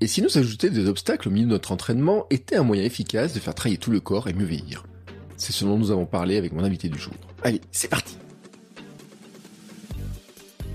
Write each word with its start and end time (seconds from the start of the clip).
Et 0.00 0.06
si 0.06 0.22
nous 0.22 0.38
ajouter 0.38 0.70
des 0.70 0.88
obstacles 0.88 1.28
au 1.28 1.30
milieu 1.30 1.46
de 1.46 1.52
notre 1.52 1.70
entraînement 1.70 2.26
était 2.30 2.56
un 2.56 2.64
moyen 2.64 2.82
efficace 2.82 3.32
de 3.32 3.38
faire 3.38 3.54
travailler 3.54 3.78
tout 3.78 3.92
le 3.92 4.00
corps 4.00 4.28
et 4.28 4.32
mieux 4.32 4.44
vieillir 4.44 4.84
C'est 5.36 5.52
ce 5.52 5.64
dont 5.64 5.78
nous 5.78 5.92
avons 5.92 6.06
parlé 6.06 6.36
avec 6.36 6.52
mon 6.52 6.64
invité 6.64 6.88
du 6.88 6.98
jour. 6.98 7.14
Allez, 7.42 7.60
c'est 7.70 7.88
parti 7.88 8.16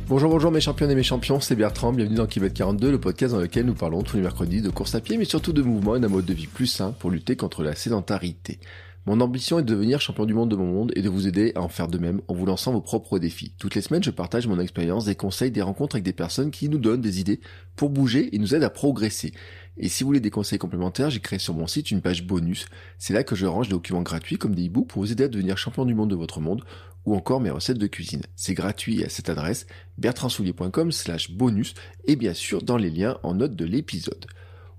Bonjour, 0.07 0.31
bonjour 0.31 0.51
mes 0.51 0.61
champions 0.61 0.89
et 0.89 0.95
mes 0.95 1.03
champions, 1.03 1.39
c'est 1.39 1.55
Bertrand, 1.55 1.93
bienvenue 1.93 2.15
dans 2.15 2.25
Kilomètre 2.25 2.55
42, 2.55 2.89
le 2.89 2.99
podcast 2.99 3.35
dans 3.35 3.41
lequel 3.41 3.67
nous 3.67 3.75
parlons 3.75 4.01
tous 4.01 4.15
les 4.15 4.23
mercredis 4.23 4.63
de 4.63 4.71
course 4.71 4.95
à 4.95 5.01
pied, 5.01 5.17
mais 5.17 5.25
surtout 5.25 5.53
de 5.53 5.61
mouvement 5.61 5.97
et 5.97 5.99
d'un 5.99 6.07
mode 6.07 6.25
de 6.25 6.33
vie 6.33 6.47
plus 6.47 6.65
sain 6.65 6.95
pour 6.97 7.11
lutter 7.11 7.35
contre 7.35 7.61
la 7.61 7.75
sédentarité. 7.75 8.57
Mon 9.05 9.21
ambition 9.21 9.57
est 9.59 9.63
de 9.63 9.73
devenir 9.73 10.01
champion 10.01 10.25
du 10.25 10.33
monde 10.33 10.51
de 10.51 10.55
mon 10.55 10.65
monde 10.65 10.91
et 10.95 11.01
de 11.01 11.09
vous 11.09 11.27
aider 11.27 11.51
à 11.55 11.61
en 11.61 11.69
faire 11.69 11.87
de 11.87 11.97
même 11.97 12.21
en 12.27 12.33
vous 12.33 12.45
lançant 12.45 12.71
vos 12.71 12.81
propres 12.81 13.17
défis. 13.17 13.53
Toutes 13.57 13.75
les 13.75 13.81
semaines, 13.81 14.03
je 14.03 14.11
partage 14.11 14.45
mon 14.45 14.59
expérience, 14.59 15.05
des 15.05 15.15
conseils, 15.15 15.51
des 15.51 15.61
rencontres 15.61 15.95
avec 15.95 16.03
des 16.03 16.13
personnes 16.13 16.51
qui 16.51 16.69
nous 16.69 16.77
donnent 16.77 17.01
des 17.01 17.19
idées 17.19 17.39
pour 17.75 17.89
bouger 17.89 18.35
et 18.35 18.39
nous 18.39 18.53
aident 18.53 18.63
à 18.63 18.69
progresser. 18.69 19.33
Et 19.77 19.87
si 19.87 20.03
vous 20.03 20.09
voulez 20.09 20.19
des 20.19 20.29
conseils 20.29 20.59
complémentaires, 20.59 21.09
j'ai 21.09 21.21
créé 21.21 21.39
sur 21.39 21.53
mon 21.53 21.65
site 21.65 21.89
une 21.89 22.01
page 22.01 22.25
bonus. 22.25 22.65
C'est 22.97 23.13
là 23.13 23.23
que 23.23 23.35
je 23.35 23.45
range 23.45 23.69
des 23.69 23.73
documents 23.73 24.01
gratuits 24.01 24.37
comme 24.37 24.53
des 24.53 24.67
e-books 24.67 24.87
pour 24.87 25.01
vous 25.01 25.11
aider 25.11 25.23
à 25.23 25.29
devenir 25.29 25.57
champion 25.57 25.85
du 25.85 25.95
monde 25.95 26.09
de 26.09 26.15
votre 26.15 26.41
monde 26.41 26.63
ou 27.05 27.15
encore 27.15 27.39
mes 27.39 27.49
recettes 27.49 27.77
de 27.77 27.87
cuisine. 27.87 28.23
C'est 28.35 28.53
gratuit 28.53 29.03
à 29.03 29.09
cette 29.09 29.29
adresse 29.29 29.65
bertrandsoulier.com 29.97 30.91
slash 30.91 31.31
bonus 31.31 31.73
et 32.05 32.17
bien 32.17 32.33
sûr 32.33 32.61
dans 32.61 32.77
les 32.77 32.89
liens 32.89 33.17
en 33.23 33.33
note 33.33 33.55
de 33.55 33.65
l'épisode. 33.65 34.25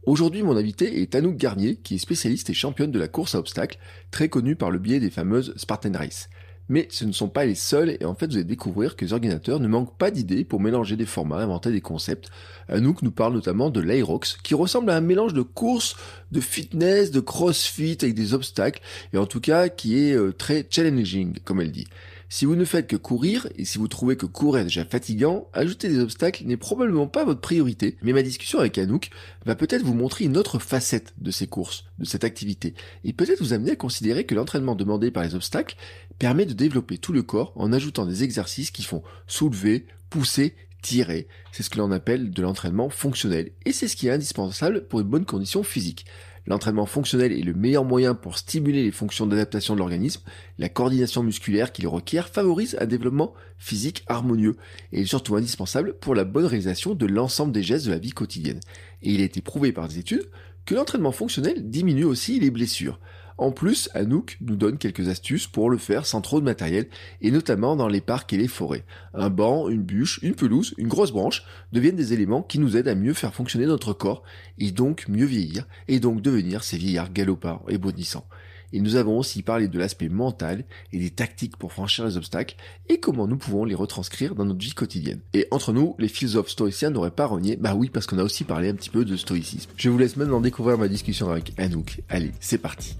Aujourd'hui, 0.04 0.42
mon 0.42 0.56
invité 0.56 1.02
est 1.02 1.14
Anouk 1.14 1.36
Garnier, 1.36 1.76
qui 1.76 1.96
est 1.96 1.98
spécialiste 1.98 2.48
et 2.48 2.54
championne 2.54 2.90
de 2.90 2.98
la 2.98 3.06
course 3.06 3.34
à 3.34 3.38
obstacles, 3.38 3.78
très 4.10 4.30
connue 4.30 4.56
par 4.56 4.70
le 4.70 4.78
biais 4.78 4.98
des 4.98 5.10
fameuses 5.10 5.52
Spartan 5.56 5.92
Race. 5.92 6.30
Mais 6.70 6.88
ce 6.90 7.04
ne 7.04 7.12
sont 7.12 7.28
pas 7.28 7.44
les 7.44 7.54
seuls, 7.54 7.98
et 8.00 8.06
en 8.06 8.14
fait, 8.14 8.28
vous 8.28 8.36
allez 8.36 8.44
découvrir 8.44 8.96
que 8.96 9.04
les 9.04 9.12
organisateurs 9.12 9.60
ne 9.60 9.68
manquent 9.68 9.98
pas 9.98 10.10
d'idées 10.10 10.44
pour 10.44 10.58
mélanger 10.58 10.96
des 10.96 11.04
formats, 11.04 11.42
inventer 11.42 11.70
des 11.70 11.82
concepts. 11.82 12.30
Anouk 12.68 13.02
nous 13.02 13.10
parle 13.10 13.34
notamment 13.34 13.68
de 13.68 13.80
l'Aerox, 13.80 14.38
qui 14.42 14.54
ressemble 14.54 14.90
à 14.90 14.96
un 14.96 15.02
mélange 15.02 15.34
de 15.34 15.42
course, 15.42 15.96
de 16.32 16.40
fitness, 16.40 17.10
de 17.10 17.20
crossfit 17.20 17.98
avec 18.00 18.14
des 18.14 18.32
obstacles, 18.32 18.80
et 19.12 19.18
en 19.18 19.26
tout 19.26 19.40
cas 19.40 19.68
qui 19.68 19.98
est 19.98 20.14
euh, 20.14 20.32
très 20.32 20.66
challenging, 20.70 21.40
comme 21.44 21.60
elle 21.60 21.72
dit. 21.72 21.88
Si 22.32 22.44
vous 22.44 22.54
ne 22.54 22.64
faites 22.64 22.86
que 22.86 22.94
courir, 22.94 23.48
et 23.56 23.64
si 23.64 23.76
vous 23.76 23.88
trouvez 23.88 24.16
que 24.16 24.24
courir 24.24 24.60
est 24.60 24.66
déjà 24.66 24.84
fatigant, 24.84 25.48
ajouter 25.52 25.88
des 25.88 25.98
obstacles 25.98 26.44
n'est 26.44 26.56
probablement 26.56 27.08
pas 27.08 27.24
votre 27.24 27.40
priorité, 27.40 27.96
mais 28.02 28.12
ma 28.12 28.22
discussion 28.22 28.60
avec 28.60 28.78
Anouk 28.78 29.10
va 29.46 29.56
peut-être 29.56 29.82
vous 29.82 29.94
montrer 29.94 30.26
une 30.26 30.36
autre 30.36 30.60
facette 30.60 31.12
de 31.18 31.32
ces 31.32 31.48
courses, 31.48 31.86
de 31.98 32.04
cette 32.04 32.22
activité, 32.22 32.74
et 33.02 33.12
peut-être 33.12 33.40
vous 33.40 33.52
amener 33.52 33.72
à 33.72 33.76
considérer 33.76 34.26
que 34.26 34.36
l'entraînement 34.36 34.76
demandé 34.76 35.10
par 35.10 35.24
les 35.24 35.34
obstacles 35.34 35.74
permet 36.20 36.46
de 36.46 36.52
développer 36.52 36.98
tout 36.98 37.12
le 37.12 37.24
corps 37.24 37.52
en 37.56 37.72
ajoutant 37.72 38.06
des 38.06 38.22
exercices 38.22 38.70
qui 38.70 38.84
font 38.84 39.02
soulever, 39.26 39.86
pousser, 40.08 40.54
tirer. 40.82 41.26
C'est 41.50 41.64
ce 41.64 41.70
que 41.70 41.78
l'on 41.78 41.90
appelle 41.90 42.30
de 42.30 42.42
l'entraînement 42.42 42.90
fonctionnel, 42.90 43.50
et 43.66 43.72
c'est 43.72 43.88
ce 43.88 43.96
qui 43.96 44.06
est 44.06 44.12
indispensable 44.12 44.86
pour 44.86 45.00
une 45.00 45.08
bonne 45.08 45.26
condition 45.26 45.64
physique. 45.64 46.06
L'entraînement 46.46 46.86
fonctionnel 46.86 47.32
est 47.32 47.42
le 47.42 47.54
meilleur 47.54 47.84
moyen 47.84 48.14
pour 48.14 48.38
stimuler 48.38 48.82
les 48.82 48.90
fonctions 48.90 49.26
d'adaptation 49.26 49.74
de 49.74 49.78
l'organisme. 49.78 50.22
La 50.58 50.68
coordination 50.68 51.22
musculaire 51.22 51.72
qu'il 51.72 51.86
requiert 51.86 52.28
favorise 52.28 52.76
un 52.80 52.86
développement 52.86 53.34
physique 53.58 54.04
harmonieux 54.08 54.56
et 54.92 55.02
est 55.02 55.06
surtout 55.06 55.36
indispensable 55.36 55.94
pour 55.94 56.14
la 56.14 56.24
bonne 56.24 56.46
réalisation 56.46 56.94
de 56.94 57.06
l'ensemble 57.06 57.52
des 57.52 57.62
gestes 57.62 57.86
de 57.86 57.92
la 57.92 57.98
vie 57.98 58.12
quotidienne. 58.12 58.60
Et 59.02 59.12
il 59.12 59.20
a 59.20 59.24
été 59.24 59.40
prouvé 59.40 59.72
par 59.72 59.88
des 59.88 59.98
études 59.98 60.28
que 60.66 60.74
l'entraînement 60.74 61.12
fonctionnel 61.12 61.68
diminue 61.68 62.04
aussi 62.04 62.38
les 62.40 62.50
blessures. 62.50 63.00
En 63.40 63.52
plus, 63.52 63.88
Anouk 63.94 64.36
nous 64.42 64.54
donne 64.54 64.76
quelques 64.76 65.08
astuces 65.08 65.46
pour 65.46 65.70
le 65.70 65.78
faire 65.78 66.04
sans 66.04 66.20
trop 66.20 66.40
de 66.40 66.44
matériel, 66.44 66.88
et 67.22 67.30
notamment 67.30 67.74
dans 67.74 67.88
les 67.88 68.02
parcs 68.02 68.30
et 68.34 68.36
les 68.36 68.48
forêts. 68.48 68.84
Un 69.14 69.30
banc, 69.30 69.70
une 69.70 69.80
bûche, 69.80 70.20
une 70.22 70.34
pelouse, 70.34 70.74
une 70.76 70.88
grosse 70.88 71.10
branche 71.10 71.42
deviennent 71.72 71.96
des 71.96 72.12
éléments 72.12 72.42
qui 72.42 72.58
nous 72.58 72.76
aident 72.76 72.88
à 72.88 72.94
mieux 72.94 73.14
faire 73.14 73.32
fonctionner 73.32 73.64
notre 73.64 73.94
corps, 73.94 74.24
et 74.58 74.72
donc 74.72 75.08
mieux 75.08 75.24
vieillir, 75.24 75.66
et 75.88 76.00
donc 76.00 76.20
devenir 76.20 76.62
ces 76.62 76.76
vieillards 76.76 77.14
galopants 77.14 77.64
et 77.68 77.78
bondissants. 77.78 78.26
Et 78.74 78.80
nous 78.80 78.96
avons 78.96 79.18
aussi 79.18 79.42
parlé 79.42 79.68
de 79.68 79.78
l'aspect 79.78 80.10
mental 80.10 80.64
et 80.92 80.98
des 80.98 81.10
tactiques 81.10 81.56
pour 81.56 81.72
franchir 81.72 82.04
les 82.04 82.18
obstacles 82.18 82.56
et 82.90 83.00
comment 83.00 83.26
nous 83.26 83.38
pouvons 83.38 83.64
les 83.64 83.74
retranscrire 83.74 84.34
dans 84.34 84.44
notre 84.44 84.60
vie 84.60 84.74
quotidienne. 84.74 85.20
Et 85.32 85.48
entre 85.50 85.72
nous, 85.72 85.96
les 85.98 86.08
philosophes 86.08 86.50
stoïciens 86.50 86.90
n'auraient 86.90 87.10
pas 87.10 87.26
renié, 87.26 87.56
bah 87.56 87.74
oui, 87.74 87.88
parce 87.88 88.06
qu'on 88.06 88.18
a 88.18 88.22
aussi 88.22 88.44
parlé 88.44 88.68
un 88.68 88.74
petit 88.74 88.90
peu 88.90 89.06
de 89.06 89.16
stoïcisme. 89.16 89.70
Je 89.76 89.88
vous 89.88 89.98
laisse 89.98 90.18
maintenant 90.18 90.42
découvrir 90.42 90.76
ma 90.76 90.88
discussion 90.88 91.30
avec 91.30 91.58
Anouk. 91.58 92.02
Allez, 92.10 92.32
c'est 92.38 92.58
parti. 92.58 92.96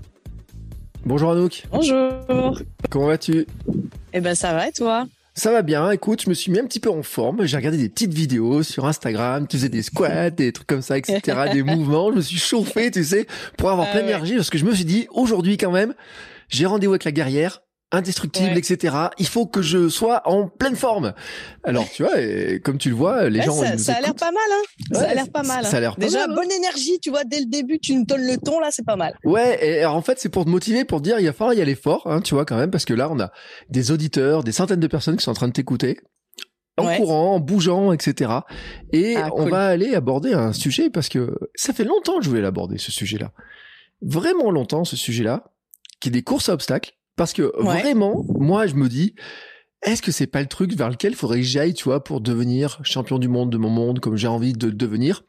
Bonjour 1.04 1.32
Anouk. 1.32 1.64
Bonjour. 1.72 2.60
Comment 2.90 3.06
vas-tu? 3.06 3.46
Eh 4.12 4.20
ben 4.20 4.34
ça 4.34 4.52
va 4.52 4.68
et 4.68 4.72
toi? 4.72 5.06
Ça 5.34 5.52
va 5.52 5.62
bien, 5.62 5.90
écoute, 5.90 6.22
je 6.22 6.28
me 6.28 6.34
suis 6.34 6.52
mis 6.52 6.58
un 6.58 6.66
petit 6.66 6.80
peu 6.80 6.90
en 6.90 7.02
forme, 7.02 7.46
j'ai 7.46 7.56
regardé 7.56 7.78
des 7.78 7.88
petites 7.88 8.12
vidéos 8.12 8.62
sur 8.62 8.84
Instagram, 8.84 9.46
tu 9.46 9.56
faisais 9.56 9.68
des 9.68 9.82
squats, 9.82 10.28
des 10.28 10.52
trucs 10.52 10.66
comme 10.66 10.82
ça, 10.82 10.98
etc., 10.98 11.20
des 11.52 11.62
mouvements, 11.62 12.10
je 12.10 12.16
me 12.16 12.20
suis 12.20 12.36
chauffé, 12.36 12.90
tu 12.90 13.02
sais, 13.04 13.26
pour 13.56 13.70
avoir 13.70 13.86
ah 13.88 13.92
plein 13.92 14.02
d'énergie, 14.02 14.34
parce 14.34 14.50
que 14.50 14.58
je 14.58 14.64
me 14.64 14.74
suis 14.74 14.84
dit, 14.84 15.06
aujourd'hui 15.12 15.56
quand 15.56 15.70
même, 15.70 15.94
j'ai 16.48 16.66
rendez-vous 16.66 16.92
avec 16.92 17.04
la 17.04 17.12
guerrière, 17.12 17.62
indestructible, 17.92 18.56
etc. 18.56 18.96
Il 19.18 19.26
faut 19.26 19.46
que 19.46 19.62
je 19.62 19.88
sois 19.88 20.22
en 20.28 20.48
pleine 20.48 20.76
forme. 20.76 21.12
Alors, 21.64 21.88
tu 21.90 22.04
vois, 22.04 22.12
comme 22.62 22.78
tu 22.78 22.90
le 22.90 22.94
vois, 22.94 23.28
les 23.28 23.42
gens. 23.42 23.54
Ça, 23.54 23.78
ça 23.78 23.94
a 23.94 24.00
l'air 24.00 24.14
pas 24.14 24.30
mal, 24.30 24.42
hein. 24.50 24.94
ça 24.94 25.08
a 25.08 25.14
l'air 25.14 25.30
pas 25.30 25.42
mal. 25.42 25.64
Ça 25.64 25.76
a 25.78 25.80
l'air 25.80 25.96
Déjà, 25.96 26.26
mal, 26.26 26.30
hein. 26.30 26.34
bonne 26.34 26.52
énergie, 26.52 26.98
tu 27.00 27.10
vois, 27.10 27.24
dès 27.24 27.40
le 27.40 27.46
début, 27.46 27.78
tu 27.78 27.98
me 27.98 28.04
donnes 28.04 28.26
le 28.26 28.36
ton, 28.36 28.60
là, 28.60 28.68
c'est 28.70 28.84
pas 28.84 28.96
mal. 28.96 29.14
Ouais, 29.24 29.58
et 29.66 29.84
en 29.84 30.02
fait, 30.02 30.18
c'est 30.18 30.28
pour 30.28 30.44
te 30.44 30.50
motiver, 30.50 30.84
pour 30.84 30.98
te 30.98 31.04
dire, 31.04 31.18
il 31.18 31.26
va 31.26 31.32
falloir 31.32 31.54
y 31.54 31.60
aller 31.60 31.74
fort, 31.74 32.02
hein, 32.06 32.20
tu 32.20 32.34
vois, 32.34 32.44
quand 32.44 32.56
même, 32.56 32.70
parce 32.70 32.84
que 32.84 32.94
là, 32.94 33.08
on 33.10 33.18
a 33.20 33.30
des 33.68 33.90
auditeurs, 33.90 34.44
des 34.44 34.52
centaines 34.52 34.80
de 34.80 34.86
personnes 34.86 35.16
qui 35.16 35.24
sont 35.24 35.32
en 35.32 35.34
train 35.34 35.48
de 35.48 35.52
t'écouter 35.52 35.98
en 36.76 36.96
courant, 36.96 37.34
en 37.34 37.40
bougeant, 37.40 37.92
etc. 37.92 38.32
Et 38.92 39.16
ah, 39.16 39.28
on 39.34 39.46
va 39.46 39.66
aller 39.66 39.94
aborder 39.94 40.32
un 40.32 40.52
sujet 40.52 40.90
parce 40.90 41.08
que 41.08 41.36
ça 41.54 41.72
fait 41.72 41.84
longtemps 41.84 42.18
que 42.18 42.24
je 42.24 42.28
voulais 42.28 42.40
l'aborder, 42.40 42.78
ce 42.78 42.92
sujet-là. 42.92 43.32
Vraiment 44.02 44.50
longtemps, 44.50 44.84
ce 44.84 44.96
sujet-là, 44.96 45.52
qui 46.00 46.08
est 46.08 46.12
des 46.12 46.22
courses 46.22 46.48
à 46.48 46.54
obstacles 46.54 46.94
parce 47.20 47.34
que 47.34 47.52
vraiment, 47.58 48.24
moi, 48.38 48.66
je 48.66 48.74
me 48.76 48.88
dis, 48.88 49.14
est-ce 49.82 50.00
que 50.00 50.10
c'est 50.10 50.26
pas 50.26 50.40
le 50.40 50.46
truc 50.46 50.72
vers 50.72 50.88
lequel 50.88 51.12
il 51.12 51.16
faudrait 51.16 51.40
que 51.40 51.46
j'aille, 51.46 51.74
tu 51.74 51.84
vois, 51.84 52.02
pour 52.02 52.22
devenir 52.22 52.80
champion 52.82 53.18
du 53.18 53.28
monde 53.28 53.52
de 53.52 53.58
mon 53.58 53.68
monde, 53.68 54.00
comme 54.00 54.16
j'ai 54.16 54.26
envie 54.26 54.54
de 54.54 54.70
devenir? 54.70 55.22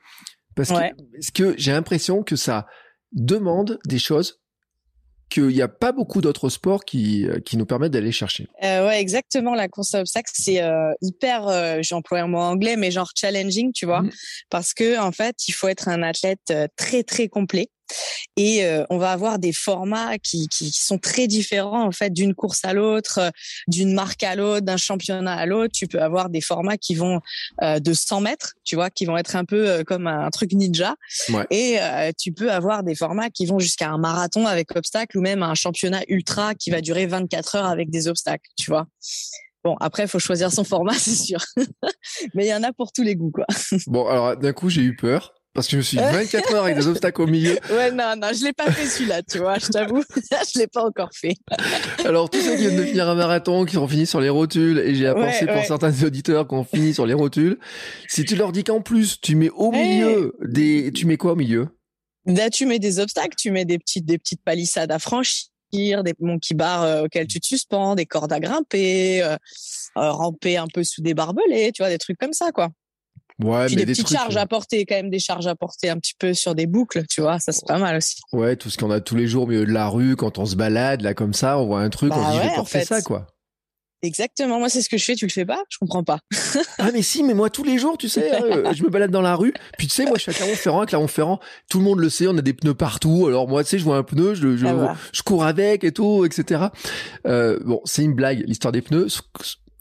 Parce 0.56 0.70
que, 0.70 1.32
que 1.34 1.54
j'ai 1.58 1.74
l'impression 1.74 2.24
que 2.24 2.38
ça 2.38 2.66
demande 3.12 3.78
des 3.86 4.00
choses 4.00 4.40
qu'il 5.30 5.48
n'y 5.48 5.62
a 5.62 5.68
pas 5.68 5.92
beaucoup 5.92 6.22
d'autres 6.22 6.48
sports 6.48 6.86
qui, 6.86 7.28
euh, 7.28 7.42
qui 7.42 7.58
nous 7.58 7.66
permettent 7.66 7.92
d'aller 7.92 8.14
chercher? 8.14 8.48
Euh, 8.64 8.88
ouais, 8.88 9.02
exactement. 9.02 9.54
La 9.54 9.68
course 9.68 9.94
à 9.94 10.00
obstacles, 10.00 10.32
c'est 10.34 10.64
euh, 10.64 10.94
hyper, 11.02 11.50
euh, 11.50 11.80
j'emploie 11.82 12.22
un 12.22 12.28
mot 12.28 12.40
anglais, 12.40 12.78
mais 12.78 12.92
genre 12.92 13.12
challenging, 13.16 13.74
tu 13.74 13.86
vois, 13.86 14.04
mmh. 14.04 14.12
parce 14.50 14.74
que 14.74 14.98
en 14.98 15.12
fait, 15.12 15.36
il 15.50 15.52
faut 15.52 15.68
être 15.68 15.90
un 15.90 16.04
athlète 16.04 16.54
très 16.78 17.04
très 17.04 17.28
complet. 17.28 17.70
Et 18.38 18.66
euh, 18.66 18.84
on 18.90 18.98
va 18.98 19.12
avoir 19.12 19.40
des 19.40 19.54
formats 19.54 20.18
qui, 20.18 20.48
qui 20.48 20.72
sont 20.72 20.98
très 20.98 21.28
différents 21.28 21.86
en 21.86 21.92
fait 21.92 22.12
d'une 22.12 22.34
course 22.34 22.64
à 22.64 22.74
l'autre, 22.74 23.20
euh, 23.20 23.30
d'une 23.68 23.94
marque 23.94 24.24
à 24.24 24.36
l'autre, 24.36 24.66
d'un 24.66 24.78
championnat 24.78 25.34
à 25.34 25.46
l'autre. 25.46 25.74
Tu 25.74 25.88
peux 25.88 26.02
avoir 26.02 26.30
des 26.30 26.42
formats 26.42 26.78
qui 26.78 26.96
vont 26.96 27.20
euh, 27.62 27.80
de 27.80 27.94
100 27.94 28.22
mètres, 28.22 28.54
tu 28.64 28.76
vois, 28.76 28.90
qui 28.90 29.06
vont 29.06 29.18
être 29.18 29.36
un 29.36 29.46
peu 29.46 29.84
comme 29.86 30.08
un 30.08 30.30
truc 30.30 30.54
ninja. 30.54 30.96
Et 31.50 31.78
tu 32.18 32.32
peux 32.32 32.52
avoir 32.52 32.84
des 32.84 32.96
formats 32.96 33.30
qui 33.30 33.46
vont 33.46 33.60
jusqu'à 33.60 33.90
un 33.90 33.98
marathon 33.98 34.46
avec 34.46 34.76
obstacles 34.76 35.18
ou 35.18 35.22
même 35.22 35.44
un 35.44 35.56
championnat 35.56 36.02
ultra 36.08 36.56
qui 36.56 36.72
va 36.72 36.82
durer 36.82 37.06
24 37.06 37.56
heures 37.56 37.66
avec 37.66 37.90
des 37.90 38.08
obstacles, 38.08 38.50
tu 38.58 38.72
vois. 38.72 38.88
Bon, 39.64 39.76
après, 39.80 40.04
il 40.04 40.10
faut 40.10 40.20
choisir 40.20 40.52
son 40.52 40.64
format, 40.64 40.94
c'est 40.98 41.16
sûr. 41.16 41.40
Mais 42.34 42.46
il 42.46 42.50
y 42.50 42.54
en 42.54 42.64
a 42.64 42.74
pour 42.74 42.92
tous 42.92 43.04
les 43.04 43.16
goûts, 43.16 43.32
quoi. 43.32 43.46
Bon, 43.88 44.08
alors 44.08 44.38
d'un 44.38 44.54
coup, 44.54 44.70
j'ai 44.70 44.82
eu 44.82 44.96
peur. 44.96 45.34
Parce 45.54 45.68
que 45.68 45.72
je 45.72 45.78
me 45.78 45.82
suis 45.82 45.98
24 45.98 46.54
heures 46.54 46.64
avec 46.64 46.78
des 46.78 46.88
obstacles 46.88 47.22
au 47.22 47.28
milieu. 47.28 47.58
Ouais, 47.70 47.92
non, 47.92 48.14
non, 48.18 48.30
je 48.34 48.46
l'ai 48.46 48.54
pas 48.54 48.72
fait 48.72 48.86
celui-là, 48.86 49.22
tu 49.24 49.40
vois, 49.40 49.60
je 49.60 49.68
t'avoue. 49.68 50.04
je 50.16 50.60
l'ai 50.60 50.68
pas 50.68 50.84
encore 50.84 51.10
fait. 51.14 51.36
Alors, 52.06 52.30
tous 52.30 52.40
ceux 52.40 52.56
qui 52.56 52.68
viennent 52.68 52.78
de 52.78 52.84
finir 52.84 53.10
un 53.10 53.16
marathon, 53.16 53.66
qui 53.66 53.78
ont 53.78 53.88
fini 53.88 54.06
sur 54.06 54.22
les 54.22 54.30
rotules, 54.30 54.80
et 54.80 54.96
j'ai 54.96 55.08
à 55.08 55.14
penser 55.14 55.46
pour 55.46 55.64
certains 55.64 56.04
auditeurs 56.04 56.48
qui 56.48 56.56
ont 56.56 56.64
fini 56.64 56.94
sur 56.94 57.06
les 57.06 57.14
rotules, 57.14 57.60
si 58.08 58.24
tu 58.24 58.36
leur 58.36 58.52
dis 58.52 58.64
qu'en 58.64 58.82
plus, 58.82 59.20
tu 59.20 59.36
mets 59.36 59.50
au 59.50 59.72
milieu 59.72 60.36
des, 60.42 60.92
tu 60.94 61.06
mets 61.06 61.18
quoi 61.18 61.34
au 61.34 61.36
milieu? 61.36 61.68
Là, 62.26 62.50
tu 62.50 62.66
mets 62.66 62.80
des 62.80 63.00
obstacles, 63.00 63.36
tu 63.38 63.52
mets 63.52 63.66
des 63.66 63.80
petites, 63.80 64.06
des 64.06 64.18
petites 64.18 64.44
palissades 64.44 64.92
à 64.92 65.00
franchir 65.00 65.48
des 65.74 66.14
monkey 66.20 66.54
bars 66.54 67.06
auxquels 67.06 67.28
tu 67.28 67.40
te 67.40 67.46
suspends, 67.46 67.96
des 67.96 68.06
cordes 68.06 68.34
à 68.34 68.42
grimper, 68.42 69.26
ramper 69.96 70.58
un 70.58 70.68
peu 70.68 70.84
sous 70.84 71.02
des 71.02 71.14
barbelés, 71.14 71.72
tu 71.74 71.82
vois, 71.82 71.90
des 71.90 71.98
trucs 71.98 72.18
comme 72.18 72.34
ça, 72.34 72.52
quoi. 72.52 72.70
Ouais, 73.44 73.66
Puis 73.68 73.76
mais 73.76 73.82
des 73.82 73.86
des 73.88 73.92
petites 73.94 74.06
trucs, 74.06 74.18
charges 74.18 74.38
euh, 74.38 74.42
à 74.42 74.46
porter, 74.46 74.86
quand 74.86 74.96
même 74.96 75.10
des 75.10 75.20
charges 75.20 75.48
à 75.48 75.56
porter 75.56 75.90
un 75.90 75.98
petit 75.98 76.14
peu 76.18 76.34
sur 76.34 76.54
des 76.56 76.68
boucles, 76.68 77.04
tu 77.10 77.22
vois, 77.22 77.40
ça 77.40 77.52
c'est 77.52 77.66
pas 77.68 77.80
mal 77.80 77.98
aussi. 77.98 78.16
Ouais, 78.34 78.56
tout 78.56 78.70
ce 78.70 78.78
qu'on 78.78 78.92
a 78.92 79.00
tous 79.00 79.16
les 79.16 79.28
jours 79.28 79.44
au 79.44 79.48
milieu 79.48 79.66
de 79.66 79.72
la 79.72 79.88
rue, 79.88 80.16
quand 80.16 80.38
on 80.38 80.46
se 80.46 80.56
balade, 80.56 81.02
là, 81.02 81.14
comme 81.14 81.34
ça, 81.34 81.58
on 81.58 81.66
voit 81.66 81.82
un 81.82 81.90
truc, 81.90 82.12
on 82.14 82.18
Bah 82.20 82.26
se 82.28 82.32
dit, 82.32 82.38
je 82.38 82.42
ouais, 82.44 82.52
en 82.52 82.56
porter 82.56 82.80
fait. 82.80 82.86
ça, 82.86 83.02
quoi. 83.02 83.28
Exactement, 84.04 84.58
moi 84.58 84.68
c'est 84.68 84.82
ce 84.82 84.90
que 84.90 84.98
je 84.98 85.06
fais, 85.06 85.14
tu 85.16 85.28
le 85.28 85.32
fais 85.32 85.46
pas? 85.46 85.62
Je 85.70 85.78
comprends 85.78 86.04
pas. 86.04 86.18
Ah, 86.80 86.90
mais 86.92 87.04
si, 87.04 87.22
mais 87.24 87.36
moi, 87.36 87.52
tous 87.52 87.64
les 87.64 87.78
jours, 87.78 87.96
tu 88.00 88.10
sais, 88.10 88.34
euh, 88.42 88.74
je 88.74 88.82
me 88.84 88.90
balade 88.90 89.12
dans 89.12 89.22
la 89.22 89.36
rue, 89.36 89.54
puis 89.78 89.86
tu 89.86 89.94
sais, 89.94 90.06
moi, 90.06 90.16
je 90.18 90.22
suis 90.24 90.32
à 90.32 90.34
Clermont-Ferrand, 90.34 90.82
à 90.82 90.86
Clermont-Ferrand, 90.88 91.40
tout 91.70 91.78
le 91.78 91.84
monde 91.86 92.00
le 92.00 92.10
sait, 92.10 92.26
on 92.28 92.36
a 92.36 92.42
des 92.42 92.54
pneus 92.54 92.74
partout, 92.74 93.28
alors 93.28 93.48
moi, 93.48 93.64
tu 93.64 93.70
sais, 93.70 93.78
je 93.80 93.84
vois 93.84 93.98
un 93.98 94.04
pneu, 94.04 94.34
je, 94.34 94.58
je, 94.58 94.66
Ah, 94.66 94.74
voilà. 94.74 94.96
je 95.14 95.22
cours 95.22 95.44
avec 95.46 95.84
et 95.84 95.92
tout, 95.92 96.26
etc. 96.26 96.64
Euh, 97.28 97.60
bon, 97.64 97.80
c'est 97.86 98.04
une 98.04 98.14
blague, 98.16 98.44
l'histoire 98.48 98.72
des 98.72 98.82
pneus. 98.82 99.22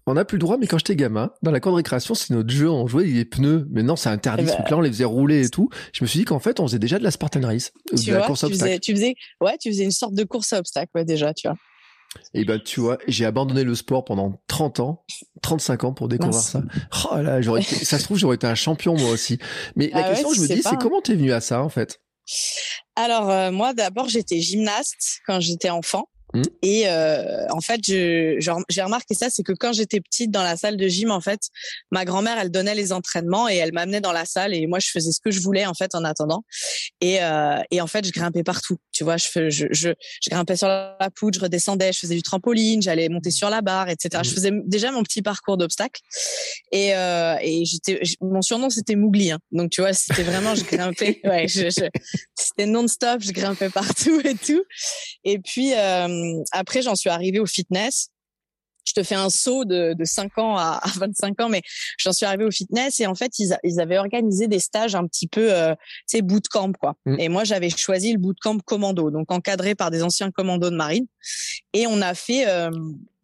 On 0.06 0.14
n'a 0.14 0.25
plus 0.25 0.37
le 0.37 0.41
droit, 0.41 0.56
mais 0.58 0.67
quand 0.67 0.79
j'étais 0.79 0.97
gamin, 0.97 1.31
dans 1.43 1.50
la 1.50 1.61
cour 1.61 1.73
de 1.73 1.76
récréation, 1.76 2.14
c'est 2.14 2.32
notre 2.35 2.50
jeu, 2.50 2.69
on 2.70 2.87
jouait 2.87 3.05
des 3.06 3.25
pneus. 3.25 3.67
Mais 3.70 3.82
non, 3.82 3.97
c'est 3.97 4.08
interdit, 4.08 4.43
Eh 4.44 4.47
ce 4.47 4.52
ben, 4.52 4.58
truc-là, 4.58 4.79
on 4.79 4.81
les 4.81 4.91
faisait 4.91 5.05
rouler 5.05 5.44
et 5.47 5.49
tout. 5.50 5.69
Je 5.93 6.02
me 6.02 6.08
suis 6.08 6.19
dit 6.20 6.25
qu'en 6.25 6.38
fait, 6.41 6.58
on 6.58 6.67
faisait 6.67 6.79
déjà 6.79 6.99
de 6.99 7.05
la 7.05 7.11
Spartan 7.11 7.41
Race, 7.43 7.70
euh, 7.93 7.97
Tu 7.97 8.11
de 8.11 8.14
la 8.17 8.23
course 8.23 8.41
tu 8.41 8.47
obstacle. 8.47 8.69
faisais, 8.70 8.79
tu 8.81 8.93
faisais, 8.93 9.14
ouais, 9.41 9.56
tu 9.58 9.70
faisais 9.70 9.85
une 9.85 9.91
sorte 9.91 10.14
de 10.14 10.25
course 10.25 10.52
à 10.52 10.58
obstacles, 10.58 10.91
ouais, 10.94 11.05
déjà, 11.05 11.32
tu 11.35 11.47
vois. 11.49 11.56
Et 12.35 12.44
ben, 12.44 12.58
tu 12.58 12.81
vois, 12.81 12.99
j'ai 13.06 13.25
abandonné 13.25 13.62
le 13.62 13.75
sport 13.76 14.05
pendant 14.05 14.43
30 14.49 14.81
ans, 14.81 15.05
35 15.43 15.85
ans 15.85 15.93
pour 15.93 16.08
découvrir 16.08 16.41
ça. 16.41 16.62
Oh 17.12 17.17
là, 17.20 17.41
j'aurais 17.41 17.61
été- 17.62 17.85
ça 17.85 17.99
se 18.00 18.05
trouve, 18.05 18.19
j'aurais 18.19 18.35
été 18.35 18.49
un 18.49 18.56
champion, 18.56 18.97
moi 18.97 19.11
aussi. 19.11 19.38
Mais 19.76 19.91
la 19.93 19.99
Ah 19.99 20.02
ouais, 20.02 20.08
question, 20.08 20.31
tu 20.31 20.37
je 20.37 20.41
me 20.43 20.47
dis, 20.49 20.62
c'est 20.62 20.70
hein. 20.70 20.79
comment 20.81 21.00
t'es 21.02 21.14
venu 21.14 21.31
à 21.32 21.41
ça, 21.41 21.62
en 21.62 21.69
fait? 21.69 22.00
Alors 22.97 23.29
euh, 23.31 23.50
moi 23.50 23.75
d'abord 23.75 24.08
j'étais 24.08 24.41
gymnaste 24.41 25.20
quand 25.26 25.41
j'étais 25.41 25.70
enfant 25.70 26.08
Mhm. 26.32 26.43
et 26.62 26.88
euh, 26.88 27.47
en 27.50 27.61
fait 27.61 27.81
je 27.85 28.37
j'ai 28.69 28.82
remarqué 28.82 29.15
ça 29.15 29.31
c'est 29.31 29.43
que 29.43 29.53
quand 29.53 29.73
j'étais 29.73 30.00
petite 30.00 30.31
dans 30.31 30.43
la 30.44 30.56
salle 30.56 30.77
de 30.77 30.87
gym 30.87 31.11
en 31.11 31.21
fait 31.21 31.41
ma 31.91 32.05
grand-mère 32.05 32.38
elle 32.38 32.50
donnait 32.50 32.75
les 32.77 32.93
entraînements 32.93 33.49
et 33.49 33.56
elle 33.56 33.73
m'amenait 33.73 34.00
dans 34.00 34.12
la 34.12 34.25
salle 34.25 34.55
et 34.55 34.67
moi 34.69 34.79
je 34.79 34.88
faisais 34.91 35.11
ce 35.11 35.19
que 35.21 35.31
je 35.32 35.41
voulais 35.41 35.67
en 35.67 35.75
fait 35.75 35.94
en 35.97 36.05
attendant 36.05 36.44
et 37.00 37.23
euh, 37.23 37.59
et 37.73 37.81
en 37.81 37.87
fait 37.88 38.05
je 38.06 38.12
grimpais 38.12 38.44
partout 38.44 38.77
tu 38.93 39.03
vois 39.03 39.17
je 39.17 39.27
je 39.50 39.67
je, 39.73 39.91
je 40.23 40.31
grimpais 40.31 40.56
sur 40.56 40.69
la 40.69 40.97
poutre 41.17 41.38
je 41.38 41.43
redescendais 41.44 41.93
je 41.93 41.99
faisais 41.99 42.15
du 42.15 42.23
trampoline 42.23 42.81
j'allais 42.81 43.09
monter 43.09 43.31
sur 43.33 43.50
la 43.50 43.61
barre 43.61 43.88
etc 43.88 44.23
je 44.23 44.29
Mhm. 44.31 44.35
faisais 44.35 44.50
déjà 44.67 44.93
mon 44.93 45.03
petit 45.03 45.23
parcours 45.23 45.56
d'obstacles 45.56 46.00
et 46.71 46.94
euh, 46.94 47.35
et 47.43 47.65
j'étais 47.65 48.00
mon 48.21 48.43
surnom 48.43 48.71
c'était 48.71 48.94
Mougli 48.94 49.33
hein. 49.33 49.38
donc 49.50 49.71
tu 49.71 49.81
vois 49.81 49.93
c'était 49.93 50.23
vraiment 50.23 50.55
je 50.55 50.62
grimpais 50.65 51.21
ouais 51.25 51.49
je, 51.49 51.71
je- 51.71 51.88
c'était 52.37 52.67
non-stop, 52.67 53.21
je 53.23 53.33
grimpais 53.33 53.69
partout 53.71 54.21
et 54.25 54.35
tout. 54.35 54.62
Et 55.25 55.38
puis 55.38 55.73
euh, 55.75 56.09
après, 56.52 56.82
j'en 56.82 56.94
suis 56.94 57.11
arrivée 57.11 57.40
au 57.40 57.46
fitness. 57.46 58.08
Je 58.87 58.94
te 58.94 59.02
fais 59.02 59.14
un 59.14 59.28
saut 59.28 59.64
de, 59.67 59.93
de 59.93 60.05
5 60.05 60.38
ans 60.38 60.56
à, 60.56 60.81
à 60.82 60.88
25 60.96 61.38
ans, 61.43 61.49
mais 61.50 61.61
j'en 61.99 62.12
suis 62.12 62.25
arrivée 62.25 62.44
au 62.46 62.50
fitness 62.50 62.99
et 62.99 63.06
en 63.06 63.14
fait, 63.14 63.38
ils, 63.38 63.52
a- 63.52 63.61
ils 63.62 63.78
avaient 63.78 63.99
organisé 63.99 64.49
des 64.49 64.58
stages 64.58 64.94
un 64.94 65.06
petit 65.06 65.28
peu, 65.28 65.52
euh, 65.52 65.75
tu 66.08 66.17
sais, 66.17 66.22
bootcamp, 66.22 66.72
quoi. 66.72 66.94
Mm. 67.05 67.17
Et 67.20 67.28
moi, 67.28 67.44
j'avais 67.44 67.69
choisi 67.70 68.12
le 68.12 68.19
bootcamp 68.19 68.58
commando, 68.64 69.11
donc 69.11 69.31
encadré 69.31 69.75
par 69.75 69.90
des 69.90 70.02
anciens 70.02 70.31
commandos 70.31 70.70
de 70.70 70.76
marine. 70.76 71.06
Et 71.75 71.87
on 71.87 72.00
a 72.00 72.14
fait 72.14 72.49
euh, 72.49 72.70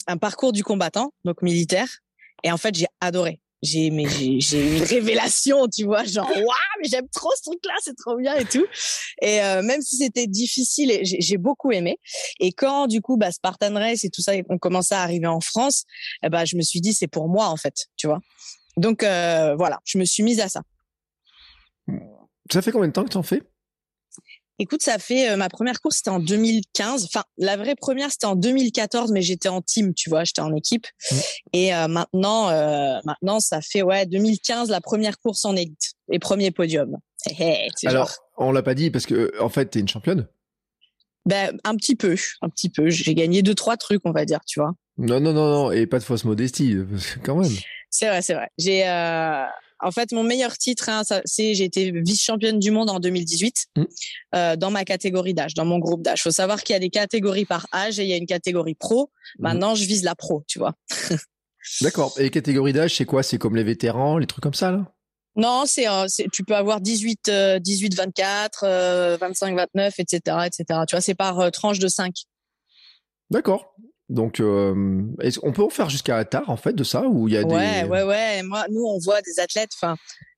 un 0.07 0.19
parcours 0.19 0.53
du 0.53 0.63
combattant, 0.63 1.13
donc 1.25 1.41
militaire. 1.43 1.89
Et 2.45 2.53
en 2.53 2.59
fait, 2.59 2.75
j'ai 2.75 2.87
adoré. 3.01 3.41
J'ai 3.63 3.91
mais 3.91 4.07
j'ai 4.07 4.77
une 4.77 4.83
révélation, 4.83 5.67
tu 5.67 5.85
vois, 5.85 6.05
genre 6.05 6.29
waouh, 6.29 6.77
mais 6.81 6.89
j'aime 6.89 7.09
trop 7.09 7.31
ce 7.37 7.43
truc-là, 7.51 7.75
c'est 7.83 7.97
trop 7.97 8.17
bien 8.17 8.35
et 8.37 8.45
tout. 8.45 8.67
Et 9.23 9.41
euh, 9.41 9.63
même 9.63 9.81
si 9.81 9.97
c'était 9.97 10.27
difficile, 10.27 11.01
j'ai 11.03 11.37
beaucoup 11.39 11.73
aimé. 11.73 11.99
Et 12.39 12.53
quand 12.53 12.87
du 12.87 13.01
coup, 13.01 13.17
bah, 13.17 13.33
Spartan 13.33 13.75
Race 13.75 14.05
et 14.05 14.11
tout 14.11 14.21
ça 14.21 14.33
ont 14.51 14.59
commencé 14.59 14.95
à 14.95 15.01
arriver 15.01 15.27
en 15.27 15.41
France, 15.41 15.85
eh 16.23 16.29
ben, 16.29 16.45
je 16.45 16.57
me 16.57 16.63
suis 16.63 16.81
dit 16.81 16.93
c'est 16.93 17.09
pour 17.09 17.29
moi 17.29 17.47
en 17.47 17.57
fait, 17.57 17.87
tu 17.97 18.07
vois. 18.07 18.21
Donc 18.77 19.03
euh, 19.03 19.57
voilà, 19.57 19.81
je 19.85 19.99
me 19.99 20.05
suis 20.05 20.23
mise 20.23 20.41
à 20.41 20.49
ça. 20.49 20.63
Ça 22.53 22.63
fait 22.63 22.73
combien 22.73 22.89
de 22.89 22.93
temps 22.93 23.05
que 23.05 23.11
t'en 23.11 23.23
fais? 23.23 23.43
Écoute, 24.59 24.83
ça 24.83 24.99
fait 24.99 25.31
euh, 25.31 25.37
ma 25.37 25.49
première 25.49 25.81
course, 25.81 25.97
c'était 25.99 26.11
en 26.11 26.19
2015. 26.19 27.05
Enfin, 27.05 27.25
la 27.37 27.57
vraie 27.57 27.75
première, 27.75 28.11
c'était 28.11 28.27
en 28.27 28.37
2014, 28.37 29.13
mais 29.13 29.21
j'étais 29.21 29.49
en 29.51 29.61
team, 29.61 29.93
tu 29.93 30.09
vois, 30.09 30.25
j'étais 30.25 30.41
en 30.41 30.55
équipe. 30.55 30.87
Et 31.53 31.75
euh, 31.75 31.89
maintenant, 31.89 32.49
euh, 32.51 32.99
maintenant, 33.05 33.39
ça 33.41 33.61
fait 33.61 33.83
ouais 33.83 34.07
2015 34.07 34.71
la 34.71 34.81
première 34.81 35.19
course 35.19 35.45
en 35.45 35.55
élite, 35.57 35.93
les 36.09 36.19
premiers 36.19 36.51
podiums. 36.51 36.97
Hé, 37.27 37.35
hé, 37.39 37.69
c'est 37.77 37.89
Alors, 37.89 38.07
genre- 38.09 38.17
on 38.39 38.53
l'a 38.53 38.63
pas 38.63 38.75
dit 38.75 38.91
parce 38.91 39.05
que, 39.05 39.33
en 39.41 39.49
fait, 39.49 39.67
t'es 39.67 39.81
une 39.81 39.89
championne? 39.89 40.27
ben 41.27 41.59
un 41.65 41.75
petit 41.75 41.97
peu, 41.97 42.15
un 42.41 42.49
petit 42.49 42.69
peu. 42.71 42.89
J'ai 42.89 43.13
gagné 43.15 43.43
deux 43.43 43.55
trois 43.57 43.77
trucs, 43.77 44.01
on 44.05 44.13
va 44.13 44.25
dire, 44.25 44.39
tu 44.47 44.61
vois. 44.61 44.73
Non, 44.97 45.19
non, 45.21 45.33
non, 45.33 45.51
non, 45.51 45.73
et 45.73 45.87
pas 45.87 45.99
de 45.99 46.05
fausse 46.05 46.25
modestie, 46.25 46.71
que 46.77 47.19
quand 47.25 47.35
même. 47.37 47.51
C'est 47.91 48.07
vrai, 48.07 48.23
c'est 48.23 48.35
vrai. 48.35 48.49
J'ai 48.59 48.87
euh, 48.89 49.45
en 49.81 49.91
fait 49.91 50.13
mon 50.13 50.23
meilleur 50.23 50.57
titre, 50.57 50.89
hein, 50.89 51.03
c'est 51.25 51.55
j'ai 51.55 51.65
été 51.65 51.91
vice-championne 51.91 52.59
du 52.59 52.71
monde 52.71 52.91
en 52.91 53.01
2018 53.01 53.57
Mm. 53.77 53.85
euh, 54.35 54.57
dans 54.57 54.71
ma 54.71 54.85
catégorie 54.85 55.35
d'âge, 55.35 55.55
dans 55.55 55.65
mon 55.65 55.79
groupe 55.79 56.03
d'âge. 56.03 56.23
Faut 56.23 56.31
savoir 56.31 56.63
qu'il 56.63 56.75
y 56.75 56.77
a 56.77 56.81
des 56.81 56.91
catégories 56.91 57.45
par 57.45 57.67
âge 57.73 57.99
et 57.99 58.05
il 58.05 58.09
y 58.09 58.13
a 58.13 58.17
une 58.17 58.27
catégorie 58.27 58.75
pro. 58.75 59.11
Mm. 59.39 59.43
Maintenant, 59.43 59.75
je 59.75 59.85
vise 59.85 60.03
la 60.03 60.15
pro, 60.15 60.45
tu 60.47 60.59
vois. 60.59 60.75
D'accord. 61.81 62.15
Et 62.19 62.31
catégorie 62.31 62.73
d'âge, 62.73 62.97
c'est 62.97 63.05
quoi? 63.05 63.23
C'est 63.23 63.39
comme 63.39 63.57
les 63.57 63.65
vétérans, 63.65 64.19
les 64.19 64.27
trucs 64.27 64.43
comme 64.43 64.55
ça, 64.55 64.71
là? 64.71 64.93
Non, 65.35 65.65
c'est, 65.67 65.87
euh, 65.87 66.07
tu 66.33 66.45
peux 66.45 66.57
avoir 66.57 66.81
18, 66.81 67.29
euh, 67.29 67.59
18, 67.59 67.95
24, 67.95 68.65
euh, 68.65 69.19
25, 69.21 69.55
29, 69.55 70.01
etc., 70.01 70.21
etc. 70.47 70.81
Tu 70.89 70.95
vois, 70.97 71.03
c'est 71.03 71.15
par 71.15 71.41
euh, 71.41 71.51
tranche 71.51 71.79
de 71.79 71.89
5. 71.89 72.15
D'accord. 73.31 73.75
Donc, 74.09 74.39
euh, 74.41 75.03
est-ce- 75.21 75.41
on 75.43 75.53
peut 75.53 75.63
en 75.65 75.69
faire 75.71 75.91
jusqu'à 75.91 76.25
tard, 76.25 76.49
en 76.49 76.57
fait, 76.57 76.73
de 76.75 76.85
ça, 76.85 77.03
ou 77.09 77.27
il 77.29 77.35
y 77.35 77.37
a 77.37 77.43
Ouais, 77.43 77.83
des... 77.83 77.89
ouais, 77.89 78.03
ouais. 78.05 78.43
Moi, 78.45 78.65
nous, 78.71 78.85
on 78.85 78.99
voit 78.99 79.21
des 79.23 79.41
athlètes, 79.41 79.71
enfin, 79.75 79.97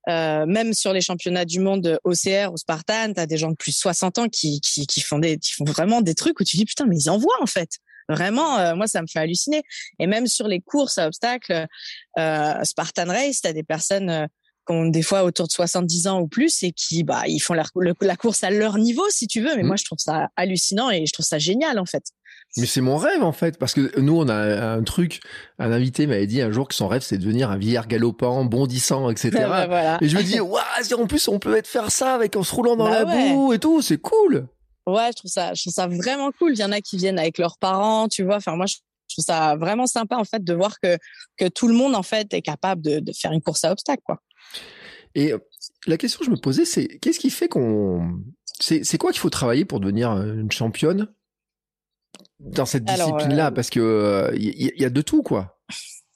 euh, 0.09 0.45
même 0.47 0.73
sur 0.73 0.91
les 0.91 1.01
championnats 1.01 1.45
du 1.45 1.59
monde 1.59 1.99
OCR 2.03 2.51
ou 2.51 2.57
Spartan, 2.57 3.13
t'as 3.13 3.27
des 3.27 3.37
gens 3.37 3.51
de 3.51 3.55
plus 3.55 3.71
de 3.71 3.77
60 3.77 4.17
ans 4.17 4.27
qui, 4.27 4.59
qui, 4.61 4.87
qui 4.87 5.01
font 5.01 5.19
des, 5.19 5.37
qui 5.37 5.53
font 5.53 5.65
vraiment 5.65 6.01
des 6.01 6.15
trucs 6.15 6.39
où 6.39 6.43
tu 6.43 6.57
dis 6.57 6.65
putain, 6.65 6.85
mais 6.87 6.97
ils 6.97 7.09
en 7.11 7.17
voient 7.19 7.37
en 7.41 7.45
fait. 7.45 7.77
Vraiment, 8.07 8.57
euh, 8.57 8.73
moi, 8.73 8.87
ça 8.87 9.03
me 9.03 9.07
fait 9.07 9.19
halluciner. 9.19 9.61
Et 9.99 10.07
même 10.07 10.25
sur 10.25 10.47
les 10.47 10.61
courses 10.61 10.97
à 10.97 11.05
obstacles, 11.05 11.67
euh, 12.17 12.63
Spartan 12.63 13.05
Race, 13.05 13.41
t'as 13.41 13.53
des 13.53 13.61
personnes 13.61 14.09
euh, 14.09 14.25
qui 14.67 14.73
ont 14.73 14.87
des 14.87 15.03
fois 15.03 15.23
autour 15.23 15.45
de 15.45 15.51
70 15.51 16.07
ans 16.07 16.19
ou 16.21 16.27
plus 16.27 16.63
et 16.63 16.71
qui, 16.71 17.03
bah, 17.03 17.27
ils 17.27 17.39
font 17.39 17.53
la, 17.53 17.65
le- 17.75 17.93
la 18.01 18.15
course 18.15 18.43
à 18.43 18.49
leur 18.49 18.79
niveau, 18.79 19.03
si 19.09 19.27
tu 19.27 19.41
veux. 19.41 19.55
Mais 19.55 19.61
Mhm. 19.61 19.67
moi, 19.67 19.75
je 19.75 19.85
trouve 19.85 19.99
ça 19.99 20.29
hallucinant 20.37 20.89
et 20.89 21.05
je 21.05 21.13
trouve 21.13 21.25
ça 21.25 21.37
génial, 21.37 21.77
en 21.77 21.85
fait. 21.85 22.03
Mais 22.57 22.65
c'est 22.65 22.81
mon 22.81 22.97
rêve, 22.97 23.23
en 23.23 23.31
fait, 23.31 23.57
parce 23.59 23.73
que 23.73 23.99
nous, 23.99 24.17
on 24.17 24.27
a 24.27 24.35
un 24.73 24.83
truc, 24.83 25.19
un 25.59 25.71
invité 25.71 26.07
m'avait 26.07 26.25
dit 26.27 26.41
un 26.41 26.51
jour 26.51 26.67
que 26.67 26.73
son 26.73 26.87
rêve, 26.87 27.01
c'est 27.03 27.17
de 27.17 27.23
devenir 27.23 27.51
un 27.51 27.57
vieillard 27.57 27.87
galopant, 27.87 28.43
bondissant, 28.43 29.09
etc. 29.11 29.29
Bah, 29.47 29.67
voilà. 29.67 29.97
Et 30.01 30.09
je 30.09 30.17
me 30.17 30.23
dis, 30.23 30.39
waouh, 30.39 30.59
si 30.81 30.93
en 30.95 31.05
plus, 31.05 31.27
on 31.27 31.37
peut 31.39 31.55
être 31.55 31.67
faire 31.67 31.91
ça 31.91 32.15
avec 32.15 32.35
en 32.35 32.43
se 32.43 32.53
roulant 32.55 32.75
dans 32.75 32.89
Bah 32.89 33.03
la 33.03 33.05
ouais. 33.05 33.33
boue 33.33 33.53
et 33.53 33.59
tout, 33.59 33.81
c'est 33.81 33.99
cool. 33.99 34.47
Ouais, 34.87 35.09
je 35.11 35.17
trouve 35.17 35.31
ça, 35.31 35.53
je 35.53 35.61
trouve 35.61 35.73
ça 35.73 35.85
vraiment 35.87 36.31
cool. 36.31 36.53
Il 36.53 36.59
y 36.59 36.63
en 36.63 36.71
a 36.71 36.81
qui 36.81 36.97
viennent 36.97 37.19
avec 37.19 37.37
leurs 37.37 37.59
parents, 37.59 38.07
tu 38.07 38.23
vois. 38.23 38.37
Enfin, 38.37 38.55
moi, 38.55 38.65
je 38.65 38.77
trouve 39.13 39.23
ça 39.23 39.55
vraiment 39.55 39.85
sympa 39.85 40.15
en 40.17 40.23
fait 40.23 40.43
de 40.43 40.53
voir 40.53 40.79
que 40.81 40.97
que 41.37 41.47
tout 41.47 41.67
le 41.67 41.75
monde 41.75 41.95
en 41.95 42.03
fait 42.03 42.33
est 42.33 42.41
capable 42.41 42.81
de, 42.81 42.99
de 42.99 43.11
faire 43.13 43.31
une 43.31 43.41
course 43.41 43.63
à 43.63 43.71
obstacles, 43.71 44.01
quoi. 44.03 44.19
Et 45.13 45.33
euh, 45.33 45.37
la 45.85 45.97
question 45.97 46.19
que 46.19 46.25
je 46.25 46.31
me 46.31 46.37
posais, 46.37 46.65
c'est 46.65 46.87
qu'est-ce 46.99 47.19
qui 47.19 47.29
fait 47.29 47.47
qu'on. 47.47 48.19
C'est 48.59 48.83
c'est 48.83 48.97
quoi 48.97 49.11
qu'il 49.11 49.19
faut 49.19 49.29
travailler 49.29 49.65
pour 49.65 49.79
devenir 49.79 50.11
euh, 50.11 50.33
une 50.33 50.51
championne? 50.51 51.07
Dans 52.39 52.65
cette 52.65 52.85
discipline-là 52.85 53.47
euh, 53.47 53.51
Parce 53.51 53.69
que 53.69 53.79
euh, 53.79 54.31
il 54.35 54.49
y, 54.49 54.81
y 54.81 54.85
a 54.85 54.89
de 54.89 55.01
tout, 55.01 55.23
quoi. 55.23 55.59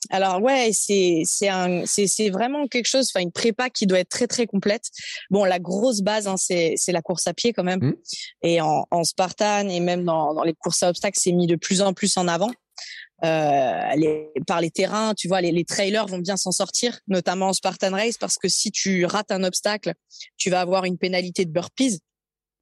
Alors 0.10 0.42
ouais, 0.42 0.72
c'est 0.74 1.24
c'est 1.26 1.48
un 1.48 1.86
c'est 1.86 2.08
c'est 2.08 2.30
vraiment 2.30 2.68
quelque 2.68 2.88
chose, 2.88 3.10
enfin 3.10 3.24
une 3.24 3.32
prépa 3.32 3.70
qui 3.70 3.88
doit 3.88 4.00
être 4.00 4.10
très 4.10 4.28
très 4.28 4.46
complète. 4.46 4.84
Bon, 5.30 5.46
la 5.46 5.60
grosse 5.60 6.02
base, 6.02 6.28
hein, 6.28 6.36
c'est 6.38 6.74
c'est 6.76 6.92
la 6.92 7.02
course 7.02 7.26
à 7.28 7.34
pied 7.34 7.54
quand 7.54 7.64
même. 7.64 7.80
Mhm. 7.80 7.96
Et 8.42 8.62
en, 8.62 8.86
en 8.92 9.04
Spartan 9.04 9.68
et 9.70 9.80
même 9.80 10.04
dans 10.04 10.34
dans 10.34 10.44
les 10.44 10.54
courses 10.54 10.84
à 10.84 10.90
obstacles, 10.90 11.18
c'est 11.20 11.32
mis 11.32 11.48
de 11.48 11.56
plus 11.56 11.82
en 11.82 11.94
plus 11.94 12.18
en 12.18 12.28
avant. 12.28 12.52
Euh, 13.24 13.96
les, 13.96 14.28
par 14.48 14.60
les 14.60 14.70
terrains, 14.70 15.14
tu 15.14 15.30
vois, 15.30 15.40
les, 15.40 15.54
les 15.54 15.64
trailers 15.64 16.08
vont 16.08 16.18
bien 16.18 16.36
s'en 16.36 16.52
sortir, 16.52 17.00
notamment 17.08 17.48
en 17.48 17.54
Spartan 17.54 17.92
Race, 17.92 18.18
parce 18.18 18.38
que 18.38 18.50
si 18.50 18.70
tu 18.70 19.06
rates 19.06 19.32
un 19.32 19.46
obstacle, 19.46 19.94
tu 20.36 20.50
vas 20.50 20.60
avoir 20.60 20.84
une 20.84 20.98
pénalité 20.98 21.46
de 21.46 21.52
burpees. 21.52 22.00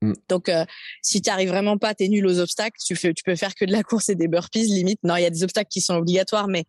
Mm. 0.02 0.14
Donc, 0.30 0.50
euh, 0.50 0.66
si 1.02 1.22
tu 1.22 1.30
arrives 1.30 1.50
vraiment 1.50 1.78
pas, 1.78 1.94
t'es 1.94 2.08
nul 2.08 2.26
aux 2.28 2.40
obstacles, 2.40 2.78
tu 2.84 2.96
fais, 2.96 3.14
tu 3.14 3.24
peux 3.24 3.36
faire 3.36 3.56
que 3.56 3.66
de 3.66 3.72
la 3.72 3.84
course 3.84 4.10
et 4.10 4.16
des 4.16 4.28
burpees 4.28 4.66
limite. 4.66 5.00
Non, 5.04 5.16
il 5.16 5.24
y 5.24 5.26
a 5.26 5.30
des 5.30 5.44
obstacles 5.44 5.70
qui 5.70 5.82
sont 5.82 5.96
obligatoires, 5.96 6.48
mais 6.48 6.66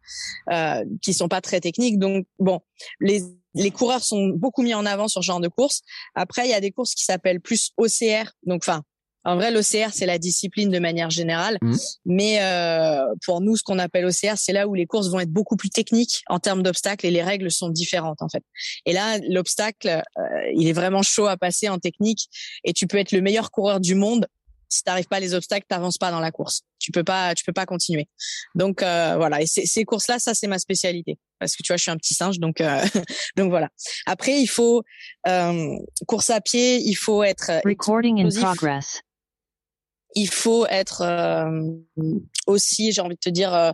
euh, 0.50 0.84
qui 1.00 1.14
sont 1.14 1.28
pas 1.28 1.40
très 1.40 1.60
techniques. 1.60 1.98
Donc, 1.98 2.26
bon, 2.38 2.60
les 3.00 3.22
les 3.54 3.70
coureurs 3.70 4.02
sont 4.02 4.28
beaucoup 4.28 4.62
mis 4.62 4.74
en 4.74 4.86
avant 4.86 5.08
sur 5.08 5.22
ce 5.22 5.26
genre 5.26 5.40
de 5.40 5.48
course. 5.48 5.82
Après, 6.14 6.46
il 6.46 6.50
y 6.50 6.54
a 6.54 6.60
des 6.60 6.70
courses 6.70 6.94
qui 6.94 7.04
s'appellent 7.04 7.40
plus 7.40 7.72
OCR. 7.76 8.32
Donc, 8.44 8.62
enfin, 8.62 8.82
en 9.24 9.36
vrai, 9.36 9.50
l'OCR, 9.50 9.92
c'est 9.92 10.06
la 10.06 10.18
discipline 10.18 10.70
de 10.70 10.78
manière 10.78 11.10
générale. 11.10 11.58
Mhm. 11.62 11.76
Mais 12.06 12.42
euh, 12.42 13.04
pour 13.24 13.40
nous, 13.40 13.56
ce 13.56 13.62
qu'on 13.62 13.78
appelle 13.78 14.04
OCR, 14.04 14.36
c'est 14.36 14.52
là 14.52 14.66
où 14.66 14.74
les 14.74 14.86
courses 14.86 15.10
vont 15.10 15.20
être 15.20 15.30
beaucoup 15.30 15.56
plus 15.56 15.70
techniques 15.70 16.22
en 16.28 16.38
termes 16.38 16.62
d'obstacles 16.62 17.06
et 17.06 17.10
les 17.10 17.22
règles 17.22 17.50
sont 17.50 17.68
différentes, 17.68 18.22
en 18.22 18.28
fait. 18.28 18.42
Et 18.86 18.92
là, 18.92 19.18
l'obstacle, 19.28 19.88
euh, 19.88 20.22
il 20.54 20.68
est 20.68 20.72
vraiment 20.72 21.02
chaud 21.02 21.26
à 21.26 21.36
passer 21.36 21.68
en 21.68 21.78
technique 21.78 22.28
et 22.64 22.72
tu 22.72 22.86
peux 22.86 22.98
être 22.98 23.12
le 23.12 23.20
meilleur 23.20 23.50
coureur 23.50 23.80
du 23.80 23.94
monde. 23.94 24.26
si 24.68 24.82
t'arrives 24.82 25.06
pas 25.06 25.20
les 25.20 25.34
obstacles, 25.34 25.66
t'avances 25.68 25.98
pas 25.98 26.10
dans 26.10 26.20
la 26.20 26.30
course. 26.30 26.62
Tu 26.78 26.92
peux 26.92 27.04
pas, 27.04 27.34
tu 27.34 27.44
peux 27.44 27.52
pas 27.52 27.66
continuer. 27.66 28.08
Donc 28.54 28.82
euh, 28.82 29.16
voilà. 29.16 29.42
Et 29.42 29.46
ces 29.46 29.84
courses-là, 29.84 30.18
ça 30.18 30.34
c'est 30.34 30.46
ma 30.46 30.58
spécialité 30.58 31.18
parce 31.42 31.56
que 31.56 31.62
tu 31.62 31.72
vois, 31.72 31.76
je 31.76 31.82
suis 31.82 31.90
un 31.90 31.96
petit 31.96 32.14
singe, 32.14 32.38
donc 32.38 32.60
euh, 32.60 32.80
donc 33.36 33.50
voilà. 33.50 33.68
Après, 34.06 34.40
il 34.40 34.46
faut 34.46 34.82
euh, 35.26 35.76
course 36.06 36.30
à 36.30 36.40
pied, 36.40 36.78
il 36.78 36.94
faut 36.94 37.22
être 37.24 37.50
recording 37.64 38.24
in 38.24 38.28
progress. 38.40 39.02
Il 40.14 40.28
faut 40.28 40.66
être 40.66 41.02
aussi, 42.46 42.92
j'ai 42.92 43.00
envie 43.00 43.14
de 43.14 43.20
te 43.20 43.30
dire, 43.30 43.72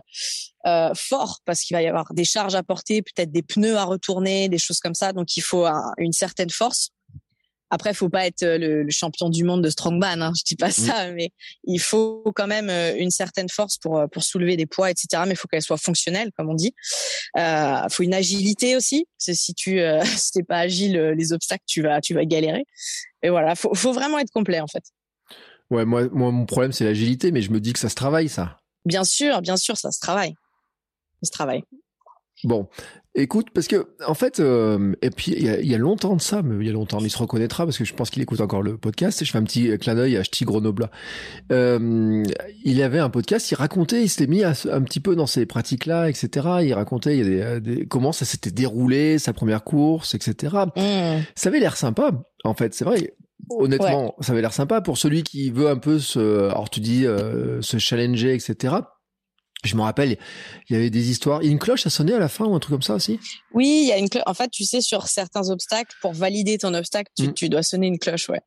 fort 0.95 1.39
parce 1.45 1.61
qu'il 1.61 1.75
va 1.75 1.81
y 1.81 1.87
avoir 1.87 2.13
des 2.13 2.25
charges 2.25 2.55
à 2.55 2.63
porter, 2.63 3.01
peut-être 3.01 3.31
des 3.31 3.43
pneus 3.43 3.77
à 3.77 3.83
retourner, 3.83 4.49
des 4.49 4.57
choses 4.57 4.79
comme 4.79 4.95
ça. 4.95 5.13
Donc 5.13 5.35
il 5.37 5.41
faut 5.41 5.65
une 5.97 6.13
certaine 6.13 6.49
force. 6.49 6.91
Après, 7.71 7.93
faut 7.93 8.09
pas 8.09 8.25
être 8.25 8.43
le, 8.43 8.89
champion 8.89 9.29
du 9.29 9.43
monde 9.43 9.63
de 9.63 9.69
strongman. 9.69 10.21
Hein, 10.21 10.31
je 10.35 10.43
dis 10.43 10.55
pas 10.55 10.71
ça, 10.71 11.11
mais 11.11 11.31
il 11.65 11.79
faut 11.79 12.23
quand 12.35 12.47
même 12.47 12.69
une 12.97 13.11
certaine 13.11 13.49
force 13.49 13.77
pour 13.77 14.03
pour 14.11 14.23
soulever 14.23 14.57
des 14.57 14.65
poids, 14.65 14.89
etc. 14.89 15.23
Mais 15.25 15.33
il 15.33 15.37
faut 15.37 15.47
qu'elle 15.47 15.61
soit 15.61 15.77
fonctionnelle, 15.77 16.31
comme 16.35 16.49
on 16.49 16.55
dit. 16.55 16.73
Euh, 17.37 17.87
faut 17.89 18.03
une 18.03 18.15
agilité 18.15 18.75
aussi. 18.75 19.05
C'est 19.17 19.35
si 19.35 19.53
tu 19.53 19.79
euh, 19.79 20.01
si 20.17 20.31
t'es 20.31 20.43
pas 20.43 20.59
agile, 20.59 20.97
les 21.15 21.31
obstacles, 21.33 21.63
tu 21.67 21.81
vas 21.83 22.01
tu 22.01 22.13
vas 22.15 22.25
galérer. 22.25 22.65
Et 23.21 23.29
voilà, 23.29 23.55
faut 23.55 23.73
faut 23.75 23.93
vraiment 23.93 24.17
être 24.17 24.31
complet 24.31 24.59
en 24.59 24.67
fait. 24.67 24.83
Ouais, 25.69 25.85
moi 25.85 26.07
moi 26.11 26.31
mon 26.31 26.45
problème 26.45 26.71
c'est 26.71 26.85
l'agilité, 26.85 27.31
mais 27.31 27.41
je 27.41 27.51
me 27.51 27.59
dis 27.59 27.73
que 27.73 27.79
ça 27.79 27.89
se 27.89 27.95
travaille 27.95 28.29
ça. 28.29 28.57
Bien 28.85 29.03
sûr, 29.03 29.41
bien 29.41 29.57
sûr, 29.57 29.77
ça 29.77 29.91
se 29.91 29.99
travaille. 29.99 30.33
Ça 31.21 31.27
se 31.27 31.31
travaille. 31.31 31.63
Bon, 32.45 32.69
Écoute, 33.15 33.47
parce 33.53 33.67
que 33.67 33.87
en 34.05 34.13
fait, 34.13 34.39
euh, 34.39 34.93
et 35.01 35.09
puis 35.09 35.33
il 35.35 35.43
y, 35.43 35.73
a, 35.73 35.77
longtemps 35.79 36.15
de 36.15 36.21
ça, 36.21 36.43
mais 36.43 36.63
il 36.63 36.67
y 36.67 36.69
a 36.69 36.73
longtemps, 36.73 36.99
il 36.99 37.09
se 37.09 37.17
reconnaîtra 37.17 37.65
parce 37.65 37.77
que 37.77 37.83
je 37.83 37.93
pense 37.95 38.11
qu'il 38.11 38.21
écoute 38.21 38.39
encore 38.39 38.61
le 38.61 38.77
podcast. 38.77 39.21
Et 39.21 39.25
je 39.25 39.31
fais 39.31 39.39
un 39.39 39.43
petit 39.43 39.75
clin 39.79 39.95
d'œil 39.95 40.15
à 40.15 40.23
Ch'ti 40.23 40.45
Grenoble. 40.45 40.89
Euh, 41.51 42.23
il 42.63 42.81
avait 42.83 42.99
un 42.99 43.09
podcast, 43.09 43.49
il 43.49 43.55
racontait, 43.55 44.03
il 44.03 44.09
s'était 44.09 44.27
mis 44.27 44.43
un 44.43 44.53
petit 44.53 44.99
peu 44.99 45.15
dans 45.15 45.25
ces 45.25 45.47
pratiques-là, 45.47 46.07
etc. 46.07 46.29
Il 46.61 46.73
racontait 46.73 47.17
il 47.17 47.37
y 47.37 47.41
a 47.41 47.59
des, 47.59 47.87
comment 47.87 48.11
ça 48.11 48.25
s'était 48.25 48.51
déroulé, 48.51 49.17
sa 49.17 49.33
première 49.33 49.63
course, 49.63 50.13
etc. 50.13 50.55
Mmh. 50.77 51.23
Ça 51.35 51.49
avait 51.49 51.59
l'air 51.59 51.77
sympa, 51.77 52.11
en 52.43 52.53
fait, 52.53 52.75
c'est 52.75 52.85
vrai. 52.85 53.15
Honnêtement, 53.49 54.15
ça 54.19 54.33
avait 54.33 54.41
l'air 54.41 54.53
sympa 54.53 54.81
pour 54.81 54.97
celui 54.97 55.23
qui 55.23 55.49
veut 55.49 55.69
un 55.69 55.77
peu 55.77 55.99
se, 55.99 56.49
alors 56.49 56.69
tu 56.69 56.79
dis, 56.79 57.05
euh, 57.05 57.61
se 57.61 57.77
challenger, 57.77 58.33
etc. 58.33 58.75
Je 59.63 59.75
me 59.75 59.81
rappelle, 59.81 60.17
il 60.69 60.73
y 60.73 60.75
avait 60.75 60.89
des 60.89 61.09
histoires. 61.09 61.39
A 61.39 61.43
une 61.43 61.59
cloche 61.59 61.85
à 61.85 61.89
sonner 61.89 62.13
à 62.13 62.19
la 62.19 62.29
fin 62.29 62.45
ou 62.45 62.55
un 62.55 62.59
truc 62.59 62.75
comme 62.75 62.81
ça 62.81 62.95
aussi? 62.95 63.19
Oui, 63.53 63.81
il 63.83 63.87
y 63.87 63.91
a 63.91 63.97
une 63.97 64.09
cloche. 64.09 64.23
En 64.25 64.33
fait, 64.33 64.49
tu 64.49 64.63
sais, 64.63 64.81
sur 64.81 65.07
certains 65.07 65.49
obstacles, 65.49 65.95
pour 66.01 66.13
valider 66.13 66.57
ton 66.57 66.73
obstacle, 66.73 67.11
tu, 67.17 67.27
mm. 67.27 67.33
tu 67.33 67.49
dois 67.49 67.63
sonner 67.63 67.87
une 67.87 67.99
cloche, 67.99 68.29
ouais. 68.29 68.41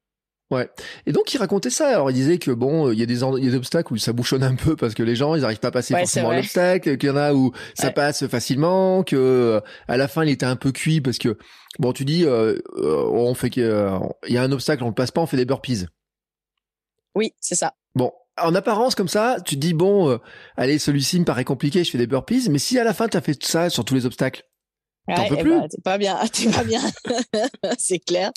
Ouais. 0.53 0.69
Et 1.07 1.13
donc 1.13 1.33
il 1.33 1.39
racontait 1.39 1.71
ça. 1.71 1.89
Alors 1.89 2.11
il 2.11 2.15
disait 2.15 2.39
que 2.39 2.51
bon, 2.51 2.93
il 2.93 2.99
y 2.99 3.03
a 3.03 3.07
des 3.07 3.23
il 3.23 3.45
y 3.45 3.49
a 3.49 3.51
des 3.51 3.57
obstacles 3.57 3.95
où 3.95 3.97
ça 3.97 4.13
bouchonne 4.13 4.43
un 4.43 4.55
peu 4.55 4.77
parce 4.77 4.93
que 4.93 5.03
les 5.03 5.17
gens 5.17 5.35
ils 5.35 5.47
arrivent 5.47 5.61
pas 5.61 5.69
à 5.69 5.73
passer 5.73 5.95
forcément 5.97 6.31
l'obstacle, 6.31 6.99
qu'il 6.99 7.09
y 7.09 7.13
en 7.13 7.17
a 7.17 7.33
où 7.33 7.53
ça 7.75 7.91
passe 7.91 8.27
facilement, 8.27 9.03
que 9.03 9.63
à 9.89 9.97
la 9.97 10.09
fin 10.09 10.25
il 10.25 10.31
était 10.31 10.45
un 10.45 10.57
peu 10.57 10.71
cuit 10.71 11.01
parce 11.01 11.17
que 11.17 11.39
bon 11.79 11.93
tu 11.93 12.05
dis 12.05 12.25
euh, 12.25 12.59
euh 12.77 13.05
on 13.11 13.35
fait 13.35 13.51
qu'il 13.51 13.65
y 13.65 14.37
a 14.37 14.43
un 14.43 14.53
obstacle, 14.53 14.85
on 14.85 14.89
le 14.89 14.95
passe 14.95 15.11
pas, 15.11 15.21
on 15.21 15.27
fait 15.27 15.37
des 15.37 15.45
burpees. 15.45 15.87
Oui, 17.15 17.35
c'est 17.41 17.55
ça. 17.55 17.75
Bon, 17.95 18.13
en 18.41 18.55
apparence 18.55 18.95
comme 18.95 19.09
ça, 19.09 19.39
tu 19.45 19.57
te 19.57 19.61
dis 19.61 19.75
bon, 19.75 20.11
euh, 20.11 20.19
allez, 20.57 20.79
celui-ci 20.79 21.21
me 21.21 21.25
paraît 21.25 21.45
compliqué, 21.45 21.85
je 21.85 21.91
fais 21.91 21.99
des 21.99 22.07
burpees, 22.07 22.49
mais 22.51 22.59
si 22.59 22.79
à 22.79 22.85
la 22.85 22.95
fin 22.95 23.09
tu 23.09 23.17
as 23.17 23.21
fait 23.21 23.43
ça 23.45 23.71
sur 23.71 23.85
tous 23.85 23.95
les 23.95 24.07
obstacles, 24.07 24.45
t'en 25.09 25.29
peux 25.29 25.37
eh 25.39 25.43
plus. 25.43 25.61
Ben, 25.61 25.69
t'es 25.69 25.81
pas 25.83 25.99
bien, 25.99 26.19
t'es 26.33 26.51
pas 26.51 26.65
bien, 26.65 26.81
c'est 27.79 27.99
clair. 27.99 28.33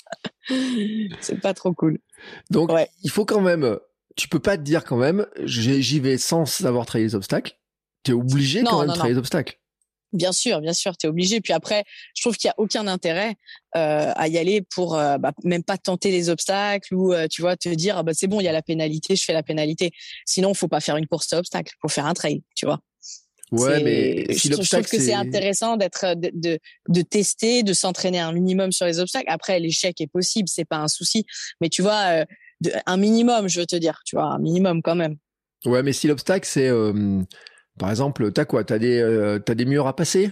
C'est 1.20 1.40
pas 1.40 1.54
trop 1.54 1.72
cool. 1.72 1.98
Donc 2.50 2.70
il 3.02 3.10
faut 3.10 3.24
quand 3.24 3.40
même, 3.40 3.78
tu 4.16 4.28
peux 4.28 4.40
pas 4.40 4.56
te 4.56 4.62
dire 4.62 4.84
quand 4.84 4.96
même, 4.96 5.26
j'y 5.44 6.00
vais 6.00 6.18
sans 6.18 6.64
avoir 6.64 6.86
travaillé 6.86 7.06
les 7.06 7.14
obstacles. 7.14 7.58
Tu 8.04 8.12
es 8.12 8.14
obligé 8.14 8.62
quand 8.62 8.80
même 8.80 8.88
de 8.88 8.94
travailler 8.94 9.14
les 9.14 9.18
obstacles. 9.18 9.58
Bien 10.16 10.32
sûr, 10.32 10.60
bien 10.62 10.72
sûr, 10.72 10.96
tu 10.96 11.06
es 11.06 11.10
obligé. 11.10 11.40
Puis 11.42 11.52
après, 11.52 11.84
je 12.14 12.22
trouve 12.22 12.36
qu'il 12.36 12.48
y 12.48 12.50
a 12.50 12.54
aucun 12.56 12.86
intérêt 12.86 13.36
euh, 13.76 14.12
à 14.16 14.28
y 14.28 14.38
aller 14.38 14.62
pour 14.62 14.96
euh, 14.96 15.18
bah, 15.18 15.32
même 15.44 15.62
pas 15.62 15.76
tenter 15.76 16.10
les 16.10 16.30
obstacles 16.30 16.94
ou 16.94 17.12
euh, 17.12 17.26
tu 17.30 17.42
vois 17.42 17.56
te 17.56 17.68
dire 17.68 17.98
ah, 17.98 18.02
bah 18.02 18.12
c'est 18.14 18.26
bon, 18.26 18.40
il 18.40 18.44
y 18.44 18.48
a 18.48 18.52
la 18.52 18.62
pénalité, 18.62 19.14
je 19.14 19.24
fais 19.24 19.34
la 19.34 19.42
pénalité. 19.42 19.92
Sinon, 20.24 20.54
faut 20.54 20.68
pas 20.68 20.80
faire 20.80 20.96
une 20.96 21.06
course 21.06 21.30
à 21.34 21.38
obstacles, 21.38 21.74
faut 21.82 21.88
faire 21.88 22.06
un 22.06 22.14
trail, 22.14 22.42
tu 22.54 22.64
vois. 22.64 22.80
Ouais, 23.52 23.82
mais 23.82 24.34
si 24.34 24.48
je, 24.48 24.54
trouve 24.54 24.88
que 24.88 24.98
c'est 24.98 25.14
intéressant 25.14 25.76
d'être 25.76 26.14
de, 26.16 26.30
de, 26.34 26.58
de 26.88 27.02
tester, 27.02 27.62
de 27.62 27.74
s'entraîner 27.74 28.18
un 28.18 28.32
minimum 28.32 28.72
sur 28.72 28.86
les 28.86 28.98
obstacles. 28.98 29.28
Après, 29.28 29.60
l'échec 29.60 30.00
est 30.00 30.08
possible, 30.08 30.48
c'est 30.48 30.64
pas 30.64 30.78
un 30.78 30.88
souci. 30.88 31.26
Mais 31.60 31.68
tu 31.68 31.80
vois, 31.80 32.24
un 32.86 32.96
minimum, 32.96 33.48
je 33.48 33.60
veux 33.60 33.66
te 33.66 33.76
dire, 33.76 34.00
tu 34.04 34.16
vois, 34.16 34.24
un 34.24 34.38
minimum 34.38 34.82
quand 34.82 34.96
même. 34.96 35.16
Ouais, 35.64 35.84
mais 35.84 35.92
si 35.92 36.08
l'obstacle 36.08 36.48
c'est 36.50 36.70
par 37.78 37.90
exemple, 37.90 38.32
t'as 38.32 38.44
quoi? 38.44 38.64
T'as 38.64 38.78
des 38.78 38.98
euh, 39.00 39.38
t'as 39.38 39.54
des 39.54 39.64
murs 39.64 39.86
à 39.86 39.94
passer? 39.94 40.30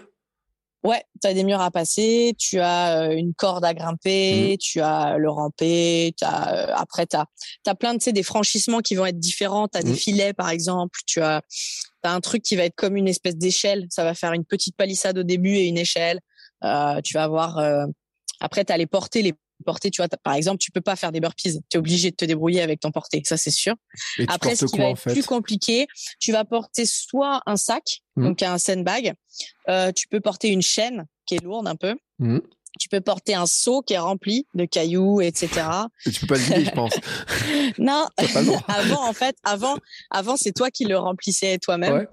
Ouais, 0.83 1.03
tu 1.23 1.29
as 1.29 1.33
des 1.33 1.45
murs 1.45 1.63
à 1.63 1.71
passer, 1.71 2.35
tu 2.39 2.61
as 2.61 3.05
euh, 3.05 3.17
une 3.17 3.33
corde 3.33 3.65
à 3.65 3.73
grimper, 3.73 4.55
mmh. 4.55 4.59
tu 4.59 4.81
as 4.81 5.17
le 5.17 5.31
ramper, 5.31 6.15
as, 6.21 6.55
euh, 6.55 6.75
après 6.75 7.07
tu 7.07 7.17
as, 7.17 7.75
plein 7.75 7.95
de 7.95 7.99
tu 7.99 8.05
sais, 8.05 8.13
des 8.13 8.23
franchissements 8.23 8.81
qui 8.81 8.95
vont 8.95 9.07
être 9.07 9.19
différents, 9.19 9.67
tu 9.67 9.79
as 9.79 9.83
des 9.83 9.93
mmh. 9.93 9.97
filets 9.97 10.33
par 10.35 10.51
exemple, 10.51 11.01
tu 11.07 11.23
as, 11.23 11.41
as 12.03 12.13
un 12.13 12.21
truc 12.21 12.43
qui 12.43 12.55
va 12.55 12.65
être 12.65 12.75
comme 12.75 12.97
une 12.97 13.09
espèce 13.09 13.37
d'échelle, 13.37 13.87
ça 13.89 14.05
va 14.05 14.13
faire 14.13 14.35
une 14.35 14.45
petite 14.45 14.77
palissade 14.77 15.17
au 15.17 15.23
début 15.23 15.55
et 15.57 15.69
une 15.69 15.79
échelle. 15.79 16.21
Euh, 16.65 17.01
tu 17.03 17.15
vas 17.15 17.25
avoir 17.25 17.59
après 18.41 18.65
tu 18.67 18.73
as 18.73 18.77
les 18.77 18.87
portées, 18.87 19.23
les 19.23 19.35
porter, 19.65 19.91
tu 19.91 20.03
vois, 20.03 20.09
par 20.23 20.35
exemple, 20.35 20.59
tu 20.59 20.71
peux 20.71 20.81
pas 20.81 20.97
faire 20.97 21.13
des 21.13 21.21
burpees. 21.21 21.61
Tu 21.69 21.77
es 21.77 21.79
obligé 21.79 22.11
de 22.11 22.17
te 22.17 22.25
débrouiller 22.25 22.63
avec 22.63 22.81
ton 22.81 22.91
porté. 22.91 23.23
Ça, 23.25 23.37
c'est 23.37 23.51
sûr. 23.51 23.75
Après, 24.29 24.57
ce 24.57 24.67
qui 24.67 24.79
va 24.79 24.91
être 24.91 25.03
plus 25.03 25.27
compliqué, 25.27 25.87
tu 26.21 26.33
vas 26.33 26.45
porter 26.45 26.87
soit 26.87 27.43
un 27.47 27.57
sac, 27.57 28.03
mmh. 28.17 28.25
donc 28.25 28.43
un 28.43 28.59
sandbag. 28.59 29.15
Euh, 29.69 29.93
tu 29.93 30.09
peux 30.09 30.21
porter 30.21 30.49
une 30.49 30.63
chaîne 30.63 31.07
qui 31.27 31.37
est 31.37 31.43
lourde 31.43 31.67
un 31.67 31.77
peu. 31.77 31.95
Mmh 32.19 32.39
tu 32.79 32.89
peux 32.89 33.01
porter 33.01 33.35
un 33.35 33.47
seau 33.47 33.83
qui 33.83 33.95
est 33.95 33.99
rempli 33.99 34.47
de 34.55 34.65
cailloux, 34.65 35.21
etc. 35.21 35.49
Et 36.07 36.11
tu 36.11 36.21
peux 36.21 36.27
pas 36.27 36.35
le 36.37 36.41
vider, 36.41 36.65
je 36.65 36.71
pense. 36.75 36.95
non. 37.79 38.07
avant, 38.69 39.09
en 39.09 39.13
fait, 39.13 39.37
avant, 39.45 39.77
avant, 40.11 40.37
c'est 40.37 40.53
toi 40.53 40.71
qui 40.71 40.85
le 40.85 40.99
remplissais 40.99 41.59
toi-même. 41.59 42.07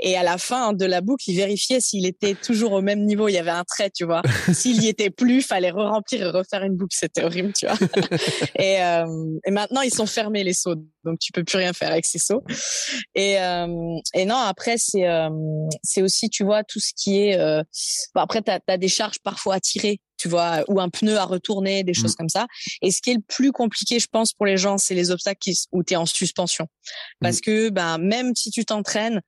Et 0.00 0.16
à 0.16 0.22
la 0.22 0.38
fin 0.38 0.72
de 0.72 0.84
la 0.84 1.00
boucle, 1.00 1.24
il 1.28 1.36
vérifiait 1.36 1.80
s'il 1.80 2.06
était 2.06 2.34
toujours 2.34 2.72
au 2.72 2.82
même 2.82 3.04
niveau. 3.04 3.28
Il 3.28 3.32
y 3.32 3.38
avait 3.38 3.50
un 3.50 3.64
trait, 3.64 3.90
tu 3.90 4.04
vois. 4.04 4.22
s'il 4.52 4.82
y 4.82 4.88
était 4.88 5.10
plus, 5.10 5.42
fallait 5.42 5.70
re-remplir 5.70 6.22
et 6.22 6.30
refaire 6.30 6.62
une 6.62 6.76
boucle. 6.76 6.96
C'était 6.98 7.24
horrible, 7.24 7.52
tu 7.52 7.66
vois. 7.66 7.76
et, 8.58 8.82
euh, 8.82 9.06
et 9.46 9.50
maintenant, 9.50 9.82
ils 9.82 9.94
sont 9.94 10.06
fermés 10.06 10.44
les 10.44 10.54
seaux, 10.54 10.74
donc 11.06 11.18
tu 11.20 11.32
peux 11.32 11.44
plus 11.44 11.56
rien 11.56 11.72
faire 11.72 11.90
avec 11.90 12.04
ces 12.04 12.18
seaux. 12.18 12.42
Et, 13.14 13.38
euh, 13.40 13.66
non, 13.66 14.36
après, 14.36 14.76
c'est, 14.78 15.08
euh, 15.08 15.30
c'est 15.82 16.02
aussi, 16.02 16.28
tu 16.28 16.44
vois, 16.44 16.64
tout 16.64 16.80
ce 16.80 16.92
qui 16.94 17.20
est. 17.20 17.38
Euh, 17.38 17.62
bon, 18.14 18.20
après, 18.20 18.42
t'as 18.42 18.58
as 18.66 18.76
des 18.76 18.88
charges 18.88 19.18
parfois 19.22 19.54
à 19.54 19.60
tu 20.16 20.28
vois, 20.28 20.64
ou 20.68 20.80
un 20.80 20.88
pneu 20.88 21.16
à 21.16 21.24
retourner, 21.24 21.84
des 21.84 21.94
choses 21.94 22.12
mmh. 22.12 22.16
comme 22.16 22.28
ça. 22.28 22.46
Et 22.82 22.90
ce 22.90 23.00
qui 23.00 23.10
est 23.10 23.14
le 23.14 23.22
plus 23.26 23.52
compliqué, 23.52 23.98
je 23.98 24.06
pense, 24.06 24.32
pour 24.32 24.46
les 24.46 24.56
gens, 24.56 24.78
c'est 24.78 24.94
les 24.94 25.10
obstacles 25.10 25.38
qui, 25.40 25.58
où 25.72 25.82
tu 25.82 25.94
es 25.94 25.96
en 25.96 26.06
suspension. 26.06 26.66
Parce 27.20 27.38
mmh. 27.38 27.40
que 27.40 27.68
ben, 27.70 27.98
même 27.98 28.34
si 28.34 28.50
tu 28.50 28.64
t'entraînes, 28.64 29.20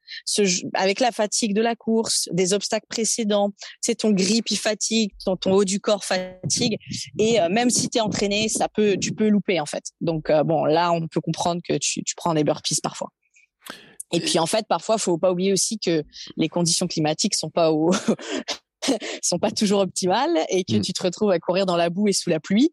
avec 0.75 1.01
la 1.01 1.13
fatigue 1.13 1.55
de 1.55 1.63
la 1.63 1.77
course, 1.77 2.29
des 2.33 2.53
obstacles 2.53 2.87
précédents, 2.89 3.51
c'est 3.81 3.97
ton 3.97 4.11
grip, 4.11 4.51
il 4.51 4.59
fatigue, 4.59 5.13
ton, 5.25 5.37
ton, 5.37 5.53
haut 5.53 5.65
du 5.65 5.81
corps 5.81 6.05
fatigue. 6.05 6.79
Et 7.19 7.41
euh, 7.41 7.49
même 7.49 7.71
si 7.71 7.89
tu 7.89 7.99
es 7.99 8.01
entraîné, 8.01 8.49
ça 8.49 8.69
peut, 8.69 8.97
tu 9.01 9.13
peux 9.13 9.29
louper, 9.29 9.61
en 9.61 9.67
fait. 9.67 9.85
Donc, 10.01 10.31
euh, 10.31 10.43
bon, 10.45 10.65
là, 10.65 10.93
on 10.93 11.07
peut 11.09 11.21
comprendre 11.21 11.61
que 11.67 11.77
tu, 11.79 12.03
tu 12.05 12.15
prends 12.15 12.35
des 12.35 12.45
burpees 12.45 12.81
parfois. 12.83 13.11
Et 14.13 14.21
puis 14.21 14.39
en 14.39 14.47
fait, 14.47 14.67
parfois, 14.67 14.97
faut 14.99 15.19
pas 15.19 15.33
oublier 15.33 15.53
aussi 15.53 15.79
que 15.79 16.03
les 16.37 16.49
conditions 16.49 16.87
climatiques 16.87 17.35
sont 17.35 17.51
pas 17.51 17.73
au 17.73 17.91
sont 19.23 19.39
pas 19.39 19.51
toujours 19.51 19.81
optimales 19.81 20.39
et 20.49 20.65
que 20.65 20.77
mm. 20.77 20.83
tu 20.83 20.93
te 20.93 21.03
retrouves 21.03 21.31
à 21.31 21.39
courir 21.39 21.67
dans 21.67 21.77
la 21.77 21.91
boue 21.91 22.09
et 22.09 22.13
sous 22.13 22.31
la 22.31 22.41
pluie. 22.41 22.71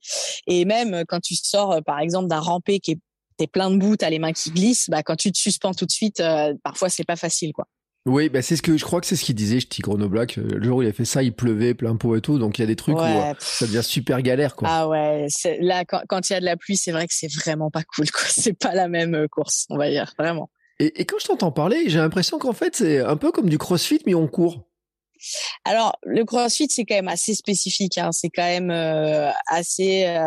Et 0.48 0.66
même 0.66 0.94
euh, 0.94 1.04
quand 1.08 1.20
tu 1.20 1.36
sors, 1.36 1.74
euh, 1.74 1.82
par 1.82 2.00
exemple, 2.00 2.28
d'un 2.28 2.40
rampé 2.40 2.80
qui 2.80 2.92
est 2.92 3.00
t'es 3.38 3.48
plein 3.48 3.70
de 3.70 3.78
boue, 3.78 3.96
t'as 3.98 4.10
les 4.10 4.20
mains 4.20 4.32
qui 4.32 4.52
glissent, 4.52 4.90
bah 4.90 5.04
quand 5.04 5.16
tu 5.16 5.32
te 5.32 5.38
suspends 5.38 5.74
tout 5.74 5.86
de 5.86 5.92
suite, 5.92 6.20
euh, 6.20 6.54
parfois 6.64 6.90
c'est 6.90 7.04
pas 7.04 7.16
facile, 7.16 7.54
quoi. 7.54 7.68
Oui, 8.08 8.30
bah 8.30 8.44
c'est 8.44 8.56
ce 8.56 8.62
que 8.62 8.78
je 8.78 8.86
crois 8.86 9.02
que 9.02 9.08
c'est 9.08 9.16
ce 9.16 9.26
qu'il 9.26 9.34
disait, 9.34 9.60
je 9.60 9.68
Grenoble, 9.82 10.28
le 10.38 10.64
jour 10.64 10.78
où 10.78 10.82
il 10.84 10.88
a 10.88 10.94
fait 10.94 11.06
ça, 11.06 11.24
il 11.24 11.34
pleuvait 11.34 11.74
plein 11.74 11.96
pot 11.96 12.16
et 12.16 12.22
tout, 12.22 12.38
donc 12.38 12.60
il 12.60 12.62
y 12.62 12.64
a 12.64 12.68
des 12.68 12.76
trucs 12.76 12.96
où 12.96 13.36
ça 13.40 13.66
devient 13.66 13.84
super 13.84 14.22
galère, 14.22 14.56
quoi. 14.56 14.68
Ah 14.72 14.88
ouais, 14.88 15.28
là 15.60 15.84
quand, 15.86 16.30
il 16.30 16.34
y 16.34 16.36
a 16.36 16.40
de 16.40 16.46
la 16.46 16.56
pluie, 16.56 16.78
c'est 16.78 16.92
vrai 16.92 17.08
que 17.08 17.14
c'est 17.16 17.34
vraiment 17.34 17.72
pas 17.72 17.82
cool, 17.84 18.10
quoi. 18.12 18.22
C'est 18.30 18.54
pas 18.54 18.76
la 18.76 18.88
même 18.88 19.28
course, 19.30 19.66
on 19.70 19.78
va 19.78 19.90
dire, 19.90 20.14
vraiment. 20.20 20.52
Et, 20.80 21.02
et 21.02 21.06
quand 21.06 21.18
je 21.20 21.26
t'entends 21.26 21.52
parler, 21.52 21.86
j'ai 21.88 21.98
l'impression 21.98 22.38
qu'en 22.38 22.54
fait 22.54 22.76
c'est 22.76 23.00
un 23.00 23.16
peu 23.16 23.32
comme 23.32 23.50
du 23.50 23.58
CrossFit 23.58 24.02
mais 24.06 24.14
on 24.14 24.28
court. 24.28 24.68
Alors, 25.64 25.98
le 26.04 26.24
CrossFit, 26.26 26.68
c'est 26.70 26.86
quand 26.86 26.96
même 26.96 27.08
assez 27.08 27.36
spécifique. 27.36 27.98
Hein. 27.98 28.12
C'est 28.12 28.30
quand 28.30 28.44
même 28.44 28.72
euh, 28.72 29.30
assez. 29.48 30.06
Euh, 30.06 30.24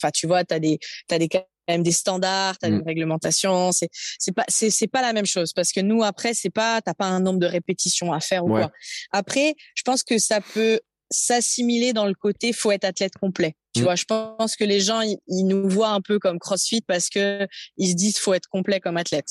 enfin, 0.00 0.10
tu 0.12 0.26
vois, 0.26 0.44
t'as 0.44 0.58
des, 0.58 0.78
t'as 1.08 1.18
des 1.18 1.28
quand 1.28 1.44
même 1.68 1.82
des 1.82 1.92
standards, 1.92 2.58
t'as 2.58 2.68
as 2.68 2.70
des 2.70 2.76
mmh. 2.78 2.86
réglementations. 2.86 3.72
C'est, 3.72 3.88
c'est 4.18 4.32
pas, 4.32 4.44
c'est, 4.48 4.70
c'est 4.70 4.86
pas 4.86 5.02
la 5.02 5.12
même 5.12 5.26
chose 5.26 5.52
parce 5.52 5.72
que 5.72 5.80
nous 5.80 6.02
après, 6.02 6.34
c'est 6.34 6.50
pas, 6.50 6.80
t'as 6.80 6.94
pas 6.94 7.06
un 7.06 7.20
nombre 7.20 7.38
de 7.38 7.46
répétitions 7.46 8.12
à 8.12 8.20
faire 8.20 8.44
ou 8.44 8.48
quoi. 8.48 8.70
Après, 9.12 9.54
je 9.74 9.82
pense 9.82 10.02
que 10.02 10.18
ça 10.18 10.40
peut 10.40 10.80
s'assimiler 11.10 11.92
dans 11.92 12.06
le 12.06 12.14
côté 12.14 12.52
faut 12.52 12.72
être 12.72 12.84
athlète 12.84 13.16
complet. 13.18 13.54
Tu 13.74 13.80
Mm. 13.80 13.84
vois, 13.84 13.94
je 13.96 14.04
pense 14.04 14.56
que 14.56 14.64
les 14.64 14.80
gens, 14.80 15.00
ils, 15.00 15.18
ils 15.28 15.44
nous 15.46 15.68
voient 15.68 15.90
un 15.90 16.00
peu 16.00 16.18
comme 16.18 16.38
CrossFit 16.38 16.80
parce 16.82 17.08
que 17.08 17.46
ils 17.76 17.90
se 17.90 17.94
disent 17.94 18.18
faut 18.18 18.34
être 18.34 18.48
complet 18.48 18.80
comme 18.80 18.96
athlète. 18.96 19.26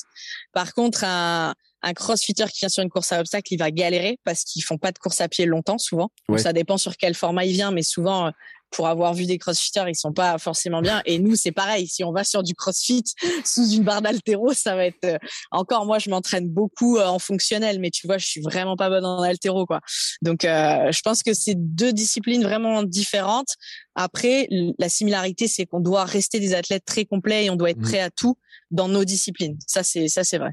Par 0.52 0.74
contre, 0.74 1.04
un, 1.04 1.54
un 1.82 1.92
crossfitter 1.94 2.44
qui 2.52 2.60
vient 2.60 2.68
sur 2.68 2.82
une 2.82 2.88
course 2.90 3.12
à 3.12 3.20
obstacles, 3.20 3.52
il 3.52 3.58
va 3.58 3.70
galérer 3.70 4.18
parce 4.24 4.44
qu'ils 4.44 4.62
font 4.64 4.78
pas 4.78 4.92
de 4.92 4.98
course 4.98 5.20
à 5.20 5.28
pied 5.28 5.44
longtemps, 5.46 5.78
souvent. 5.78 6.10
Donc, 6.28 6.40
ça 6.40 6.52
dépend 6.52 6.78
sur 6.78 6.96
quel 6.96 7.14
format 7.14 7.44
il 7.44 7.52
vient, 7.52 7.70
mais 7.70 7.82
souvent, 7.82 8.26
euh, 8.26 8.30
pour 8.74 8.88
avoir 8.88 9.14
vu 9.14 9.24
des 9.24 9.38
crossfitters, 9.38 9.84
ils 9.88 9.94
sont 9.94 10.12
pas 10.12 10.36
forcément 10.38 10.82
bien. 10.82 11.00
Et 11.06 11.18
nous, 11.20 11.36
c'est 11.36 11.52
pareil. 11.52 11.86
Si 11.86 12.02
on 12.02 12.12
va 12.12 12.24
sur 12.24 12.42
du 12.42 12.54
crossfit 12.54 13.04
sous 13.44 13.70
une 13.70 13.84
barre 13.84 14.02
d'altéro, 14.02 14.52
ça 14.52 14.74
va 14.74 14.86
être 14.86 15.04
euh, 15.04 15.18
encore. 15.52 15.86
Moi, 15.86 15.98
je 15.98 16.10
m'entraîne 16.10 16.48
beaucoup 16.48 16.98
euh, 16.98 17.06
en 17.06 17.20
fonctionnel, 17.20 17.78
mais 17.78 17.90
tu 17.90 18.06
vois, 18.06 18.18
je 18.18 18.26
suis 18.26 18.40
vraiment 18.40 18.76
pas 18.76 18.88
bonne 18.88 19.04
en 19.04 19.22
altéro, 19.22 19.64
quoi. 19.64 19.80
Donc, 20.22 20.44
euh, 20.44 20.90
je 20.90 21.00
pense 21.02 21.22
que 21.22 21.32
c'est 21.32 21.54
deux 21.54 21.92
disciplines 21.92 22.42
vraiment 22.42 22.82
différentes. 22.82 23.54
Après, 23.94 24.48
la 24.78 24.88
similarité, 24.88 25.46
c'est 25.46 25.66
qu'on 25.66 25.80
doit 25.80 26.04
rester 26.04 26.40
des 26.40 26.54
athlètes 26.54 26.84
très 26.84 27.04
complets 27.04 27.44
et 27.44 27.50
on 27.50 27.56
doit 27.56 27.70
être 27.70 27.78
Mhm. 27.78 27.84
prêt 27.88 28.00
à 28.00 28.10
tout 28.10 28.36
dans 28.72 28.88
nos 28.88 29.04
disciplines. 29.04 29.56
Ça, 29.68 29.84
c'est 29.84 30.08
ça, 30.08 30.24
c'est 30.24 30.38
vrai. 30.38 30.50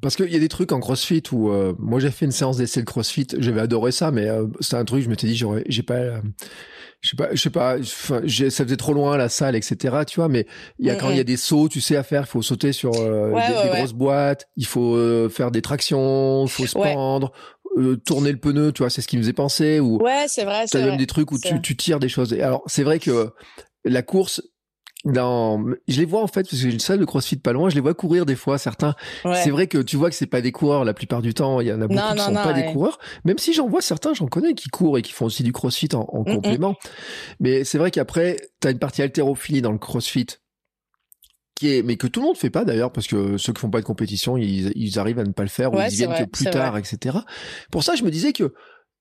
Parce 0.00 0.16
qu'il 0.16 0.30
y 0.32 0.36
a 0.36 0.38
des 0.38 0.48
trucs 0.48 0.72
en 0.72 0.80
CrossFit 0.80 1.22
où 1.32 1.50
euh, 1.50 1.74
moi 1.78 1.98
j'ai 2.00 2.10
fait 2.10 2.24
une 2.24 2.32
séance 2.32 2.56
d'essai 2.56 2.80
de 2.80 2.86
CrossFit, 2.86 3.26
j'avais 3.38 3.60
adoré 3.60 3.90
ça, 3.92 4.10
mais 4.10 4.28
euh, 4.28 4.46
c'est 4.60 4.76
un 4.76 4.84
truc 4.84 5.02
je 5.02 5.08
m'étais 5.08 5.26
dit 5.26 5.36
j'aurais, 5.36 5.64
j'ai 5.68 5.82
pas, 5.82 5.94
euh, 5.94 6.20
je 7.00 7.10
sais 7.10 7.16
pas, 7.16 7.28
je 7.34 7.40
sais 7.40 7.50
pas, 7.50 7.76
ça 7.82 8.64
faisait 8.64 8.76
trop 8.76 8.92
loin 8.92 9.16
la 9.16 9.28
salle, 9.28 9.56
etc. 9.56 9.98
Tu 10.06 10.16
vois, 10.20 10.28
mais 10.28 10.46
il 10.78 10.86
y 10.86 10.90
a 10.90 10.94
Mm, 10.94 10.98
quand 10.98 11.10
il 11.10 11.16
y 11.16 11.20
a 11.20 11.24
des 11.24 11.36
sauts, 11.36 11.68
tu 11.68 11.80
sais 11.80 11.96
à 11.96 12.02
faire, 12.02 12.22
il 12.22 12.26
faut 12.26 12.42
sauter 12.42 12.72
sur 12.72 12.92
euh, 12.96 13.30
Ouais, 13.30 13.46
des, 13.48 13.54
ouais, 13.54 13.62
des 13.64 13.70
ouais. 13.70 13.76
grosses 13.78 13.92
boîtes, 13.92 14.48
il 14.56 14.66
faut 14.66 14.94
euh, 14.96 15.28
faire 15.28 15.50
des 15.50 15.62
tractions, 15.62 16.44
il 16.44 16.50
faut 16.50 16.66
se 16.66 16.74
pendre, 16.74 17.32
euh, 17.76 17.96
tourner 17.96 18.32
le 18.32 18.38
pneu, 18.38 18.72
tu 18.72 18.82
vois, 18.82 18.90
c'est 18.90 19.00
ce 19.02 19.08
qui 19.08 19.16
nous 19.16 19.28
est 19.28 19.32
pensé. 19.32 19.78
Ou 19.80 19.98
Ouais, 20.02 20.26
c'est 20.28 20.44
vrai. 20.44 20.60
t'as 20.62 20.66
C'est 20.66 20.78
même 20.80 20.88
vrai. 20.90 20.96
des 20.96 21.06
trucs 21.06 21.30
où 21.32 21.38
tu, 21.38 21.60
tu 21.60 21.76
tires 21.76 21.98
des 22.00 22.08
choses. 22.08 22.32
Alors 22.34 22.62
c'est 22.66 22.82
vrai 22.84 22.98
que 22.98 23.30
la 23.84 24.02
course 24.02 24.42
dans, 25.04 25.64
je 25.86 26.00
les 26.00 26.04
vois 26.04 26.22
en 26.22 26.26
fait 26.26 26.42
parce 26.42 26.50
que 26.50 26.56
j'ai 26.56 26.70
une 26.72 26.80
salle 26.80 26.98
de 26.98 27.04
CrossFit 27.04 27.36
pas 27.36 27.52
loin, 27.52 27.70
je 27.70 27.76
les 27.76 27.80
vois 27.80 27.94
courir 27.94 28.26
des 28.26 28.34
fois 28.34 28.58
certains. 28.58 28.94
Ouais. 29.24 29.40
C'est 29.42 29.50
vrai 29.50 29.68
que 29.68 29.78
tu 29.78 29.96
vois 29.96 30.10
que 30.10 30.16
c'est 30.16 30.26
pas 30.26 30.40
des 30.40 30.50
coureurs 30.52 30.84
la 30.84 30.92
plupart 30.92 31.22
du 31.22 31.34
temps. 31.34 31.60
Il 31.60 31.68
y 31.68 31.72
en 31.72 31.80
a 31.80 31.86
beaucoup 31.86 31.94
Non, 32.00 32.10
qui 32.10 32.16
non, 32.16 32.24
sont 32.24 32.32
non, 32.32 32.42
pas 32.42 32.52
des 32.52 32.64
coureurs. 32.72 32.98
Même 33.24 33.38
si 33.38 33.52
j'en 33.52 33.68
vois 33.68 33.80
certains, 33.80 34.12
j'en 34.12 34.26
connais 34.26 34.54
qui 34.54 34.68
courent 34.68 34.98
et 34.98 35.02
qui 35.02 35.12
font 35.12 35.26
aussi 35.26 35.42
du 35.44 35.52
CrossFit 35.52 35.88
en, 35.94 36.00
en 36.12 36.22
Mm, 36.24 36.30
mm. 36.30 36.34
complément. 36.34 36.74
Mais 37.38 37.62
c'est 37.64 37.78
vrai 37.78 37.90
qu'après, 37.92 38.36
t'as 38.60 38.72
une 38.72 38.78
partie 38.80 39.02
haltérophilie 39.02 39.62
dans 39.62 39.72
le 39.72 39.78
CrossFit 39.78 40.26
qui 41.54 41.76
est, 41.76 41.82
mais 41.82 41.96
que 41.96 42.06
tout 42.06 42.20
le 42.20 42.26
monde 42.26 42.36
fait 42.36 42.50
pas 42.50 42.64
d'ailleurs 42.64 42.92
parce 42.92 43.06
que 43.06 43.36
ceux 43.36 43.52
qui 43.52 43.60
font 43.60 43.70
pas 43.70 43.80
de 43.80 43.84
compétition, 43.86 44.36
ils, 44.36 44.72
ils 44.76 44.98
arrivent 44.98 45.18
à 45.20 45.24
ne 45.24 45.32
pas 45.32 45.42
le 45.42 45.48
faire 45.48 45.72
ou 45.72 45.76
Ouais, 45.76 45.84
ils 45.84 45.88
y 45.88 45.90
c'est 45.90 45.96
viennent 45.98 46.10
vrai, 46.10 46.24
que 46.24 46.30
plus 46.30 46.44
tard, 46.46 46.76
etc. 46.76 47.18
Pour 47.70 47.82
ça, 47.84 47.94
je 47.94 48.02
me 48.04 48.10
disais 48.10 48.32
que 48.32 48.52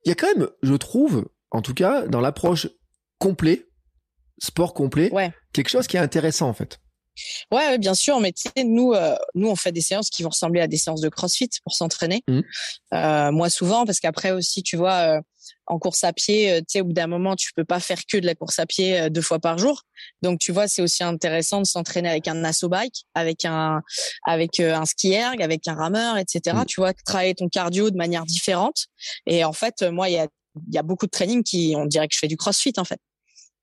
il 0.05 0.09
y 0.09 0.11
a 0.11 0.15
quand 0.15 0.27
même, 0.35 0.47
je 0.61 0.73
trouve, 0.75 1.27
en 1.51 1.61
tout 1.61 1.73
cas, 1.73 2.07
dans 2.07 2.21
l'approche 2.21 2.67
complet, 3.19 3.65
sport 4.39 4.73
complet, 4.73 5.11
Ouais. 5.11 5.31
Quelque 5.63 5.69
chose 5.69 5.87
qui 5.87 5.97
est 5.97 5.99
intéressant 5.99 6.47
en 6.47 6.53
fait. 6.53 6.79
Ouais, 7.51 7.67
ouais, 7.67 7.77
bien 7.77 7.95
sûr, 7.95 8.19
mais 8.19 8.31
tu 8.31 8.43
sais, 8.43 8.63
nous, 8.63 8.93
euh, 8.93 9.15
nous, 9.35 9.49
on 9.49 9.55
fait 9.55 9.71
des 9.71 9.81
séances 9.81 10.09
qui 10.09 10.23
vont 10.23 10.29
ressembler 10.29 10.61
à 10.61 10.67
des 10.67 10.77
séances 10.77 11.01
de 11.01 11.09
CrossFit 11.09 11.49
pour 11.63 11.73
s'entraîner. 11.73 12.23
Mhm. 12.27 12.43
Euh, 12.93 13.31
moi, 13.31 13.49
souvent, 13.49 13.85
parce 13.85 13.99
qu'après 13.99 14.31
aussi, 14.31 14.63
tu 14.63 14.77
vois, 14.77 15.17
euh, 15.17 15.21
en 15.65 15.79
course 15.79 16.03
à 16.03 16.13
pied, 16.13 16.59
tu 16.59 16.65
sais, 16.67 16.81
au 16.81 16.85
bout 16.85 16.93
d'un 16.93 17.07
moment, 17.07 17.35
tu 17.35 17.51
peux 17.55 17.65
pas 17.65 17.79
faire 17.79 17.99
que 18.05 18.17
de 18.17 18.25
la 18.25 18.35
course 18.35 18.59
à 18.59 18.65
pied 18.65 19.09
deux 19.09 19.21
fois 19.21 19.39
par 19.39 19.57
jour. 19.57 19.81
Donc, 20.21 20.39
tu 20.39 20.51
vois, 20.51 20.67
c'est 20.67 20.81
aussi 20.81 21.03
intéressant 21.03 21.59
de 21.59 21.65
s'entraîner 21.65 22.09
avec 22.09 22.27
un 22.27 22.43
asso 22.43 22.67
bike, 22.69 23.05
avec 23.15 23.45
un, 23.45 23.81
avec 24.25 24.59
un 24.59 24.85
ski 24.85 25.13
erg, 25.13 25.41
avec 25.41 25.67
un 25.67 25.75
rameur, 25.75 26.17
etc. 26.17 26.55
Mhm. 26.57 26.65
Tu 26.65 26.81
vois, 26.81 26.93
travailler 26.93 27.33
ton 27.33 27.49
cardio 27.49 27.89
de 27.89 27.97
manière 27.97 28.25
différente. 28.25 28.87
Et 29.25 29.43
en 29.43 29.53
fait, 29.53 29.83
moi, 29.83 30.09
il 30.09 30.13
y 30.13 30.19
a, 30.19 30.27
il 30.67 30.75
y 30.75 30.77
a 30.77 30.83
beaucoup 30.83 31.05
de 31.05 31.11
training 31.11 31.43
qui, 31.43 31.73
on 31.77 31.85
dirait 31.85 32.07
que 32.07 32.13
je 32.13 32.19
fais 32.19 32.27
du 32.27 32.37
CrossFit, 32.37 32.73
en 32.77 32.85
fait 32.85 32.99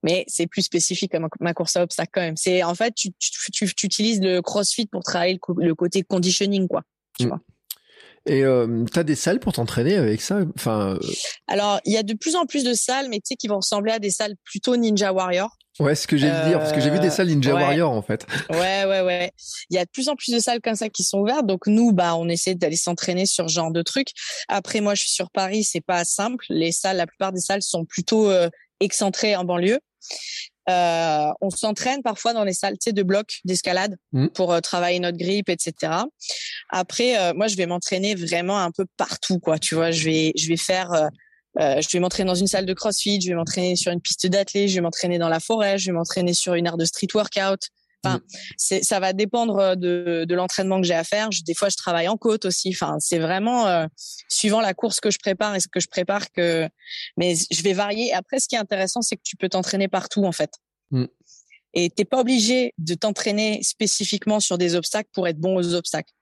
mais 0.04 0.24
c'est 0.28 0.46
plus 0.46 0.62
spécifique 0.62 1.10
comme 1.10 1.26
ma 1.40 1.52
course 1.54 1.74
à 1.76 1.82
obstacles 1.82 2.10
quand 2.14 2.20
même. 2.20 2.36
C'est 2.36 2.62
en 2.62 2.76
fait 2.76 2.94
tu, 2.94 3.08
tu, 3.18 3.30
tu, 3.50 3.74
tu 3.74 3.86
utilises 3.86 4.20
le 4.20 4.40
CrossFit 4.42 4.86
pour 4.86 5.02
travailler 5.02 5.40
le, 5.58 5.74
côté 5.74 6.02
conditioning 6.04 6.68
quoi. 6.68 6.82
Tu 7.18 7.24
Mm. 7.26 7.28
vois. 7.30 7.40
Et 8.26 8.42
euh, 8.42 8.84
t'as 8.90 9.02
des 9.02 9.16
salles 9.16 9.38
pour 9.38 9.52
t'entraîner 9.52 9.96
avec 9.96 10.22
ça? 10.22 10.38
Enfin, 10.56 10.94
euh, 10.94 10.98
Alors 11.46 11.80
il 11.84 11.92
y 11.92 11.98
a 11.98 12.02
de 12.02 12.14
plus 12.14 12.36
en 12.36 12.46
plus 12.46 12.64
de 12.64 12.72
salles, 12.72 13.08
mais 13.10 13.16
tu 13.16 13.24
sais 13.26 13.34
qui 13.36 13.48
vont 13.48 13.56
ressembler 13.56 13.92
à 13.92 13.98
des 13.98 14.10
salles 14.10 14.34
plutôt 14.44 14.76
Ninja 14.78 15.12
Warrior. 15.12 15.50
ouais, 15.78 15.94
c'est 15.94 16.04
ce 16.04 16.06
que 16.08 16.16
j'ai 16.16 16.30
dire 16.30 16.58
parce 16.58 16.72
que 16.72 16.80
j'ai 16.80 16.88
vu 16.88 17.00
des 17.00 17.08
Euh, 17.08 17.10
salles 17.10 17.26
Ninja 17.28 17.54
ouais. 17.54 17.60
Warrior 17.60 17.90
en 17.92 18.00
fait. 18.00 18.26
Ouais 18.48 18.86
ouais 18.86 19.02
ouais. 19.02 19.30
Il 19.68 19.76
y 19.76 19.78
a 19.78 19.84
de 19.84 19.90
plus 19.90 20.08
en 20.08 20.16
plus 20.16 20.32
de 20.32 20.38
salles 20.38 20.62
comme 20.62 20.74
ça 20.74 20.88
qui 20.88 21.02
sont 21.04 21.18
ouvertes. 21.18 21.44
Donc 21.46 21.66
nous 21.66 21.92
bah 21.92 22.16
on 22.16 22.26
essaie 22.30 22.54
d'aller 22.54 22.76
s'entraîner 22.76 23.26
sur 23.26 23.50
ce 23.50 23.54
genre 23.54 23.70
de 23.70 23.82
trucs. 23.82 24.08
Après 24.48 24.80
moi 24.80 24.94
je 24.94 25.02
suis 25.02 25.10
sur 25.12 25.30
Paris, 25.30 25.62
c'est 25.62 25.82
pas 25.84 26.04
simple. 26.06 26.46
Les 26.48 26.72
salles, 26.72 26.96
la 26.96 27.06
plupart 27.06 27.30
des 27.32 27.40
salles 27.40 27.60
sont 27.62 27.84
plutôt 27.84 28.30
euh, 28.30 28.48
excentrées 28.80 29.36
en 29.36 29.44
banlieue. 29.44 29.80
Euh, 30.70 31.26
on 31.42 31.50
s'entraîne 31.50 32.02
parfois 32.02 32.32
dans 32.32 32.44
les 32.44 32.54
salles 32.54 32.76
de 32.86 33.02
blocs 33.02 33.40
d'escalade 33.44 33.96
Mhm. 34.12 34.30
pour 34.30 34.52
euh, 34.52 34.60
travailler 34.60 34.98
notre 34.98 35.18
grippe, 35.18 35.50
etc. 35.50 35.92
Après, 36.70 37.18
euh, 37.18 37.34
moi, 37.34 37.48
je 37.48 37.56
vais 37.56 37.66
m'entraîner 37.66 38.14
vraiment 38.14 38.58
un 38.58 38.70
peu 38.70 38.86
partout, 38.96 39.38
quoi. 39.38 39.58
Tu 39.58 39.74
vois, 39.74 39.90
je 39.90 40.04
vais, 40.04 40.32
je 40.36 40.48
vais 40.48 40.56
faire, 40.56 40.90
je 41.58 41.86
vais 41.92 42.00
m'entraîner 42.00 42.26
dans 42.26 42.34
une 42.34 42.46
salle 42.46 42.66
de 42.66 42.72
CrossFit, 42.72 43.20
je 43.20 43.28
vais 43.28 43.34
m'entraîner 43.34 43.76
sur 43.76 43.92
une 43.92 44.00
piste 44.00 44.26
d'athlée, 44.26 44.66
je 44.68 44.74
vais 44.76 44.80
m'entraîner 44.80 45.18
dans 45.18 45.28
la 45.28 45.40
forêt, 45.40 45.78
je 45.78 45.86
vais 45.86 45.92
m'entraîner 45.92 46.32
sur 46.34 46.54
une 46.54 46.66
aire 46.66 46.76
de 46.78 46.84
street 46.84 47.08
workout. 47.14 47.60
Enfin, 48.04 48.20
c'est, 48.56 48.82
ça 48.84 49.00
va 49.00 49.12
dépendre 49.12 49.58
euh, 49.58 49.74
de, 49.74 50.24
de 50.28 50.34
l'entraînement 50.34 50.80
que 50.80 50.86
j'ai 50.86 50.94
à 50.94 51.04
faire. 51.04 51.30
Je- 51.32 51.42
des 51.42 51.54
fois, 51.54 51.68
je 51.68 51.76
travaille 51.76 52.08
en 52.08 52.16
côte 52.16 52.44
aussi. 52.44 52.70
Enfin, 52.70 52.96
c'est 53.00 53.18
vraiment 53.18 53.66
euh, 53.66 53.86
suivant 54.28 54.60
la 54.60 54.74
course 54.74 55.00
que 55.00 55.10
je 55.10 55.18
prépare 55.18 55.54
et 55.54 55.60
ce 55.60 55.68
que 55.68 55.80
je 55.80 55.88
prépare 55.88 56.30
que. 56.30 56.68
Mais 57.16 57.34
je 57.50 57.62
vais 57.62 57.72
varier. 57.72 58.12
Après, 58.12 58.40
ce 58.40 58.48
qui 58.48 58.54
est 58.54 58.58
intéressant, 58.58 59.02
c'est 59.02 59.16
que 59.16 59.22
tu 59.24 59.36
peux 59.36 59.48
t'entraîner 59.48 59.88
partout, 59.88 60.24
en 60.24 60.32
fait. 60.32 60.50
Mm. 60.90 61.04
Et 61.74 61.90
t'es 61.90 62.04
pas 62.04 62.20
obligé 62.20 62.72
de 62.78 62.94
t'entraîner 62.94 63.60
spécifiquement 63.62 64.38
sur 64.40 64.58
des 64.58 64.74
obstacles 64.76 65.10
pour 65.12 65.26
être 65.26 65.38
bon 65.38 65.56
aux 65.56 65.74
obstacles. 65.74 66.12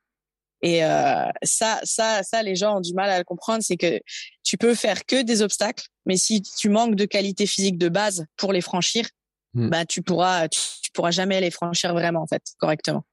Et 0.62 0.84
euh, 0.84 1.24
ça, 1.42 1.80
ça, 1.82 2.22
ça, 2.22 2.42
les 2.42 2.54
gens 2.54 2.76
ont 2.78 2.80
du 2.80 2.94
mal 2.94 3.10
à 3.10 3.18
le 3.18 3.24
comprendre, 3.24 3.62
c'est 3.62 3.76
que 3.76 4.00
tu 4.44 4.56
peux 4.56 4.74
faire 4.76 5.04
que 5.04 5.22
des 5.22 5.42
obstacles, 5.42 5.84
mais 6.06 6.16
si 6.16 6.40
tu 6.40 6.68
manques 6.68 6.94
de 6.94 7.04
qualité 7.04 7.46
physique 7.46 7.78
de 7.78 7.88
base 7.88 8.24
pour 8.36 8.52
les 8.52 8.60
franchir, 8.60 9.08
Mm. 9.54 9.68
bah 9.68 9.84
tu 9.84 10.02
pourras, 10.02 10.48
tu, 10.48 10.58
tu 10.82 10.90
pourras 10.92 11.10
jamais 11.10 11.40
les 11.40 11.50
franchir 11.50 11.92
vraiment 11.92 12.22
en 12.22 12.26
fait, 12.26 12.42
correctement. 12.58 13.04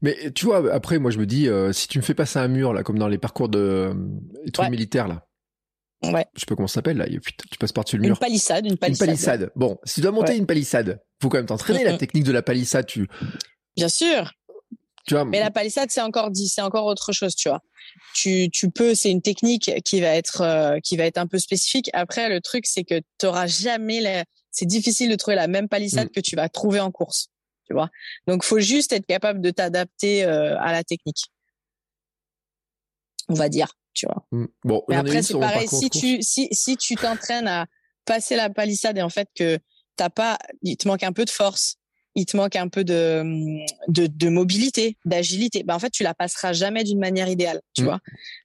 Mais 0.00 0.32
tu 0.32 0.46
vois, 0.46 0.72
après, 0.74 0.98
moi 0.98 1.10
je 1.10 1.18
me 1.18 1.26
dis, 1.26 1.48
euh, 1.48 1.72
si 1.72 1.86
tu 1.86 1.98
me 1.98 2.02
fais 2.02 2.14
passer 2.14 2.38
un 2.38 2.48
mur 2.48 2.72
là, 2.72 2.82
comme 2.82 2.98
dans 2.98 3.08
les 3.08 3.18
parcours 3.18 3.48
de 3.48 3.58
euh, 3.58 3.94
les 4.44 4.50
trucs 4.50 4.64
Ouais. 4.64 4.70
militaires 4.70 5.06
là, 5.08 5.26
Ouais. 6.02 6.26
je 6.34 6.40
sais 6.40 6.46
pas 6.46 6.56
comment 6.56 6.66
ça 6.66 6.74
s'appelle 6.76 6.96
là, 6.96 7.06
tu 7.08 7.58
passes 7.60 7.70
par-dessus 7.72 7.96
le 7.96 8.02
Une 8.04 8.08
mur. 8.10 8.18
palissade, 8.18 8.64
une 8.66 8.72
Une 8.72 8.78
palissade. 8.78 9.06
palissade. 9.06 9.50
Bon, 9.54 9.78
si 9.84 9.94
tu 9.96 10.00
dois 10.00 10.10
monter 10.10 10.32
Ouais. 10.32 10.38
une 10.38 10.46
palissade, 10.46 11.00
faut 11.20 11.28
quand 11.28 11.38
même 11.38 11.46
t'entraîner 11.46 11.84
la 11.84 11.96
technique 11.96 12.24
de 12.24 12.32
la 12.32 12.42
palissade. 12.42 12.86
Tu, 12.86 13.06
Bien 13.76 13.88
sûr. 13.88 14.32
tu 15.06 15.14
vois. 15.14 15.24
Mais 15.24 15.38
la 15.38 15.52
palissade, 15.52 15.90
c'est 15.92 16.00
encore 16.00 16.30
dit, 16.32 16.48
c'est 16.48 16.62
encore 16.62 16.86
autre 16.86 17.12
chose, 17.12 17.36
tu 17.36 17.48
vois. 17.48 17.60
Tu, 18.14 18.48
tu 18.50 18.70
peux, 18.70 18.94
c'est 18.96 19.10
une 19.10 19.22
technique 19.22 19.70
qui 19.84 20.00
va 20.00 20.08
être, 20.08 20.40
euh, 20.40 20.80
qui 20.80 20.96
va 20.96 21.04
être 21.04 21.18
un 21.18 21.26
peu 21.28 21.38
spécifique. 21.38 21.88
Après, 21.92 22.28
le 22.28 22.40
truc, 22.40 22.66
c'est 22.66 22.82
que 22.84 23.00
tu 23.20 23.26
auras 23.26 23.46
jamais 23.46 24.00
la, 24.00 24.24
c'est 24.52 24.66
difficile 24.66 25.10
de 25.10 25.16
trouver 25.16 25.34
la 25.34 25.48
même 25.48 25.68
palissade 25.68 26.10
que 26.10 26.20
tu 26.20 26.36
vas 26.36 26.48
trouver 26.48 26.78
en 26.78 26.92
course, 26.92 27.28
tu 27.66 27.72
vois. 27.72 27.90
Donc, 28.26 28.44
faut 28.44 28.60
juste 28.60 28.92
être 28.92 29.06
capable 29.06 29.40
de 29.40 29.50
t'adapter 29.50 30.24
euh, 30.24 30.56
à 30.60 30.70
la 30.72 30.84
technique. 30.84 31.24
On 33.28 33.34
va 33.34 33.48
dire, 33.48 33.72
tu 33.94 34.06
vois. 34.06 34.26
Mm. 34.30 34.46
Bon, 34.64 34.82
Mais 34.88 34.96
après, 34.96 35.22
c'est 35.22 35.38
pareil. 35.38 35.68
Si 35.68 35.90
tu, 35.90 36.22
si, 36.22 36.48
si 36.52 36.76
tu 36.76 36.94
t'entraînes 36.96 37.48
à 37.48 37.66
passer 38.04 38.36
la 38.36 38.50
palissade 38.50 38.98
et 38.98 39.02
en 39.02 39.08
fait 39.08 39.28
que 39.34 39.58
t'as 39.96 40.10
pas, 40.10 40.38
il 40.62 40.76
te 40.76 40.86
manque 40.88 41.02
un 41.02 41.12
peu 41.12 41.24
de 41.24 41.30
force, 41.30 41.76
il 42.14 42.26
te 42.26 42.36
manque 42.36 42.56
un 42.56 42.68
peu 42.68 42.84
de, 42.84 43.22
de, 43.88 44.06
de 44.06 44.28
mobilité, 44.28 44.98
d'agilité, 45.06 45.62
ben 45.62 45.74
en 45.74 45.78
fait, 45.78 45.88
tu 45.88 46.02
la 46.02 46.12
passeras 46.12 46.52
jamais 46.52 46.84
d'une 46.84 46.98
manière 46.98 47.28
idéale, 47.28 47.62
tu 47.74 47.82
Mm. 47.82 47.84
vois. 47.86 48.00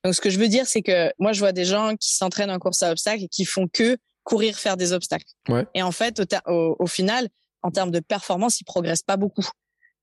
Donc, 0.06 0.16
ce 0.16 0.22
que 0.22 0.30
je 0.30 0.40
veux 0.40 0.48
dire, 0.48 0.68
c'est 0.68 0.82
que 0.82 1.12
moi, 1.20 1.34
je 1.34 1.40
vois 1.40 1.52
des 1.52 1.66
gens 1.66 1.96
qui 1.98 2.16
s'entraînent 2.16 2.52
en 2.52 2.60
course 2.60 2.82
à 2.84 2.92
obstacles 2.92 3.24
et 3.24 3.28
qui 3.28 3.44
font 3.44 3.68
que 3.68 3.98
courir, 4.28 4.60
faire 4.60 4.76
des 4.76 4.92
obstacles. 4.92 5.32
Ouais. 5.48 5.66
Et 5.74 5.82
en 5.82 5.94
fait, 5.94 6.20
au, 6.20 6.52
au, 6.52 6.76
au 6.80 6.88
final, 6.88 7.30
en 7.62 7.72
termes 7.72 7.92
de 7.92 8.02
performance, 8.02 8.60
ils 8.60 8.66
progressent 8.66 9.02
pas 9.04 9.16
beaucoup. 9.16 9.48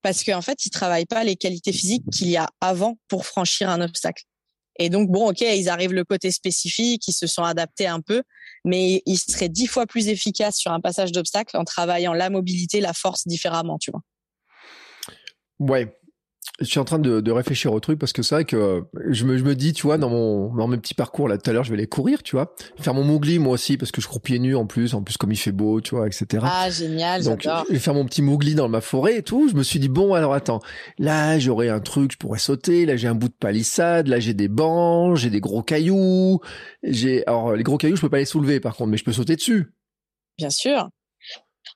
Parce 0.00 0.24
qu'en 0.24 0.40
fait, 0.40 0.64
ils 0.64 0.70
travaillent 0.70 1.04
pas 1.04 1.24
les 1.24 1.36
qualités 1.36 1.72
physiques 1.72 2.04
qu'il 2.10 2.28
y 2.28 2.38
a 2.38 2.48
avant 2.62 2.96
pour 3.08 3.26
franchir 3.26 3.68
un 3.68 3.82
obstacle. 3.82 4.24
Et 4.78 4.88
donc, 4.88 5.10
bon, 5.10 5.30
ok, 5.30 5.42
ils 5.42 5.68
arrivent 5.68 5.92
le 5.92 6.04
côté 6.04 6.30
spécifique, 6.30 7.06
ils 7.06 7.12
se 7.12 7.26
sont 7.26 7.44
adaptés 7.44 7.86
un 7.86 8.00
peu, 8.00 8.22
mais 8.64 9.02
ils 9.04 9.18
seraient 9.18 9.50
dix 9.50 9.66
fois 9.66 9.86
plus 9.86 10.08
efficaces 10.08 10.56
sur 10.56 10.72
un 10.72 10.80
passage 10.80 11.12
d'obstacle 11.12 11.56
en 11.58 11.64
travaillant 11.64 12.14
la 12.14 12.30
mobilité, 12.30 12.80
la 12.80 12.94
force 12.94 13.28
différemment, 13.28 13.78
tu 13.78 13.90
vois. 13.90 14.00
Ouais. 15.58 15.94
Je 16.60 16.66
suis 16.66 16.78
en 16.78 16.84
train 16.84 17.00
de, 17.00 17.20
de 17.20 17.32
réfléchir 17.32 17.72
au 17.72 17.80
truc 17.80 17.98
parce 17.98 18.12
que 18.12 18.22
c'est 18.22 18.34
vrai 18.34 18.44
que 18.44 18.56
euh, 18.56 18.80
je 19.10 19.24
me, 19.24 19.36
je 19.36 19.42
me 19.42 19.56
dis, 19.56 19.72
tu 19.72 19.82
vois, 19.82 19.98
dans 19.98 20.08
mon 20.08 20.54
dans 20.54 20.68
mes 20.68 20.76
petits 20.76 20.94
parcours 20.94 21.26
là 21.26 21.36
tout 21.36 21.50
à 21.50 21.52
l'heure, 21.52 21.64
je 21.64 21.70
vais 21.70 21.76
les 21.76 21.88
courir, 21.88 22.22
tu 22.22 22.36
vois, 22.36 22.54
faire 22.78 22.94
mon 22.94 23.02
mougli 23.02 23.40
moi 23.40 23.54
aussi 23.54 23.76
parce 23.76 23.90
que 23.90 24.00
je 24.00 24.06
cours 24.06 24.20
pieds 24.20 24.38
nus 24.38 24.54
en 24.54 24.66
plus, 24.66 24.94
en 24.94 25.02
plus 25.02 25.16
comme 25.16 25.32
il 25.32 25.36
fait 25.36 25.50
beau, 25.52 25.80
tu 25.80 25.96
vois, 25.96 26.06
etc. 26.06 26.44
Ah, 26.48 26.70
génial, 26.70 27.24
Donc, 27.24 27.42
j'adore. 27.42 27.64
je 27.68 27.72
vais 27.72 27.78
faire 27.80 27.94
mon 27.94 28.04
petit 28.04 28.22
mougli 28.22 28.54
dans 28.54 28.68
ma 28.68 28.80
forêt 28.80 29.18
et 29.18 29.22
tout. 29.22 29.48
Je 29.48 29.54
me 29.54 29.62
suis 29.64 29.80
dit, 29.80 29.88
bon, 29.88 30.14
alors 30.14 30.32
attends, 30.32 30.60
là, 30.98 31.38
j'aurai 31.40 31.68
un 31.70 31.80
truc, 31.80 32.12
je 32.12 32.18
pourrais 32.18 32.38
sauter. 32.38 32.86
Là, 32.86 32.96
j'ai 32.96 33.08
un 33.08 33.14
bout 33.14 33.28
de 33.28 33.34
palissade. 33.34 34.06
Là, 34.06 34.20
j'ai 34.20 34.34
des 34.34 34.48
bancs, 34.48 35.16
j'ai 35.16 35.30
des 35.30 35.40
gros 35.40 35.62
cailloux. 35.62 36.40
J'ai, 36.84 37.26
alors, 37.26 37.54
les 37.54 37.64
gros 37.64 37.78
cailloux, 37.78 37.96
je 37.96 38.00
peux 38.02 38.10
pas 38.10 38.18
les 38.18 38.24
soulever, 38.24 38.60
par 38.60 38.76
contre, 38.76 38.90
mais 38.90 38.96
je 38.96 39.04
peux 39.04 39.12
sauter 39.12 39.34
dessus. 39.36 39.72
Bien 40.38 40.50
sûr. 40.50 40.88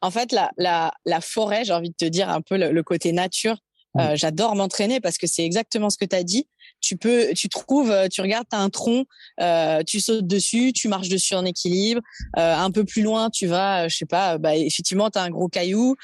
En 0.00 0.10
fait, 0.10 0.32
la, 0.32 0.50
la, 0.56 0.92
la 1.04 1.20
forêt, 1.20 1.64
j'ai 1.64 1.72
envie 1.72 1.90
de 1.90 1.96
te 1.96 2.04
dire 2.04 2.28
un 2.28 2.40
peu 2.40 2.56
le, 2.56 2.82
côté 2.82 3.12
nature. 3.12 3.56
Euh, 3.98 4.16
j'adore 4.16 4.54
m'entraîner 4.54 5.00
parce 5.00 5.18
que 5.18 5.26
c'est 5.26 5.44
exactement 5.44 5.90
ce 5.90 5.96
que 5.96 6.04
tu 6.04 6.16
as 6.16 6.22
dit 6.22 6.46
tu 6.80 6.96
peux, 6.96 7.32
tu 7.34 7.48
trouves, 7.48 7.90
euh, 7.90 8.08
tu 8.08 8.20
regardes, 8.20 8.46
tu 8.50 8.56
as 8.56 8.60
un 8.60 8.70
tronc, 8.70 9.04
euh, 9.40 9.82
tu 9.86 10.00
sautes 10.00 10.26
dessus, 10.26 10.72
tu 10.72 10.88
marches 10.88 11.08
dessus 11.08 11.34
en 11.34 11.44
équilibre. 11.44 12.00
Euh, 12.36 12.54
un 12.54 12.70
peu 12.70 12.84
plus 12.84 13.02
loin, 13.02 13.30
tu 13.30 13.46
vas, 13.46 13.88
je 13.88 13.96
sais 13.96 14.06
pas, 14.06 14.38
bah, 14.38 14.56
effectivement, 14.56 15.10
tu 15.10 15.18
as 15.18 15.22
un 15.22 15.30
gros 15.30 15.48
caillou, 15.48 15.96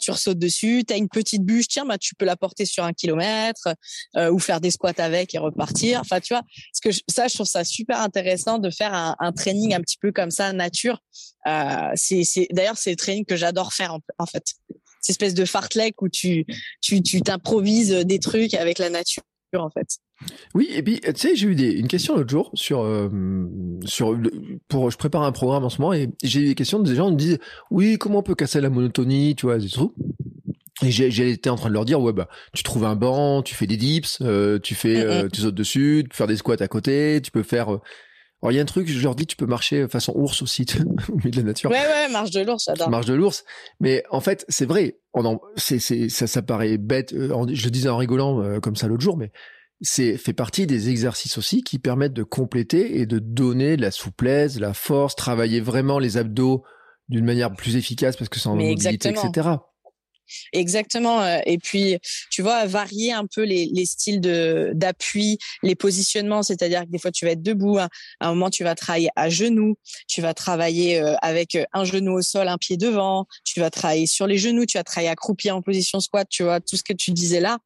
tu 0.00 0.10
ressautes 0.10 0.38
dessus, 0.38 0.84
tu 0.86 0.94
as 0.94 0.96
une 0.96 1.08
petite 1.08 1.42
bûche, 1.42 1.68
tiens, 1.68 1.84
bah, 1.84 1.98
tu 1.98 2.14
peux 2.14 2.24
la 2.24 2.36
porter 2.36 2.66
sur 2.66 2.84
un 2.84 2.92
kilomètre 2.92 3.74
ou 4.16 4.38
faire 4.38 4.60
des 4.60 4.70
squats 4.70 4.92
avec 4.98 5.34
et 5.34 5.38
repartir. 5.38 6.00
Enfin, 6.00 6.20
tu 6.20 6.34
vois, 6.34 6.42
parce 6.42 6.96
que 6.96 7.02
ça, 7.08 7.28
je 7.28 7.34
trouve 7.34 7.46
ça 7.46 7.64
super 7.64 8.00
intéressant 8.00 8.58
de 8.58 8.70
faire 8.70 8.94
un, 8.94 9.16
un 9.18 9.32
training 9.32 9.74
un 9.74 9.80
petit 9.80 9.98
peu 10.00 10.12
comme 10.12 10.30
ça, 10.30 10.52
nature. 10.52 10.98
c'est, 11.94 12.24
c'est, 12.24 12.48
d'ailleurs, 12.52 12.78
c'est 12.78 12.90
le 12.90 12.96
training 12.96 13.24
que 13.24 13.36
j'adore 13.36 13.72
faire 13.72 13.96
en, 14.18 14.26
fait. 14.26 14.44
Cette 15.04 15.10
espèce 15.10 15.34
de 15.34 15.44
fartlek 15.44 16.00
où 16.00 16.08
tu, 16.08 16.46
tu, 16.80 17.02
tu 17.02 17.20
t'improvises 17.20 17.90
des 17.90 18.18
trucs 18.18 18.54
avec 18.54 18.78
la 18.78 18.88
nature 18.88 19.22
en 19.52 19.68
fait. 19.68 19.98
Oui, 20.54 20.68
et 20.72 20.82
puis 20.82 20.98
tu 21.00 21.12
sais, 21.16 21.36
j'ai 21.36 21.46
eu 21.46 21.54
des, 21.54 21.72
une 21.72 21.88
question 21.88 22.16
l'autre 22.16 22.30
jour 22.30 22.50
sur 22.54 22.82
euh, 22.82 23.10
sur 23.84 24.18
pour 24.66 24.90
je 24.90 24.96
prépare 24.96 25.22
un 25.22 25.32
programme 25.32 25.64
en 25.64 25.68
ce 25.68 25.80
moment 25.80 25.92
et 25.92 26.08
j'ai 26.22 26.40
eu 26.40 26.46
des 26.46 26.54
questions 26.54 26.78
des 26.78 26.94
gens 26.94 27.08
qui 27.08 27.12
me 27.12 27.18
disent 27.18 27.38
oui 27.70 27.98
comment 27.98 28.20
on 28.20 28.22
peut 28.22 28.34
casser 28.34 28.62
la 28.62 28.70
monotonie, 28.70 29.34
tu 29.36 29.44
vois, 29.46 29.58
des 29.58 29.68
trucs. 29.68 29.92
Et 30.82 30.90
j'ai 30.90 31.30
été 31.30 31.50
en 31.50 31.56
train 31.56 31.68
de 31.68 31.74
leur 31.74 31.84
dire 31.84 32.00
ouais 32.00 32.14
bah 32.14 32.28
tu 32.54 32.62
trouves 32.62 32.84
un 32.84 32.96
banc, 32.96 33.42
tu 33.42 33.54
fais 33.54 33.66
des 33.66 33.76
dips, 33.76 34.18
euh, 34.22 34.58
tu 34.58 34.74
fais 34.74 35.04
euh, 35.04 35.28
tu 35.28 35.42
sautes 35.42 35.54
dessus, 35.54 36.00
tu 36.04 36.08
peux 36.08 36.16
faire 36.16 36.26
des 36.26 36.36
squats 36.36 36.56
à 36.60 36.68
côté, 36.68 37.20
tu 37.22 37.30
peux 37.30 37.42
faire 37.42 37.78
alors 38.44 38.52
il 38.52 38.56
y 38.56 38.58
a 38.58 38.62
un 38.62 38.66
truc, 38.66 38.86
je 38.86 39.02
leur 39.02 39.14
dis, 39.14 39.24
tu 39.24 39.36
peux 39.36 39.46
marcher 39.46 39.88
façon 39.88 40.12
ours 40.14 40.42
aussi 40.42 40.66
au 41.08 41.16
milieu 41.16 41.30
de 41.30 41.36
la 41.38 41.44
nature. 41.44 41.70
Ouais 41.70 41.78
ouais, 41.78 42.10
marche 42.10 42.30
de 42.30 42.42
l'ours, 42.42 42.64
j'adore. 42.66 42.90
Marche 42.90 43.06
de 43.06 43.14
l'ours, 43.14 43.42
mais 43.80 44.02
en 44.10 44.20
fait 44.20 44.44
c'est 44.50 44.66
vrai. 44.66 44.98
On 45.14 45.40
c'est 45.56 45.78
c'est 45.78 46.10
ça, 46.10 46.26
ça 46.26 46.42
paraît 46.42 46.76
bête. 46.76 47.14
Euh, 47.14 47.46
je 47.50 47.64
le 47.64 47.70
disais 47.70 47.88
en 47.88 47.96
rigolant 47.96 48.42
euh, 48.42 48.60
comme 48.60 48.76
ça 48.76 48.86
l'autre 48.86 49.02
jour, 49.02 49.16
mais 49.16 49.32
c'est 49.80 50.18
fait 50.18 50.34
partie 50.34 50.66
des 50.66 50.90
exercices 50.90 51.38
aussi 51.38 51.62
qui 51.62 51.78
permettent 51.78 52.12
de 52.12 52.22
compléter 52.22 53.00
et 53.00 53.06
de 53.06 53.18
donner 53.18 53.78
de 53.78 53.82
la 53.82 53.90
souplesse, 53.90 54.56
de 54.56 54.60
la 54.60 54.74
force, 54.74 55.16
travailler 55.16 55.62
vraiment 55.62 55.98
les 55.98 56.18
abdos 56.18 56.64
d'une 57.08 57.24
manière 57.24 57.50
plus 57.50 57.76
efficace 57.76 58.18
parce 58.18 58.28
que 58.28 58.38
c'est 58.38 58.48
en 58.48 58.56
mobilité, 58.56 59.08
etc. 59.08 59.56
Exactement. 60.52 61.22
Euh, 61.22 61.38
et 61.46 61.58
puis, 61.58 61.98
tu 62.30 62.42
vois, 62.42 62.66
varier 62.66 63.12
un 63.12 63.26
peu 63.26 63.42
les, 63.42 63.66
les 63.66 63.86
styles 63.86 64.20
d'appui, 64.20 65.38
les 65.62 65.74
positionnements, 65.74 66.42
c'est-à-dire 66.42 66.82
que 66.82 66.90
des 66.90 66.98
fois 66.98 67.10
tu 67.10 67.24
vas 67.24 67.32
être 67.32 67.42
debout, 67.42 67.78
à 67.78 67.88
un 68.20 68.28
moment 68.30 68.50
tu 68.50 68.64
vas 68.64 68.74
travailler 68.74 69.10
à 69.16 69.28
genoux, 69.28 69.76
tu 70.08 70.20
vas 70.20 70.34
travailler 70.34 71.00
euh, 71.00 71.14
avec 71.22 71.58
un 71.72 71.84
genou 71.84 72.18
au 72.18 72.22
sol, 72.22 72.48
un 72.48 72.58
pied 72.58 72.76
devant, 72.76 73.26
tu 73.44 73.60
vas 73.60 73.70
travailler 73.70 74.06
sur 74.06 74.26
les 74.26 74.38
genoux, 74.38 74.66
tu 74.66 74.78
vas 74.78 74.84
travailler 74.84 75.10
accroupi 75.10 75.50
en 75.50 75.62
position 75.62 76.00
squat, 76.00 76.26
tu 76.28 76.42
vois, 76.42 76.60
tout 76.60 76.76
ce 76.76 76.82
que 76.82 76.92
tu 76.92 77.12
disais 77.12 77.40
là, 77.40 77.58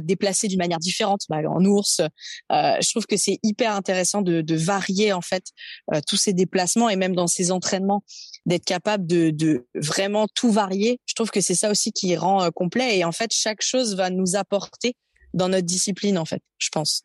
te 0.00 0.04
déplacer 0.04 0.48
d'une 0.48 0.58
manière 0.58 0.78
différente, 0.78 1.22
bah, 1.28 1.38
en 1.48 1.64
ours. 1.64 2.00
Euh, 2.00 2.74
je 2.80 2.90
trouve 2.90 3.06
que 3.06 3.16
c'est 3.16 3.38
hyper 3.42 3.74
intéressant 3.74 4.22
de, 4.22 4.40
de, 4.40 4.56
varier 4.56 5.12
en 5.12 5.20
fait 5.20 5.44
euh, 5.92 6.00
tous 6.06 6.16
ces 6.16 6.32
déplacements 6.32 6.88
et 6.88 6.96
même 6.96 7.14
dans 7.14 7.26
ces 7.26 7.50
entraînements 7.50 8.04
d'être 8.46 8.64
capable 8.64 9.06
de, 9.06 9.30
de, 9.30 9.66
vraiment 9.74 10.26
tout 10.34 10.50
varier. 10.50 11.00
Je 11.06 11.14
trouve 11.14 11.30
que 11.30 11.40
c'est 11.40 11.54
ça 11.54 11.70
aussi 11.70 11.92
qui 11.92 12.16
rend 12.16 12.42
euh, 12.42 12.50
complet 12.50 12.98
et 12.98 13.04
en 13.04 13.12
fait 13.12 13.32
chaque 13.32 13.62
chose 13.62 13.96
va 13.96 14.10
nous 14.10 14.36
apporter 14.36 14.94
dans 15.34 15.48
notre 15.48 15.66
discipline 15.66 16.18
en 16.18 16.24
fait, 16.24 16.42
je 16.58 16.68
pense. 16.70 17.04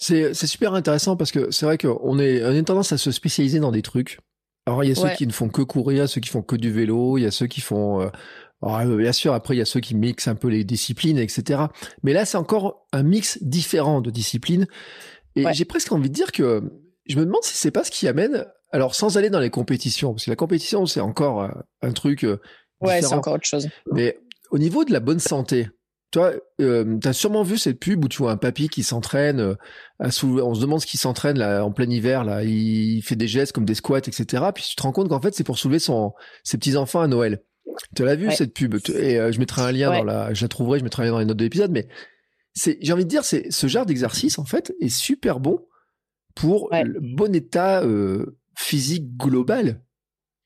C'est 0.00 0.32
super 0.32 0.74
intéressant 0.74 1.16
parce 1.16 1.32
que 1.32 1.50
c'est 1.50 1.66
vrai 1.66 1.76
qu'on 1.76 2.20
est, 2.20 2.44
on 2.44 2.56
a 2.56 2.62
tendance 2.62 2.92
à 2.92 2.98
se 2.98 3.10
spécialiser 3.10 3.58
dans 3.58 3.72
des 3.72 3.82
trucs. 3.82 4.20
Alors 4.68 4.84
il 4.84 4.88
y 4.88 4.92
a 4.92 4.94
ceux 4.94 5.08
qui 5.16 5.26
ne 5.26 5.32
font 5.32 5.48
que 5.48 5.62
courir, 5.62 6.08
ceux 6.10 6.20
qui 6.20 6.28
font 6.28 6.42
que 6.42 6.54
du 6.54 6.70
vélo, 6.70 7.16
il 7.16 7.22
y 7.22 7.26
a 7.26 7.30
ceux 7.30 7.46
qui 7.46 7.62
font 7.62 8.02
euh, 8.02 8.08
alors, 8.62 8.80
euh, 8.80 8.96
bien 8.96 9.12
sûr, 9.12 9.32
après, 9.34 9.54
il 9.54 9.58
y 9.58 9.62
a 9.62 9.64
ceux 9.64 9.80
qui 9.80 9.94
mixent 9.94 10.28
un 10.28 10.34
peu 10.34 10.48
les 10.48 10.64
disciplines, 10.64 11.18
etc. 11.18 11.62
Mais 12.02 12.12
là, 12.12 12.24
c'est 12.24 12.38
encore 12.38 12.86
un 12.92 13.02
mix 13.02 13.38
différent 13.42 14.00
de 14.00 14.10
disciplines. 14.10 14.66
Et 15.36 15.44
j'ai 15.52 15.64
presque 15.64 15.92
envie 15.92 16.08
de 16.08 16.14
dire 16.14 16.32
que 16.32 16.62
je 17.06 17.16
me 17.16 17.24
demande 17.24 17.42
si 17.42 17.56
c'est 17.56 17.70
pas 17.70 17.84
ce 17.84 17.90
qui 17.90 18.08
amène, 18.08 18.44
alors 18.72 18.94
sans 18.94 19.16
aller 19.16 19.30
dans 19.30 19.40
les 19.40 19.50
compétitions, 19.50 20.12
parce 20.12 20.24
que 20.24 20.30
la 20.30 20.36
compétition, 20.36 20.86
c'est 20.86 21.00
encore 21.00 21.42
euh, 21.42 21.48
un, 21.82 21.92
truc. 21.92 22.24
Euh, 22.24 22.40
ouais, 22.80 23.00
c'est 23.02 23.14
encore 23.14 23.34
autre 23.34 23.46
chose. 23.46 23.68
Mais 23.92 24.18
au 24.50 24.58
niveau 24.58 24.84
de 24.84 24.92
la 24.92 25.00
bonne 25.00 25.20
santé, 25.20 25.68
toi, 26.10 26.32
euh, 26.60 26.98
tu 27.00 27.08
as 27.08 27.12
sûrement 27.12 27.42
vu 27.42 27.58
cette 27.58 27.78
pub 27.78 28.04
où 28.04 28.08
tu 28.08 28.18
vois 28.18 28.32
un 28.32 28.36
papy 28.36 28.68
qui 28.68 28.82
s'entraîne, 28.82 29.56
on 30.00 30.10
se 30.10 30.60
demande 30.60 30.80
ce 30.80 30.86
qu'il 30.86 30.98
s'entraîne 30.98 31.38
là 31.38 31.62
en 31.62 31.70
plein 31.70 31.88
hiver, 31.88 32.24
là, 32.24 32.42
il 32.44 33.02
fait 33.02 33.16
des 33.16 33.28
gestes 33.28 33.52
comme 33.52 33.66
des 33.66 33.74
squats, 33.74 33.98
etc. 33.98 34.44
Puis 34.54 34.64
tu 34.70 34.76
te 34.76 34.82
rends 34.82 34.92
compte 34.92 35.08
qu'en 35.08 35.20
fait 35.20 35.34
c'est 35.34 35.44
pour 35.44 35.58
soulever 35.58 35.78
son, 35.78 36.12
ses 36.44 36.56
petits 36.56 36.76
enfants 36.76 37.00
à 37.00 37.08
Noël. 37.08 37.42
Tu 37.94 38.04
l'as 38.04 38.14
vu 38.14 38.30
cette 38.32 38.54
pub? 38.54 38.76
Et 38.94 39.18
euh, 39.18 39.32
je 39.32 39.38
mettrai 39.38 39.62
un 39.62 39.72
lien 39.72 39.90
dans 39.90 40.04
la, 40.04 40.34
je 40.34 40.42
la 40.42 40.48
trouverai, 40.48 40.78
je 40.78 40.84
mettrai 40.84 41.02
un 41.02 41.06
lien 41.06 41.12
dans 41.12 41.18
les 41.18 41.24
notes 41.24 41.36
de 41.36 41.44
l'épisode, 41.44 41.70
mais 41.70 41.88
c'est, 42.52 42.78
j'ai 42.80 42.92
envie 42.92 43.04
de 43.04 43.08
dire, 43.08 43.24
c'est 43.24 43.50
ce 43.50 43.66
genre 43.66 43.86
d'exercice 43.86 44.38
en 44.38 44.44
fait 44.44 44.74
est 44.80 44.88
super 44.88 45.40
bon 45.40 45.64
pour 46.34 46.68
le 46.72 47.00
bon 47.16 47.34
état 47.34 47.82
euh, 47.82 48.38
physique 48.56 49.16
global. 49.16 49.82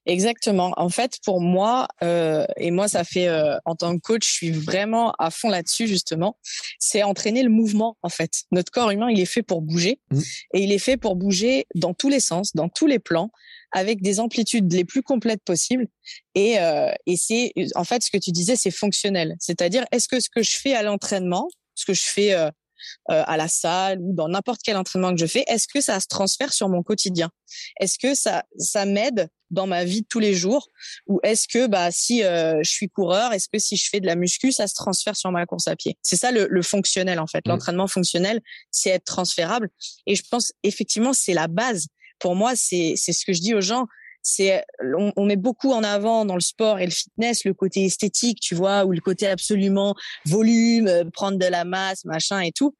Exactement. 0.07 0.73
En 0.77 0.88
fait, 0.88 1.19
pour 1.25 1.41
moi, 1.41 1.87
euh, 2.03 2.45
et 2.57 2.71
moi, 2.71 2.88
ça 2.88 3.05
fait 3.05 3.29
en 3.65 3.75
tant 3.75 3.95
que 3.95 4.01
coach, 4.01 4.27
je 4.27 4.33
suis 4.33 4.51
vraiment 4.51 5.12
à 5.19 5.31
fond 5.31 5.49
là-dessus 5.49 5.87
justement. 5.87 6.37
C'est 6.79 7.03
entraîner 7.03 7.43
le 7.43 7.51
mouvement. 7.51 7.97
En 8.03 8.09
fait, 8.09 8.31
notre 8.51 8.73
corps 8.73 8.91
humain, 8.91 9.11
il 9.11 9.21
est 9.21 9.27
fait 9.27 9.43
pour 9.43 9.62
bouger 9.62 10.01
mmh. 10.11 10.19
et 10.55 10.62
il 10.62 10.73
est 10.73 10.79
fait 10.79 10.97
pour 10.97 11.17
bouger 11.17 11.67
dans 11.75 11.95
tous 11.95 12.09
les 12.09 12.21
sens, 12.21 12.55
dans 12.55 12.69
tous 12.69 12.87
les 12.87 12.99
plans 12.99 13.31
avec 13.73 14.03
des 14.03 14.21
amplitudes 14.21 14.73
les 14.73 14.85
plus 14.85 15.03
complètes 15.03 15.43
possibles. 15.45 15.87
Et, 16.35 16.61
euh, 16.61 16.93
et 17.07 17.17
c'est 17.17 17.53
en 17.75 17.85
fait 17.85 18.03
ce 18.03 18.11
que 18.11 18.19
tu 18.19 18.31
disais, 18.31 18.55
c'est 18.55 18.71
fonctionnel. 18.71 19.35
C'est-à-dire, 19.41 19.85
est-ce 19.91 20.09
que 20.09 20.21
ce 20.21 20.29
que 20.29 20.43
je 20.43 20.57
fais 20.57 20.75
à 20.75 20.83
l'entraînement, 20.83 21.49
ce 21.75 21.87
que 21.87 21.95
je 21.95 22.03
fais 22.03 22.35
euh, 22.35 22.51
euh, 23.11 23.23
à 23.27 23.37
la 23.37 23.49
salle 23.49 23.99
ou 24.01 24.12
dans 24.12 24.29
n'importe 24.29 24.61
quel 24.62 24.77
entraînement 24.77 25.12
que 25.12 25.21
je 25.21 25.27
fais, 25.27 25.45
est-ce 25.49 25.67
que 25.67 25.81
ça 25.81 25.99
se 26.01 26.07
transfère 26.07 26.53
sur 26.53 26.69
mon 26.69 26.83
quotidien? 26.83 27.31
Est-ce 27.81 27.99
que 27.99 28.15
ça 28.15 28.45
ça 28.59 28.85
m'aide 28.85 29.29
dans 29.53 29.67
ma 29.67 29.85
vie 29.85 30.03
de 30.03 30.07
tous 30.09 30.19
les 30.19 30.35
jours 30.35 30.69
ou 31.07 31.21
est-ce 31.23 31.47
que 31.47 31.67
bah 31.69 31.91
si 31.91 32.25
euh, 32.25 32.59
je 32.62 32.71
suis 32.71 32.88
coureur, 32.88 33.33
est-ce 33.33 33.49
que 33.49 33.59
si 33.59 33.77
je 33.77 33.88
fais 33.88 34.01
de 34.01 34.07
la 34.07 34.17
muscu, 34.17 34.51
ça 34.51 34.67
se 34.67 34.75
transfère 34.75 35.17
sur 35.17 35.31
ma 35.31 35.47
course 35.47 35.69
à 35.69 35.77
pied? 35.77 35.97
C'est 36.03 36.17
ça 36.17 36.33
le, 36.33 36.49
le, 36.51 36.62
fonctionnel 36.62 37.21
en 37.21 37.27
fait. 37.27 37.47
Mmh. 37.47 37.51
L'entraînement 37.51 37.87
fonctionnel, 37.87 38.41
c'est 38.71 38.91
être 38.91 39.05
transférable 39.05 39.69
et 40.07 40.17
je 40.17 40.23
pense 40.29 40.53
effectivement 40.65 41.12
c'est 41.12 41.35
la 41.35 41.47
base 41.47 41.87
pour 42.23 42.37
moi, 42.37 42.53
c'est 42.55 42.95
c'est 42.97 43.12
ce 43.12 43.27
que 43.27 43.33
je 43.33 43.41
dis 43.41 43.55
aux 43.55 43.61
gens. 43.61 43.87
C'est 44.23 44.65
on, 45.17 45.27
met 45.27 45.37
beaucoup 45.37 45.73
en 45.73 45.83
avant 45.83 46.25
dans 46.25 46.37
le 46.37 46.41
sport 46.41 46.79
et 46.79 46.85
le 46.85 46.93
fitness 46.93 47.45
le 47.45 47.55
côté 47.55 47.85
esthétique, 47.85 48.38
tu 48.41 48.55
vois, 48.55 48.85
ou 48.85 48.93
le 48.93 49.01
côté 49.01 49.27
absolument 49.27 49.97
volume, 50.27 50.87
euh, 50.87 51.03
prendre 51.12 51.38
de 51.38 51.47
la 51.47 51.65
masse, 51.65 52.05
machin 52.05 52.38
et 52.41 52.53
tout. 52.53 52.77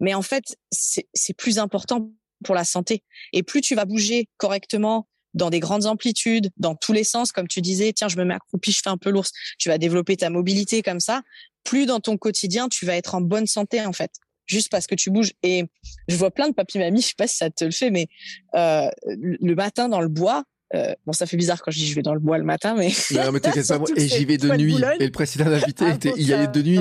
Mais 0.00 0.14
en 0.14 0.22
fait, 0.22 0.56
c'est 0.72 1.36
plus 1.36 1.58
important 1.58 2.10
pour 2.42 2.54
la 2.54 2.64
santé. 2.64 3.02
Et 3.34 3.42
plus 3.42 3.60
tu 3.60 3.74
vas 3.74 3.84
bouger 3.84 4.28
correctement, 4.38 5.06
dans 5.36 5.50
des 5.50 5.60
grandes 5.60 5.86
amplitudes, 5.86 6.50
dans 6.56 6.74
tous 6.74 6.92
les 6.92 7.04
sens, 7.04 7.30
comme 7.30 7.46
tu 7.46 7.60
disais, 7.60 7.92
tiens, 7.92 8.08
je 8.08 8.16
me 8.16 8.24
mets 8.24 8.34
accroupi, 8.34 8.72
je 8.72 8.80
fais 8.82 8.90
un 8.90 8.96
peu 8.96 9.10
l'ours, 9.10 9.30
tu 9.58 9.68
vas 9.68 9.78
développer 9.78 10.16
ta 10.16 10.30
mobilité 10.30 10.82
comme 10.82 10.98
ça, 10.98 11.22
plus 11.62 11.86
dans 11.86 12.00
ton 12.00 12.16
quotidien, 12.16 12.68
tu 12.68 12.86
vas 12.86 12.96
être 12.96 13.14
en 13.14 13.20
bonne 13.20 13.46
santé, 13.46 13.84
en 13.84 13.92
fait. 13.92 14.10
Juste 14.46 14.70
parce 14.70 14.86
que 14.86 14.94
tu 14.94 15.10
bouges. 15.10 15.32
Et 15.42 15.64
je 16.08 16.16
vois 16.16 16.30
plein 16.30 16.48
de 16.48 16.54
papy 16.54 16.78
mamies, 16.78 17.02
je 17.02 17.08
sais 17.08 17.14
pas 17.16 17.26
si 17.26 17.36
ça 17.36 17.50
te 17.50 17.64
le 17.64 17.70
fait, 17.70 17.90
mais 17.90 18.08
euh, 18.54 18.88
le 19.04 19.54
matin 19.54 19.88
dans 19.88 20.00
le 20.00 20.08
bois, 20.08 20.44
euh, 20.76 20.92
bon, 21.06 21.12
ça 21.12 21.26
fait 21.26 21.36
bizarre 21.36 21.62
quand 21.62 21.70
je 21.70 21.78
dis 21.78 21.86
je 21.86 21.94
vais 21.94 22.02
dans 22.02 22.14
le 22.14 22.20
bois 22.20 22.38
le 22.38 22.44
matin, 22.44 22.74
mais. 22.76 22.90
Non, 23.12 23.32
mais 23.32 23.40
t'inquiète 23.40 23.68
pas, 23.68 23.80
et 23.96 24.08
j'y 24.08 24.24
vais 24.24 24.36
de 24.36 24.48
nuit. 24.56 24.76
Et 25.00 25.06
le 25.06 25.10
précédent 25.10 25.46
invité, 25.46 25.84
ah, 25.86 25.94
était, 25.94 26.12
il 26.16 26.26
y 26.26 26.32
allait 26.32 26.48
de 26.48 26.62
nuit. 26.62 26.80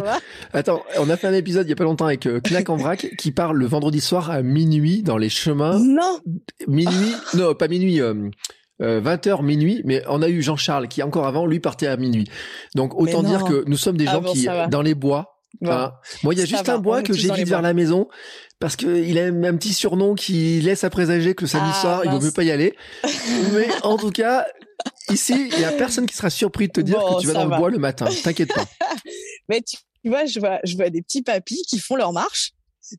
Attends, 0.53 0.84
on 0.99 1.10
a 1.10 1.17
fait 1.17 1.27
un 1.27 1.34
épisode 1.34 1.65
il 1.65 1.69
y 1.69 1.73
a 1.73 1.75
pas 1.75 1.84
longtemps 1.84 2.05
avec 2.05 2.25
euh, 2.25 2.39
Knack 2.41 2.69
en 2.69 2.75
vrac 2.75 3.08
qui 3.17 3.31
parle 3.31 3.58
le 3.58 3.65
vendredi 3.65 4.01
soir 4.01 4.29
à 4.29 4.41
minuit 4.41 5.03
dans 5.03 5.17
les 5.17 5.29
chemins. 5.29 5.79
Non. 5.79 6.19
Minuit, 6.67 7.15
non, 7.36 7.53
pas 7.53 7.67
minuit. 7.67 8.01
Euh, 8.01 8.29
20h 8.81 9.39
euh, 9.39 9.41
minuit, 9.41 9.81
mais 9.86 10.03
on 10.10 10.21
a 10.21 10.27
eu 10.27 10.41
Jean-Charles 10.41 10.89
qui 10.89 11.01
encore 11.01 11.25
avant 11.27 11.45
lui 11.45 11.62
partait 11.62 11.88
à 11.88 11.95
minuit. 11.95 12.29
Donc 12.75 12.93
autant 12.99 13.23
dire 13.23 13.45
que 13.45 13.63
nous 13.67 13.77
sommes 13.77 13.95
des 13.95 14.08
ah 14.08 14.13
gens 14.13 14.21
qui 14.21 14.47
dans 14.69 14.81
les 14.81 14.95
bois 14.95 15.34
moi, 15.61 16.01
il 16.31 16.39
y 16.39 16.41
a 16.41 16.45
juste 16.45 16.69
un 16.69 16.79
bois 16.79 17.01
que 17.01 17.13
j'évite 17.13 17.47
vers 17.47 17.61
la 17.61 17.73
maison 17.73 18.07
parce 18.59 18.75
que 18.75 19.03
il 19.03 19.19
a 19.19 19.25
un 19.25 19.57
petit 19.57 19.73
surnom 19.73 20.15
qui 20.15 20.61
laisse 20.61 20.83
à 20.83 20.89
présager 20.89 21.35
que 21.35 21.43
le 21.43 21.47
samedi 21.47 21.71
ah, 21.73 21.81
soir, 21.81 22.01
il 22.05 22.11
vaut 22.11 22.19
mieux 22.19 22.31
pas 22.31 22.43
y 22.43 22.51
aller. 22.51 22.75
Mais 23.53 23.67
en 23.83 23.97
tout 23.97 24.11
cas, 24.11 24.45
ici, 25.09 25.49
il 25.51 25.59
y 25.59 25.65
a 25.65 25.71
personne 25.71 26.05
qui 26.05 26.15
sera 26.15 26.29
surpris 26.29 26.67
de 26.67 26.73
te 26.73 26.81
dire 26.81 26.97
que 26.97 27.21
tu 27.21 27.27
vas 27.27 27.33
dans 27.33 27.45
le 27.45 27.57
bois 27.57 27.69
le 27.69 27.77
matin. 27.77 28.07
T'inquiète 28.23 28.53
pas. 28.53 28.65
Mais 29.49 29.61
tu 29.61 29.77
vois, 30.05 30.25
je 30.25 30.39
vois, 30.39 30.59
je 30.63 30.75
vois 30.75 30.89
des 30.89 31.01
petits 31.01 31.21
papis 31.21 31.63
qui 31.67 31.79
font 31.79 31.95
leur 31.95 32.13
marche. 32.13 32.51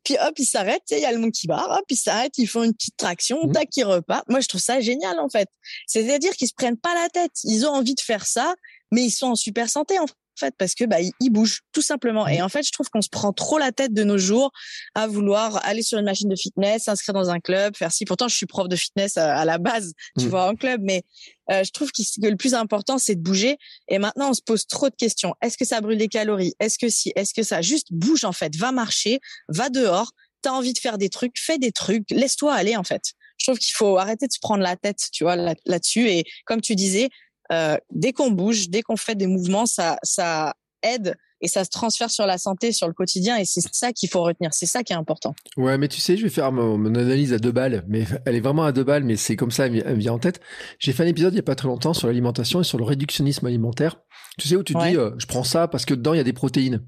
Puis 0.05 0.16
hop, 0.21 0.35
ils 0.37 0.47
s'arrêtent, 0.47 0.83
il 0.90 0.99
y 0.99 1.05
a 1.05 1.12
le 1.12 1.19
monkey 1.19 1.47
bar, 1.47 1.71
hop, 1.71 1.85
ils 1.88 1.97
s'arrêtent, 1.97 2.37
ils 2.38 2.49
font 2.49 2.64
une 2.64 2.75
petite 2.75 2.97
traction, 2.97 3.47
mmh. 3.47 3.53
tac, 3.53 3.69
ils 3.77 3.85
repartent. 3.85 4.29
Moi, 4.29 4.40
je 4.40 4.49
trouve 4.49 4.61
ça 4.61 4.81
génial, 4.81 5.21
en 5.21 5.29
fait. 5.29 5.49
C'est-à-dire 5.87 6.33
qu'ils 6.33 6.49
se 6.49 6.55
prennent 6.55 6.77
pas 6.77 6.92
la 6.95 7.09
tête. 7.09 7.31
Ils 7.45 7.64
ont 7.66 7.71
envie 7.71 7.95
de 7.95 8.01
faire 8.01 8.27
ça, 8.27 8.55
mais 8.90 9.03
ils 9.03 9.12
sont 9.12 9.29
en 9.29 9.35
super 9.37 9.69
santé, 9.71 9.99
en 10.01 10.07
fait 10.38 10.55
parce 10.59 10.75
que 10.75 10.85
bah 10.85 10.99
il, 11.01 11.31
bouge 11.31 11.61
tout 11.72 11.83
simplement. 11.83 12.27
Et 12.27 12.42
en 12.42 12.49
fait, 12.49 12.62
je 12.62 12.72
trouve 12.72 12.88
qu'on 12.88 13.03
se 13.03 13.09
prend 13.09 13.33
trop 13.33 13.59
la 13.59 13.72
tête 13.72 13.92
de 13.92 14.05
nos 14.05 14.18
jours 14.18 14.53
à 14.94 15.07
vouloir 15.07 15.64
aller 15.64 15.83
sur 15.83 15.99
une 15.99 16.05
machine 16.05 16.29
de 16.29 16.37
fitness, 16.37 16.85
s'inscrire 16.85 17.14
dans 17.14 17.31
un 17.31 17.40
club, 17.40 17.77
faire 17.77 17.92
si. 17.92 18.05
Pourtant, 18.05 18.29
je 18.29 18.37
suis 18.37 18.46
prof 18.46 18.68
de 18.68 18.77
fitness 18.77 19.16
à, 19.16 19.44
la 19.44 19.59
base, 19.59 19.92
tu 20.18 20.27
mmh. 20.27 20.29
vois, 20.29 20.49
en 20.49 20.55
club, 20.55 20.81
mais 20.83 21.03
euh, 21.51 21.62
je 21.64 21.70
trouve 21.70 21.90
que 21.92 22.03
le 22.27 22.37
plus 22.37 22.55
important, 22.55 22.99
c'est 22.99 23.14
de 23.14 23.20
bouger. 23.20 23.57
Et 23.88 23.99
maintenant, 23.99 24.31
on 24.31 24.35
se 24.35 24.42
pose 24.42 24.66
trop 24.66 24.88
de 24.88 24.96
questions. 24.96 25.35
Est-ce 25.42 25.57
que 25.57 25.64
ça 25.64 25.81
brûle 25.81 25.99
des 25.99 26.09
calories? 26.09 26.55
Est-ce 26.61 26.79
que 26.79 26.88
si? 26.88 27.12
Est-ce 27.16 27.35
que 27.35 27.42
ça? 27.42 27.62
Juste 27.62 27.88
bouge 27.90 28.25
en 28.25 28.33
fait. 28.33 28.57
Va 28.57 28.72
marcher, 28.72 29.20
va 29.49 29.68
dehors. 29.68 30.12
T'as 30.42 30.53
envie 30.53 30.72
de 30.72 30.79
faire 30.79 30.99
des 30.99 31.09
trucs, 31.09 31.38
fais 31.38 31.59
des 31.59 31.72
trucs. 31.72 32.11
Laisse-toi 32.11 32.53
aller 32.55 32.77
en 32.77 32.85
fait. 32.85 33.03
Je 33.38 33.46
trouve 33.46 33.59
qu'il 33.59 33.75
faut 33.75 33.99
arrêter 33.99 34.27
de 34.27 34.33
se 34.33 34.38
prendre 34.40 34.62
la 34.62 34.77
tête, 34.77 34.99
tu 35.12 35.25
vois, 35.25 35.37
là-dessus. 35.37 36.09
et 36.09 36.25
comme 36.46 36.61
tu 36.61 36.75
disais, 36.75 37.11
euh, 37.53 37.77
dès 37.91 38.13
qu'on 38.13 38.31
bouge, 38.31 38.69
dès 38.69 38.83
qu'on 38.83 38.97
fait 38.97 39.15
des 39.15 39.27
mouvements, 39.27 39.67
ça, 39.67 39.99
ça 40.03 40.55
aide 40.83 41.17
et 41.41 41.49
ça 41.49 41.65
se 41.65 41.71
transfère 41.71 42.11
sur 42.11 42.27
la 42.27 42.39
santé, 42.39 42.73
sur 42.73 42.87
le 42.87 42.95
quotidien, 42.95 43.37
et 43.37 43.45
c'est 43.45 43.61
ça 43.73 43.93
qu'il 43.93 44.09
faut 44.09 44.23
retenir, 44.23 44.55
c'est 44.55 44.67
ça 44.67 44.83
qui 44.83 44.93
est 44.93 44.97
important. 44.97 45.35
Ouais, 45.57 45.77
mais 45.77 45.89
tu 45.89 46.01
sais, 46.01 46.17
je 46.17 46.23
vais 46.23 46.31
faire 46.31 46.51
mon, 46.51 46.83
analyse 46.87 47.33
à 47.33 47.39
deux 47.39 47.53
balles, 47.53 47.85
mais 47.89 48.05
elle 48.25 48.37
est 48.37 48.41
vraiment 48.41 48.65
à 48.65 48.73
deux 48.73 48.85
balles, 48.85 49.05
mais 49.05 49.17
c'est 49.17 49.37
comme 49.37 49.51
ça, 49.51 49.67
elle, 49.67 49.73
me 49.73 49.95
vient 49.95 50.15
en 50.15 50.19
tête. 50.19 50.41
J'ai 50.79 50.93
fait 50.93 51.03
un 51.03 51.07
épisode 51.07 51.35
il 51.35 51.37
y 51.37 51.41
a 51.41 51.43
pas 51.43 51.55
très 51.55 51.69
longtemps 51.69 51.93
sur 51.93 52.07
l'alimentation 52.07 52.61
et 52.61 52.65
sur 52.65 52.79
le 52.79 52.85
réductionnisme 52.85 53.47
alimentaire. 53.47 54.01
Tu 54.39 54.49
sais 54.49 54.57
où 54.57 54.63
tu 54.63 54.75
dis, 54.75 54.97
euh, 54.97 55.11
je 55.19 55.27
prends 55.27 55.45
ça 55.45 55.69
parce 55.69 55.85
que 55.85 55.95
dedans 55.95 56.15
il 56.15 56.19
y 56.19 56.21
a 56.21 56.25
des 56.25 56.33
protéines. 56.33 56.87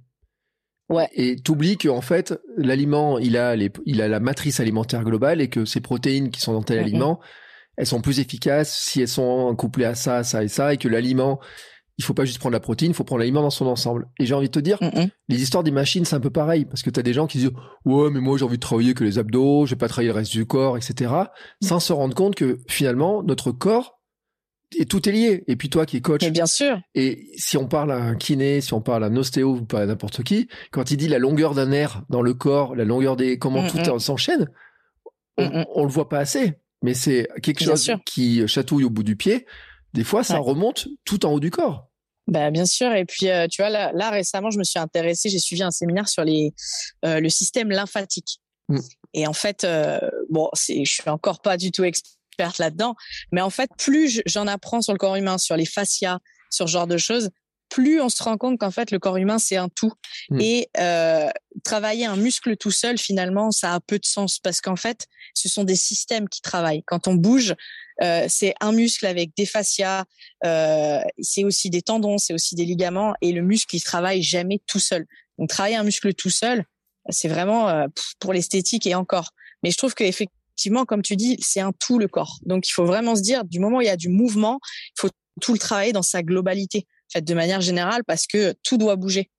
Ouais. 0.89 1.09
Et 1.13 1.37
t'oublies 1.37 1.77
que 1.77 1.91
en 1.91 2.01
fait 2.01 2.33
l'aliment 2.57 3.19
il 3.19 3.37
a 3.37 3.55
les, 3.55 3.71
il 3.85 4.01
a 4.01 4.09
la 4.09 4.21
matrice 4.21 4.59
alimentaire 4.59 5.05
globale 5.05 5.43
et 5.43 5.49
que 5.49 5.67
ces 5.67 5.83
protéines 5.83 6.31
qui 6.31 6.41
sont 6.41 6.55
dans 6.55 6.63
tel 6.63 6.79
aliment 6.79 7.21
elles 7.79 7.87
sont 7.87 8.01
plus 8.01 8.19
efficaces 8.19 8.77
si 8.77 9.01
elles 9.01 9.09
sont 9.09 9.55
couplées 9.55 9.85
à 9.85 9.95
ça, 9.95 10.25
ça 10.25 10.43
et 10.43 10.49
ça, 10.49 10.75
et 10.75 10.77
que 10.77 10.89
l'aliment, 10.89 11.39
il 11.97 12.05
faut 12.05 12.13
pas 12.13 12.25
juste 12.25 12.41
prendre 12.41 12.53
la 12.53 12.61
protéine, 12.61 12.91
il 12.91 12.95
faut 12.95 13.05
prendre 13.05 13.21
l'aliment 13.21 13.41
dans 13.41 13.51
son 13.51 13.67
ensemble. 13.67 14.09
Et 14.19 14.27
j'ai 14.27 14.35
envie 14.35 14.49
de 14.49 14.53
te 14.53 14.59
dire, 14.59 14.79
les 15.29 15.43
histoires 15.43 15.63
des 15.63 15.71
machines, 15.71 16.05
c'est 16.05 16.17
un 16.17 16.21
peu 16.21 16.31
pareil, 16.31 16.65
parce 16.65 16.83
que 16.83 16.91
tu 16.91 16.99
as 16.99 17.05
des 17.05 17.13
gens 17.13 17.29
qui 17.29 17.39
disent, 17.39 17.53
ouais, 17.85 18.11
mais 18.11 18.21
moi 18.21 18.37
j'ai 18.37 18.45
envie 18.45 18.57
de 18.57 18.63
travailler 18.63 18.95
que 18.95 19.05
les 19.05 19.19
abdos, 19.19 19.65
je 19.67 19.71
vais 19.71 19.79
pas 19.79 19.89
travailler 19.89 20.09
le 20.09 20.17
reste 20.17 20.33
du 20.33 20.45
corps, 20.45 20.77
etc., 20.77 21.13
sans 21.63 21.79
se 21.79 21.93
rendre 21.93 22.17
compte 22.17 22.35
que 22.35 22.59
finalement, 22.69 23.23
notre 23.23 23.53
corps, 23.53 24.01
et 24.77 24.85
tout 24.85 25.09
est 25.09 25.13
lié. 25.13 25.45
Et 25.47 25.57
puis 25.57 25.71
toi 25.71 25.87
qui 25.87 25.97
es 25.97 26.01
coach. 26.01 26.29
bien 26.31 26.47
sûr. 26.47 26.79
Et 26.95 27.31
si 27.37 27.57
on 27.57 27.67
parle 27.67 27.91
à 27.91 27.97
un 27.97 28.17
kiné, 28.17 28.61
si 28.61 28.75
on 28.75 28.83
parle 28.83 29.05
à 29.05 29.07
un 29.07 29.17
ostéo 29.17 29.55
ou 29.55 29.65
pas 29.65 29.81
à 29.81 29.87
n'importe 29.87 30.23
qui, 30.25 30.49
quand 30.73 30.91
il 30.91 30.99
dit 30.99 31.09
la 31.09 31.19
longueur 31.19 31.55
d'un 31.55 31.67
nerf 31.67 32.03
dans 32.11 32.21
le 32.21 32.35
corps, 32.35 32.77
la 32.77 32.85
longueur 32.85 33.17
des, 33.17 33.39
comment 33.39 33.67
tout 33.67 33.79
s'enchaîne, 33.99 34.51
on, 35.39 35.65
on, 35.75 35.85
le 35.85 35.91
voit 35.91 36.09
pas 36.09 36.19
assez 36.19 36.59
mais 36.83 36.95
c'est 36.95 37.29
quelque 37.43 37.65
chose 37.65 37.91
qui 38.05 38.47
chatouille 38.47 38.85
au 38.85 38.91
bout 38.91 39.03
du 39.03 39.17
pied. 39.17 39.47
Des 39.95 40.05
fois, 40.05 40.23
ça 40.23 40.39
remonte 40.39 40.89
tout 41.05 41.25
en 41.27 41.33
haut 41.33 41.41
du 41.41 41.51
corps. 41.51 41.89
Bah, 42.29 42.51
bien 42.51 42.67
sûr. 42.67 42.93
Et 42.93 43.07
puis, 43.07 43.31
euh, 43.31 43.47
tu 43.49 43.63
vois, 43.63 43.71
là, 43.71 43.91
là, 43.95 44.11
récemment, 44.11 44.51
je 44.51 44.59
me 44.59 44.65
suis 44.65 44.79
intéressée, 44.79 45.31
j'ai 45.31 45.39
suivi 45.39 45.63
un 45.63 45.71
séminaire 45.71 46.09
sur 46.09 46.25
les, 46.25 46.53
euh, 47.07 47.21
le 47.21 47.29
système 47.31 47.71
lymphatique. 47.71 48.41
Mm. 48.69 48.79
Et 49.15 49.27
en 49.27 49.33
fait, 49.33 49.65
euh, 49.65 49.99
bon, 50.29 50.51
je 50.55 50.85
suis 50.85 51.09
encore 51.09 51.41
pas 51.41 51.57
du 51.57 51.73
tout 51.73 51.85
experte 51.85 52.59
là-dedans, 52.59 52.95
mais 53.33 53.41
en 53.41 53.49
fait, 53.49 53.71
plus 53.79 54.21
j'en 54.27 54.47
apprends 54.47 54.83
sur 54.83 54.93
le 54.93 54.99
corps 54.99 55.17
humain, 55.17 55.39
sur 55.39 55.57
les 55.57 55.65
fascias, 55.65 56.19
sur 56.51 56.69
ce 56.69 56.73
genre 56.73 56.87
de 56.87 56.99
choses, 56.99 57.31
plus 57.69 58.01
on 58.01 58.09
se 58.09 58.23
rend 58.23 58.37
compte 58.37 58.59
qu'en 58.59 58.71
fait 58.71 58.91
le 58.91 58.99
corps 58.99 59.17
humain 59.17 59.39
c'est 59.39 59.57
un 59.57 59.69
tout. 59.69 59.93
Hmm. 60.31 60.41
et 60.41 60.69
euh, 60.79 61.29
travailler 61.65 62.07
un 62.07 62.17
muscle 62.17 62.57
tout 62.57 62.71
seul 62.71 62.99
finalement 62.99 63.51
ça 63.51 63.75
a 63.75 63.81
peu 63.81 63.99
de 63.99 64.07
sens 64.07 64.39
parce 64.39 64.61
qu'en 64.61 64.77
fait 64.77 65.07
ce 65.35 65.49
sont 65.49 65.65
des 65.65 65.77
systèmes 65.77 66.29
qui 66.29 66.41
travaillent. 66.41 66.83
Quand 66.87 67.09
on 67.09 67.15
bouge 67.15 67.55
euh, 68.03 68.27
c'est 68.29 68.55
un 68.61 68.73
muscle 68.73 69.07
avec 69.07 69.35
des 69.37 69.47
fascias 69.47 70.05
euh, 70.45 71.01
c'est 71.21 71.45
aussi 71.45 71.71
des 71.71 71.83
tendons 71.83 72.19
c'est 72.19 72.33
aussi 72.33 72.55
des 72.55 72.65
ligaments 72.65 73.15
et 73.21 73.33
le 73.33 73.43
muscle 73.43 73.75
il 73.75 73.83
travaille 73.83 74.23
jamais 74.23 74.61
tout 74.67 74.81
seul. 74.81 75.07
Donc 75.39 75.49
travailler 75.49 75.77
un 75.77 75.85
muscle 75.85 76.15
tout 76.15 76.31
seul 76.31 76.65
c'est 77.11 77.29
vraiment 77.29 77.69
euh, 77.69 77.87
pour 78.19 78.33
l'esthétique 78.33 78.87
et 78.87 78.95
encore. 78.95 79.31
Mais 79.63 79.71
je 79.71 79.79
trouve 79.79 79.95
qu'effectivement 79.95 80.85
comme 80.85 81.03
tu 81.03 81.17
dis 81.17 81.37
c'est 81.41 81.61
un 81.61 81.73
tout 81.73 81.99
le 81.99 82.09
corps. 82.09 82.39
Donc 82.45 82.69
il 82.69 82.73
faut 82.73 82.85
vraiment 82.85 83.17
se 83.17 83.23
dire 83.23 83.45
du 83.45 83.59
moment 83.59 83.79
où 83.79 83.83
il 83.83 83.87
y 83.87 83.91
a 83.91 83.97
du 83.97 84.09
mouvement 84.09 84.61
il 84.97 85.01
faut 85.01 85.11
tout 85.41 85.53
le 85.53 85.59
travailler 85.59 85.93
dans 85.93 86.03
sa 86.03 86.23
globalité 86.23 86.87
fait, 87.13 87.23
de 87.23 87.35
manière 87.35 87.61
générale, 87.61 88.03
parce 88.07 88.27
que 88.27 88.55
tout 88.63 88.79
doit 88.79 88.97
bouger. 88.97 89.31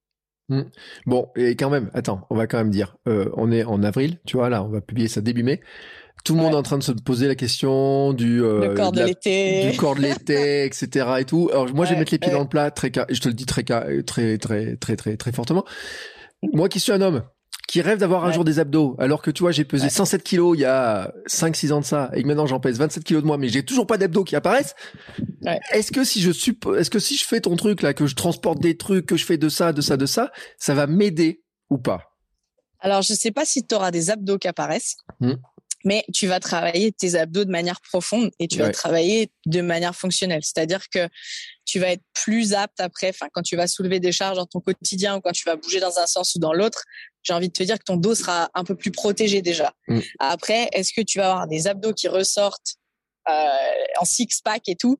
Hmm. 0.50 0.64
Bon, 1.06 1.30
et 1.36 1.56
quand 1.56 1.70
même, 1.70 1.92
attends, 1.94 2.26
on 2.30 2.36
va 2.36 2.48
quand 2.48 2.58
même 2.58 2.72
dire, 2.72 2.98
euh, 3.08 3.30
on 3.36 3.52
est 3.52 3.64
en 3.64 3.84
avril, 3.84 4.20
tu 4.26 4.38
vois, 4.38 4.50
là, 4.50 4.64
on 4.64 4.70
va 4.70 4.82
publier 4.82 5.08
ça 5.08 5.22
début 5.22 5.44
mai. 5.44 5.62
Tout 6.26 6.36
le 6.36 6.42
monde 6.42 6.54
est 6.54 6.58
en 6.58 6.64
train 6.64 6.78
de 6.78 6.84
se 6.84 6.92
poser 6.92 7.28
la 7.28 7.36
question 7.36 8.12
du 8.12 8.44
euh, 8.44 8.76
corps 8.76 8.92
de, 8.92 9.04
l'été, 9.04 9.72
du 9.72 9.78
corps 9.78 9.96
de 9.96 10.02
l'été, 10.02 10.66
etc. 10.66 11.06
et 11.20 11.26
tout. 11.26 11.50
Alors 11.52 11.74
moi, 11.74 11.86
je 11.86 11.94
vais 11.94 12.00
mettre 12.00 12.12
les 12.12 12.20
pieds 12.20 12.32
dans 12.32 12.42
le 12.42 12.48
plat, 12.48 12.72
très, 12.72 12.92
je 13.10 13.20
te 13.22 13.28
le 13.30 13.34
dis 13.34 13.46
très, 13.46 13.64
très, 13.64 14.04
très, 14.04 14.38
très, 14.38 14.76
très, 14.76 14.96
très, 14.98 15.18
très 15.18 15.32
fortement. 15.32 15.64
Moi, 16.54 16.68
qui 16.68 16.80
suis 16.80 16.92
un 16.92 17.02
homme, 17.02 17.24
qui 17.70 17.84
rêve 17.84 18.00
d'avoir 18.00 18.26
un 18.26 18.32
jour 18.32 18.44
des 18.44 18.58
abdos, 18.58 18.96
alors 18.98 19.22
que 19.22 19.30
tu 19.30 19.44
vois, 19.44 19.52
j'ai 19.52 19.64
pesé 19.64 19.90
107 19.90 20.24
kilos 20.24 20.58
il 20.58 20.62
y 20.62 20.66
a 20.66 21.14
5-6 21.28 21.72
ans 21.72 21.80
de 21.82 21.86
ça, 21.86 22.10
et 22.16 22.24
que 22.24 22.28
maintenant 22.28 22.48
j'en 22.48 22.60
pèse 22.60 22.80
27 22.80 23.04
kilos 23.04 23.22
de 23.22 23.28
moi, 23.28 23.38
mais 23.38 23.48
j'ai 23.48 23.64
toujours 23.64 23.86
pas 23.86 24.00
d'abdos 24.00 24.24
qui 24.24 24.36
apparaissent. 24.36 24.74
Est-ce 25.72 25.92
que 25.92 26.04
si 26.04 26.20
je 26.20 26.32
est-ce 26.32 26.90
que 26.90 26.98
si 26.98 27.16
je 27.16 27.24
fais 27.26 27.42
ton 27.42 27.56
truc 27.56 27.84
là, 27.84 27.94
que 27.94 28.08
je 28.08 28.16
transporte 28.16 28.60
des 28.60 28.76
trucs, 28.76 29.06
que 29.06 29.18
je 29.18 29.24
fais 29.24 29.38
de 29.38 29.50
ça, 29.50 29.72
de 29.72 29.82
ça, 29.82 29.98
de 29.98 30.08
ça, 30.08 30.32
ça 30.58 30.74
va 30.74 30.88
m'aider 30.88 31.44
ou 31.70 31.78
pas? 31.78 32.16
Alors 32.80 33.04
je 33.04 33.14
sais 33.14 33.32
pas 33.32 33.46
si 33.46 33.68
tu 33.68 33.76
auras 33.76 33.92
des 33.92 34.10
abdos 34.10 34.40
qui 34.40 34.48
apparaissent. 34.48 34.98
Hmm 35.20 35.36
mais 35.86 36.04
tu 36.14 36.28
vas 36.28 36.40
travailler 36.40 36.92
tes 36.92 37.16
abdos 37.16 37.46
de 37.46 37.52
manière 37.52 37.80
profonde 37.82 38.32
et 38.40 38.48
tu 38.48 38.58
vas 38.58 38.70
travailler 38.72 39.32
de 39.46 39.62
manière 39.62 39.96
fonctionnelle. 39.96 40.42
C'est-à-dire 40.44 40.90
que 40.90 41.08
tu 41.66 41.80
vas 41.80 41.92
être 41.92 42.04
plus 42.14 42.54
apte 42.54 42.80
après, 42.80 43.10
enfin, 43.10 43.28
quand 43.32 43.44
tu 43.44 43.56
vas 43.56 43.68
soulever 43.68 44.00
des 44.00 44.12
charges 44.12 44.38
dans 44.38 44.46
ton 44.46 44.60
quotidien 44.60 45.16
ou 45.16 45.22
quand 45.22 45.32
tu 45.32 45.46
vas 45.46 45.56
bouger 45.56 45.80
dans 45.80 46.00
un 46.00 46.06
sens 46.06 46.36
ou 46.36 46.40
dans 46.40 46.54
l'autre, 46.54 46.84
j'ai 47.24 47.34
envie 47.34 47.50
de 47.50 47.54
te 47.54 47.64
dire 47.64 47.78
que 47.78 47.84
ton 47.84 47.98
dos 47.98 48.16
sera 48.16 48.50
un 48.54 48.64
peu 48.64 48.76
plus 48.76 48.92
protégé 48.92 49.42
déjà. 49.42 49.74
Mm. 49.88 50.00
Après, 50.20 50.70
est-ce 50.74 50.94
que 50.94 51.02
tu 51.02 51.20
vas 51.20 51.32
avoir 51.32 51.48
des 51.48 51.68
abdos 51.68 51.94
qui 51.94 52.08
ressortent 52.08 52.76
euh, 53.30 53.34
en 54.00 54.06
six-pack 54.06 54.68
et 54.68 54.76
tout? 54.76 54.98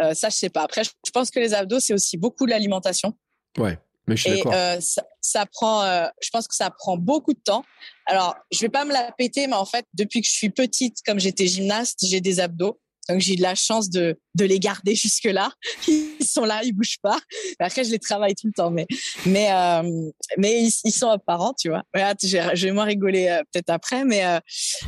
Euh, 0.00 0.14
Ça, 0.14 0.28
je 0.28 0.36
sais 0.36 0.50
pas. 0.50 0.62
Après, 0.62 0.84
je 0.84 1.10
pense 1.12 1.30
que 1.30 1.40
les 1.40 1.54
abdos, 1.54 1.80
c'est 1.80 1.94
aussi 1.94 2.16
beaucoup 2.16 2.46
de 2.46 2.50
l'alimentation. 2.50 3.14
Ouais. 3.58 3.78
Mais 4.06 4.16
je 4.16 4.22
suis 4.22 4.38
et 4.38 4.46
euh, 4.46 4.80
ça, 4.80 5.02
ça, 5.20 5.46
prend, 5.46 5.82
je 6.22 6.30
pense 6.30 6.46
que 6.46 6.54
ça 6.54 6.70
prend 6.70 6.96
beaucoup 6.96 7.32
de 7.32 7.40
temps. 7.40 7.64
Alors, 8.06 8.36
je 8.52 8.60
vais 8.60 8.68
pas 8.68 8.84
me 8.84 8.92
la 8.92 9.10
péter, 9.10 9.48
mais 9.48 9.54
en 9.54 9.64
fait, 9.64 9.84
depuis 9.94 10.20
que 10.20 10.28
je 10.28 10.32
suis 10.32 10.50
petite, 10.50 10.98
comme 11.04 11.18
j'étais 11.18 11.48
gymnaste, 11.48 12.06
j'ai 12.06 12.20
des 12.20 12.38
abdos. 12.38 12.80
Donc 13.08 13.20
j'ai 13.20 13.34
eu 13.34 13.36
de 13.36 13.42
la 13.42 13.54
chance 13.54 13.90
de, 13.90 14.18
de 14.36 14.44
les 14.44 14.60
garder 14.60 14.94
jusque 14.94 15.24
là. 15.24 15.50
Ils 15.88 16.26
sont 16.26 16.44
là, 16.44 16.60
ils 16.62 16.72
bougent 16.72 16.98
pas. 17.02 17.18
Après 17.58 17.84
je 17.84 17.90
les 17.90 17.98
travaille 17.98 18.34
tout 18.34 18.46
le 18.46 18.52
temps, 18.52 18.70
mais 18.70 18.86
mais 19.24 19.50
euh, 19.50 20.10
mais 20.38 20.64
ils, 20.64 20.72
ils, 20.84 20.92
sont 20.92 21.08
apparents, 21.08 21.54
tu 21.58 21.68
vois. 21.68 21.82
je 21.94 22.66
vais 22.66 22.72
moins 22.72 22.84
rigoler 22.84 23.28
euh, 23.28 23.42
peut-être 23.52 23.70
après, 23.70 24.04
mais 24.04 24.24
euh, 24.24 24.38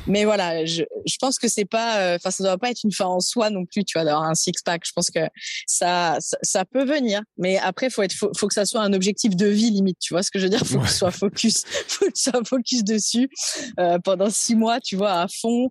mais 0.07 0.25
voilà, 0.25 0.65
je, 0.65 0.83
je 1.07 1.17
pense 1.21 1.39
que 1.39 1.49
c'est 1.49 1.65
pas, 1.65 2.17
enfin 2.17 2.31
ça 2.31 2.45
doit 2.45 2.59
pas 2.59 2.71
être 2.71 2.85
une 2.85 2.93
fin 2.93 3.07
en 3.07 3.21
soi 3.21 3.51
non 3.51 3.65
plus, 3.65 3.85
tu 3.85 3.99
vois, 3.99 4.05
d'avoir 4.05 4.25
un 4.25 4.35
six 4.35 4.53
pack. 4.65 4.83
Je 4.85 4.93
pense 4.95 5.11
que 5.11 5.21
ça, 5.67 6.19
ça, 6.43 6.65
peut 6.65 6.85
venir, 6.85 7.23
mais 7.39 7.59
après 7.59 7.89
faut 7.91 8.03
être 8.03 8.13
faut, 8.13 8.31
faut, 8.37 8.49
que 8.49 8.55
ça 8.55 8.67
soit 8.67 8.83
un 8.83 8.93
objectif 8.93 9.35
de 9.37 9.47
vie 9.47 9.71
limite, 9.71 9.99
tu 10.01 10.13
vois 10.15 10.23
ce 10.23 10.31
que 10.31 10.39
je 10.39 10.45
veux 10.45 10.51
dire. 10.51 10.65
Faut 10.67 10.81
que 10.81 10.87
tu 10.87 10.93
sois 10.93 11.11
focus, 11.11 11.65
faut 11.89 12.07
que 12.07 12.13
tu 12.13 12.23
sois 12.23 12.45
focus 12.45 12.85
dessus 12.85 13.29
pendant 14.05 14.31
six 14.31 14.55
mois, 14.55 14.81
tu 14.81 14.97
vois, 14.97 15.23
à 15.23 15.27
fond. 15.29 15.69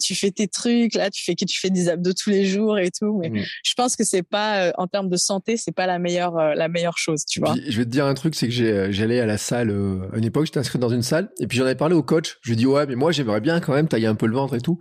tu 0.00 0.14
fais 0.14 0.30
tes 0.30 0.48
trucs 0.48 0.94
là, 0.94 1.10
tu 1.10 1.22
fais 1.24 1.34
que 1.34 1.44
tu 1.44 1.58
fais 1.60 1.70
des 1.70 1.88
abdos 1.88 2.12
tous 2.12 2.30
les 2.30 2.46
jours 2.46 2.63
et 2.78 2.90
tout. 2.90 3.18
Mais 3.20 3.30
mm. 3.30 3.44
je 3.62 3.74
pense 3.74 3.96
que 3.96 4.04
c'est 4.04 4.22
pas, 4.22 4.66
euh, 4.68 4.72
en 4.78 4.86
termes 4.86 5.08
de 5.08 5.16
santé, 5.16 5.56
c'est 5.56 5.74
pas 5.74 5.86
la 5.86 5.98
meilleure, 5.98 6.36
euh, 6.38 6.54
la 6.54 6.68
meilleure 6.68 6.98
chose, 6.98 7.24
tu 7.24 7.40
vois. 7.40 7.54
je 7.54 7.76
vais 7.76 7.84
te 7.84 7.90
dire 7.90 8.06
un 8.06 8.14
truc, 8.14 8.34
c'est 8.34 8.48
que 8.48 8.62
euh, 8.62 8.92
j'allais 8.92 9.20
à 9.20 9.26
la 9.26 9.38
salle, 9.38 9.70
à 10.12 10.16
une 10.16 10.24
époque, 10.24 10.46
j'étais 10.46 10.58
inscrit 10.58 10.78
dans 10.78 10.88
une 10.88 11.02
salle, 11.02 11.30
et 11.40 11.46
puis 11.46 11.58
j'en 11.58 11.64
avais 11.64 11.74
parlé 11.74 11.94
au 11.94 12.02
coach. 12.02 12.38
Je 12.42 12.50
lui 12.50 12.54
ai 12.54 12.56
dit, 12.56 12.66
ouais, 12.66 12.86
mais 12.86 12.96
moi, 12.96 13.12
j'aimerais 13.12 13.40
bien 13.40 13.60
quand 13.60 13.74
même 13.74 13.88
tailler 13.88 14.06
un 14.06 14.14
peu 14.14 14.26
le 14.26 14.34
ventre 14.34 14.54
et 14.54 14.60
tout. 14.60 14.78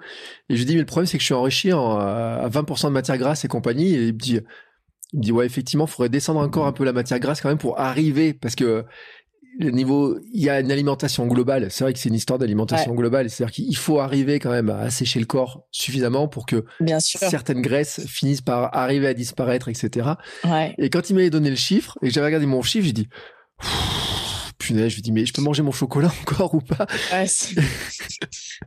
Et 0.49 0.55
je 0.55 0.57
lui 0.57 0.63
ai 0.63 0.65
dit, 0.65 0.73
mais 0.75 0.81
le 0.81 0.85
problème, 0.85 1.07
c'est 1.07 1.17
que 1.17 1.21
je 1.21 1.25
suis 1.25 1.33
enrichi 1.33 1.73
en, 1.73 1.97
à 1.97 2.47
20% 2.49 2.85
de 2.85 2.89
matière 2.89 3.17
grasse 3.17 3.45
et 3.45 3.47
compagnie. 3.47 3.93
Et 3.93 4.07
il 4.07 4.13
me 4.13 4.19
dit, 4.19 4.39
il 5.13 5.19
me 5.19 5.23
dit, 5.23 5.31
ouais, 5.31 5.45
effectivement, 5.45 5.85
il 5.85 5.91
faudrait 5.91 6.09
descendre 6.09 6.39
encore 6.39 6.65
un 6.65 6.71
peu 6.71 6.83
la 6.83 6.93
matière 6.93 7.19
grasse 7.19 7.41
quand 7.41 7.49
même 7.49 7.57
pour 7.57 7.79
arriver, 7.79 8.33
parce 8.33 8.55
que 8.55 8.85
le 9.59 9.69
niveau, 9.69 10.17
il 10.33 10.41
y 10.41 10.49
a 10.49 10.59
une 10.59 10.71
alimentation 10.71 11.27
globale. 11.27 11.67
C'est 11.69 11.83
vrai 11.83 11.93
que 11.93 11.99
c'est 11.99 12.09
une 12.09 12.15
histoire 12.15 12.39
d'alimentation 12.39 12.93
globale. 12.95 13.29
C'est-à-dire 13.29 13.53
qu'il 13.53 13.77
faut 13.77 13.99
arriver 13.99 14.39
quand 14.39 14.51
même 14.51 14.69
à 14.69 14.79
assécher 14.79 15.19
le 15.19 15.25
corps 15.25 15.67
suffisamment 15.71 16.27
pour 16.27 16.45
que 16.45 16.65
certaines 16.99 17.61
graisses 17.61 18.05
finissent 18.07 18.41
par 18.41 18.75
arriver 18.75 19.07
à 19.07 19.13
disparaître, 19.13 19.69
etc. 19.69 20.09
Et 20.77 20.89
quand 20.89 21.09
il 21.09 21.15
m'avait 21.15 21.29
donné 21.29 21.49
le 21.49 21.55
chiffre 21.55 21.97
et 22.01 22.07
que 22.07 22.13
j'avais 22.13 22.27
regardé 22.27 22.45
mon 22.45 22.61
chiffre, 22.61 22.85
j'ai 22.85 22.93
dit, 22.93 23.09
punaise, 24.63 24.89
je 24.89 24.95
lui 24.95 25.01
dis, 25.01 25.11
mais 25.11 25.25
je 25.25 25.33
peux 25.33 25.41
manger 25.41 25.63
mon 25.63 25.71
chocolat 25.71 26.11
encore 26.21 26.53
ou 26.53 26.61
pas? 26.61 26.87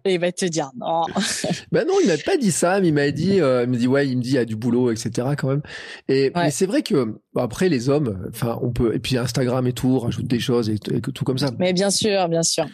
Et 0.04 0.14
il 0.14 0.20
va 0.20 0.32
te 0.32 0.44
dire 0.46 0.70
non. 0.78 1.02
ben 1.72 1.86
non, 1.86 1.94
il 2.02 2.08
m'a 2.08 2.18
pas 2.18 2.36
dit 2.36 2.52
ça, 2.52 2.80
mais 2.80 2.88
il 2.88 2.94
m'a 2.94 3.10
dit, 3.10 3.40
euh, 3.40 3.64
il 3.64 3.70
me 3.70 3.76
dit, 3.76 3.86
ouais, 3.86 4.08
il 4.08 4.18
me 4.18 4.22
dit, 4.22 4.30
il 4.30 4.34
y 4.34 4.38
a 4.38 4.44
du 4.44 4.56
boulot, 4.56 4.90
etc. 4.90 5.28
quand 5.36 5.48
même. 5.48 5.62
Et 6.08 6.32
c'est 6.50 6.66
vrai 6.66 6.82
que 6.82 7.18
après 7.36 7.68
les 7.68 7.88
hommes, 7.88 8.28
enfin, 8.28 8.58
on 8.62 8.72
peut, 8.72 8.94
et 8.94 8.98
puis 8.98 9.16
Instagram 9.16 9.66
et 9.66 9.72
tout, 9.72 9.98
rajoute 9.98 10.26
des 10.26 10.40
choses 10.40 10.68
et, 10.70 10.78
tout 10.78 11.24
comme 11.24 11.38
ça. 11.38 11.50
Mais 11.58 11.72
bien 11.72 11.90
sûr, 11.90 12.28
bien 12.28 12.42
sûr. 12.42 12.66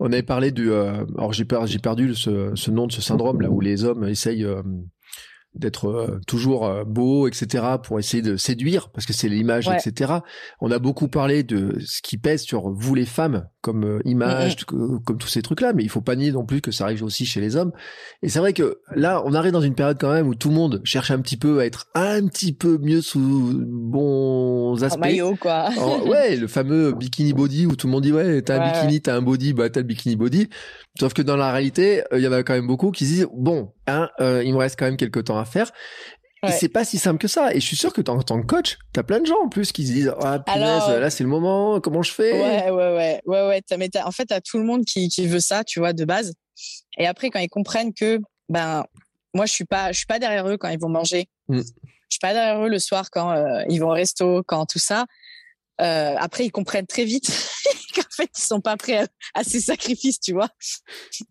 On 0.00 0.12
avait 0.12 0.22
parlé 0.22 0.52
du, 0.52 0.70
euh, 0.70 1.04
alors 1.16 1.32
j'ai 1.32 1.46
j'ai 1.66 1.78
perdu 1.78 2.14
ce, 2.14 2.52
ce, 2.54 2.70
nom 2.70 2.86
de 2.86 2.92
ce 2.92 3.00
syndrome 3.00 3.40
là 3.40 3.50
où 3.50 3.60
les 3.60 3.84
hommes 3.84 4.06
essayent 4.06 4.44
euh, 4.44 4.62
d'être 5.58 5.86
euh, 5.86 6.20
toujours 6.26 6.66
euh, 6.66 6.84
beau, 6.84 7.28
etc., 7.28 7.64
pour 7.82 7.98
essayer 7.98 8.22
de 8.22 8.36
séduire, 8.36 8.90
parce 8.90 9.06
que 9.06 9.12
c'est 9.12 9.28
l'image, 9.28 9.68
etc. 9.68 10.14
On 10.60 10.70
a 10.70 10.78
beaucoup 10.78 11.08
parlé 11.08 11.42
de 11.42 11.78
ce 11.84 12.00
qui 12.02 12.18
pèse 12.18 12.42
sur 12.42 12.70
vous 12.70 12.94
les 12.94 13.06
femmes, 13.06 13.48
comme 13.68 13.84
euh, 13.84 14.00
image, 14.06 14.64
comme 14.64 15.18
tous 15.18 15.28
ces 15.28 15.42
trucs-là, 15.42 15.74
mais 15.74 15.82
il 15.82 15.90
faut 15.90 16.00
pas 16.00 16.16
nier 16.16 16.32
non 16.32 16.46
plus 16.46 16.62
que 16.62 16.70
ça 16.70 16.84
arrive 16.84 17.04
aussi 17.04 17.26
chez 17.26 17.42
les 17.42 17.54
hommes. 17.54 17.72
Et 18.22 18.30
c'est 18.30 18.38
vrai 18.38 18.54
que 18.54 18.80
là, 18.96 19.22
on 19.26 19.34
arrive 19.34 19.52
dans 19.52 19.60
une 19.60 19.74
période 19.74 19.98
quand 20.00 20.10
même 20.10 20.26
où 20.26 20.34
tout 20.34 20.48
le 20.48 20.54
monde 20.54 20.80
cherche 20.84 21.10
un 21.10 21.20
petit 21.20 21.36
peu 21.36 21.60
à 21.60 21.66
être 21.66 21.86
un 21.94 22.26
petit 22.28 22.54
peu 22.54 22.78
mieux 22.78 23.02
sous 23.02 23.62
bons 23.66 24.82
aspects. 24.82 24.96
En 24.96 25.00
maillot, 25.00 25.36
quoi. 25.36 25.68
ouais, 26.06 26.36
le 26.36 26.46
fameux 26.46 26.92
bikini 26.92 27.34
body 27.34 27.66
où 27.66 27.76
tout 27.76 27.88
le 27.88 27.92
monde 27.92 28.04
dit 28.04 28.12
ouais, 28.12 28.40
t'as 28.40 28.58
un 28.58 28.72
bikini, 28.72 29.02
t'as 29.02 29.16
un 29.16 29.20
body, 29.20 29.52
bah 29.52 29.68
t'as 29.68 29.80
le 29.80 29.86
bikini 29.86 30.16
body. 30.16 30.48
Sauf 30.98 31.12
que 31.12 31.20
dans 31.20 31.36
la 31.36 31.52
réalité, 31.52 32.04
il 32.12 32.20
y 32.20 32.26
en 32.26 32.32
a 32.32 32.42
quand 32.42 32.54
même 32.54 32.66
beaucoup 32.66 32.90
qui 32.90 33.04
se 33.04 33.10
disent 33.10 33.28
bon, 33.36 33.74
hein, 33.86 34.08
il 34.18 34.50
me 34.54 34.56
reste 34.56 34.78
quand 34.78 34.86
même 34.86 34.96
quelques 34.96 35.24
temps 35.24 35.38
à 35.38 35.44
faire. 35.44 35.70
Et 36.46 36.52
c'est 36.52 36.68
pas 36.68 36.84
si 36.84 36.98
simple 36.98 37.18
que 37.18 37.28
ça. 37.28 37.52
Et 37.52 37.60
je 37.60 37.66
suis 37.66 37.76
sûr 37.76 37.92
que 37.92 38.00
en 38.08 38.22
tant 38.22 38.40
que 38.40 38.46
coach, 38.46 38.78
t'as 38.92 39.02
plein 39.02 39.20
de 39.20 39.26
gens 39.26 39.42
en 39.44 39.48
plus 39.48 39.72
qui 39.72 39.86
se 39.86 39.92
disent 39.92 40.14
ah 40.20 40.38
punaise, 40.38 40.88
là 40.88 41.10
c'est 41.10 41.24
le 41.24 41.30
moment, 41.30 41.80
comment 41.80 42.02
je 42.02 42.12
fais? 42.12 42.32
Ouais 42.32 42.70
ouais 42.70 42.94
ouais 42.94 43.20
ouais 43.26 43.62
ouais. 43.70 43.90
As, 43.96 44.06
en 44.06 44.12
fait, 44.12 44.26
t'as 44.26 44.40
tout 44.40 44.58
le 44.58 44.64
monde 44.64 44.84
qui, 44.84 45.08
qui 45.08 45.26
veut 45.26 45.40
ça, 45.40 45.64
tu 45.64 45.80
vois, 45.80 45.92
de 45.92 46.04
base. 46.04 46.34
Et 46.96 47.06
après, 47.06 47.30
quand 47.30 47.40
ils 47.40 47.48
comprennent 47.48 47.92
que 47.92 48.20
ben 48.48 48.84
moi 49.34 49.46
je 49.46 49.52
suis 49.52 49.64
pas 49.64 49.92
je 49.92 49.98
suis 49.98 50.06
pas 50.06 50.18
derrière 50.18 50.48
eux 50.48 50.56
quand 50.56 50.68
ils 50.68 50.78
vont 50.78 50.88
manger. 50.88 51.26
Mm. 51.48 51.60
Je 51.60 52.14
suis 52.14 52.20
pas 52.20 52.32
derrière 52.32 52.64
eux 52.64 52.70
le 52.70 52.78
soir 52.78 53.10
quand 53.10 53.32
euh, 53.32 53.62
ils 53.68 53.78
vont 53.80 53.88
au 53.88 53.94
resto, 53.94 54.42
quand 54.46 54.64
tout 54.64 54.78
ça. 54.78 55.06
Euh, 55.80 56.14
après, 56.18 56.44
ils 56.44 56.50
comprennent 56.50 56.86
très 56.86 57.04
vite 57.04 57.28
qu'en 57.94 58.02
fait, 58.10 58.30
ils 58.36 58.42
sont 58.42 58.60
pas 58.60 58.76
prêts 58.76 59.06
à, 59.34 59.44
ces 59.44 59.60
sacrifices, 59.60 60.18
tu 60.18 60.32
vois. 60.32 60.48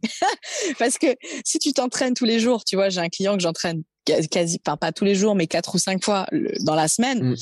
Parce 0.79 0.97
que 0.97 1.07
si 1.43 1.59
tu 1.59 1.73
t'entraînes 1.73 2.13
tous 2.13 2.25
les 2.25 2.39
jours, 2.39 2.63
tu 2.63 2.75
vois, 2.75 2.89
j'ai 2.89 3.01
un 3.01 3.09
client 3.09 3.35
que 3.35 3.43
j'entraîne 3.43 3.83
quasi, 4.29 4.59
enfin 4.65 4.77
pas 4.77 4.91
tous 4.91 5.05
les 5.05 5.15
jours, 5.15 5.35
mais 5.35 5.47
quatre 5.47 5.75
ou 5.75 5.77
cinq 5.77 6.03
fois 6.03 6.27
dans 6.61 6.75
la 6.75 6.87
semaine. 6.87 7.31
Mm. 7.31 7.35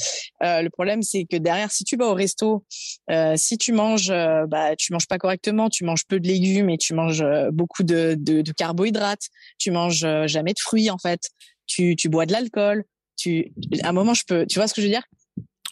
Euh, 0.43 0.61
le 0.61 0.69
problème, 0.69 1.01
c'est 1.03 1.25
que 1.25 1.37
derrière, 1.37 1.71
si 1.71 1.83
tu 1.83 1.97
vas 1.97 2.07
au 2.07 2.13
resto, 2.13 2.65
euh, 3.11 3.35
si 3.37 3.57
tu 3.57 3.71
manges, 3.71 4.09
euh, 4.09 4.45
bah 4.47 4.75
tu 4.75 4.93
manges 4.93 5.07
pas 5.07 5.17
correctement, 5.17 5.69
tu 5.69 5.83
manges 5.83 6.05
peu 6.07 6.19
de 6.19 6.27
légumes 6.27 6.69
et 6.69 6.77
tu 6.77 6.93
manges 6.93 7.23
beaucoup 7.51 7.83
de, 7.83 8.15
de, 8.17 8.41
de 8.41 8.51
carbohydrates, 8.51 9.27
tu 9.57 9.71
manges 9.71 10.05
jamais 10.25 10.53
de 10.53 10.59
fruits 10.59 10.89
en 10.89 10.97
fait, 10.97 11.29
tu, 11.67 11.95
tu 11.95 12.09
bois 12.09 12.25
de 12.25 12.31
l'alcool, 12.31 12.83
tu, 13.17 13.53
à 13.81 13.89
un 13.89 13.93
moment, 13.93 14.13
je 14.13 14.23
peux, 14.27 14.45
tu 14.45 14.59
vois 14.59 14.67
ce 14.67 14.73
que 14.73 14.81
je 14.81 14.87
veux 14.87 14.93
dire? 14.93 15.03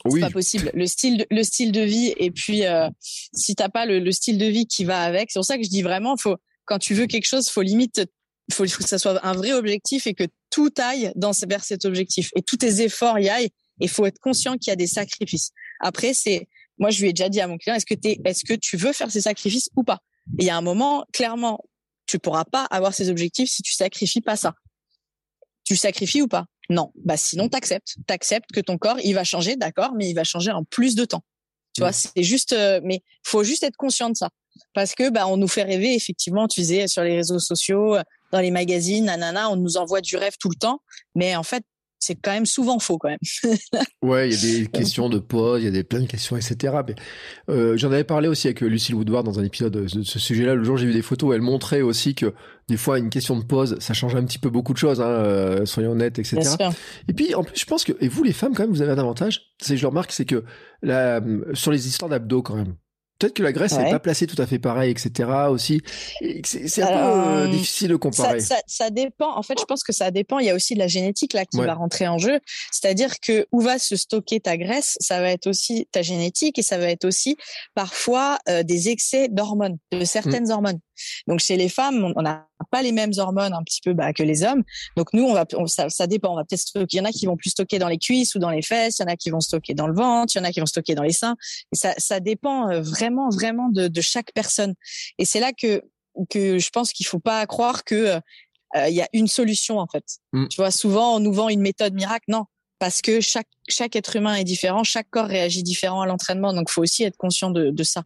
Oui. 0.06 0.20
C'est 0.20 0.28
pas 0.28 0.34
possible. 0.34 0.72
Le 0.74 0.86
style, 0.86 1.18
de, 1.20 1.26
le 1.32 1.44
style 1.44 1.72
de 1.72 1.82
vie 1.82 2.14
et 2.18 2.32
puis 2.32 2.64
si 3.00 3.56
t'as 3.56 3.70
pas 3.70 3.86
le, 3.86 4.00
le, 4.00 4.12
style 4.12 4.38
de 4.38 4.46
vie 4.46 4.66
qui 4.66 4.84
va 4.84 5.02
avec, 5.02 5.32
c'est 5.32 5.40
pour 5.40 5.46
ça 5.46 5.58
que 5.58 5.64
je 5.64 5.70
dis 5.70 5.82
vraiment, 5.82 6.18
faut 6.18 6.36
quand 6.66 6.80
tu 6.80 6.94
veux 6.94 7.08
quelque 7.08 7.28
chose, 7.28 7.50
faut 7.50 7.62
limite, 7.62 8.06
faut, 8.52 8.68
faut 8.68 8.84
que 8.84 8.90
ça 8.90 8.98
soit 8.98 9.26
un 9.26 9.34
vrai 9.34 9.54
objectif 9.54 10.08
et 10.08 10.14
que 10.14 10.26
tout 10.54 10.72
aille 10.78 11.12
dans 11.16 11.32
vers 11.48 11.64
cet 11.64 11.84
objectif 11.84 12.30
et 12.36 12.44
tous 12.44 12.58
tes 12.58 12.82
efforts 12.82 13.18
y 13.18 13.28
aillent. 13.28 13.50
Et 13.82 13.88
faut 13.88 14.06
être 14.06 14.20
conscient 14.20 14.56
qu'il 14.56 14.70
y 14.70 14.72
a 14.72 14.76
des 14.76 14.86
sacrifices. 14.86 15.50
Après, 15.80 16.14
c'est 16.14 16.48
moi 16.78 16.92
je 16.92 17.02
lui 17.02 17.10
ai 17.10 17.14
déjà 17.14 17.28
dit 17.28 17.42
à 17.42 17.48
mon 17.48 17.58
client, 17.58 17.76
est-ce 17.76 17.88
que 17.88 17.96
t'es, 17.96 18.20
est-ce 18.24 18.46
que 18.46 18.54
tu 18.54 18.78
veux 18.78 18.94
faire 18.94 19.10
ces 19.10 19.22
sacrifices 19.22 19.70
ou 19.76 19.84
pas? 19.84 20.00
Et 20.38 20.44
il 20.44 20.46
y 20.46 20.52
a 20.52 20.56
un 20.56 20.62
moment, 20.62 21.06
clairement, 21.12 21.60
tu 22.06 22.20
pourras 22.20 22.46
pas 22.46 22.66
avoir 22.66 22.94
ces 22.94 23.10
objectifs 23.10 23.50
si 23.50 23.64
tu 23.64 23.74
sacrifies 23.74 24.22
pas 24.22 24.36
ça. 24.36 24.54
Tu 25.64 25.76
sacrifies 25.76 26.22
ou 26.22 26.28
pas? 26.28 26.46
Non, 26.70 26.92
bah 27.04 27.18
sinon 27.18 27.50
t'acceptes, 27.50 27.96
t'acceptes 28.06 28.52
que 28.54 28.62
ton 28.62 28.78
corps 28.78 29.00
il 29.04 29.14
va 29.14 29.24
changer, 29.24 29.56
d'accord, 29.56 29.94
mais 29.96 30.08
il 30.08 30.14
va 30.14 30.24
changer 30.24 30.52
en 30.52 30.64
plus 30.64 30.94
de 30.94 31.06
temps. 31.06 31.24
Tu 31.74 31.82
vois, 31.82 31.92
c'est 31.92 32.22
juste, 32.22 32.54
euh, 32.54 32.80
mais 32.84 33.02
faut 33.24 33.44
juste 33.44 33.64
être 33.64 33.76
conscient 33.76 34.12
de 34.12 34.16
ça, 34.16 34.30
parce 34.76 34.94
que 34.94 35.10
bah 35.10 35.26
on 35.28 35.38
nous 35.38 35.48
fait 35.48 35.64
rêver 35.64 35.96
effectivement. 35.96 36.48
Tu 36.48 36.62
disais 36.62 36.88
sur 36.88 37.02
les 37.02 37.16
réseaux 37.16 37.40
sociaux, 37.40 37.98
dans 38.34 38.42
les 38.42 38.52
magazines, 38.52 39.06
nanana, 39.06 39.50
on 39.50 39.56
nous 39.56 39.78
envoie 39.78 40.02
du 40.02 40.18
rêve 40.18 40.34
tout 40.40 40.50
le 40.50 40.56
temps, 40.56 40.82
mais 41.16 41.36
en 41.36 41.44
fait 41.44 41.64
c'est 42.00 42.16
quand 42.16 42.32
même 42.32 42.46
souvent 42.46 42.80
faux 42.80 42.98
quand 42.98 43.08
même. 43.08 43.20
ouais, 44.02 44.30
il 44.30 44.34
y 44.34 44.38
a 44.38 44.60
des 44.60 44.68
questions 44.68 45.08
de 45.08 45.20
pause, 45.20 45.62
il 45.62 45.66
y 45.66 45.68
a 45.70 45.72
des 45.72 45.86
plein 45.86 46.02
de 46.02 46.06
questions, 46.06 46.36
etc. 46.36 46.74
Mais 46.86 46.96
euh, 47.50 47.78
j'en 47.78 47.92
avais 47.92 48.04
parlé 48.04 48.28
aussi 48.28 48.48
avec 48.48 48.62
euh, 48.62 48.68
Lucille 48.68 48.96
Woodward 48.96 49.26
dans 49.26 49.40
un 49.40 49.44
épisode 49.46 49.72
de 49.72 50.04
ce 50.04 50.20
sujet-là. 50.20 50.56
Le 50.56 50.66
jour, 50.66 50.76
j'ai 50.76 50.86
vu 50.86 50.92
des 50.92 51.02
photos 51.02 51.30
où 51.30 51.34
elle 51.34 51.42
montrait 51.42 51.82
aussi 51.82 52.14
que 52.14 52.34
des 52.68 52.76
fois, 52.76 53.00
une 53.00 53.10
question 53.10 53.38
de 53.38 53.44
pause, 53.44 53.78
ça 53.80 53.94
change 53.94 54.16
un 54.16 54.24
petit 54.26 54.40
peu 54.40 54.50
beaucoup 54.50 54.74
de 54.74 54.78
choses, 54.78 55.00
hein, 55.00 55.08
euh, 55.08 55.66
soyons 55.66 55.92
honnêtes, 55.92 56.20
etc. 56.20 56.42
Et 57.08 57.14
puis, 57.14 57.36
en 57.36 57.44
plus, 57.44 57.58
je 57.58 57.66
pense 57.66 57.84
que, 57.84 57.94
et 58.02 58.08
vous 58.08 58.24
les 58.24 58.34
femmes, 58.34 58.54
quand 58.54 58.64
même, 58.64 58.72
vous 58.72 58.82
avez 58.82 58.92
un 58.92 58.98
avantage, 58.98 59.54
c'est, 59.62 59.78
je 59.78 59.82
le 59.82 59.88
remarque, 59.88 60.12
c'est 60.12 60.26
que 60.26 60.44
la, 60.82 61.22
sur 61.54 61.72
les 61.72 61.88
histoires 61.88 62.10
d'abdos, 62.10 62.42
quand 62.42 62.56
même, 62.56 62.76
Peut-être 63.24 63.38
que 63.38 63.44
la 63.44 63.54
Grèce 63.54 63.78
n'est 63.78 63.90
pas 63.90 64.02
placée 64.02 64.28
tout 64.28 64.42
à 64.42 64.46
fait 64.46 64.60
pareil, 64.60 64.92
etc. 64.92 65.30
aussi. 65.50 65.82
C'est 66.44 66.82
un 66.82 66.88
peu 66.88 66.94
euh, 66.94 67.48
difficile 67.48 67.88
de 67.88 67.96
comparer. 67.96 68.42
Ça, 68.42 68.58
ça, 68.58 68.62
ça, 68.68 68.90
dépend. 68.90 69.38
En 69.38 69.44
fait, 69.44 69.58
je 69.58 69.64
pense 69.64 69.82
que 69.82 69.94
ça 69.94 70.12
dépend. 70.12 70.40
Il 70.40 70.46
y 70.46 70.50
a 70.50 70.56
aussi 70.56 70.74
de 70.74 70.80
la 70.80 70.88
génétique 70.88 71.32
là 71.32 71.46
qui 71.46 71.58
va 71.58 71.74
rentrer 71.74 72.06
en 72.06 72.18
jeu. 72.18 72.42
C'est-à-dire 72.70 73.22
que 73.22 73.48
où 73.54 73.62
va 73.62 73.80
se 73.80 73.96
stocker 73.96 74.42
ta 74.42 74.58
graisse, 74.58 74.98
ça 75.00 75.22
va 75.22 75.30
être 75.30 75.48
aussi 75.48 75.88
ta 75.94 76.02
génétique 76.02 76.60
et 76.60 76.64
ça 76.64 76.78
va 76.78 76.90
être 76.90 77.06
aussi 77.06 77.38
parfois 77.76 78.40
euh, 78.50 78.62
des 78.64 78.90
excès 78.90 79.30
d'hormones, 79.30 79.78
de 79.94 80.04
certaines 80.04 80.50
mmh. 80.50 80.52
hormones. 80.52 80.80
Donc 81.28 81.40
chez 81.40 81.58
les 81.58 81.70
femmes, 81.70 82.14
on 82.16 82.22
n'a 82.22 82.48
pas 82.72 82.82
les 82.82 82.92
mêmes 82.92 83.12
hormones 83.18 83.54
un 83.54 83.64
petit 83.64 83.82
peu 83.82 83.94
bah, 83.94 84.14
que 84.14 84.24
les 84.24 84.44
hommes. 84.44 84.64
Donc 84.98 85.14
nous, 85.14 85.24
on 85.24 85.34
va, 85.34 85.46
ça, 85.68 85.90
ça, 85.90 86.08
dépend. 86.08 86.34
On 86.34 86.36
va 86.36 86.44
peut-être 86.44 86.62
stocker. 86.62 86.98
Il 86.98 86.98
y 86.98 87.02
en 87.02 87.06
a 87.06 87.12
qui 87.12 87.26
vont 87.26 87.38
plus 87.38 87.52
stocker 87.52 87.80
dans 87.80 87.88
les 87.88 87.98
cuisses 87.98 88.36
ou 88.36 88.40
dans 88.40 88.50
les 88.50 88.62
fesses. 88.62 89.00
Il 89.00 89.04
y 89.04 89.06
en 89.06 89.12
a 89.12 89.16
qui 89.16 89.30
vont 89.30 89.40
stocker 89.40 89.74
dans 89.74 89.88
le 89.88 89.96
ventre. 89.96 90.36
Il 90.36 90.40
y 90.40 90.42
en 90.42 90.46
a 90.46 90.52
qui 90.52 90.60
vont 90.60 90.66
stocker 90.66 90.96
dans 90.96 91.04
les 91.04 91.14
seins. 91.14 91.36
Et 91.72 91.76
ça, 91.76 91.94
ça 91.98 92.20
dépend 92.20 92.70
euh, 92.70 92.82
vraiment, 92.82 93.30
vraiment 93.30 93.70
de, 93.70 93.88
de 93.88 94.02
chaque 94.02 94.32
personne. 94.34 94.74
Et 95.18 95.26
c'est 95.26 95.40
là 95.40 95.52
que 95.54 95.82
que 96.30 96.60
je 96.60 96.70
pense 96.70 96.94
qu'il 96.94 97.08
faut 97.08 97.20
pas 97.20 97.44
croire 97.48 97.84
que 97.84 98.20
euh, 98.76 98.88
il 98.88 98.94
y 98.94 99.02
a 99.02 99.10
une 99.14 99.28
solution 99.28 99.80
en 99.80 99.88
fait. 99.88 100.06
Mm. 100.32 100.48
Tu 100.48 100.58
vois, 100.58 100.72
souvent 100.72 101.16
on 101.16 101.20
nous 101.20 101.34
vend 101.34 101.50
une 101.50 101.62
méthode 101.62 101.94
miracle. 101.94 102.26
Non, 102.28 102.46
parce 102.80 103.02
que 103.02 103.22
chaque 103.22 103.48
chaque 103.70 103.96
être 103.96 104.16
humain 104.16 104.36
est 104.36 104.44
différent, 104.44 104.84
chaque 104.84 105.10
corps 105.10 105.28
réagit 105.28 105.64
différent 105.64 106.02
à 106.02 106.06
l'entraînement. 106.06 106.54
Donc, 106.54 106.70
faut 106.70 106.82
aussi 106.82 107.04
être 107.04 107.18
conscient 107.18 107.50
de, 107.50 107.70
de 107.70 107.84
ça. 107.84 108.04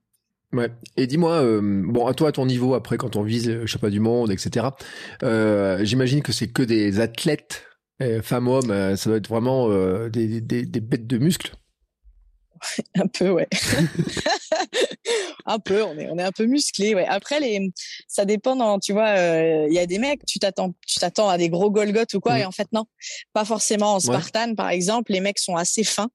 Ouais. 0.54 0.70
Et 0.96 1.08
dis-moi, 1.08 1.42
euh, 1.42 1.62
bon, 1.62 2.08
à 2.08 2.14
toi, 2.14 2.30
à 2.30 2.32
ton 2.32 2.46
niveau, 2.46 2.74
après, 2.74 2.98
quand 2.98 3.16
on 3.16 3.24
vise 3.24 3.50
le 3.50 3.66
championnat 3.66 3.92
du 3.92 4.00
monde, 4.00 4.32
etc. 4.32 4.68
Euh, 5.24 5.84
J'imagine 5.84 6.22
que 6.22 6.32
c'est 6.32 6.48
que 6.48 6.64
des 6.64 7.00
athlètes, 7.00 7.64
euh, 8.02 8.22
femmes, 8.22 8.48
hommes. 8.48 8.96
Ça 8.96 9.10
doit 9.10 9.18
être 9.18 9.28
vraiment 9.28 9.70
des, 10.08 10.42
des, 10.42 10.66
des, 10.66 10.80
bêtes 10.80 11.08
de 11.08 11.18
muscles. 11.18 11.52
un 12.96 13.08
peu, 13.08 13.30
ouais. 13.30 13.48
un 15.46 15.60
peu, 15.60 15.84
on 15.84 15.98
est, 15.98 16.10
on 16.10 16.18
est 16.18 16.24
un 16.24 16.32
peu 16.32 16.46
musclé, 16.46 16.96
ouais. 16.96 17.06
Après, 17.06 17.42
les, 17.42 17.70
ça 18.08 18.24
dépend. 18.24 18.56
Dans, 18.56 18.80
tu 18.80 18.94
vois, 18.94 19.18
il 19.68 19.74
y 19.74 19.80
a 19.80 19.86
des 19.86 20.00
mecs, 20.00 20.26
tu 20.26 20.40
t'attends, 20.40 20.74
tu 20.88 20.98
t'attends 20.98 21.28
à 21.28 21.38
des 21.38 21.50
gros 21.50 21.70
Golgoth 21.70 22.14
ou 22.14 22.22
quoi, 22.22 22.36
mmh. 22.36 22.40
et 22.40 22.46
en 22.46 22.52
fait 22.52 22.70
non, 22.72 22.86
pas 23.34 23.44
forcément. 23.44 23.96
En 23.96 24.00
Spartan, 24.00 24.56
par 24.56 24.70
exemple, 24.70 25.12
les 25.12 25.20
mecs 25.20 25.40
sont 25.40 25.56
assez 25.56 25.84
fins 25.84 26.10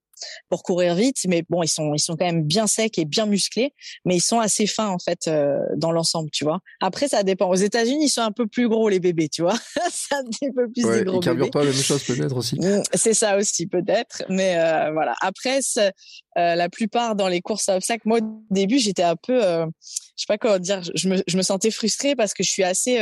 pour 0.49 0.63
courir 0.63 0.95
vite, 0.95 1.17
mais 1.27 1.43
bon, 1.49 1.63
ils 1.63 1.67
sont 1.67 1.93
ils 1.93 1.99
sont 1.99 2.15
quand 2.15 2.25
même 2.25 2.43
bien 2.43 2.67
secs 2.67 2.97
et 2.97 3.05
bien 3.05 3.25
musclés, 3.25 3.73
mais 4.05 4.15
ils 4.15 4.21
sont 4.21 4.39
assez 4.39 4.67
fins 4.67 4.89
en 4.89 4.99
fait 4.99 5.27
euh, 5.27 5.57
dans 5.75 5.91
l'ensemble, 5.91 6.29
tu 6.31 6.43
vois. 6.43 6.59
Après, 6.81 7.07
ça 7.07 7.23
dépend. 7.23 7.49
Aux 7.49 7.55
États-Unis, 7.55 8.05
ils 8.05 8.09
sont 8.09 8.21
un 8.21 8.31
peu 8.31 8.47
plus 8.47 8.67
gros 8.67 8.89
les 8.89 8.99
bébés, 8.99 9.29
tu 9.29 9.41
vois. 9.41 9.55
ça 9.91 10.17
un 10.17 10.51
peu 10.55 10.69
plus 10.71 10.85
ouais, 10.85 10.99
des 10.99 11.05
gros 11.05 11.21
ils 11.21 11.23
carburent 11.23 11.51
pas 11.51 11.63
la 11.63 11.71
même 11.71 11.75
chose 11.75 12.03
peut-être 12.03 12.35
aussi. 12.35 12.59
Mmh, 12.59 12.83
c'est 12.93 13.13
ça 13.13 13.37
aussi 13.37 13.67
peut-être, 13.67 14.23
mais 14.29 14.57
euh, 14.57 14.91
voilà. 14.91 15.15
Après, 15.21 15.59
euh, 15.77 15.91
la 16.35 16.69
plupart 16.69 17.15
dans 17.15 17.27
les 17.27 17.41
courses 17.41 17.69
à 17.69 17.75
obstacles, 17.75 18.07
moi 18.07 18.19
au 18.19 18.43
début, 18.51 18.79
j'étais 18.79 19.03
un 19.03 19.15
peu, 19.15 19.41
je 19.41 19.67
sais 20.15 20.25
pas 20.27 20.37
comment 20.37 20.59
dire, 20.59 20.81
je 20.95 21.09
me 21.09 21.23
je 21.25 21.37
me 21.37 21.41
sentais 21.41 21.71
frustrée 21.71 22.15
parce 22.15 22.33
que 22.33 22.43
je 22.43 22.49
suis 22.49 22.63
assez 22.63 22.99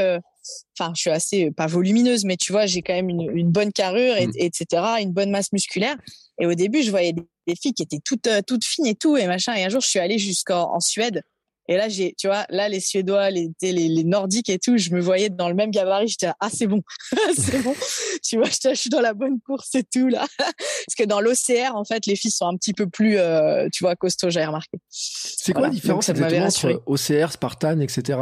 enfin, 0.78 0.92
je 0.96 1.02
suis 1.02 1.10
assez 1.10 1.52
pas 1.52 1.68
volumineuse, 1.68 2.26
mais 2.26 2.38
tu 2.38 2.52
vois, 2.52 2.66
j'ai 2.66 2.82
quand 2.82 2.94
même 2.94 3.10
une, 3.10 3.30
une 3.36 3.52
bonne 3.52 3.72
carrure, 3.72 4.16
et, 4.18 4.28
mmh. 4.28 4.34
etc., 4.38 4.84
une 5.02 5.12
bonne 5.12 5.32
masse 5.32 5.52
musculaire. 5.52 5.96
Et 6.40 6.46
au 6.46 6.54
début, 6.54 6.84
je 6.84 6.92
voyais 6.92 7.14
des, 7.14 7.56
filles 7.56 7.74
qui 7.74 7.84
étaient 7.84 8.00
toutes, 8.04 8.28
euh, 8.28 8.42
toutes 8.46 8.64
fines 8.64 8.86
et 8.86 8.96
tout, 8.96 9.18
et 9.18 9.28
machin. 9.28 9.54
Et 9.56 9.64
un 9.64 9.70
jour, 9.70 9.82
je 9.82 9.88
suis 9.88 10.00
allée 10.00 10.18
jusqu'en 10.18 10.80
Suède. 10.80 11.24
Et 11.72 11.78
là, 11.78 11.88
j'ai, 11.88 12.14
tu 12.18 12.28
vois, 12.28 12.46
là, 12.50 12.68
les 12.68 12.82
Suédois, 12.82 13.30
les, 13.30 13.50
les, 13.62 13.72
les, 13.72 14.04
Nordiques 14.04 14.50
et 14.50 14.60
tout, 14.60 14.78
je 14.78 14.90
me 14.90 15.00
voyais 15.00 15.30
dans 15.30 15.48
le 15.48 15.56
même 15.56 15.72
gabarit. 15.72 16.10
J'étais 16.10 16.30
ah, 16.42 16.50
c'est 16.54 16.68
bon, 16.68 16.82
c'est 17.34 17.60
bon. 17.64 17.74
tu 18.22 18.36
vois, 18.36 18.50
je 18.50 18.76
suis 18.76 18.90
dans 18.90 19.00
la 19.00 19.14
bonne 19.14 19.40
course 19.40 19.74
et 19.76 19.84
tout, 19.86 20.10
là. 20.10 20.28
Parce 20.38 20.96
que 20.98 21.06
dans 21.06 21.22
l'OCR, 21.22 21.74
en 21.74 21.86
fait, 21.86 22.08
les 22.08 22.18
filles 22.18 22.32
sont 22.32 22.46
un 22.46 22.58
petit 22.58 22.74
peu 22.74 22.88
plus, 22.88 23.18
euh, 23.18 23.70
tu 23.72 23.86
vois, 23.86 23.96
costauds, 23.96 24.30
j'ai 24.30 24.44
remarqué. 24.44 24.80
C'est 24.90 25.54
quoi 25.54 25.62
la 25.62 25.70
différence 25.70 26.10
exactement 26.10 26.46
entre 26.46 26.84
OCR, 26.88 27.32
Spartan, 27.32 27.80
etc. 27.80 28.20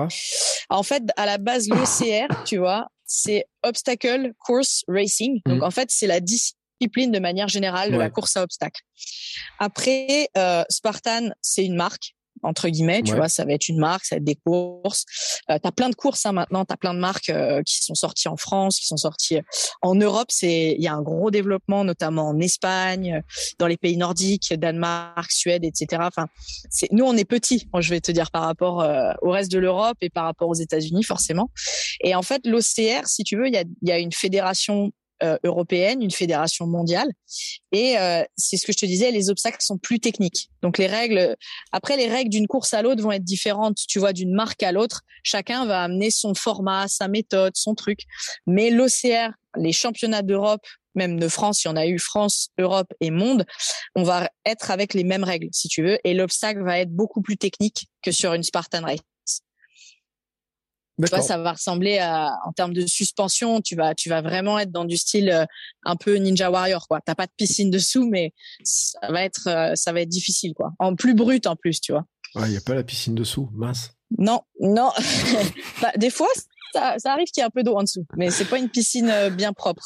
En 0.70 0.84
fait, 0.84 1.02
à 1.18 1.26
la 1.26 1.40
base, 1.40 1.70
l'OCR, 1.70 2.44
tu 2.46 2.58
vois, 2.58 2.90
c'est 3.08 3.46
Obstacle 3.64 4.32
Course 4.46 4.84
Racing. 4.88 5.42
Donc, 5.48 5.62
mmh. 5.62 5.64
en 5.64 5.72
fait, 5.72 5.90
c'est 5.90 6.06
la 6.06 6.20
discipline 6.20 6.60
discipline 6.80 7.12
de 7.12 7.20
manière 7.20 7.50
générale 7.50 7.92
de 7.92 7.98
la 7.98 8.10
course 8.10 8.38
à 8.38 8.44
obstacles. 8.44 8.82
Après, 9.60 10.30
euh, 10.38 10.64
Spartan, 10.70 11.30
c'est 11.42 11.66
une 11.66 11.76
marque 11.76 12.16
entre 12.44 12.70
guillemets, 12.70 13.02
tu 13.02 13.16
vois, 13.16 13.30
ça 13.30 13.46
va 13.46 13.54
être 13.54 13.68
une 13.70 13.80
marque, 13.80 14.06
ça 14.06 14.16
va 14.16 14.18
être 14.18 14.24
des 14.24 14.36
courses. 14.36 15.06
Euh, 15.50 15.58
tu 15.62 15.68
as 15.68 15.72
plein 15.72 15.90
de 15.90 15.96
courses 15.96 16.26
hein, 16.26 16.32
maintenant, 16.32 16.66
tu 16.66 16.74
as 16.74 16.78
plein 16.78 16.94
de 16.94 17.00
marques 17.00 17.30
euh, 17.30 17.62
qui 17.64 17.84
sont 17.84 17.96
sorties 17.96 18.28
en 18.28 18.38
France, 18.38 18.80
qui 18.80 18.88
sont 18.88 18.98
sorties 18.98 19.40
en 19.82 19.96
Europe, 19.96 20.28
c'est 20.30 20.76
il 20.78 20.84
y 20.84 20.88
a 20.88 20.94
un 20.94 21.02
gros 21.02 21.32
développement 21.32 21.84
notamment 21.84 22.30
en 22.30 22.40
Espagne, 22.40 23.22
dans 23.58 23.68
les 23.68 23.78
pays 23.78 23.98
nordiques, 23.98 24.54
Danemark, 24.54 25.32
Suède, 25.32 25.64
etc. 25.64 26.02
Enfin, 26.06 26.28
c'est 26.70 26.92
nous 26.92 27.06
on 27.06 27.16
est 27.16 27.26
petits, 27.26 27.68
je 27.80 27.90
vais 27.90 28.02
te 28.02 28.12
dire 28.12 28.32
par 28.32 28.44
rapport 28.44 28.82
euh, 28.82 29.12
au 29.22 29.32
reste 29.32 29.52
de 29.52 29.60
l'Europe 29.60 29.98
et 30.02 30.10
par 30.10 30.26
rapport 30.26 30.50
aux 30.50 30.56
États-Unis 30.56 31.04
forcément. 31.04 31.50
Et 32.02 32.16
en 32.16 32.22
fait, 32.22 32.46
l'OCR, 32.46 33.08
si 33.08 33.24
tu 33.24 33.38
veux, 33.38 33.48
il 33.48 33.54
y 33.54 33.58
a, 33.58 33.64
y 33.82 33.92
a 33.92 34.00
une 34.00 34.12
fédération 34.12 34.92
européenne, 35.44 36.02
une 36.02 36.12
fédération 36.12 36.68
mondiale. 36.68 37.10
Et 37.72 37.98
euh, 37.98 38.24
c'est 38.38 38.58
ce 38.58 38.66
que 38.66 38.74
je 38.74 38.78
te 38.78 38.86
disais, 38.86 39.12
les 39.12 39.30
obstacles 39.30 39.62
sont 39.62 39.78
plus 39.78 40.00
techniques. 40.00 40.50
Donc 40.62 40.78
les 40.78 40.88
règles, 40.88 41.36
après 41.72 41.98
les 41.98 42.08
règles 42.08 42.30
d'une 42.30 42.48
course 42.48 42.74
à 42.74 42.82
l'autre 42.82 43.02
vont 43.02 43.12
être 43.12 43.24
différentes. 43.24 43.78
Tu 43.88 44.00
vois, 44.00 44.14
d'une 44.14 44.34
marque 44.34 44.64
à 44.64 44.72
l'autre, 44.72 45.02
chacun 45.24 45.66
va 45.66 45.84
amener 45.84 46.12
son 46.12 46.34
format, 46.34 46.88
sa 46.88 47.08
méthode, 47.08 47.54
son 47.56 47.76
truc. 47.76 48.02
Mais 48.48 48.70
l'OCR, 48.70 49.32
les 49.58 49.74
championnats 49.74 50.22
d'Europe, 50.22 50.66
même 50.96 51.20
de 51.20 51.28
France, 51.28 51.60
si 51.60 51.68
on 51.68 51.76
a 51.76 51.86
eu 51.86 52.00
France, 52.00 52.50
Europe 52.58 52.92
et 53.00 53.12
Monde, 53.12 53.46
on 53.96 54.04
va 54.04 54.30
être 54.46 54.72
avec 54.72 54.94
les 54.94 55.04
mêmes 55.04 55.24
règles, 55.24 55.50
si 55.52 55.68
tu 55.68 55.84
veux. 55.84 55.98
Et 56.04 56.14
l'obstacle 56.14 56.64
va 56.64 56.80
être 56.80 56.92
beaucoup 56.92 57.22
plus 57.22 57.38
technique 57.38 57.88
que 58.02 58.12
sur 58.12 58.34
une 58.34 58.44
Spartan 58.44 58.82
Race. 58.84 59.00
Tu 61.02 61.10
vois, 61.10 61.22
ça 61.22 61.38
va 61.38 61.54
ressembler 61.54 61.98
à, 62.00 62.38
en 62.46 62.52
termes 62.52 62.74
de 62.74 62.86
suspension, 62.86 63.62
tu 63.62 63.76
vas, 63.76 63.96
tu 63.96 64.10
vas 64.10 64.22
vraiment 64.22 64.60
être 64.60 64.72
dans 64.72 64.86
du 64.86 64.98
style 64.98 65.30
euh, 65.30 65.46
un 65.86 65.96
peu 65.96 66.16
Ninja 66.16 66.52
Warrior, 66.52 66.88
quoi. 66.88 67.00
T'as 67.02 67.16
pas 67.16 67.26
de 67.26 67.32
piscine 67.36 67.70
dessous, 67.70 68.08
mais 68.10 68.34
ça 68.64 69.00
va 69.10 69.24
être, 69.24 69.48
euh, 69.48 69.76
ça 69.76 69.94
va 69.94 70.02
être 70.02 70.10
difficile, 70.10 70.54
quoi. 70.54 70.72
En 70.80 70.96
plus 70.96 71.14
brut, 71.14 71.48
en 71.48 71.56
plus, 71.56 71.80
tu 71.80 71.94
vois. 71.94 72.06
Ouais, 72.36 72.50
il 72.50 72.54
y 72.54 72.58
a 72.58 72.62
pas 72.62 72.76
la 72.76 72.84
piscine 72.84 73.16
dessous, 73.16 73.50
mince. 73.54 73.92
Non, 74.18 74.42
non. 74.60 74.92
bah, 75.82 75.92
des 75.98 76.10
fois, 76.10 76.28
ça, 76.74 76.96
ça 76.98 77.14
arrive 77.14 77.28
qu'il 77.28 77.42
y 77.42 77.44
ait 77.44 77.48
un 77.48 77.50
peu 77.50 77.64
d'eau 77.64 77.76
en 77.76 77.84
dessous, 77.84 78.06
mais 78.16 78.30
c'est 78.30 78.46
pas 78.46 78.58
une 78.58 78.70
piscine 78.70 79.10
euh, 79.10 79.30
bien 79.30 79.54
propre. 79.54 79.84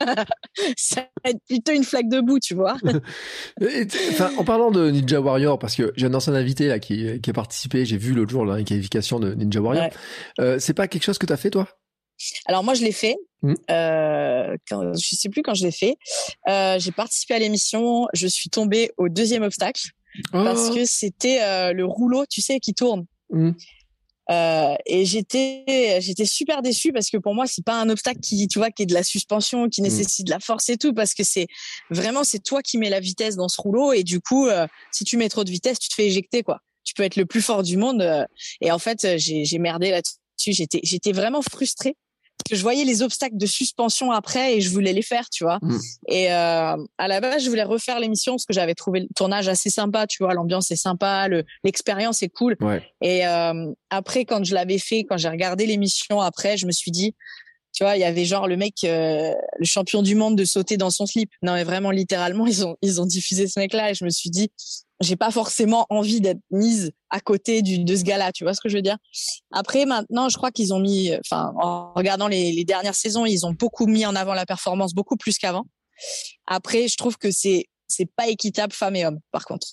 ça 0.76 1.08
va 1.24 1.30
être 1.30 1.40
plutôt 1.46 1.72
une 1.72 1.84
flaque 1.84 2.08
de 2.08 2.20
boue, 2.20 2.38
tu 2.38 2.54
vois. 2.54 2.76
en 4.38 4.44
parlant 4.44 4.70
de 4.70 4.90
Ninja 4.90 5.20
Warrior, 5.20 5.58
parce 5.58 5.76
que 5.76 5.92
j'ai 5.96 6.06
un 6.06 6.14
ancien 6.14 6.34
invité 6.34 6.68
là 6.68 6.78
qui, 6.78 7.20
qui 7.20 7.30
a 7.30 7.32
participé, 7.32 7.84
j'ai 7.84 7.96
vu 7.96 8.14
l'autre 8.14 8.30
jour 8.30 8.44
la 8.44 8.62
qualification 8.62 9.20
de 9.20 9.34
Ninja 9.34 9.60
Warrior. 9.60 9.88
Euh, 10.40 10.58
c'est 10.58 10.74
pas 10.74 10.88
quelque 10.88 11.04
chose 11.04 11.18
que 11.18 11.26
tu 11.26 11.32
as 11.32 11.36
fait 11.36 11.50
toi? 11.50 11.68
Alors 12.46 12.64
moi 12.64 12.74
je 12.74 12.82
l'ai 12.82 12.92
fait. 12.92 13.16
Mmh. 13.42 13.54
Euh, 13.70 14.56
quand, 14.68 14.92
je 14.94 15.16
sais 15.16 15.28
plus 15.28 15.42
quand 15.42 15.54
je 15.54 15.64
l'ai 15.64 15.72
fait. 15.72 15.96
Euh, 16.48 16.78
j'ai 16.78 16.92
participé 16.92 17.34
à 17.34 17.38
l'émission. 17.38 18.06
Je 18.12 18.26
suis 18.26 18.50
tombée 18.50 18.90
au 18.98 19.08
deuxième 19.08 19.42
obstacle 19.42 19.88
parce 20.32 20.68
oh. 20.70 20.74
que 20.74 20.84
c'était 20.84 21.40
euh, 21.42 21.72
le 21.72 21.84
rouleau, 21.84 22.24
tu 22.28 22.40
sais, 22.40 22.60
qui 22.60 22.74
tourne. 22.74 23.06
Mmh. 23.30 23.52
Euh, 24.30 24.74
et 24.86 25.04
j'étais 25.06 26.00
j'étais 26.00 26.24
super 26.24 26.62
déçue 26.62 26.92
parce 26.92 27.10
que 27.10 27.16
pour 27.16 27.34
moi 27.34 27.46
c'est 27.46 27.64
pas 27.64 27.80
un 27.80 27.88
obstacle 27.88 28.20
qui 28.20 28.46
tu 28.46 28.60
vois 28.60 28.70
qui 28.70 28.84
est 28.84 28.86
de 28.86 28.94
la 28.94 29.02
suspension 29.02 29.68
qui 29.68 29.80
mmh. 29.80 29.84
nécessite 29.84 30.26
de 30.26 30.30
la 30.30 30.38
force 30.38 30.68
et 30.68 30.76
tout 30.76 30.94
parce 30.94 31.14
que 31.14 31.24
c'est 31.24 31.48
vraiment 31.90 32.22
c'est 32.22 32.38
toi 32.38 32.62
qui 32.62 32.78
mets 32.78 32.90
la 32.90 33.00
vitesse 33.00 33.34
dans 33.34 33.48
ce 33.48 33.60
rouleau 33.60 33.92
et 33.92 34.04
du 34.04 34.20
coup 34.20 34.46
euh, 34.46 34.68
si 34.92 35.02
tu 35.02 35.16
mets 35.16 35.28
trop 35.28 35.42
de 35.42 35.50
vitesse 35.50 35.80
tu 35.80 35.88
te 35.88 35.94
fais 35.94 36.06
éjecter 36.06 36.44
quoi 36.44 36.60
tu 36.84 36.94
peux 36.94 37.02
être 37.02 37.16
le 37.16 37.26
plus 37.26 37.42
fort 37.42 37.64
du 37.64 37.76
monde 37.76 38.02
euh, 38.02 38.24
et 38.60 38.70
en 38.70 38.78
fait 38.78 39.18
j'ai 39.18 39.44
j'ai 39.44 39.58
merdé 39.58 39.90
là-dessus 39.90 40.52
j'étais 40.52 40.80
j'étais 40.84 41.12
vraiment 41.12 41.42
frustrée 41.42 41.96
que 42.48 42.56
je 42.56 42.62
voyais 42.62 42.84
les 42.84 43.02
obstacles 43.02 43.36
de 43.36 43.46
suspension 43.46 44.12
après 44.12 44.56
et 44.56 44.60
je 44.60 44.70
voulais 44.70 44.92
les 44.92 45.02
faire, 45.02 45.28
tu 45.30 45.44
vois. 45.44 45.58
Mm. 45.62 45.78
Et 46.08 46.32
euh, 46.32 46.76
à 46.98 47.08
la 47.08 47.20
base, 47.20 47.44
je 47.44 47.48
voulais 47.48 47.62
refaire 47.62 48.00
l'émission 48.00 48.32
parce 48.32 48.46
que 48.46 48.52
j'avais 48.52 48.74
trouvé 48.74 49.00
le 49.00 49.08
tournage 49.14 49.48
assez 49.48 49.70
sympa, 49.70 50.06
tu 50.06 50.22
vois. 50.22 50.34
L'ambiance 50.34 50.70
est 50.70 50.76
sympa, 50.76 51.28
l'expérience 51.64 52.22
est 52.22 52.28
cool. 52.28 52.56
Et 53.00 53.26
euh, 53.26 53.72
après, 53.90 54.24
quand 54.24 54.44
je 54.44 54.54
l'avais 54.54 54.78
fait, 54.78 55.04
quand 55.04 55.16
j'ai 55.16 55.28
regardé 55.28 55.66
l'émission 55.66 56.20
après, 56.20 56.56
je 56.56 56.66
me 56.66 56.72
suis 56.72 56.90
dit, 56.90 57.14
tu 57.72 57.84
vois, 57.84 57.96
il 57.96 58.00
y 58.00 58.04
avait 58.04 58.24
genre 58.24 58.48
le 58.48 58.56
mec, 58.56 58.74
euh, 58.84 59.32
le 59.58 59.64
champion 59.64 60.02
du 60.02 60.14
monde 60.14 60.36
de 60.36 60.44
sauter 60.44 60.76
dans 60.76 60.90
son 60.90 61.06
slip. 61.06 61.30
Non, 61.42 61.54
mais 61.54 61.64
vraiment, 61.64 61.90
littéralement, 61.90 62.46
ils 62.46 62.66
ont 62.66 62.76
ils 62.82 63.00
ont 63.00 63.06
diffusé 63.06 63.46
ce 63.46 63.60
mec-là 63.60 63.90
et 63.90 63.94
je 63.94 64.04
me 64.04 64.10
suis 64.10 64.30
dit, 64.30 64.50
j'ai 65.00 65.16
pas 65.16 65.30
forcément 65.30 65.86
envie 65.88 66.20
d'être 66.20 66.40
mise 66.50 66.92
à 67.08 67.20
côté 67.20 67.62
du, 67.62 67.84
de 67.84 67.96
ce 67.96 68.02
gars-là. 68.02 68.32
Tu 68.32 68.44
vois 68.44 68.54
ce 68.54 68.60
que 68.60 68.68
je 68.68 68.76
veux 68.76 68.82
dire? 68.82 68.98
Après, 69.50 69.86
maintenant, 69.86 70.28
je 70.28 70.36
crois 70.36 70.50
qu'ils 70.50 70.74
ont 70.74 70.78
mis, 70.78 71.10
enfin, 71.24 71.52
en 71.60 71.92
regardant 71.94 72.28
les, 72.28 72.52
les, 72.52 72.64
dernières 72.64 72.94
saisons, 72.94 73.24
ils 73.24 73.46
ont 73.46 73.52
beaucoup 73.52 73.86
mis 73.86 74.04
en 74.04 74.14
avant 74.14 74.34
la 74.34 74.46
performance, 74.46 74.94
beaucoup 74.94 75.16
plus 75.16 75.38
qu'avant. 75.38 75.64
Après, 76.46 76.88
je 76.88 76.96
trouve 76.96 77.16
que 77.16 77.30
c'est 77.30 77.66
c'est 77.90 78.06
pas 78.06 78.28
équitable 78.28 78.72
femmes 78.72 78.96
et 78.96 79.04
hommes, 79.04 79.18
par 79.32 79.44
contre. 79.44 79.66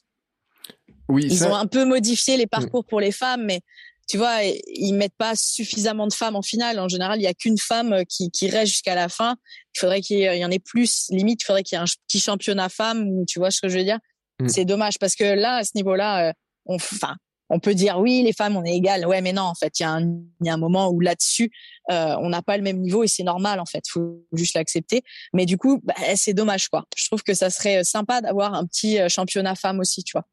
Oui, 1.07 1.25
ils 1.29 1.45
ont 1.45 1.55
un 1.55 1.67
peu 1.67 1.85
modifié 1.85 2.35
les 2.35 2.47
parcours 2.47 2.83
pour 2.83 2.99
les 2.99 3.11
femmes, 3.11 3.45
mais 3.45 3.61
tu 4.09 4.17
vois, 4.17 4.43
ils 4.43 4.93
mettent 4.93 5.15
pas 5.17 5.35
suffisamment 5.35 6.07
de 6.07 6.13
femmes 6.13 6.35
en 6.35 6.41
finale. 6.41 6.79
En 6.79 6.87
général, 6.87 7.19
il 7.19 7.23
y 7.23 7.27
a 7.27 7.33
qu'une 7.33 7.57
femme 7.57 8.03
qui, 8.09 8.31
qui 8.31 8.49
reste 8.49 8.71
jusqu'à 8.71 8.95
la 8.95 9.07
fin. 9.07 9.35
Il 9.75 9.79
faudrait 9.79 10.01
qu'il 10.01 10.19
y 10.19 10.45
en 10.45 10.51
ait 10.51 10.59
plus. 10.59 11.07
Limite, 11.09 11.41
il 11.43 11.45
faudrait 11.45 11.63
qu'il 11.63 11.77
y 11.77 11.79
ait 11.79 11.83
un 11.83 11.87
petit 12.07 12.19
championnat 12.19 12.69
femme. 12.69 13.25
Tu 13.27 13.39
vois 13.39 13.51
ce 13.51 13.61
que 13.61 13.69
je 13.69 13.77
veux 13.77 13.83
dire? 13.83 13.99
Mm. 14.39 14.49
C'est 14.49 14.65
dommage 14.65 14.99
parce 14.99 15.15
que 15.15 15.23
là, 15.23 15.57
à 15.57 15.63
ce 15.63 15.71
niveau-là, 15.75 16.29
euh, 16.29 16.33
on, 16.65 16.75
enfin, 16.75 17.15
on 17.49 17.59
peut 17.59 17.73
dire 17.73 17.99
oui, 17.99 18.23
les 18.23 18.33
femmes, 18.33 18.57
on 18.57 18.63
est 18.63 18.75
égales. 18.75 19.05
Ouais, 19.05 19.21
mais 19.21 19.33
non, 19.33 19.43
en 19.43 19.55
fait, 19.55 19.79
il 19.79 19.83
y, 19.83 19.85
a 19.85 19.91
un, 19.91 20.19
y 20.41 20.49
a 20.49 20.53
un 20.53 20.57
moment 20.57 20.89
où 20.89 20.99
là-dessus, 20.99 21.51
euh, 21.91 22.15
on 22.19 22.29
n'a 22.29 22.41
pas 22.41 22.57
le 22.57 22.63
même 22.63 22.79
niveau 22.79 23.03
et 23.03 23.07
c'est 23.07 23.23
normal, 23.23 23.59
en 23.59 23.65
fait. 23.65 23.83
Faut 23.89 24.23
juste 24.33 24.55
l'accepter. 24.55 25.03
Mais 25.33 25.45
du 25.45 25.57
coup, 25.57 25.79
bah, 25.83 25.93
c'est 26.15 26.33
dommage, 26.33 26.67
quoi. 26.69 26.85
Je 26.95 27.05
trouve 27.07 27.23
que 27.23 27.33
ça 27.33 27.49
serait 27.49 27.83
sympa 27.83 28.21
d'avoir 28.21 28.53
un 28.53 28.65
petit 28.65 28.99
euh, 28.99 29.07
championnat 29.09 29.55
femme 29.55 29.79
aussi, 29.79 30.03
tu 30.03 30.13
vois. 30.13 30.25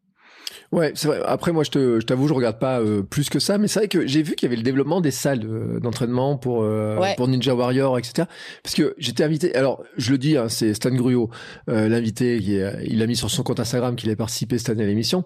Ouais, 0.72 0.92
c'est 0.94 1.08
vrai. 1.08 1.20
Après, 1.24 1.52
moi, 1.52 1.64
je 1.64 1.70
te, 1.70 2.00
je 2.00 2.06
t'avoue, 2.06 2.26
je 2.28 2.34
regarde 2.34 2.58
pas 2.58 2.80
euh, 2.80 3.02
plus 3.02 3.28
que 3.28 3.38
ça, 3.38 3.58
mais 3.58 3.68
c'est 3.68 3.80
vrai 3.80 3.88
que 3.88 4.06
j'ai 4.06 4.22
vu 4.22 4.34
qu'il 4.34 4.46
y 4.46 4.48
avait 4.48 4.56
le 4.56 4.62
développement 4.62 5.00
des 5.00 5.10
salles 5.10 5.40
d'entraînement 5.80 6.36
pour 6.36 6.62
euh, 6.62 6.98
pour 7.16 7.28
Ninja 7.28 7.54
Warrior, 7.54 7.98
etc. 7.98 8.26
Parce 8.62 8.74
que 8.74 8.94
j'étais 8.98 9.22
invité. 9.22 9.54
Alors, 9.54 9.82
je 9.96 10.10
le 10.10 10.18
dis, 10.18 10.36
hein, 10.36 10.48
c'est 10.48 10.74
Stan 10.74 10.90
Gruyo, 10.90 11.30
euh, 11.68 11.88
l'invité, 11.88 12.38
qui 12.40 12.58
il 12.86 13.02
a 13.02 13.06
mis 13.06 13.16
sur 13.16 13.30
son 13.30 13.42
compte 13.42 13.60
Instagram 13.60 13.96
qu'il 13.96 14.10
a 14.10 14.16
participé 14.16 14.58
cette 14.58 14.70
année 14.70 14.84
à 14.84 14.86
l'émission. 14.86 15.24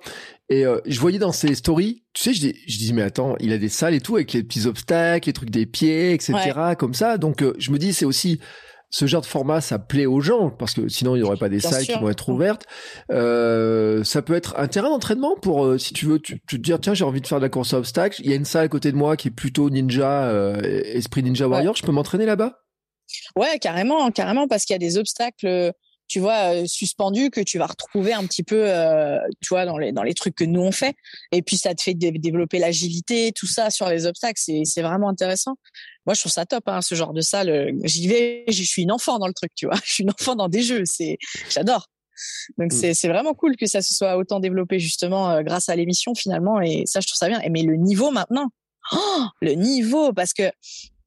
Et 0.51 0.65
je 0.87 1.01
voyais 1.01 1.19
dans 1.19 1.33
ses 1.33 1.55
stories, 1.55 2.05
tu 2.15 2.23
sais, 2.23 2.33
je 2.33 2.41
dis, 2.41 2.55
je 2.67 2.79
dis, 2.79 2.95
mais 2.95 3.03
attends, 3.03 3.37
il 3.39 3.53
a 3.53 3.59
des 3.59 3.69
salles 3.69 3.93
et 3.93 4.01
tout 4.01 4.17
avec 4.17 4.33
les 4.33 4.43
petits 4.43 4.67
obstacles, 4.67 5.29
les 5.29 5.35
trucs 5.35 5.51
des 5.51 5.67
pieds, 5.67 6.15
etc. 6.15 6.35
Comme 6.79 6.95
ça. 6.95 7.19
Donc, 7.19 7.45
je 7.59 7.71
me 7.71 7.79
dis, 7.79 7.93
c'est 7.93 8.07
aussi 8.07 8.41
ce 8.91 9.07
genre 9.07 9.21
de 9.21 9.27
format, 9.27 9.61
ça 9.61 9.79
plaît 9.79 10.07
aux 10.07 10.21
gens 10.21 10.51
parce 10.51 10.75
que 10.75 10.89
sinon 10.89 11.15
il 11.15 11.21
n'y 11.21 11.25
aurait 11.25 11.37
pas 11.37 11.49
des 11.49 11.61
salles 11.61 11.85
qui 11.85 11.93
vont 11.93 12.09
être 12.09 12.29
ouvertes. 12.29 12.67
Euh, 13.11 14.03
ça 14.05 14.23
peut 14.23 14.35
être 14.35 14.55
un 14.59 14.67
terrain 14.67 14.89
d'entraînement 14.89 15.37
pour, 15.37 15.65
euh, 15.65 15.79
si 15.79 15.93
tu 15.93 16.07
veux, 16.07 16.19
tu, 16.19 16.41
te 16.41 16.57
dire 16.57 16.81
tiens 16.81 16.95
j'ai 16.95 17.05
envie 17.05 17.21
de 17.21 17.27
faire 17.27 17.39
de 17.39 17.45
la 17.45 17.51
course 17.51 17.75
à 17.75 17.79
obstacles. 17.79 18.21
Il 18.25 18.31
y 18.31 18.33
a 18.33 18.37
une 18.37 18.45
salle 18.45 18.65
à 18.65 18.69
côté 18.69 18.91
de 18.91 18.97
moi 18.97 19.17
qui 19.17 19.29
est 19.29 19.33
plutôt 19.33 19.69
ninja, 19.69 20.25
euh, 20.29 20.61
esprit 20.63 21.23
ninja 21.23 21.47
warrior. 21.47 21.77
Je 21.77 21.83
peux 21.83 21.93
m'entraîner 21.93 22.25
là-bas? 22.25 22.61
Ouais, 23.37 23.59
carrément, 23.59 24.11
carrément 24.11 24.49
parce 24.49 24.65
qu'il 24.65 24.75
y 24.75 24.77
a 24.77 24.79
des 24.79 24.99
obstacles 24.99 25.73
tu 26.09 26.21
vois, 26.21 26.55
euh, 26.55 26.67
suspendu 26.67 27.31
que 27.31 27.41
tu 27.41 27.59
vas 27.59 27.67
retrouver 27.67 28.13
un 28.13 28.25
petit 28.27 28.43
peu, 28.43 28.71
euh, 28.71 29.19
tu 29.41 29.49
vois, 29.51 29.67
dans 29.67 29.79
les 29.79 29.93
dans 29.93 30.03
les 30.03 30.15
trucs 30.15 30.35
que 30.35 30.45
nous 30.45 30.61
on 30.61 30.73
fait. 30.73 30.97
Et 31.33 31.43
puis 31.43 31.57
ça 31.57 31.75
te 31.75 31.83
fait 31.83 31.95
développer 31.95 32.59
l'agilité, 32.59 33.33
tout 33.33 33.47
ça 33.47 33.71
sur 33.71 33.89
les 33.89 34.07
obstacles. 34.07 34.41
C'est 34.43 34.63
c'est 34.65 34.83
vraiment 34.83 35.09
intéressant. 35.11 35.57
Moi, 36.07 36.15
je 36.15 36.21
trouve 36.21 36.33
ça 36.33 36.47
top, 36.47 36.65
hein, 36.67 36.81
ce 36.81 36.95
genre 36.95 37.13
de 37.13 37.21
salle. 37.21 37.73
J'y 37.85 38.09
vais, 38.09 38.45
je 38.49 38.63
suis 38.63 38.83
une 38.83 38.93
enfant 38.93 39.19
dans 39.19 39.27
le 39.27 39.35
truc, 39.35 39.53
tu 39.55 39.67
vois. 39.67 39.77
Je 39.85 39.93
suis 39.93 40.05
une 40.05 40.11
enfant 40.11 40.35
dans 40.35 40.49
des 40.49 40.63
jeux. 40.63 40.85
C'est, 40.87 41.19
j'adore. 41.51 41.87
Donc 42.57 42.73
mm. 42.73 42.77
c'est 42.77 42.95
c'est 42.95 43.09
vraiment 43.09 43.35
cool 43.35 43.57
que 43.57 43.67
ça 43.67 43.83
se 43.83 43.95
soit 43.95 44.17
autant 44.17 44.41
développé 44.41 44.79
justement 44.79 45.31
euh, 45.31 45.43
grâce 45.43 45.69
à 45.69 45.77
l'émission 45.77 46.15
finalement. 46.15 46.61
Et 46.61 46.85
ça, 46.87 47.01
je 47.01 47.07
trouve 47.07 47.19
ça 47.19 47.29
bien. 47.29 47.41
Et 47.43 47.51
mais 47.51 47.63
le 47.63 47.77
niveau 47.77 48.11
maintenant, 48.11 48.49
oh, 48.93 49.25
le 49.41 49.53
niveau, 49.53 50.13
parce 50.13 50.33
que 50.33 50.51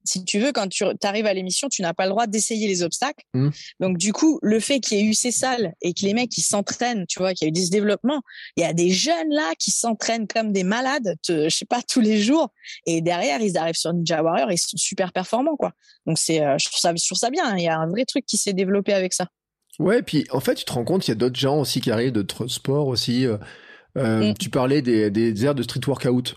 si 0.04 0.24
tu 0.24 0.38
veux, 0.38 0.52
quand 0.52 0.68
tu 0.68 0.84
arrives 1.02 1.26
à 1.26 1.34
l'émission, 1.34 1.68
tu 1.68 1.82
n'as 1.82 1.94
pas 1.94 2.04
le 2.04 2.10
droit 2.10 2.26
d'essayer 2.26 2.66
les 2.66 2.82
obstacles. 2.82 3.24
Mmh. 3.34 3.50
Donc, 3.80 3.98
du 3.98 4.12
coup, 4.12 4.38
le 4.42 4.60
fait 4.60 4.80
qu'il 4.80 4.98
y 4.98 5.00
ait 5.00 5.04
eu 5.04 5.14
ces 5.14 5.30
salles 5.30 5.74
et 5.82 5.94
que 5.94 6.02
les 6.02 6.14
mecs, 6.14 6.36
ils 6.36 6.42
s'entraînent, 6.42 7.06
tu 7.08 7.18
vois, 7.18 7.34
qu'il 7.34 7.46
y 7.46 7.48
a 7.48 7.50
eu 7.50 7.52
des 7.52 7.68
développements, 7.68 8.22
il 8.56 8.62
y 8.62 8.66
a 8.66 8.72
des 8.72 8.90
jeunes 8.90 9.30
là 9.30 9.52
qui 9.58 9.70
s'entraînent 9.70 10.26
comme 10.26 10.52
des 10.52 10.64
malades, 10.64 11.16
je 11.26 11.48
sais 11.48 11.64
pas, 11.64 11.82
tous 11.82 12.00
les 12.00 12.20
jours. 12.20 12.48
Et 12.86 13.00
derrière, 13.00 13.40
ils 13.40 13.56
arrivent 13.56 13.74
sur 13.74 13.92
Ninja 13.92 14.22
Warrior 14.22 14.50
et 14.50 14.54
ils 14.54 14.58
sont 14.58 14.76
super 14.76 15.12
performants, 15.12 15.56
quoi. 15.56 15.72
Donc, 16.06 16.18
c'est, 16.18 16.44
euh, 16.44 16.56
je 16.58 16.66
trouve 16.66 16.78
ça, 16.78 16.92
je 16.94 17.06
trouve 17.06 17.18
ça 17.18 17.30
bien. 17.30 17.56
Il 17.56 17.62
y 17.62 17.68
a 17.68 17.78
un 17.78 17.88
vrai 17.88 18.04
truc 18.04 18.24
qui 18.26 18.36
s'est 18.36 18.52
développé 18.52 18.92
avec 18.92 19.12
ça. 19.12 19.28
Ouais, 19.78 20.02
puis 20.02 20.26
en 20.30 20.40
fait, 20.40 20.54
tu 20.54 20.64
te 20.64 20.72
rends 20.72 20.84
compte, 20.84 21.06
il 21.08 21.10
y 21.10 21.12
a 21.12 21.16
d'autres 21.16 21.38
gens 21.38 21.58
aussi 21.58 21.80
qui 21.80 21.90
arrivent, 21.90 22.12
d'autres 22.12 22.46
sports 22.46 22.88
aussi. 22.88 23.26
Euh, 23.26 23.38
euh 23.96 24.30
mmh. 24.30 24.34
Tu 24.38 24.50
parlais 24.50 24.82
des, 24.82 25.10
des 25.10 25.44
aires 25.44 25.54
de 25.54 25.62
street 25.62 25.80
workout. 25.86 26.34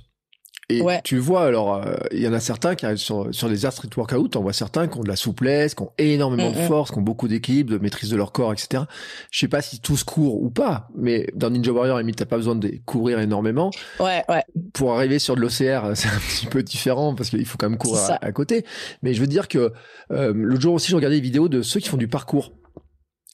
Et 0.70 0.82
tu 1.03 1.20
vois, 1.20 1.43
alors, 1.43 1.76
euh, 1.76 1.95
il 2.11 2.22
y 2.22 2.28
en 2.28 2.34
a 2.34 2.39
certains 2.39 2.74
qui 2.74 2.86
arrivent 2.86 2.97
sur, 2.97 3.28
sur 3.32 3.47
les 3.47 3.66
air 3.66 3.72
street 3.72 3.89
workout, 3.95 4.36
on 4.36 4.41
voit 4.41 4.53
certains 4.53 4.88
qui 4.88 4.97
ont 4.97 5.03
de 5.03 5.07
la 5.07 5.16
souplesse, 5.16 5.76
qui 5.76 5.84
ont 5.84 5.91
énormément 5.99 6.49
de 6.49 6.55
force, 6.55 6.91
qui 6.91 6.97
ont 6.97 7.03
beaucoup 7.03 7.28
d'équilibre, 7.28 7.72
de 7.72 7.78
maîtrise 7.78 8.09
de 8.09 8.16
leur 8.16 8.32
corps, 8.32 8.51
etc. 8.51 8.84
Je 9.30 9.39
sais 9.39 9.47
pas 9.47 9.61
si 9.61 9.80
tous 9.80 10.03
courent 10.03 10.41
ou 10.41 10.49
pas, 10.49 10.89
mais 10.95 11.28
dans 11.36 11.51
Ninja 11.51 11.72
Warrior, 11.72 11.99
limite, 11.99 12.16
t'as 12.16 12.26
pas 12.26 12.38
besoin 12.38 12.55
de 12.55 12.72
courir 12.86 13.20
énormément. 13.20 13.70
Ouais, 13.99 14.24
ouais. 14.28 14.43
Pour 14.74 14.93
arriver 14.93 15.20
sur 15.20 15.36
de 15.36 15.41
l'OCR, 15.41 15.91
c'est 15.95 16.09
un 16.09 16.20
petit 16.20 16.47
peu 16.47 16.63
différent 16.63 17.13
parce 17.13 17.30
qu'il 17.30 17.45
faut 17.45 17.57
quand 17.57 17.70
même 17.70 17.78
courir 17.78 18.18
à, 18.20 18.32
côté. 18.32 18.66
Mais 19.03 19.13
je 19.13 19.22
veux 19.22 19.28
dire 19.28 19.47
que 19.47 19.72
euh, 20.11 20.34
l'autre 20.36 20.61
jour 20.61 20.74
aussi, 20.74 20.89
je 20.89 20.95
regardais 20.95 21.18
des 21.18 21.22
vidéos 21.22 21.47
de 21.47 21.61
ceux 21.61 21.80
qui 21.80 21.89
font 21.89 21.97
du 21.97 22.07
parcours. 22.07 22.51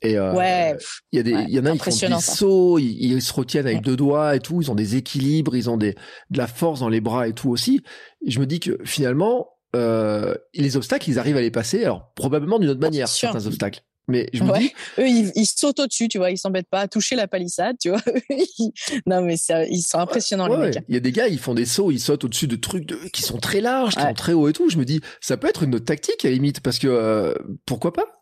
Et 0.01 0.17
euh, 0.17 0.33
ouais, 0.33 0.75
il 1.11 1.17
y 1.17 1.19
a 1.19 1.23
des, 1.23 1.31
il 1.31 1.49
y 1.49 1.59
en 1.59 1.65
a 1.65 1.73
qui 1.73 1.79
font 1.79 2.07
des 2.07 2.21
sauts, 2.21 2.79
ils, 2.79 3.21
se 3.21 3.33
retiennent 3.33 3.67
avec 3.67 3.81
deux 3.81 3.95
doigts 3.95 4.35
et 4.35 4.39
tout, 4.39 4.59
ils 4.61 4.71
ont 4.71 4.75
des 4.75 4.95
équilibres, 4.95 5.55
ils 5.55 5.69
ont 5.69 5.77
des 5.77 5.95
de 6.31 6.37
la 6.37 6.47
force 6.47 6.79
dans 6.79 6.89
les 6.89 7.01
bras 7.01 7.27
et 7.27 7.33
tout 7.33 7.49
aussi. 7.49 7.81
Et 8.25 8.31
je 8.31 8.39
me 8.39 8.47
dis 8.47 8.59
que 8.59 8.79
finalement, 8.83 9.49
euh, 9.75 10.33
les 10.55 10.75
obstacles, 10.75 11.09
ils 11.09 11.19
arrivent 11.19 11.37
à 11.37 11.41
les 11.41 11.51
passer, 11.51 11.83
alors 11.83 12.11
probablement 12.15 12.57
d'une 12.57 12.69
autre 12.69 12.81
manière 12.81 13.07
certains 13.07 13.45
obstacles. 13.45 13.81
Mais 14.07 14.27
je 14.33 14.43
me 14.43 14.57
dis, 14.57 14.73
eux, 14.97 15.07
ils, 15.07 15.45
sautent 15.45 15.79
au-dessus, 15.79 16.09
tu 16.09 16.17
vois, 16.17 16.31
ils 16.31 16.37
s'embêtent 16.37 16.69
pas 16.69 16.81
à 16.81 16.87
toucher 16.87 17.15
la 17.15 17.27
palissade, 17.27 17.77
tu 17.79 17.89
vois. 17.89 18.01
non, 19.05 19.21
mais 19.21 19.37
ça, 19.37 19.63
ils 19.65 19.83
sont 19.83 19.99
impressionnants 19.99 20.47
les 20.47 20.57
mecs. 20.57 20.79
Il 20.89 20.95
y 20.95 20.97
a 20.97 20.99
des 20.99 21.11
gars, 21.11 21.27
ils 21.27 21.37
font 21.37 21.53
des 21.53 21.65
sauts, 21.65 21.91
ils 21.91 21.99
sautent 21.99 22.25
au-dessus 22.25 22.47
de 22.47 22.55
trucs 22.55 22.85
de, 22.85 22.97
qui 23.13 23.21
sont 23.21 23.37
très 23.37 23.61
larges, 23.61 23.95
qui 23.95 24.01
sont 24.01 24.13
très 24.13 24.33
hauts 24.33 24.49
et 24.49 24.53
tout. 24.53 24.69
Je 24.69 24.77
me 24.77 24.85
dis, 24.85 24.99
ça 25.21 25.37
peut 25.37 25.47
être 25.47 25.63
une 25.63 25.75
autre 25.75 25.85
tactique 25.85 26.25
à 26.25 26.29
la 26.29 26.33
limite, 26.33 26.59
parce 26.61 26.79
que 26.79 26.87
euh, 26.87 27.33
pourquoi 27.65 27.93
pas? 27.93 28.20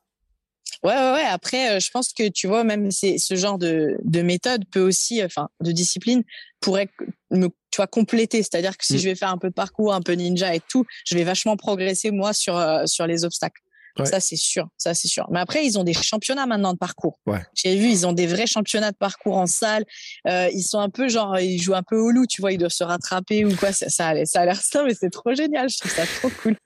Ouais, 0.83 0.93
ouais, 0.93 1.11
ouais. 1.13 1.25
Après, 1.25 1.75
euh, 1.75 1.79
je 1.79 1.91
pense 1.91 2.13
que 2.13 2.29
tu 2.29 2.47
vois, 2.47 2.63
même 2.63 2.89
c'est 2.91 3.17
ce 3.17 3.35
genre 3.35 3.57
de, 3.57 3.97
de 4.03 4.21
méthode 4.21 4.63
peut 4.71 4.79
aussi, 4.81 5.21
enfin, 5.23 5.49
de 5.61 5.71
discipline 5.73 6.23
pourrait 6.61 6.89
me, 7.31 7.47
tu 7.47 7.77
vois, 7.77 7.87
compléter. 7.87 8.41
C'est-à-dire 8.43 8.77
que 8.77 8.85
si 8.85 8.95
Mm. 8.95 8.97
je 8.99 9.03
vais 9.09 9.15
faire 9.15 9.29
un 9.29 9.37
peu 9.37 9.49
de 9.49 9.53
parcours, 9.53 9.93
un 9.93 10.01
peu 10.01 10.13
ninja 10.13 10.55
et 10.55 10.61
tout, 10.69 10.85
je 11.05 11.15
vais 11.15 11.23
vachement 11.25 11.57
progresser 11.57 12.11
moi 12.11 12.31
sur 12.33 12.55
euh, 12.57 12.85
sur 12.85 13.07
les 13.07 13.25
obstacles. 13.25 13.61
Ouais. 13.97 14.05
Ça 14.05 14.19
c'est 14.19 14.35
sûr, 14.35 14.67
ça 14.77 14.93
c'est 14.93 15.07
sûr. 15.07 15.27
Mais 15.31 15.39
après, 15.39 15.65
ils 15.65 15.77
ont 15.79 15.83
des 15.83 15.93
championnats 15.93 16.45
maintenant 16.45 16.73
de 16.73 16.77
parcours. 16.77 17.19
Ouais. 17.25 17.41
J'ai 17.53 17.75
vu, 17.75 17.87
ils 17.89 18.05
ont 18.07 18.13
des 18.13 18.27
vrais 18.27 18.47
championnats 18.47 18.91
de 18.91 18.97
parcours 18.97 19.37
en 19.37 19.45
salle. 19.47 19.83
Euh, 20.27 20.47
ils 20.53 20.61
sont 20.63 20.79
un 20.79 20.89
peu 20.89 21.09
genre, 21.09 21.39
ils 21.39 21.61
jouent 21.61 21.75
un 21.75 21.83
peu 21.83 21.97
au 21.97 22.11
loup, 22.11 22.25
tu 22.27 22.41
vois, 22.41 22.51
ils 22.51 22.57
doivent 22.57 22.71
se 22.71 22.83
rattraper 22.83 23.45
ou 23.45 23.55
quoi. 23.55 23.71
Ça, 23.73 23.89
ça, 23.89 24.07
a 24.07 24.13
l'air- 24.13 24.27
ça 24.27 24.41
a 24.41 24.45
l'air 24.45 24.55
ça, 24.61 24.83
mais 24.83 24.93
c'est 24.93 25.09
trop 25.09 25.33
génial. 25.33 25.69
Je 25.69 25.77
trouve 25.79 25.91
ça 25.91 26.03
trop 26.19 26.29
cool. 26.41 26.55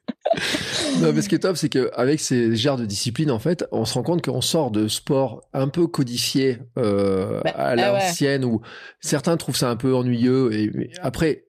Non, 1.01 1.11
mais 1.13 1.21
ce 1.21 1.29
qui 1.29 1.35
est 1.35 1.39
top, 1.39 1.57
c'est 1.57 1.69
qu'avec 1.69 2.19
ces 2.19 2.55
genres 2.55 2.77
de 2.77 2.85
disciplines, 2.85 3.29
en 3.31 3.39
fait, 3.39 3.65
on 3.71 3.85
se 3.85 3.93
rend 3.93 4.03
compte 4.03 4.23
qu'on 4.23 4.41
sort 4.41 4.71
de 4.71 4.87
sports 4.87 5.41
un 5.53 5.67
peu 5.67 5.85
codifiés 5.87 6.59
euh, 6.77 7.41
Bah, 7.43 7.51
à 7.55 7.69
ah 7.71 7.75
ouais. 7.75 7.99
l'ancienne, 7.99 8.45
où 8.45 8.61
certains 9.01 9.35
trouvent 9.37 9.55
ça 9.57 9.69
un 9.69 9.75
peu 9.75 9.93
ennuyeux. 9.95 10.53
Et 10.53 10.91
après, 11.01 11.45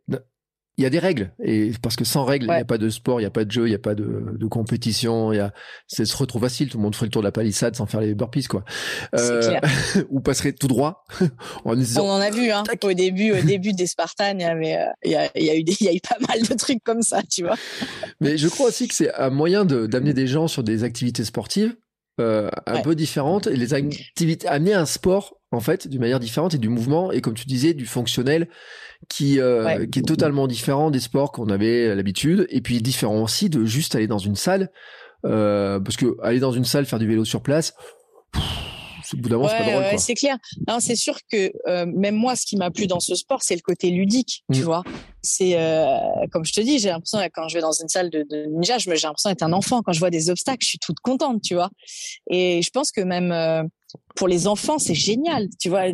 il 0.77 0.83
y 0.83 0.87
a 0.87 0.91
des 0.91 0.99
règles. 0.99 1.33
Et 1.43 1.71
parce 1.83 1.97
que 1.97 2.05
sans 2.05 2.25
règles, 2.25 2.47
il 2.47 2.49
n'y 2.49 2.55
a 2.55 2.59
Ouais. 2.59 2.65
pas 2.65 2.79
de 2.79 2.89
sport, 2.91 3.21
il 3.21 3.23
n'y 3.23 3.27
a 3.27 3.31
pas 3.31 3.45
de 3.45 3.51
jeu, 3.51 3.67
il 3.67 3.71
n'y 3.71 3.75
a 3.75 3.79
pas 3.79 3.95
de, 3.95 4.37
de 4.39 4.47
compétition. 4.47 5.33
Il 5.33 5.37
y 5.37 5.41
a, 5.41 5.53
c'est 5.87 6.05
se 6.05 6.17
retrouve 6.17 6.43
facile. 6.43 6.69
Tout 6.69 6.79
le 6.79 6.83
monde 6.83 6.95
ferait 6.95 7.07
le 7.07 7.11
tour 7.13 7.23
de 7.23 7.27
la 7.27 7.33
palissade 7.33 7.77
sans 7.77 7.87
faire 7.87 8.01
les 8.01 8.15
burpees, 8.15 8.45
quoi. 8.49 8.65
Euh, 9.17 9.41
clair. 9.41 9.61
ou 10.11 10.21
passerait 10.21 10.53
tout 10.53 10.67
droit 10.69 11.05
en 11.65 11.77
On 11.79 12.01
en 12.11 12.21
a 12.21 12.31
vu, 12.31 12.51
hein. 12.51 12.65
Au 12.83 12.93
début, 12.93 13.33
au 13.33 13.41
début 13.43 13.73
des 13.73 13.87
Spartans, 13.87 14.35
il 14.35 14.41
y 14.41 14.45
avait, 14.45 14.77
euh, 14.77 14.85
il 15.05 15.11
y 15.13 15.17
a, 15.17 15.31
il 15.37 15.45
y 15.45 15.51
a 15.51 15.57
eu 15.57 15.63
des, 15.65 15.77
il 15.81 15.87
y 15.87 15.89
a 15.89 15.93
eu 15.95 16.01
pas 16.01 16.17
mal 16.29 16.43
de 16.43 16.55
trucs 16.55 16.83
comme 16.85 17.03
ça, 17.03 17.21
tu 17.23 17.43
vois. 17.45 17.57
Mais 18.21 18.37
je 18.37 18.49
crois 18.49 18.69
aussi 18.69 18.89
que 18.89 18.95
c'est 18.95 19.15
un 19.15 19.31
moyen 19.31 19.65
de- 19.65 19.87
d'amener 19.87 20.13
des 20.15 20.27
gens 20.27 20.49
sur 20.49 20.63
des 20.63 20.85
activités 20.85 21.25
sportives 21.25 21.75
euh, 22.21 22.49
un 22.67 22.75
Ouais. 22.77 22.83
peu 22.83 22.95
différentes 22.95 23.47
et 23.49 23.57
les 23.57 23.75
activités 23.75 24.47
amener 24.49 24.73
un 24.75 24.87
sport 24.87 25.35
en 25.55 25.61
fait 25.61 25.89
d'une 25.89 26.01
manière 26.01 26.21
différente 26.21 26.55
et 26.55 26.59
du 26.59 26.69
mouvement 26.69 27.11
et 27.13 27.21
comme 27.21 27.35
tu 27.35 27.47
disais 27.47 27.73
du 27.75 27.87
fonctionnel 27.87 28.49
qui 29.09 29.39
euh, 29.41 29.65
Ouais. 29.65 29.89
qui 29.89 30.01
est 30.01 30.03
totalement 30.03 30.47
différent 30.47 30.91
des 30.91 31.01
sports 31.01 31.33
qu'on 31.33 31.49
avait 31.49 31.95
l'habitude 31.95 32.47
et 32.51 32.61
puis 32.61 32.81
différent 32.83 33.23
aussi 33.23 33.49
de 33.51 33.65
juste 33.65 33.95
aller 33.95 34.07
dans 34.07 34.19
une 34.19 34.37
salle 34.37 34.71
euh, 35.27 35.81
parce 35.81 35.97
que 35.97 36.17
aller 36.23 36.41
dans 36.41 36.53
une 36.53 36.65
salle 36.65 36.85
faire 36.87 36.99
du 36.99 37.07
vélo 37.07 37.25
sur 37.25 37.43
place 37.43 37.73
pff, 38.33 38.43
au 39.15 39.17
bout 39.19 39.29
d'un 39.29 39.37
moment 39.37 39.49
c'est 39.49 39.59
pas 39.59 39.65
drôle 39.71 39.83
ouais, 39.83 39.99
c'est 39.99 40.15
clair. 40.15 40.37
Non, 40.67 40.81
c'est 40.81 40.97
sûr 40.97 41.17
que 41.31 41.53
euh, 41.69 41.85
même 41.87 42.15
moi, 42.17 42.35
ce 42.37 42.47
qui 42.47 42.57
m'a 42.57 42.71
plu 42.71 42.87
dans 42.87 43.01
ce 43.01 43.15
sport, 43.15 43.43
c'est 43.43 43.55
le 43.55 43.61
côté 43.61 43.91
ludique, 43.91 44.45
tu 44.53 44.61
Mm. 44.61 44.65
vois. 44.65 44.83
C'est 45.23 45.53
euh, 45.59 45.87
comme 46.33 46.45
je 46.45 46.53
te 46.53 46.61
dis, 46.61 46.79
j'ai 46.79 46.89
l'impression 46.89 47.19
quand 47.35 47.49
je 47.49 47.55
vais 47.55 47.61
dans 47.61 47.73
une 47.73 47.89
salle 47.89 48.09
de, 48.11 48.25
de 48.29 48.47
ninja, 48.47 48.79
j'ai 48.79 48.91
l'impression 48.91 49.29
d'être 49.31 49.43
un 49.43 49.53
enfant. 49.53 49.83
Quand 49.83 49.93
je 49.93 49.99
vois 49.99 50.11
des 50.11 50.31
obstacles, 50.31 50.63
je 50.63 50.69
suis 50.69 50.79
toute 50.79 51.01
contente, 51.01 51.43
tu 51.43 51.55
vois. 51.55 51.71
Et 52.31 52.63
je 52.63 52.71
pense 52.71 52.91
que 52.93 53.03
même 53.03 53.31
pour 54.15 54.29
les 54.29 54.47
enfants, 54.47 54.79
c'est 54.79 54.95
génial, 54.95 55.49
tu 55.61 55.69
vois. 55.69 55.85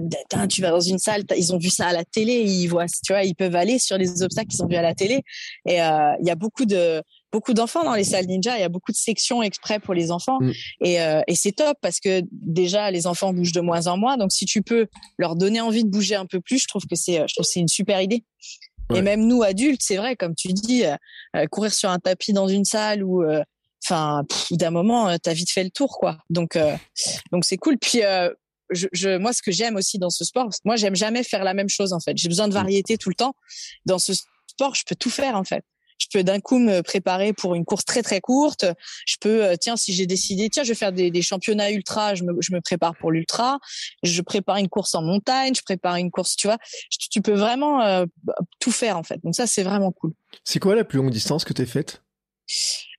Tu 0.48 0.60
vas 0.60 0.70
dans 0.70 0.80
une 0.80 0.98
salle, 0.98 1.24
ils 1.36 1.54
ont 1.54 1.58
vu 1.58 1.70
ça 1.70 1.86
à 1.86 1.92
la 1.92 2.04
télé, 2.04 2.42
ils 2.42 2.66
voient, 2.66 2.86
tu 2.86 3.12
vois, 3.12 3.24
ils 3.24 3.34
peuvent 3.34 3.56
aller 3.56 3.78
sur 3.78 3.96
les 3.96 4.22
obstacles 4.22 4.48
qu'ils 4.48 4.62
ont 4.62 4.66
vus 4.66 4.76
à 4.76 4.82
la 4.82 4.94
télé. 4.94 5.22
Et 5.66 5.80
euh, 5.80 6.12
il 6.20 6.26
y 6.26 6.30
a 6.30 6.34
beaucoup 6.34 6.66
de 6.66 7.02
beaucoup 7.32 7.54
d'enfants 7.54 7.84
dans 7.84 7.94
les 7.94 8.04
salles 8.04 8.26
ninja. 8.26 8.58
Il 8.58 8.60
y 8.60 8.64
a 8.64 8.68
beaucoup 8.68 8.92
de 8.92 8.96
sections 8.96 9.42
exprès 9.42 9.78
pour 9.78 9.94
les 9.94 10.10
enfants. 10.10 10.38
Mm. 10.40 10.50
Et, 10.82 11.00
euh, 11.00 11.22
et 11.28 11.34
c'est 11.34 11.52
top 11.52 11.78
parce 11.80 12.00
que 12.00 12.22
déjà 12.32 12.90
les 12.90 13.06
enfants 13.06 13.32
bougent 13.32 13.52
de 13.52 13.60
moins 13.60 13.86
en 13.86 13.96
moins. 13.96 14.16
Donc 14.16 14.32
si 14.32 14.44
tu 14.44 14.62
peux 14.62 14.86
leur 15.18 15.36
donner 15.36 15.60
envie 15.60 15.84
de 15.84 15.88
bouger 15.88 16.16
un 16.16 16.26
peu 16.26 16.40
plus, 16.40 16.58
je 16.58 16.68
trouve 16.68 16.86
que 16.86 16.96
c'est, 16.96 17.26
je 17.26 17.34
trouve 17.34 17.46
c'est 17.46 17.60
une 17.60 17.68
super 17.68 18.02
idée. 18.02 18.24
Ouais. 18.90 18.98
Et 18.98 19.02
même 19.02 19.26
nous 19.26 19.42
adultes, 19.42 19.82
c'est 19.82 19.96
vrai, 19.96 20.16
comme 20.16 20.34
tu 20.34 20.48
dis, 20.48 20.84
euh, 20.84 20.96
euh, 21.36 21.46
courir 21.46 21.72
sur 21.72 21.90
un 21.90 21.98
tapis 21.98 22.32
dans 22.32 22.48
une 22.48 22.64
salle 22.64 23.04
ou, 23.04 23.22
euh, 23.22 23.42
enfin, 23.84 24.24
d'un 24.50 24.70
moment, 24.70 25.08
euh, 25.08 25.16
t'as 25.22 25.32
vite 25.32 25.50
fait 25.50 25.64
le 25.64 25.70
tour, 25.70 25.98
quoi. 25.98 26.18
Donc, 26.30 26.56
euh, 26.56 26.76
donc 27.32 27.44
c'est 27.44 27.56
cool. 27.56 27.78
Puis 27.78 28.02
euh, 28.02 28.30
je, 28.70 28.86
je, 28.92 29.18
moi, 29.18 29.32
ce 29.32 29.42
que 29.42 29.52
j'aime 29.52 29.76
aussi 29.76 29.98
dans 29.98 30.10
ce 30.10 30.24
sport, 30.24 30.48
moi, 30.64 30.76
j'aime 30.76 30.96
jamais 30.96 31.24
faire 31.24 31.44
la 31.44 31.54
même 31.54 31.68
chose 31.68 31.92
en 31.92 32.00
fait. 32.00 32.16
J'ai 32.16 32.28
besoin 32.28 32.48
de 32.48 32.54
variété 32.54 32.98
tout 32.98 33.08
le 33.08 33.14
temps. 33.14 33.34
Dans 33.86 33.98
ce 33.98 34.12
sport, 34.46 34.74
je 34.74 34.84
peux 34.86 34.94
tout 34.94 35.10
faire 35.10 35.36
en 35.36 35.44
fait. 35.44 35.64
Je 36.00 36.06
peux 36.10 36.24
d'un 36.24 36.40
coup 36.40 36.58
me 36.58 36.80
préparer 36.80 37.34
pour 37.34 37.54
une 37.54 37.66
course 37.66 37.84
très 37.84 38.02
très 38.02 38.22
courte. 38.22 38.64
Je 39.06 39.16
peux, 39.20 39.44
euh, 39.44 39.56
tiens, 39.60 39.76
si 39.76 39.92
j'ai 39.92 40.06
décidé, 40.06 40.48
tiens, 40.48 40.62
je 40.62 40.70
vais 40.70 40.74
faire 40.74 40.92
des, 40.92 41.10
des 41.10 41.20
championnats 41.20 41.70
ultra, 41.70 42.14
je 42.14 42.24
me, 42.24 42.32
je 42.40 42.54
me 42.54 42.60
prépare 42.62 42.96
pour 42.96 43.10
l'ultra. 43.10 43.58
Je 44.02 44.22
prépare 44.22 44.56
une 44.56 44.68
course 44.68 44.94
en 44.94 45.02
montagne, 45.02 45.54
je 45.54 45.60
prépare 45.62 45.96
une 45.96 46.10
course, 46.10 46.36
tu 46.36 46.46
vois. 46.46 46.56
Tu, 46.90 47.10
tu 47.10 47.20
peux 47.20 47.34
vraiment 47.34 47.82
euh, 47.82 48.06
tout 48.60 48.72
faire 48.72 48.96
en 48.96 49.02
fait. 49.02 49.20
Donc 49.22 49.34
ça, 49.34 49.46
c'est 49.46 49.62
vraiment 49.62 49.92
cool. 49.92 50.12
C'est 50.44 50.58
quoi 50.58 50.74
la 50.74 50.84
plus 50.84 50.96
longue 50.96 51.10
distance 51.10 51.44
que 51.44 51.52
tu 51.52 51.62
as 51.62 51.66
faite? 51.66 52.02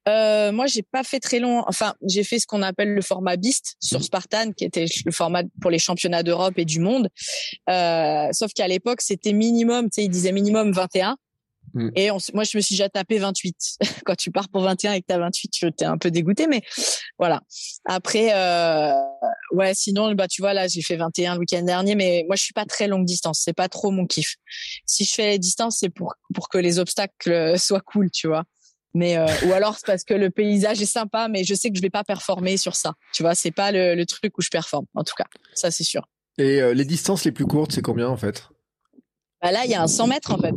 Euh, 0.08 0.52
moi, 0.52 0.66
j'ai 0.68 0.84
pas 0.84 1.04
fait 1.04 1.20
très 1.20 1.40
long. 1.40 1.64
Enfin, 1.68 1.94
j'ai 2.08 2.24
fait 2.24 2.40
ce 2.40 2.48
qu'on 2.48 2.62
appelle 2.62 2.94
le 2.94 3.02
format 3.02 3.38
Beast 3.38 3.76
sur 3.80 4.00
Mhm. 4.00 4.04
Spartan, 4.04 4.52
qui 4.52 4.66
était 4.66 4.86
le 5.06 5.12
format 5.12 5.44
pour 5.62 5.70
les 5.72 5.80
championnats 5.80 6.24
d'Europe 6.24 6.58
et 6.58 6.66
du 6.66 6.80
monde. 6.80 7.10
Euh, 7.70 8.28
sauf 8.32 8.52
qu'à 8.54 8.68
l'époque, 8.68 9.02
c'était 9.02 9.34
minimum, 9.34 9.86
tu 9.86 9.96
sais, 9.96 10.04
ils 10.06 10.10
disaient 10.10 10.32
minimum 10.32 10.72
21. 10.72 11.18
Mhm. 11.74 11.92
Et 11.96 12.12
on, 12.12 12.18
moi, 12.34 12.44
je 12.44 12.58
me 12.58 12.62
suis 12.62 12.74
déjà 12.74 12.90
tapé 12.90 13.20
28. 13.20 13.56
Quand 14.06 14.16
tu 14.16 14.32
pars 14.32 14.50
pour 14.50 14.62
21 14.64 14.94
et 14.94 15.02
que 15.02 15.06
t'as 15.08 15.20
28, 15.20 15.50
tu 15.50 15.72
t'es 15.72 15.86
un 15.86 15.98
peu 15.98 16.12
dégoûté, 16.12 16.48
mais 16.48 16.62
voilà. 17.20 17.42
Après, 17.86 18.34
euh, 18.34 18.92
ouais, 19.52 19.74
sinon, 19.76 20.14
bah, 20.16 20.28
tu 20.28 20.42
vois, 20.42 20.54
là, 20.54 20.68
j'ai 20.68 20.82
fait 20.82 20.98
21 20.98 21.36
le 21.36 21.40
week-end 21.42 21.62
dernier, 21.62 21.96
mais 21.96 22.26
moi, 22.28 22.36
je 22.36 22.44
suis 22.44 22.54
pas 22.54 22.66
très 22.66 22.88
longue 22.88 23.06
distance. 23.06 23.42
C'est 23.44 23.54
pas 23.54 23.70
trop 23.70 23.92
mon 23.92 24.06
kiff. 24.08 24.36
Si 24.86 25.06
je 25.06 25.14
fais 25.14 25.28
les 25.28 25.40
distances, 25.40 25.78
c'est 25.80 25.90
pour, 25.90 26.16
pour 26.34 26.50
que 26.50 26.58
les 26.58 26.80
obstacles 26.80 27.32
euh, 27.32 27.58
soient 27.58 27.82
cool, 27.82 28.10
tu 28.12 28.28
vois. 28.28 28.44
Mais 28.94 29.18
euh, 29.18 29.26
ou 29.46 29.54
alors 29.54 29.76
c'est 29.76 29.86
parce 29.86 30.04
que 30.04 30.14
le 30.14 30.30
paysage 30.30 30.82
est 30.82 30.86
sympa, 30.86 31.28
mais 31.30 31.44
je 31.44 31.54
sais 31.54 31.70
que 31.70 31.78
je 31.78 31.82
vais 31.82 31.90
pas 31.90 32.04
performer 32.04 32.58
sur 32.58 32.76
ça. 32.76 32.94
Tu 33.14 33.24
vois, 33.24 33.36
c'est 33.36 33.52
pas 33.52 33.72
le, 33.72 33.96
le 33.96 34.06
truc 34.06 34.38
où 34.38 34.42
je 34.42 34.50
performe. 34.50 34.86
En 34.96 35.04
tout 35.04 35.16
cas, 35.18 35.26
ça 35.54 35.72
c'est 35.72 35.84
sûr. 35.84 36.08
Et 36.38 36.62
euh, 36.62 36.74
les 36.74 36.86
distances 36.86 37.24
les 37.24 37.32
plus 37.32 37.46
courtes, 37.46 37.72
c'est 37.72 37.82
combien 37.82 38.10
en 38.10 38.18
fait? 38.18 38.50
Bah 39.42 39.52
là, 39.52 39.62
il 39.66 39.72
y 39.72 39.76
a 39.76 39.82
un 39.82 39.88
100 39.88 40.08
mètres 40.08 40.32
en 40.32 40.38
fait. 40.38 40.54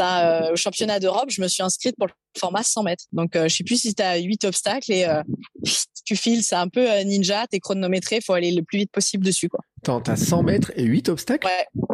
Euh, 0.00 0.52
au 0.52 0.56
championnat 0.56 1.00
d'Europe, 1.00 1.30
je 1.30 1.40
me 1.40 1.48
suis 1.48 1.62
inscrite 1.62 1.96
pour 1.96 2.06
le 2.06 2.12
format 2.38 2.62
100 2.62 2.82
mètres. 2.82 3.04
Donc 3.12 3.34
euh, 3.34 3.48
je 3.48 3.56
sais 3.56 3.64
plus 3.64 3.80
si 3.80 3.94
t'as 3.94 4.18
huit 4.18 4.44
obstacles 4.44 4.92
et 4.92 5.04
euh, 5.04 5.22
tu 6.04 6.16
files. 6.16 6.42
C'est 6.42 6.56
un 6.56 6.68
peu 6.68 6.90
euh, 6.90 7.04
ninja, 7.04 7.46
t'es 7.46 7.58
chronométré, 7.58 8.20
faut 8.20 8.34
aller 8.34 8.52
le 8.52 8.62
plus 8.62 8.78
vite 8.78 8.92
possible 8.92 9.24
dessus 9.24 9.48
quoi. 9.48 9.60
Attends, 9.82 10.00
t'as 10.00 10.16
100 10.16 10.42
mètres 10.42 10.72
et 10.76 10.84
8 10.84 11.08
obstacles? 11.08 11.46
Ouais. 11.46 11.84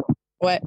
Ouais. 0.41 0.61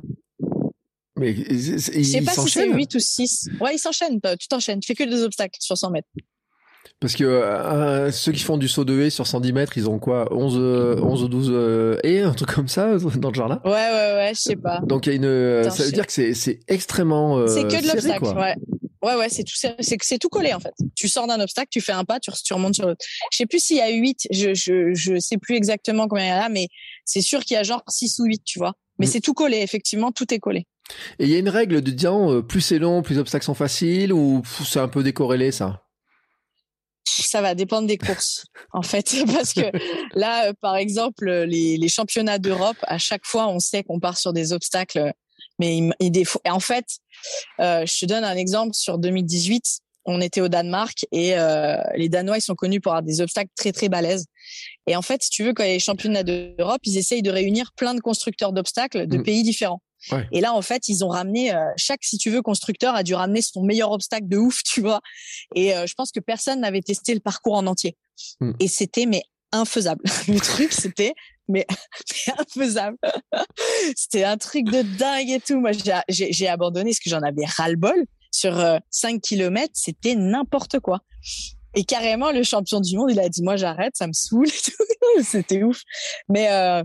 Mais 1.18 1.32
ils 1.32 1.72
Je 1.74 1.78
sais 1.78 2.20
pas 2.22 2.32
si 2.32 2.40
c'est 2.40 2.60
s'enchaînent 2.60 2.76
8 2.76 2.94
ou 2.94 3.00
6. 3.00 3.48
Ouais, 3.60 3.74
ils 3.74 3.78
s'enchaînent. 3.78 4.20
Tu 4.38 4.48
t'enchaînes. 4.48 4.80
Tu 4.80 4.86
fais 4.86 4.94
que 4.94 5.08
deux 5.08 5.24
obstacles 5.24 5.58
sur 5.60 5.76
100 5.78 5.90
mètres. 5.90 6.08
Parce 7.00 7.14
que 7.14 7.24
euh, 7.24 8.10
ceux 8.12 8.32
qui 8.32 8.42
font 8.42 8.56
du 8.56 8.68
saut 8.68 8.84
de 8.84 9.00
haie 9.00 9.10
sur 9.10 9.26
110 9.26 9.52
mètres, 9.52 9.76
ils 9.76 9.88
ont 9.90 9.98
quoi 9.98 10.32
11, 10.32 10.54
euh, 10.56 11.00
11 11.02 11.24
ou 11.24 11.28
12 11.28 11.48
euh, 11.50 11.98
haies, 12.04 12.20
un 12.22 12.32
truc 12.32 12.52
comme 12.54 12.68
ça, 12.68 12.96
dans 13.16 13.28
le 13.28 13.34
genre-là 13.34 13.60
Ouais, 13.64 13.70
ouais, 13.72 14.14
ouais, 14.14 14.32
je 14.34 14.40
sais 14.40 14.56
pas. 14.56 14.80
Donc 14.82 15.06
il 15.06 15.10
y 15.10 15.12
a 15.12 15.16
une... 15.16 15.24
euh, 15.24 15.68
ça 15.68 15.82
veut 15.84 15.90
dire 15.92 16.06
que 16.06 16.12
c'est, 16.12 16.60
extrêmement 16.68 17.38
euh, 17.38 17.46
C'est 17.48 17.64
que 17.64 17.82
de 17.82 17.88
l'obstacle, 17.88 18.24
ouais. 18.38 18.54
Ouais, 19.02 19.14
ouais, 19.14 19.28
c'est 19.28 19.44
tout, 19.44 19.54
c'est 19.56 20.18
tout 20.18 20.28
collé 20.28 20.54
en 20.54 20.60
fait. 20.60 20.72
Tu 20.94 21.06
sors 21.08 21.26
d'un 21.26 21.38
obstacle, 21.40 21.68
tu 21.70 21.80
fais 21.80 21.92
un 21.92 22.04
pas, 22.04 22.18
tu, 22.18 22.30
tu 22.44 22.54
remontes 22.54 22.74
sur 22.74 22.86
l'autre. 22.86 23.04
Je 23.30 23.36
sais 23.36 23.46
plus 23.46 23.62
s'il 23.62 23.76
y 23.76 23.80
a 23.80 23.90
8, 23.90 24.28
je, 24.30 24.54
je, 24.54 24.94
je 24.94 25.18
sais 25.18 25.36
plus 25.38 25.54
exactement 25.56 26.08
combien 26.08 26.24
il 26.24 26.28
y 26.30 26.32
en 26.32 26.42
a, 26.44 26.48
mais 26.48 26.68
c'est 27.04 27.20
sûr 27.20 27.44
qu'il 27.44 27.56
y 27.56 27.58
a 27.58 27.62
genre 27.62 27.82
6 27.88 28.18
ou 28.20 28.24
8, 28.24 28.42
tu 28.44 28.58
vois. 28.58 28.72
Mais 28.98 29.06
Mm. 29.06 29.10
c'est 29.10 29.20
tout 29.20 29.34
collé, 29.34 29.58
effectivement, 29.58 30.12
tout 30.12 30.32
est 30.32 30.38
collé. 30.38 30.66
Et 31.18 31.24
il 31.24 31.30
y 31.30 31.34
a 31.34 31.38
une 31.38 31.48
règle 31.48 31.80
de 31.82 31.90
dire 31.90 32.32
euh, 32.32 32.42
plus 32.42 32.60
c'est 32.60 32.78
long, 32.78 33.02
plus 33.02 33.14
les 33.14 33.20
obstacles 33.20 33.44
sont 33.44 33.54
faciles, 33.54 34.12
ou 34.12 34.42
c'est 34.64 34.80
un 34.80 34.88
peu 34.88 35.02
décorrélé 35.02 35.52
ça? 35.52 35.82
Ça 37.08 37.40
va 37.40 37.54
dépendre 37.54 37.86
des 37.86 37.98
courses, 37.98 38.46
en 38.72 38.82
fait, 38.82 39.14
parce 39.32 39.52
que 39.52 39.70
là, 40.14 40.48
euh, 40.48 40.52
par 40.60 40.76
exemple, 40.76 41.30
les, 41.30 41.76
les 41.76 41.88
championnats 41.88 42.38
d'Europe, 42.38 42.76
à 42.82 42.98
chaque 42.98 43.24
fois, 43.24 43.48
on 43.48 43.58
sait 43.58 43.84
qu'on 43.84 44.00
part 44.00 44.18
sur 44.18 44.32
des 44.32 44.52
obstacles, 44.52 45.12
mais 45.58 45.78
il, 45.78 45.92
il 46.00 46.18
et 46.18 46.50
en 46.50 46.60
fait, 46.60 46.86
euh, 47.60 47.84
je 47.86 48.00
te 48.00 48.06
donne 48.06 48.24
un 48.24 48.36
exemple 48.36 48.74
sur 48.74 48.98
2018. 48.98 49.78
On 50.08 50.20
était 50.20 50.40
au 50.40 50.48
Danemark 50.48 51.04
et 51.10 51.36
euh, 51.36 51.76
les 51.96 52.08
Danois, 52.08 52.38
ils 52.38 52.42
sont 52.42 52.54
connus 52.54 52.80
pour 52.80 52.92
avoir 52.92 53.02
des 53.02 53.20
obstacles 53.20 53.50
très 53.56 53.72
très 53.72 53.88
balèzes. 53.88 54.26
Et 54.86 54.94
en 54.94 55.02
fait, 55.02 55.22
si 55.22 55.30
tu 55.30 55.42
veux, 55.42 55.52
quand 55.52 55.64
il 55.64 55.68
y 55.68 55.70
a 55.70 55.74
les 55.74 55.80
championnats 55.80 56.22
d'Europe, 56.22 56.80
ils 56.84 56.96
essayent 56.96 57.22
de 57.22 57.30
réunir 57.30 57.72
plein 57.76 57.94
de 57.94 58.00
constructeurs 58.00 58.52
d'obstacles 58.52 59.08
de 59.08 59.18
Mm. 59.18 59.22
pays 59.24 59.42
différents. 59.42 59.82
Ouais. 60.12 60.26
Et 60.32 60.40
là, 60.40 60.54
en 60.54 60.62
fait, 60.62 60.88
ils 60.88 61.04
ont 61.04 61.08
ramené 61.08 61.54
euh, 61.54 61.64
chaque, 61.76 62.04
si 62.04 62.18
tu 62.18 62.30
veux, 62.30 62.42
constructeur 62.42 62.94
a 62.94 63.02
dû 63.02 63.14
ramener 63.14 63.42
son 63.42 63.62
meilleur 63.62 63.90
obstacle 63.92 64.28
de 64.28 64.36
ouf, 64.36 64.62
tu 64.64 64.80
vois. 64.80 65.00
Et 65.54 65.74
euh, 65.74 65.86
je 65.86 65.94
pense 65.94 66.12
que 66.12 66.20
personne 66.20 66.60
n'avait 66.60 66.82
testé 66.82 67.14
le 67.14 67.20
parcours 67.20 67.54
en 67.54 67.66
entier. 67.66 67.96
Mm. 68.40 68.52
Et 68.60 68.68
c'était 68.68 69.06
mais 69.06 69.22
infaisable. 69.52 70.02
le 70.28 70.38
truc, 70.38 70.72
c'était 70.72 71.14
mais, 71.48 71.66
mais 72.26 72.34
infaisable. 72.38 72.98
c'était 73.96 74.24
un 74.24 74.36
truc 74.36 74.64
de 74.66 74.82
dingue 74.82 75.30
et 75.30 75.40
tout. 75.40 75.60
Moi, 75.60 75.72
j'ai- 76.08 76.48
abandonné 76.48 76.90
parce 76.90 77.00
que 77.00 77.10
j'en 77.10 77.22
avais 77.22 77.44
ras-le-bol. 77.46 78.04
Sur 78.32 78.58
euh, 78.58 78.78
5 78.90 79.22
kilomètres, 79.22 79.72
c'était 79.74 80.14
n'importe 80.14 80.80
quoi. 80.80 81.00
Et 81.74 81.84
carrément, 81.84 82.32
le 82.32 82.42
champion 82.42 82.80
du 82.80 82.96
monde, 82.96 83.10
il 83.10 83.20
a 83.20 83.28
dit, 83.28 83.42
moi, 83.42 83.56
j'arrête, 83.56 83.94
ça 83.96 84.06
me 84.06 84.12
saoule. 84.12 84.48
C'était 85.22 85.62
ouf. 85.62 85.82
Mais 86.28 86.50
euh, 86.50 86.82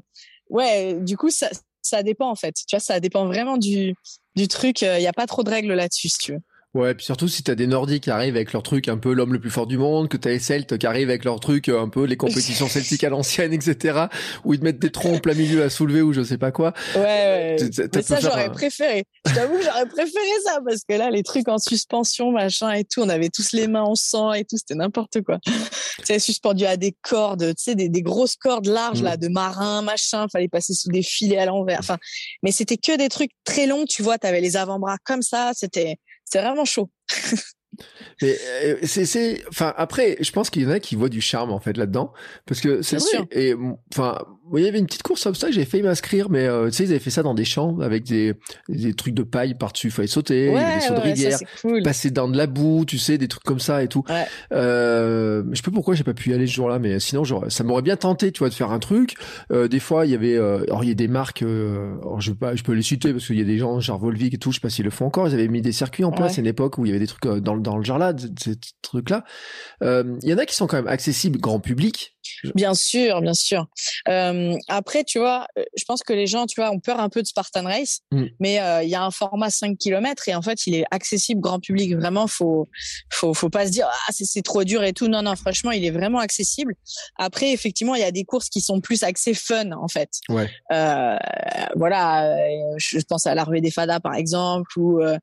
ouais, 0.49 0.95
du 0.99 1.17
coup, 1.17 1.29
ça, 1.29 1.49
ça 1.81 2.03
dépend 2.03 2.29
en 2.29 2.35
fait. 2.35 2.53
Tu 2.67 2.75
vois, 2.75 2.79
ça 2.79 2.99
dépend 2.99 3.25
vraiment 3.25 3.57
du, 3.57 3.93
du 4.35 4.47
truc. 4.47 4.81
Il 4.81 4.99
n'y 4.99 5.07
a 5.07 5.13
pas 5.13 5.27
trop 5.27 5.43
de 5.43 5.49
règles 5.49 5.73
là-dessus, 5.73 6.09
si 6.09 6.17
tu 6.17 6.33
veux. 6.33 6.41
Ouais, 6.73 6.93
puis 6.93 7.05
surtout 7.05 7.27
si 7.27 7.43
t'as 7.43 7.55
des 7.55 7.67
Nordiques 7.67 8.03
qui 8.03 8.11
arrivent 8.11 8.37
avec 8.37 8.53
leur 8.53 8.63
truc 8.63 8.87
un 8.87 8.97
peu 8.97 9.11
l'homme 9.11 9.33
le 9.33 9.41
plus 9.41 9.49
fort 9.49 9.67
du 9.67 9.77
monde, 9.77 10.07
que 10.07 10.15
t'as 10.15 10.29
les 10.29 10.39
Celtes 10.39 10.77
qui 10.77 10.87
arrivent 10.87 11.09
avec 11.09 11.25
leur 11.25 11.41
truc 11.41 11.67
un 11.67 11.89
peu 11.89 12.05
les 12.05 12.15
compétitions 12.15 12.67
celtiques 12.69 13.03
à 13.03 13.09
l'ancienne, 13.09 13.51
etc. 13.51 14.05
Où 14.45 14.53
ils 14.53 14.59
te 14.59 14.63
mettent 14.63 14.79
des 14.79 14.89
troncs 14.89 15.17
en 15.17 15.19
plein 15.19 15.33
milieu 15.33 15.63
à 15.63 15.69
soulever 15.69 16.01
ou 16.01 16.13
je 16.13 16.23
sais 16.23 16.37
pas 16.37 16.51
quoi. 16.51 16.73
Ouais, 16.95 17.01
ouais. 17.01 17.55
Mais 17.93 18.01
ça 18.01 18.21
j'aurais 18.21 18.49
préféré. 18.51 19.03
Je 19.27 19.33
t'avoue 19.33 19.57
que 19.57 19.65
j'aurais 19.65 19.85
préféré 19.85 20.31
ça 20.45 20.59
parce 20.65 20.83
que 20.87 20.93
là 20.93 21.09
les 21.09 21.23
trucs 21.23 21.49
en 21.49 21.57
suspension, 21.57 22.31
machin 22.31 22.71
et 22.71 22.85
tout, 22.85 23.01
on 23.01 23.09
avait 23.09 23.29
tous 23.29 23.51
les 23.51 23.67
mains 23.67 23.83
en 23.83 23.95
sang 23.95 24.31
et 24.31 24.45
tout, 24.45 24.55
c'était 24.55 24.75
n'importe 24.75 25.21
quoi. 25.23 25.39
Tu 25.43 25.51
sais, 26.05 26.19
suspendu 26.19 26.65
à 26.65 26.77
des 26.77 26.95
cordes, 27.01 27.53
tu 27.55 27.63
sais, 27.63 27.75
des, 27.75 27.89
des 27.89 28.01
grosses 28.01 28.37
cordes 28.37 28.67
larges 28.67 29.01
là, 29.01 29.17
mm. 29.17 29.19
de 29.19 29.27
marins, 29.27 29.81
machin, 29.81 30.27
fallait 30.31 30.47
passer 30.47 30.73
sous 30.73 30.89
des 30.89 31.03
filets 31.03 31.37
à 31.37 31.45
l'envers. 31.45 31.79
Enfin, 31.79 31.97
mais 32.43 32.53
c'était 32.53 32.77
que 32.77 32.95
des 32.97 33.09
trucs 33.09 33.31
très 33.43 33.67
longs, 33.67 33.85
tu 33.85 34.03
vois, 34.03 34.17
t'avais 34.17 34.39
les 34.39 34.55
avant-bras 34.55 34.95
comme 35.03 35.21
ça, 35.21 35.51
c'était 35.53 35.97
c'est 36.31 36.41
vraiment 36.41 36.65
chaud. 36.65 36.89
Mais 38.21 38.35
euh, 38.63 38.75
c'est, 38.83 39.05
c'est, 39.05 39.43
enfin 39.49 39.73
après, 39.77 40.17
je 40.19 40.31
pense 40.31 40.49
qu'il 40.49 40.63
y 40.63 40.65
en 40.65 40.71
a 40.71 40.79
qui 40.79 40.95
voient 40.95 41.09
du 41.09 41.21
charme 41.21 41.51
en 41.51 41.59
fait 41.59 41.77
là-dedans, 41.77 42.13
parce 42.45 42.61
que 42.61 42.81
c'est 42.81 42.99
sûr. 42.99 43.25
Et 43.31 43.55
enfin, 43.93 44.17
il 44.53 44.63
y 44.63 44.67
avait 44.67 44.79
une 44.79 44.85
petite 44.85 45.03
course 45.03 45.23
comme 45.23 45.35
ça, 45.35 45.49
j'ai 45.51 45.65
failli 45.65 45.83
m'inscrire, 45.83 46.29
mais 46.29 46.45
euh, 46.45 46.67
tu 46.67 46.73
sais, 46.73 46.83
ils 46.83 46.89
avaient 46.89 46.99
fait 46.99 47.09
ça 47.09 47.23
dans 47.23 47.33
des 47.33 47.45
champs 47.45 47.79
avec 47.79 48.03
des, 48.03 48.33
des 48.67 48.93
trucs 48.93 49.13
de 49.13 49.23
paille 49.23 49.53
par-dessus, 49.55 49.87
il 49.87 49.91
fallait 49.91 50.07
sauter, 50.07 50.49
ouais, 50.49 50.75
des 50.75 50.81
sauts 50.81 50.95
de 50.95 50.99
rivière, 50.99 51.39
cool. 51.61 51.81
passer 51.83 52.11
dans 52.11 52.27
de 52.27 52.37
la 52.37 52.47
boue, 52.47 52.83
tu 52.85 52.97
sais, 52.97 53.17
des 53.17 53.27
trucs 53.27 53.43
comme 53.43 53.59
ça 53.59 53.81
et 53.83 53.87
tout. 53.87 54.03
Ouais. 54.09 54.25
Euh, 54.51 55.43
je 55.51 55.55
sais 55.55 55.63
pas 55.63 55.71
pourquoi 55.71 55.95
j'ai 55.95 56.03
pas 56.03 56.13
pu 56.13 56.31
y 56.31 56.33
aller 56.33 56.47
ce 56.47 56.53
jour-là, 56.53 56.79
mais 56.79 56.99
sinon, 56.99 57.23
genre, 57.23 57.45
ça 57.49 57.63
m'aurait 57.63 57.81
bien 57.81 57.95
tenté, 57.95 58.31
tu 58.31 58.39
vois, 58.39 58.49
de 58.49 58.53
faire 58.53 58.71
un 58.71 58.79
truc. 58.79 59.15
Euh, 59.51 59.67
des 59.67 59.79
fois, 59.79 60.05
il 60.05 60.11
y 60.11 60.15
avait, 60.15 60.35
euh, 60.35 60.63
alors 60.63 60.83
il 60.83 60.89
y 60.89 60.91
a 60.91 60.95
des 60.95 61.07
marques, 61.07 61.43
euh, 61.43 61.97
alors 62.01 62.19
je 62.19 62.31
peux 62.31 62.37
pas, 62.37 62.55
je 62.55 62.63
peux 62.63 62.73
les 62.73 62.81
citer 62.81 63.13
parce 63.13 63.27
qu'il 63.27 63.37
y 63.37 63.41
a 63.41 63.45
des 63.45 63.57
gens 63.57 63.79
genre 63.79 63.99
Volvic 63.99 64.33
et 64.33 64.37
tout, 64.37 64.51
je 64.51 64.57
sais 64.57 64.61
pas 64.61 64.69
s'ils 64.69 64.85
le 64.85 64.91
font 64.91 65.05
encore. 65.05 65.27
Ils 65.27 65.33
avaient 65.33 65.47
mis 65.47 65.61
des 65.61 65.71
circuits 65.71 66.03
en 66.03 66.11
place, 66.11 66.37
à 66.37 66.41
une 66.41 66.47
époque 66.47 66.77
où 66.77 66.85
il 66.85 66.89
y 66.89 66.91
avait 66.91 66.99
des 66.99 67.07
trucs 67.07 67.25
dans 67.25 67.55
le 67.55 67.60
dans 67.61 67.77
le 67.77 67.83
genre 67.83 67.97
là, 67.97 68.13
ces 68.39 68.55
trucs-là. 68.81 69.23
Euh, 69.83 70.17
Il 70.23 70.29
y 70.29 70.33
en 70.33 70.37
a 70.37 70.45
qui 70.45 70.55
sont 70.55 70.67
quand 70.67 70.77
même 70.77 70.87
accessibles 70.87 71.39
grand 71.39 71.59
public. 71.59 72.15
Bien 72.55 72.73
sûr, 72.73 73.21
bien 73.21 73.33
sûr. 73.33 73.67
Euh, 74.07 74.55
après, 74.67 75.03
tu 75.03 75.19
vois, 75.19 75.47
euh, 75.57 75.63
je 75.77 75.83
pense 75.85 76.01
que 76.03 76.13
les 76.13 76.27
gens, 76.27 76.45
tu 76.45 76.59
vois, 76.59 76.71
ont 76.71 76.79
peur 76.79 76.99
un 76.99 77.09
peu 77.09 77.21
de 77.21 77.27
Spartan 77.27 77.63
Race, 77.63 78.01
Mm. 78.11 78.25
mais 78.39 78.59
euh, 78.59 78.83
il 78.83 78.89
y 78.89 78.95
a 78.95 79.03
un 79.03 79.11
format 79.11 79.49
5 79.49 79.77
km 79.77 80.27
et 80.27 80.35
en 80.35 80.41
fait, 80.41 80.67
il 80.67 80.75
est 80.75 80.85
accessible 80.91 81.41
grand 81.41 81.59
public. 81.59 81.95
Vraiment, 81.95 82.27
faut, 82.27 82.67
faut, 83.11 83.33
faut 83.33 83.49
pas 83.49 83.65
se 83.67 83.71
dire 83.71 83.87
ah 83.89 84.11
c'est, 84.11 84.41
trop 84.41 84.63
dur 84.63 84.83
et 84.83 84.93
tout. 84.93 85.07
Non, 85.07 85.21
non, 85.21 85.35
franchement, 85.35 85.71
il 85.71 85.85
est 85.85 85.91
vraiment 85.91 86.19
accessible. 86.19 86.75
Après, 87.17 87.51
effectivement, 87.51 87.95
il 87.95 88.01
y 88.01 88.05
a 88.05 88.11
des 88.11 88.23
courses 88.23 88.49
qui 88.49 88.61
sont 88.61 88.81
plus 88.81 89.03
axées 89.03 89.33
fun 89.33 89.71
en 89.71 89.87
fait. 89.87 90.09
Ouais. 90.29 90.49
Euh, 90.71 91.17
voilà, 91.75 92.25
euh, 92.25 92.73
je 92.77 92.99
pense 93.07 93.27
à 93.27 93.35
l'arrivée 93.35 93.61
des 93.61 93.71
Fada 93.71 93.99
par 93.99 94.15
exemple 94.15 94.71
ou 94.77 95.01
euh, 95.01 95.17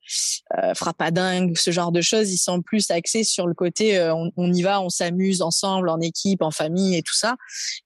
Frappadingue, 0.75 1.57
ce 1.57 1.71
genre 1.71 1.93
de 1.93 2.01
choses. 2.01 2.33
Ils 2.33 2.39
sont 2.39 2.63
plus 2.63 2.91
axés 2.91 3.25
sur 3.25 3.47
le 3.47 3.55
côté 3.55 4.01
on, 4.11 4.31
on 4.37 4.53
y 4.53 4.63
va, 4.63 4.81
on 4.81 4.89
s'amuse 4.89 5.43
ensemble, 5.43 5.89
en 5.89 6.01
équipe, 6.01 6.43
en 6.43 6.51
famille 6.51 6.97
et 6.97 7.03
tout 7.03 7.08
ça. 7.15 7.37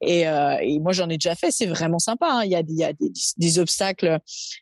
Et, 0.00 0.26
euh, 0.28 0.56
et 0.62 0.78
moi, 0.80 0.92
j'en 0.92 1.08
ai 1.08 1.18
déjà 1.18 1.34
fait. 1.34 1.50
C'est 1.50 1.66
vraiment 1.66 1.98
sympa. 1.98 2.26
hein. 2.30 2.42
Il 2.44 2.50
y 2.50 2.56
a, 2.56 2.62
des- 2.62 2.72
il 2.72 2.78
y 2.78 2.84
a 2.84 2.92
des, 2.92 3.10
des 3.36 3.58
obstacles 3.58 4.18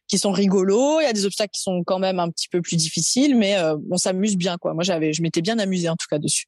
qui 0.09 0.19
sont 0.19 0.33
rigolos. 0.33 1.01
Il 1.01 1.05
y 1.05 1.07
a 1.07 1.13
des 1.13 1.27
obstacles 1.27 1.53
qui 1.53 1.61
sont 1.63 1.83
quand 1.85 1.99
même 1.99 2.19
un 2.21 2.31
petit 2.31 2.49
peu 2.49 2.61
plus 2.63 2.77
difficiles, 2.77 3.37
mais 3.37 3.57
euh, 3.57 3.77
on 3.91 3.97
s'amuse 3.97 4.37
bien, 4.37 4.57
quoi. 4.59 4.75
Moi, 4.75 4.83
j'avais, 4.85 5.13
je 5.13 5.23
m'étais 5.23 5.43
bien 5.43 5.59
amusée 5.59 5.89
en 5.89 5.97
tout 5.97 6.07
cas 6.11 6.19
dessus. 6.19 6.47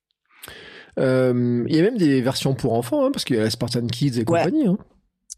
Euh, 0.98 1.64
Il 1.68 1.74
y 1.76 1.78
a 1.78 1.82
même 1.82 1.96
des 1.96 2.20
versions 2.20 2.54
pour 2.54 2.74
enfants, 2.74 3.04
hein, 3.06 3.10
parce 3.12 3.24
qu'il 3.24 3.36
y 3.36 3.38
a 3.38 3.42
la 3.44 3.50
Spartan 3.50 3.86
Kids 3.86 4.18
et 4.20 4.24
compagnie. 4.24 4.66
Hein. 4.66 4.78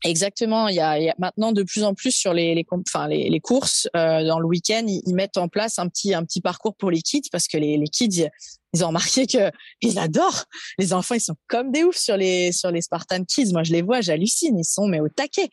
Exactement. 0.05 0.68
Il 0.68 0.75
y 0.75 0.81
a, 0.81 0.99
il 0.99 1.05
y 1.05 1.09
a 1.09 1.14
maintenant 1.18 1.53
de 1.53 1.62
plus 1.62 1.83
en 1.83 1.95
plus 1.95 2.11
sur 2.11 2.35
les, 2.35 2.55
les, 2.55 2.66
enfin, 2.70 3.09
les, 3.09 3.31
les 3.31 3.41
courses 3.41 3.89
euh, 3.97 4.22
dans 4.27 4.39
le 4.39 4.47
week-end, 4.47 4.85
ils, 4.87 5.01
ils 5.07 5.14
mettent 5.14 5.39
en 5.39 5.49
place 5.49 5.79
un 5.79 5.89
petit, 5.89 6.12
un 6.12 6.25
petit 6.25 6.41
parcours 6.43 6.75
pour 6.77 6.91
les 6.91 7.01
kids 7.01 7.29
parce 7.33 7.49
que 7.49 7.57
les, 7.57 7.79
les 7.79 7.87
kids, 7.89 8.29
ils- 8.75 8.85
ont 8.85 8.89
remarqué 8.89 9.27
que 9.27 9.51
ils 9.81 9.99
adorent. 9.99 10.45
Les 10.79 10.93
enfants, 10.93 11.14
ils 11.14 11.20
sont 11.20 11.37
comme 11.49 11.70
des 11.72 11.85
oufs 11.85 11.97
sur 11.97 12.16
les, 12.16 12.53
sur 12.53 12.70
les 12.70 12.83
Spartan 12.83 13.25
Kids. 13.25 13.53
Moi, 13.53 13.62
je 13.62 13.72
les 13.72 13.83
vois, 13.83 14.01
j'hallucine. 14.01 14.59
Ils 14.59 14.64
sont 14.64 14.87
mais 14.87 15.01
au 15.01 15.09
taquet. 15.09 15.49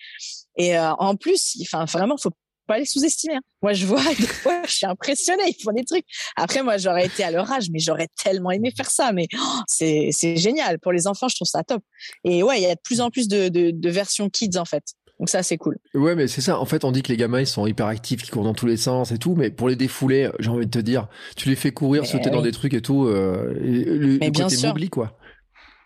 Et 0.58 0.78
euh, 0.78 0.92
en 0.96 1.16
plus, 1.16 1.58
enfin, 1.62 1.86
vraiment, 1.86 2.18
faut 2.18 2.32
pas 2.68 2.78
les 2.78 2.86
sous-estimer. 2.86 3.36
hein. 3.36 3.42
Moi, 3.62 3.74
je 3.74 3.86
vois, 3.86 4.04
des 4.20 4.28
fois, 4.28 4.62
je 4.66 4.72
suis 4.72 4.86
impressionnée. 4.86 5.44
Ils 5.48 5.62
font 5.64 5.72
des 5.72 5.84
trucs. 5.86 6.06
Après, 6.36 6.64
moi, 6.64 6.78
j'aurais 6.78 7.06
été 7.06 7.24
à 7.24 7.32
leur 7.32 7.52
âge, 7.52 7.68
mais 7.72 7.80
j'aurais 7.80 8.08
tellement 8.24 8.52
aimé 8.52 8.72
faire 8.76 8.90
ça. 8.90 9.12
Mais 9.12 9.28
oh, 9.38 9.60
c'est, 9.68 10.10
c'est 10.12 10.38
génial. 10.38 10.80
Pour 10.80 10.92
les 10.92 11.08
enfants, 11.08 11.28
je 11.28 11.36
trouve 11.36 11.48
ça 11.48 11.64
top. 11.64 11.84
Et 12.24 12.44
ouais, 12.44 12.60
il 12.60 12.64
y 12.64 12.68
a 12.68 12.76
de 12.76 12.82
plus 12.84 13.02
en 13.02 13.10
plus 13.10 13.28
de, 13.28 13.50
de, 13.50 13.72
de 13.72 13.90
versions 13.90 14.30
kids, 14.30 14.58
en 14.58 14.66
fait. 14.66 14.84
Donc 15.22 15.30
ça, 15.30 15.44
c'est 15.44 15.58
cool. 15.58 15.78
Ouais, 15.94 16.16
mais 16.16 16.28
c'est 16.28 16.42
ça. 16.42 16.60
En 16.60 16.66
fait, 16.66 16.84
on 16.84 16.92
dit 16.92 17.04
que 17.04 17.10
les 17.10 17.16
gamins, 17.18 17.40
ils 17.42 17.46
sont 17.46 17.68
hyper 17.68 17.86
actifs, 17.86 18.24
qu'ils 18.24 18.32
courent 18.32 18.44
dans 18.44 18.56
tous 18.56 18.66
les 18.66 18.76
sens 18.76 19.12
et 19.12 19.20
tout. 19.20 19.36
Mais 19.36 19.52
pour 19.52 19.70
les 19.70 19.76
défouler, 19.76 20.32
j'ai 20.40 20.50
envie 20.50 20.66
de 20.66 20.72
te 20.72 20.80
dire, 20.80 21.08
tu 21.38 21.48
les 21.48 21.56
fais 21.56 21.70
courir, 21.72 22.02
Mais 22.02 22.08
sauter 22.08 22.32
dans 22.32 22.42
des 22.42 22.52
trucs 22.52 22.74
et 22.74 22.82
tout. 22.82 23.06
Euh, 23.06 23.54
et 23.64 23.84
le, 23.86 24.18
Mais 24.18 24.26
le 24.26 24.32
bien 24.32 24.46
côté 24.46 24.56
sûr. 24.56 24.74
quoi. 24.92 25.16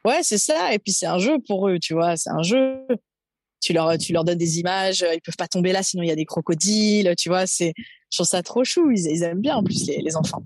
Ouais, 0.06 0.20
c'est 0.24 0.38
ça. 0.38 0.74
Et 0.74 0.80
puis 0.80 0.94
c'est 0.94 1.06
un 1.06 1.18
jeu 1.18 1.38
pour 1.50 1.68
eux, 1.68 1.80
tu 1.80 1.94
vois. 1.94 2.16
C'est 2.16 2.30
un 2.30 2.44
jeu. 2.44 2.78
Tu 3.60 3.74
leur, 3.74 3.98
tu 3.98 4.14
leur 4.14 4.24
donnes 4.24 4.38
des 4.38 4.58
images. 4.60 5.04
euh, 5.04 5.14
Ils 5.14 5.20
peuvent 5.22 5.36
pas 5.38 5.48
tomber 5.50 5.74
là, 5.74 5.84
sinon 5.84 6.04
il 6.04 6.08
y 6.08 6.12
a 6.12 6.16
des 6.16 6.24
crocodiles. 6.26 7.14
Tu 7.18 7.28
vois, 7.28 7.46
c'est. 7.46 7.74
Je 8.12 8.18
trouve 8.18 8.28
ça 8.28 8.42
trop 8.42 8.64
chou. 8.64 8.90
Ils, 8.92 9.06
ils 9.06 9.24
aiment 9.24 9.42
bien 9.42 9.58
en 9.58 9.64
plus 9.64 9.86
les, 9.86 9.98
les 9.98 10.16
enfants. 10.16 10.46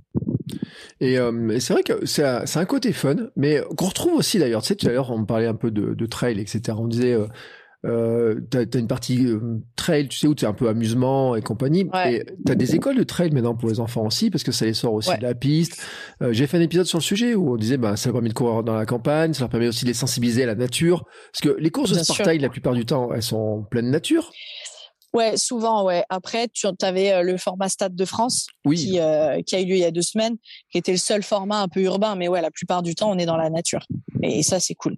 Et, 0.99 1.19
euh, 1.19 1.49
et 1.49 1.59
c'est 1.59 1.73
vrai 1.73 1.83
que 1.83 2.07
c'est 2.07 2.23
un, 2.25 2.45
c'est 2.47 2.57
un 2.59 2.65
côté 2.65 2.91
fun, 2.91 3.15
mais 3.35 3.61
qu'on 3.77 3.85
retrouve 3.85 4.13
aussi 4.13 4.39
d'ailleurs. 4.39 4.63
Tu 4.63 4.69
sais, 4.69 4.75
tout 4.75 4.87
à 4.87 4.91
l'heure, 4.91 5.11
on 5.11 5.23
parlait 5.25 5.45
un 5.45 5.53
peu 5.53 5.69
de, 5.69 5.93
de 5.93 6.05
trail, 6.07 6.39
etc. 6.39 6.75
On 6.77 6.87
disait, 6.87 7.13
euh, 7.13 7.27
euh, 7.85 8.41
t'as 8.49 8.59
as 8.73 8.77
une 8.77 8.87
partie 8.87 9.25
euh, 9.25 9.39
trail, 9.75 10.07
tu 10.09 10.17
sais, 10.17 10.27
où 10.27 10.35
c'est 10.37 10.45
un 10.45 10.53
peu 10.53 10.67
amusement 10.67 11.35
et 11.35 11.41
compagnie. 11.41 11.85
Ouais. 11.93 12.15
Et 12.17 12.25
t'as 12.45 12.55
des 12.55 12.75
écoles 12.75 12.97
de 12.97 13.03
trail 13.03 13.31
maintenant 13.31 13.55
pour 13.55 13.69
les 13.69 13.79
enfants 13.79 14.05
aussi, 14.05 14.29
parce 14.29 14.43
que 14.43 14.51
ça 14.51 14.65
les 14.65 14.73
sort 14.73 14.93
aussi 14.93 15.09
Ouais. 15.09 15.17
de 15.17 15.23
la 15.23 15.33
piste. 15.35 15.81
Euh, 16.21 16.33
J'ai 16.33 16.45
fait 16.47 16.57
un 16.57 16.61
épisode 16.61 16.85
sur 16.85 16.97
le 16.97 17.03
sujet 17.03 17.35
où 17.35 17.53
on 17.53 17.57
disait, 17.57 17.77
bah, 17.77 17.95
ça 17.95 18.09
leur 18.09 18.15
permet 18.15 18.29
de 18.29 18.33
courir 18.33 18.63
dans 18.63 18.75
la 18.75 18.85
campagne, 18.85 19.33
ça 19.33 19.41
leur 19.41 19.49
permet 19.49 19.67
aussi 19.67 19.85
de 19.85 19.89
les 19.89 19.93
sensibiliser 19.93 20.43
à 20.43 20.47
la 20.47 20.55
nature. 20.55 21.05
Parce 21.31 21.41
que 21.41 21.59
les 21.59 21.69
courses 21.69 21.91
de 21.91 21.99
Spartail, 22.03 22.39
la 22.39 22.49
plupart 22.49 22.73
du 22.73 22.85
temps, 22.85 23.13
elles 23.13 23.23
sont 23.23 23.37
en 23.37 23.61
pleine 23.63 23.89
nature. 23.89 24.31
Ouais, 25.11 25.37
souvent, 25.37 25.85
ouais. 25.85 26.03
Après, 26.09 26.47
tu 26.53 26.67
avais 26.83 27.11
euh, 27.13 27.23
le 27.23 27.37
format 27.37 27.67
Stade 27.67 27.95
de 27.95 28.05
France 28.05 28.45
Oui. 28.63 28.75
qui, 28.77 28.99
euh, 28.99 29.41
qui 29.41 29.55
a 29.55 29.59
eu 29.61 29.65
lieu 29.65 29.73
il 29.75 29.79
y 29.79 29.83
a 29.85 29.89
deux 29.89 30.03
semaines, 30.03 30.35
qui 30.71 30.77
était 30.77 30.91
le 30.91 30.99
seul 30.99 31.23
format 31.23 31.61
un 31.63 31.67
peu 31.67 31.79
urbain. 31.81 32.15
Mais 32.15 32.27
ouais, 32.27 32.41
la 32.41 32.51
plupart 32.51 32.83
du 32.83 32.93
temps, 32.93 33.09
on 33.09 33.17
est 33.17 33.25
dans 33.25 33.35
la 33.37 33.49
nature. 33.49 33.87
Et 34.21 34.43
ça, 34.43 34.59
c'est 34.59 34.75
cool. 34.75 34.97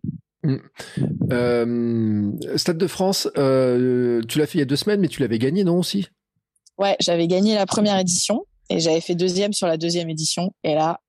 Euh, 1.32 2.32
Stade 2.56 2.78
de 2.78 2.88
France, 2.88 3.30
euh, 3.38 4.22
tu 4.28 4.40
l'as 4.40 4.48
fait 4.48 4.58
il 4.58 4.60
y 4.60 4.64
a 4.64 4.66
deux 4.66 4.76
semaines, 4.76 5.00
mais 5.00 5.08
tu 5.08 5.22
l'avais 5.22 5.40
gagné, 5.40 5.64
non 5.64 5.80
aussi? 5.80 6.08
Ouais, 6.78 6.96
j'avais 7.00 7.28
gagné 7.28 7.56
la 7.56 7.66
première 7.66 7.98
édition 8.00 8.46
et 8.70 8.80
j'avais 8.80 9.02
fait 9.02 9.16
deuxième 9.16 9.54
sur 9.54 9.68
la 9.68 9.78
deuxième 9.78 10.10
édition. 10.10 10.54
Et 10.64 10.74
là, 10.74 11.00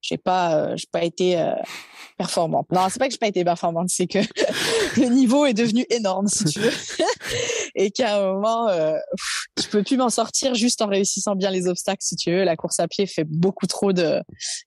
j'ai 0.00 0.18
pas, 0.18 0.56
euh, 0.56 0.76
j'ai 0.76 0.88
pas 0.90 1.04
été 1.04 1.42
performante. 2.18 2.66
Non, 2.70 2.86
c'est 2.90 2.98
pas 2.98 3.06
que 3.06 3.12
j'ai 3.12 3.18
pas 3.18 3.28
été 3.28 3.44
performante, 3.44 3.88
c'est 3.88 4.06
que 4.06 4.18
le 5.00 5.06
niveau 5.08 5.46
est 5.46 5.54
devenu 5.54 5.86
énorme, 5.88 6.28
si 6.28 6.44
tu 6.44 6.60
veux, 6.60 6.72
et 7.74 7.90
qu'à 7.90 8.18
un 8.18 8.32
moment, 8.32 8.66
pff, 8.66 9.46
je 9.58 9.68
peux 9.68 9.82
plus 9.82 9.96
m'en 9.96 10.10
sortir 10.10 10.54
juste 10.54 10.82
en 10.82 10.86
réussissant 10.86 11.34
bien 11.34 11.50
les 11.50 11.66
obstacles, 11.66 12.02
si 12.02 12.16
tu 12.16 12.30
veux. 12.30 12.44
La 12.44 12.56
course 12.56 12.78
à 12.80 12.88
pied 12.88 13.06
fait 13.06 13.24
beaucoup 13.24 13.66
trop 13.66 13.92
de, 13.92 14.20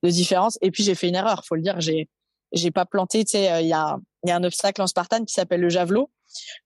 de 0.04 0.10
différence. 0.10 0.58
Et 0.62 0.72
puis 0.72 0.84
j'ai 0.84 0.96
fait 0.96 1.10
une 1.10 1.16
erreur, 1.16 1.44
faut 1.46 1.56
le 1.56 1.62
dire. 1.62 1.80
J'ai, 1.80 2.10
j'ai 2.56 2.72
pas 2.72 2.86
planté. 2.86 3.24
Tu 3.24 3.32
sais, 3.32 3.52
euh, 3.52 3.62
il 3.62 3.68
y 3.68 3.74
a, 3.74 3.98
y 4.26 4.32
a 4.32 4.36
un 4.36 4.44
obstacle 4.44 4.82
en 4.82 4.88
Spartan 4.88 5.24
qui 5.26 5.34
s'appelle 5.34 5.62
le 5.62 5.70
javelot, 5.70 6.10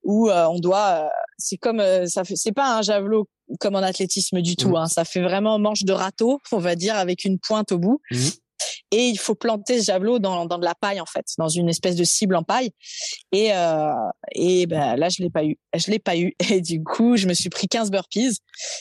où 0.03 0.29
euh, 0.29 0.45
on 0.47 0.59
doit, 0.59 1.05
euh, 1.05 1.09
c'est 1.37 1.57
comme, 1.57 1.79
euh, 1.79 2.05
ça 2.05 2.23
fait, 2.23 2.35
c'est 2.35 2.51
pas 2.51 2.77
un 2.77 2.81
javelot 2.81 3.27
comme 3.59 3.75
en 3.75 3.79
athlétisme 3.79 4.41
du 4.41 4.55
tout. 4.55 4.69
Mhm. 4.69 4.75
Hein. 4.75 4.85
Ça 4.87 5.05
fait 5.05 5.21
vraiment 5.21 5.59
manche 5.59 5.83
de 5.83 5.93
râteau, 5.93 6.39
on 6.51 6.59
va 6.59 6.75
dire, 6.75 6.95
avec 6.95 7.25
une 7.25 7.39
pointe 7.39 7.71
au 7.71 7.79
bout. 7.79 8.01
Mhm. 8.11 8.29
Et 8.91 9.07
il 9.07 9.19
faut 9.19 9.35
planter 9.35 9.79
ce 9.79 9.85
javelot 9.85 10.19
dans, 10.19 10.45
de 10.45 10.65
la 10.65 10.75
paille 10.75 10.99
en 10.99 11.05
fait, 11.05 11.25
dans 11.37 11.47
une 11.47 11.69
espèce 11.69 11.95
de 11.95 12.03
cible 12.03 12.35
en 12.35 12.43
paille. 12.43 12.71
Et 13.31 13.53
euh, 13.53 13.91
et 14.33 14.65
ben 14.65 14.95
là 14.95 15.09
je 15.09 15.21
l'ai 15.21 15.29
pas 15.29 15.43
eu, 15.43 15.57
je 15.75 15.91
l'ai 15.91 15.99
pas 15.99 16.17
eu. 16.17 16.33
Et 16.49 16.61
du 16.61 16.83
coup 16.83 17.17
je 17.17 17.27
me 17.27 17.33
suis 17.33 17.49
pris 17.49 17.67
15 17.67 17.91
burpees. 17.91 18.39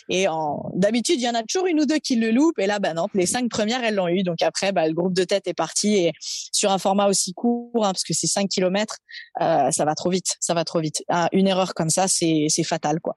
Et 0.08 0.26
d'habitude 0.74 1.20
il 1.20 1.24
y 1.24 1.28
en 1.28 1.34
a 1.34 1.42
toujours 1.42 1.66
une 1.66 1.80
ou 1.80 1.86
deux 1.86 1.98
qui 1.98 2.16
le 2.16 2.30
loupent. 2.30 2.58
Et 2.58 2.66
là 2.66 2.78
ben 2.78 2.94
non, 2.94 3.06
les 3.14 3.26
cinq 3.26 3.48
premières 3.50 3.84
elles 3.84 3.94
l'ont 3.94 4.08
eu. 4.08 4.22
Donc 4.22 4.42
après 4.42 4.72
ben, 4.72 4.86
le 4.86 4.94
groupe 4.94 5.14
de 5.14 5.24
tête 5.24 5.46
est 5.46 5.54
parti 5.54 5.96
et 5.96 6.12
sur 6.52 6.70
un 6.70 6.78
format 6.78 7.06
aussi 7.06 7.32
court 7.34 7.70
hein, 7.76 7.92
parce 7.92 8.04
que 8.04 8.14
c'est 8.14 8.26
5 8.26 8.48
kilomètres, 8.48 8.96
euh, 9.40 9.70
ça 9.70 9.84
va 9.84 9.94
trop 9.94 10.10
vite, 10.10 10.36
ça 10.40 10.54
va 10.54 10.64
trop 10.64 10.80
vite. 10.80 11.02
Une 11.32 11.46
erreur 11.46 11.74
comme 11.74 11.90
ça 11.90 12.08
c'est 12.08 12.48
fatal 12.64 13.00
quoi. 13.00 13.16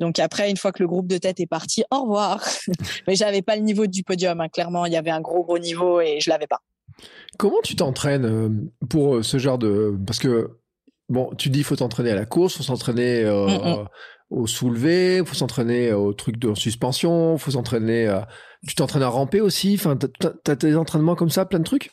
Donc 0.00 0.18
après, 0.18 0.50
une 0.50 0.56
fois 0.56 0.72
que 0.72 0.82
le 0.82 0.88
groupe 0.88 1.06
de 1.06 1.18
tête 1.18 1.38
est 1.38 1.46
parti, 1.46 1.84
au 1.92 2.02
revoir. 2.02 2.42
Mais 3.06 3.14
j'avais 3.14 3.42
pas 3.42 3.54
le 3.54 3.62
niveau 3.62 3.86
du 3.86 4.02
podium. 4.02 4.40
hein. 4.40 4.48
Clairement, 4.48 4.86
il 4.86 4.92
y 4.92 4.96
avait 4.96 5.10
un 5.10 5.20
gros 5.20 5.44
gros 5.44 5.58
niveau 5.58 6.00
et 6.00 6.18
je 6.20 6.28
l'avais 6.30 6.46
pas. 6.48 6.60
Comment 7.38 7.60
tu 7.62 7.76
t'entraînes 7.76 8.24
euh, 8.24 8.48
pour 8.88 9.16
euh, 9.16 9.22
ce 9.22 9.38
genre 9.38 9.58
de... 9.58 9.94
Parce 10.06 10.18
que, 10.18 10.50
bon, 11.08 11.30
tu 11.38 11.48
dis 11.50 11.62
faut 11.62 11.76
t'entraîner 11.76 12.10
à 12.10 12.14
la 12.16 12.26
course, 12.26 12.56
faut 12.56 12.62
s'entraîner 12.62 13.22
euh, 13.24 13.46
Mm, 13.46 13.70
mm. 13.82 13.88
au 14.30 14.46
soulevé, 14.46 15.22
faut 15.24 15.34
s'entraîner 15.34 15.92
au 15.92 16.12
truc 16.12 16.36
de 16.38 16.54
suspension, 16.54 17.36
faut 17.38 17.52
s'entraîner... 17.52 18.08
à- 18.08 18.26
Tu 18.66 18.74
t'entraînes 18.74 19.02
à 19.02 19.08
ramper 19.08 19.40
aussi 19.40 19.74
Enfin, 19.78 19.96
t'as- 19.96 20.54
des 20.56 20.76
entraînements 20.76 21.14
comme 21.14 21.30
ça, 21.30 21.44
plein 21.46 21.58
de 21.60 21.64
trucs? 21.64 21.90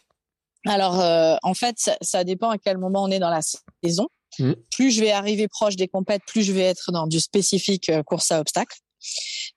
Alors, 0.66 1.00
euh, 1.00 1.36
en 1.44 1.54
fait, 1.54 1.76
ça, 1.78 1.96
ça 2.02 2.24
dépend 2.24 2.50
à 2.50 2.58
quel 2.58 2.78
moment 2.78 3.04
on 3.04 3.10
est 3.12 3.20
dans 3.20 3.30
la 3.30 3.40
saison. 3.84 4.08
Mhm. 4.40 4.56
Plus 4.72 4.92
je 4.92 5.02
vais 5.02 5.12
arriver 5.12 5.48
proche 5.48 5.76
des 5.76 5.88
compètes, 5.88 6.22
plus 6.28 6.44
je 6.44 6.52
vais 6.52 6.62
être 6.62 6.92
dans 6.92 7.08
du 7.08 7.20
spécifique 7.20 7.90
euh, 7.90 8.04
course 8.04 8.32
à 8.32 8.40
obstacles. 8.40 8.78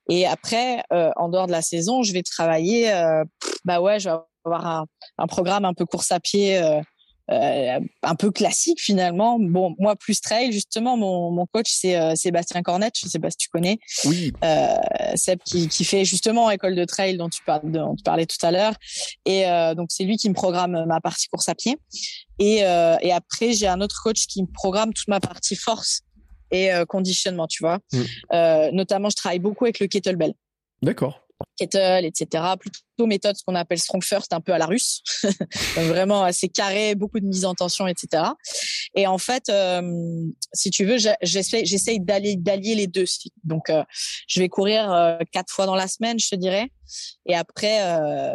Et 0.09 0.27
après, 0.27 0.83
euh, 0.93 1.11
en 1.16 1.29
dehors 1.29 1.47
de 1.47 1.53
la 1.53 1.62
saison, 1.62 2.03
je 2.03 2.12
vais 2.12 2.23
travailler. 2.23 2.93
Euh, 2.93 3.25
bah 3.64 3.81
ouais, 3.81 3.99
je 4.01 4.09
vais 4.09 4.16
avoir 4.45 4.87
un, 5.18 5.27
programme 5.27 5.64
un 5.64 5.75
peu 5.75 5.87
course 5.87 6.12
à 6.12 6.21
pied. 6.21 6.61
Euh, 7.31 7.81
un 8.03 8.14
peu 8.16 8.31
classique 8.33 8.81
finalement. 8.81 9.39
Bon, 9.39 9.76
moi 9.78 9.95
plus 9.95 10.20
trail 10.20 10.53
justement. 10.53 10.97
Mon, 10.97 11.31
mon 11.31 11.47
coach 11.47 11.68
c'est 11.70 11.97
euh, 11.97 12.14
Sébastien 12.16 12.62
Cornette. 12.62 12.95
Je 13.01 13.07
sais 13.09 13.20
pas 13.20 13.31
si 13.31 13.37
tu 13.37 13.49
connais. 13.49 13.78
Oui. 14.05 14.33
Euh, 14.43 14.76
Seb 15.14 15.39
qui, 15.45 15.68
qui 15.68 15.85
fait 15.85 16.05
justement 16.05 16.51
école 16.51 16.74
de 16.74 16.85
trail 16.85 17.16
dont 17.16 17.28
tu, 17.28 17.43
parles, 17.45 17.70
dont 17.70 17.95
tu 17.95 18.03
parlais 18.03 18.26
tout 18.26 18.45
à 18.45 18.51
l'heure. 18.51 18.74
Et 19.26 19.47
euh, 19.47 19.74
donc 19.74 19.89
c'est 19.91 20.05
lui 20.05 20.16
qui 20.16 20.28
me 20.28 20.35
programme 20.35 20.85
ma 20.87 21.01
partie 21.01 21.28
course 21.28 21.49
à 21.49 21.55
pied. 21.55 21.78
Et, 22.41 22.64
euh, 22.64 22.97
et 23.01 23.12
après 23.12 23.53
j'ai 23.53 23.68
un 23.68 23.81
autre 23.81 24.01
coach 24.03 24.26
qui 24.26 24.43
me 24.43 24.49
programme 24.49 24.93
toute 24.93 25.09
ma 25.09 25.20
partie 25.20 25.55
force 25.55 26.01
et 26.51 26.70
conditionnement. 26.89 27.47
Tu 27.47 27.62
vois. 27.62 27.78
Mm. 27.93 28.74
notamment 28.74 29.09
je 29.09 29.14
travaille 29.14 29.39
beaucoup 29.39 29.66
avec 29.66 29.78
le 29.78 29.87
kettlebell. 29.87 30.33
D'accord 30.83 31.20
kettle, 31.57 32.05
etc. 32.05 32.45
Plutôt 32.59 33.07
méthode 33.07 33.36
ce 33.36 33.45
qu'on 33.45 33.55
appelle 33.55 33.78
strong 33.78 34.03
first, 34.03 34.32
un 34.32 34.41
peu 34.41 34.53
à 34.53 34.59
la 34.59 34.66
russe, 34.66 35.03
vraiment 35.76 36.22
assez 36.22 36.49
carré, 36.49 36.95
beaucoup 36.95 37.20
de 37.20 37.26
mise 37.26 37.45
en 37.45 37.55
tension, 37.55 37.86
etc. 37.86 38.24
Et 38.95 39.07
en 39.07 39.18
fait, 39.18 39.49
euh, 39.49 39.82
si 40.53 40.70
tu 40.70 40.84
veux, 40.84 40.97
j'essaie, 41.22 41.64
j'essaye 41.64 42.01
d'aller 42.01 42.36
d'allier 42.36 42.74
les 42.74 42.86
deux. 42.86 43.05
Donc, 43.45 43.70
euh, 43.70 43.84
je 44.26 44.41
vais 44.41 44.49
courir 44.49 44.93
euh, 44.93 45.18
quatre 45.32 45.53
fois 45.53 45.66
dans 45.66 45.74
la 45.74 45.88
semaine, 45.88 46.18
je 46.18 46.28
te 46.28 46.36
dirais, 46.36 46.70
et 47.26 47.34
après, 47.34 47.82
euh, 47.82 48.34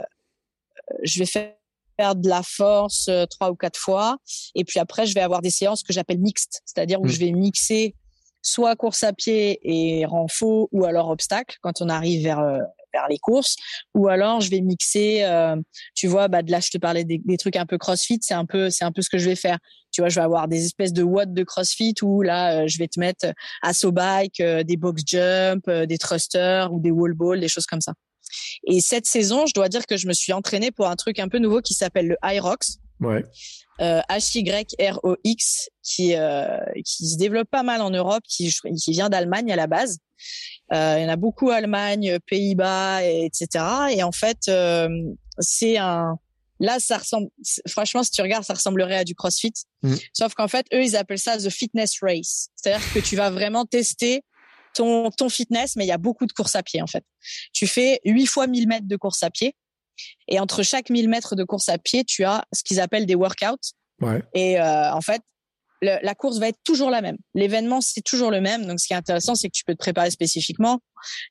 je 1.03 1.19
vais 1.19 1.25
faire 1.25 2.15
de 2.15 2.27
la 2.27 2.43
force 2.43 3.09
trois 3.29 3.51
ou 3.51 3.55
quatre 3.55 3.79
fois, 3.79 4.17
et 4.53 4.63
puis 4.63 4.79
après, 4.79 5.05
je 5.05 5.13
vais 5.13 5.21
avoir 5.21 5.41
des 5.41 5.49
séances 5.49 5.83
que 5.83 5.93
j'appelle 5.93 6.19
mixtes, 6.19 6.61
c'est-à-dire 6.65 7.01
où 7.01 7.05
mmh. 7.05 7.09
je 7.09 7.19
vais 7.19 7.31
mixer 7.31 7.95
soit 8.41 8.75
course 8.75 9.03
à 9.03 9.11
pied 9.11 9.59
et 9.63 10.05
renfort 10.05 10.67
ou 10.71 10.85
alors 10.85 11.09
obstacle 11.09 11.57
quand 11.61 11.81
on 11.81 11.89
arrive 11.89 12.23
vers 12.23 12.61
vers 12.95 13.07
les 13.09 13.17
courses. 13.17 13.55
Ou 13.93 14.07
alors 14.07 14.41
je 14.41 14.49
vais 14.49 14.61
mixer 14.61 15.23
euh, 15.23 15.55
tu 15.93 16.07
vois 16.07 16.27
bah 16.27 16.41
de 16.41 16.51
là 16.51 16.59
je 16.59 16.69
te 16.69 16.77
parlais 16.77 17.03
des, 17.03 17.37
trucs 17.37 17.55
un 17.57 17.65
peu 17.65 17.77
crossfit 17.77 18.19
c'est 18.21 18.33
un 18.33 18.45
peu 18.45 18.69
c'est 18.69 18.85
un 18.85 18.91
peu 18.91 19.01
ce 19.01 19.09
que 19.09 19.17
je 19.17 19.29
vais 19.29 19.35
faire. 19.35 19.57
Tu 19.91 20.01
vois 20.01 20.09
je 20.09 20.15
vais 20.15 20.25
avoir 20.25 20.47
des 20.47 20.65
espèces 20.65 20.93
de 20.93 21.03
watts 21.03 21.33
de 21.33 21.43
crossfit 21.43 21.95
où 22.01 22.21
là 22.21 22.63
euh, 22.63 22.67
je 22.67 22.77
vais 22.77 22.87
te 22.87 22.99
mettre 22.99 23.27
assaut 23.61 23.91
bike 23.91 24.39
euh, 24.39 24.63
des 24.63 24.77
box 24.77 25.03
jump 25.05 25.69
des 25.69 25.97
thrusters 25.97 26.73
ou 26.73 26.79
des 26.79 26.91
wall 26.91 27.13
ball 27.13 27.39
des 27.39 27.49
choses 27.49 27.65
comme 27.65 27.81
ça. 27.81 27.93
Et 28.67 28.81
cette 28.81 29.05
saison 29.05 29.45
je 29.45 29.53
dois 29.53 29.69
dire 29.69 29.85
que 29.85 29.97
je 29.97 30.07
me 30.07 30.13
suis 30.13 30.33
entraînée 30.33 30.71
pour 30.71 30.87
un 30.87 30.95
truc 30.95 31.19
un 31.19 31.27
peu 31.27 31.39
nouveau 31.39 31.61
qui 31.61 31.73
s'appelle 31.73 32.07
le 32.07 32.17
high 32.23 32.41
rocks 32.41 32.79
ouais 33.01 33.23
euh, 33.82 34.01
H-Y-R-O-X 34.09 35.69
qui 35.84 36.15
euh, 36.15 36.59
qui 36.86 37.07
se 37.07 37.17
développe 37.17 37.49
pas 37.49 37.63
mal 37.63 37.82
en 37.82 37.89
Europe, 37.89 38.23
qui, 38.28 38.53
qui 38.78 38.91
vient 38.91 39.09
d'Allemagne 39.09 39.51
à 39.51 39.55
la 39.55 39.67
base. 39.67 39.97
Euh, 40.73 40.95
il 40.97 41.03
y 41.03 41.05
en 41.05 41.09
a 41.09 41.15
beaucoup 41.15 41.49
Allemagne, 41.49 42.17
Pays-Bas, 42.28 43.03
etc. 43.03 43.65
Et 43.91 44.03
en 44.03 44.11
fait, 44.11 44.38
euh, 44.47 44.89
c'est 45.39 45.78
un 45.78 46.17
là 46.61 46.80
ça 46.80 46.99
ressemble 46.99 47.28
franchement 47.67 48.01
si 48.01 48.11
tu 48.11 48.21
regardes 48.21 48.45
ça 48.45 48.53
ressemblerait 48.53 48.97
à 48.97 49.03
du 49.03 49.13
CrossFit. 49.13 49.51
Mm. 49.84 49.95
Sauf 50.13 50.34
qu'en 50.36 50.47
fait 50.47 50.65
eux 50.73 50.84
ils 50.84 50.95
appellent 50.95 51.19
ça 51.19 51.38
the 51.38 51.49
fitness 51.49 51.97
race. 52.01 52.47
C'est-à-dire 52.55 52.93
que 52.93 52.99
tu 52.99 53.17
vas 53.17 53.30
vraiment 53.30 53.65
tester 53.65 54.23
ton 54.73 55.11
ton 55.11 55.28
fitness 55.28 55.76
mais 55.76 55.84
il 55.84 55.89
y 55.89 55.91
a 55.91 55.97
beaucoup 55.97 56.26
de 56.26 56.32
courses 56.32 56.55
à 56.55 56.63
pied 56.63 56.82
en 56.82 56.88
fait. 56.88 57.03
Tu 57.51 57.67
fais 57.67 57.99
8 58.05 58.26
fois 58.26 58.47
1000 58.47 58.69
mètres 58.69 58.88
de 58.88 58.95
course 58.95 59.21
à 59.23 59.30
pied 59.30 59.53
et 60.27 60.39
entre 60.39 60.63
chaque 60.63 60.89
1000 60.89 61.09
mètres 61.09 61.35
de 61.35 61.43
course 61.43 61.69
à 61.69 61.77
pied, 61.77 62.03
tu 62.03 62.23
as 62.23 62.45
ce 62.53 62.63
qu'ils 62.63 62.79
appellent 62.79 63.05
des 63.05 63.15
workouts. 63.15 63.73
Ouais. 64.01 64.21
Et 64.33 64.59
euh, 64.59 64.91
en 64.91 65.01
fait, 65.01 65.21
le, 65.81 65.97
la 66.01 66.15
course 66.15 66.39
va 66.39 66.47
être 66.49 66.59
toujours 66.63 66.89
la 66.89 67.01
même. 67.01 67.17
L'événement, 67.33 67.81
c'est 67.81 68.01
toujours 68.01 68.31
le 68.31 68.41
même. 68.41 68.65
Donc, 68.65 68.79
ce 68.79 68.87
qui 68.87 68.93
est 68.93 68.97
intéressant, 68.97 69.35
c'est 69.35 69.47
que 69.47 69.55
tu 69.55 69.63
peux 69.63 69.73
te 69.73 69.79
préparer 69.79 70.09
spécifiquement. 70.09 70.79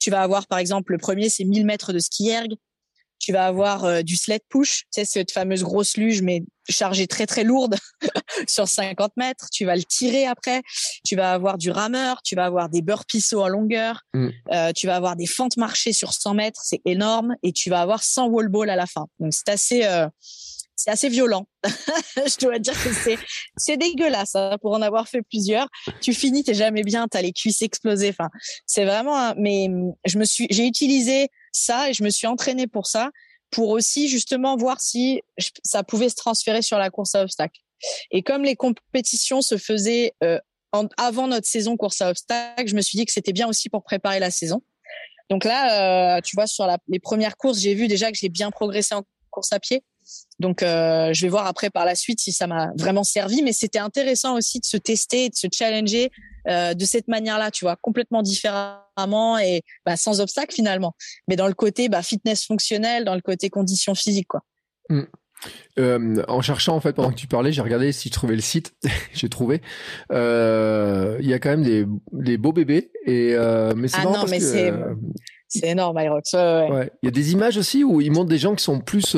Tu 0.00 0.10
vas 0.10 0.22
avoir, 0.22 0.46
par 0.46 0.58
exemple, 0.58 0.92
le 0.92 0.98
premier, 0.98 1.28
c'est 1.28 1.44
1000 1.44 1.64
mètres 1.64 1.92
de 1.92 1.98
ski 1.98 2.28
erg. 2.28 2.48
Tu 3.24 3.32
vas 3.32 3.46
avoir 3.46 3.86
euh, 3.86 4.02
du 4.02 4.16
sled 4.16 4.42
push, 4.50 4.80
tu 4.80 4.86
sais, 4.90 5.06
cette 5.06 5.32
fameuse 5.32 5.62
grosse 5.62 5.96
luge, 5.96 6.20
mais 6.20 6.42
chargée 6.68 7.06
très 7.06 7.24
très 7.24 7.42
lourde 7.42 7.76
sur 8.46 8.68
50 8.68 9.12
mètres. 9.16 9.46
Tu 9.50 9.64
vas 9.64 9.76
le 9.76 9.82
tirer 9.82 10.26
après. 10.26 10.60
Tu 11.06 11.16
vas 11.16 11.32
avoir 11.32 11.56
du 11.56 11.70
rameur. 11.70 12.20
Tu 12.22 12.34
vas 12.34 12.44
avoir 12.44 12.68
des 12.68 12.82
burpees 12.82 13.32
en 13.32 13.48
longueur. 13.48 14.02
Mm. 14.12 14.28
Euh, 14.52 14.72
tu 14.76 14.86
vas 14.86 14.96
avoir 14.96 15.16
des 15.16 15.24
fentes 15.24 15.56
marchées 15.56 15.94
sur 15.94 16.12
100 16.12 16.34
mètres, 16.34 16.60
c'est 16.62 16.82
énorme. 16.84 17.34
Et 17.42 17.52
tu 17.52 17.70
vas 17.70 17.80
avoir 17.80 18.02
100 18.02 18.26
wall 18.26 18.48
ball 18.48 18.68
à 18.68 18.76
la 18.76 18.84
fin. 18.84 19.06
Donc 19.18 19.32
c'est 19.32 19.48
assez 19.48 19.86
euh, 19.86 20.06
c'est 20.76 20.90
assez 20.90 21.08
violent. 21.08 21.46
je 22.16 22.44
dois 22.44 22.58
dire 22.58 22.74
que 22.74 22.92
c'est 22.92 23.16
c'est 23.56 23.78
dégueulasse 23.78 24.34
hein, 24.34 24.58
pour 24.60 24.72
en 24.72 24.82
avoir 24.82 25.08
fait 25.08 25.22
plusieurs. 25.22 25.68
Tu 26.02 26.12
finis, 26.12 26.44
t'es 26.44 26.52
jamais 26.52 26.82
bien, 26.82 27.08
t'as 27.08 27.22
les 27.22 27.32
cuisses 27.32 27.62
explosées. 27.62 28.10
Enfin, 28.10 28.28
c'est 28.66 28.84
vraiment. 28.84 29.32
Mais 29.38 29.70
je 30.04 30.18
me 30.18 30.26
suis, 30.26 30.46
j'ai 30.50 30.66
utilisé 30.66 31.30
ça 31.54 31.90
et 31.90 31.94
je 31.94 32.02
me 32.02 32.10
suis 32.10 32.26
entraînée 32.26 32.66
pour 32.66 32.86
ça, 32.86 33.10
pour 33.50 33.70
aussi 33.70 34.08
justement 34.08 34.56
voir 34.56 34.80
si 34.80 35.22
ça 35.62 35.82
pouvait 35.82 36.08
se 36.08 36.16
transférer 36.16 36.62
sur 36.62 36.78
la 36.78 36.90
course 36.90 37.14
à 37.14 37.22
obstacles. 37.22 37.60
Et 38.10 38.22
comme 38.22 38.42
les 38.42 38.56
compétitions 38.56 39.42
se 39.42 39.56
faisaient 39.56 40.14
euh, 40.22 40.38
avant 40.96 41.28
notre 41.28 41.46
saison 41.46 41.76
course 41.76 42.00
à 42.00 42.10
obstacles, 42.10 42.66
je 42.66 42.74
me 42.74 42.80
suis 42.80 42.98
dit 42.98 43.06
que 43.06 43.12
c'était 43.12 43.32
bien 43.32 43.48
aussi 43.48 43.68
pour 43.68 43.82
préparer 43.82 44.18
la 44.18 44.30
saison. 44.30 44.62
Donc 45.30 45.44
là, 45.44 46.16
euh, 46.16 46.20
tu 46.20 46.36
vois, 46.36 46.46
sur 46.46 46.66
les 46.88 46.98
premières 46.98 47.36
courses, 47.36 47.60
j'ai 47.60 47.74
vu 47.74 47.88
déjà 47.88 48.10
que 48.10 48.18
j'ai 48.18 48.28
bien 48.28 48.50
progressé 48.50 48.94
en 48.94 49.02
course 49.30 49.52
à 49.52 49.60
pied. 49.60 49.82
Donc, 50.38 50.62
euh, 50.62 51.12
je 51.14 51.22
vais 51.22 51.28
voir 51.28 51.46
après 51.46 51.70
par 51.70 51.84
la 51.84 51.94
suite 51.94 52.20
si 52.20 52.32
ça 52.32 52.46
m'a 52.46 52.72
vraiment 52.76 53.04
servi. 53.04 53.42
Mais 53.42 53.52
c'était 53.52 53.78
intéressant 53.78 54.36
aussi 54.36 54.60
de 54.60 54.66
se 54.66 54.76
tester, 54.76 55.30
de 55.30 55.34
se 55.34 55.46
challenger 55.52 56.10
euh, 56.48 56.74
de 56.74 56.84
cette 56.84 57.08
manière-là, 57.08 57.50
tu 57.50 57.64
vois, 57.64 57.76
complètement 57.76 58.22
différemment 58.22 59.38
et 59.38 59.62
bah, 59.86 59.96
sans 59.96 60.20
obstacle 60.20 60.54
finalement. 60.54 60.94
Mais 61.28 61.36
dans 61.36 61.46
le 61.46 61.54
côté 61.54 61.88
bah, 61.88 62.02
fitness 62.02 62.44
fonctionnel, 62.44 63.04
dans 63.04 63.14
le 63.14 63.20
côté 63.20 63.50
conditions 63.50 63.94
physiques, 63.94 64.28
quoi. 64.28 64.40
Mmh. 64.90 65.02
Euh, 65.78 66.22
en 66.26 66.40
cherchant 66.40 66.74
en 66.74 66.80
fait 66.80 66.94
pendant 66.94 67.10
que 67.10 67.16
tu 67.16 67.26
parlais, 67.26 67.52
j'ai 67.52 67.60
regardé 67.60 67.92
si 67.92 68.08
je 68.08 68.14
trouvais 68.14 68.34
le 68.34 68.40
site, 68.40 68.74
j'ai 69.12 69.28
trouvé. 69.28 69.60
Euh, 70.10 71.18
il 71.20 71.28
y 71.28 71.34
a 71.34 71.38
quand 71.38 71.50
même 71.50 71.62
des, 71.62 71.84
des 72.12 72.38
beaux 72.38 72.52
bébés 72.52 72.90
et 73.04 73.36
mais 73.76 73.88
c'est 73.88 73.98
ah 74.00 74.04
non 74.04 74.24
mais 74.28 74.40
c'est 74.40 74.72
c'est 75.48 75.68
énorme 75.68 75.98
Irox. 76.00 76.32
Ouais, 76.32 76.68
ouais. 76.70 76.90
Il 77.02 77.06
y 77.06 77.08
a 77.08 77.12
des 77.12 77.32
images 77.32 77.58
aussi 77.58 77.84
où 77.84 78.00
ils 78.00 78.10
montrent 78.10 78.30
des 78.30 78.38
gens 78.38 78.54
qui 78.54 78.64
sont 78.64 78.80
plus 78.80 79.16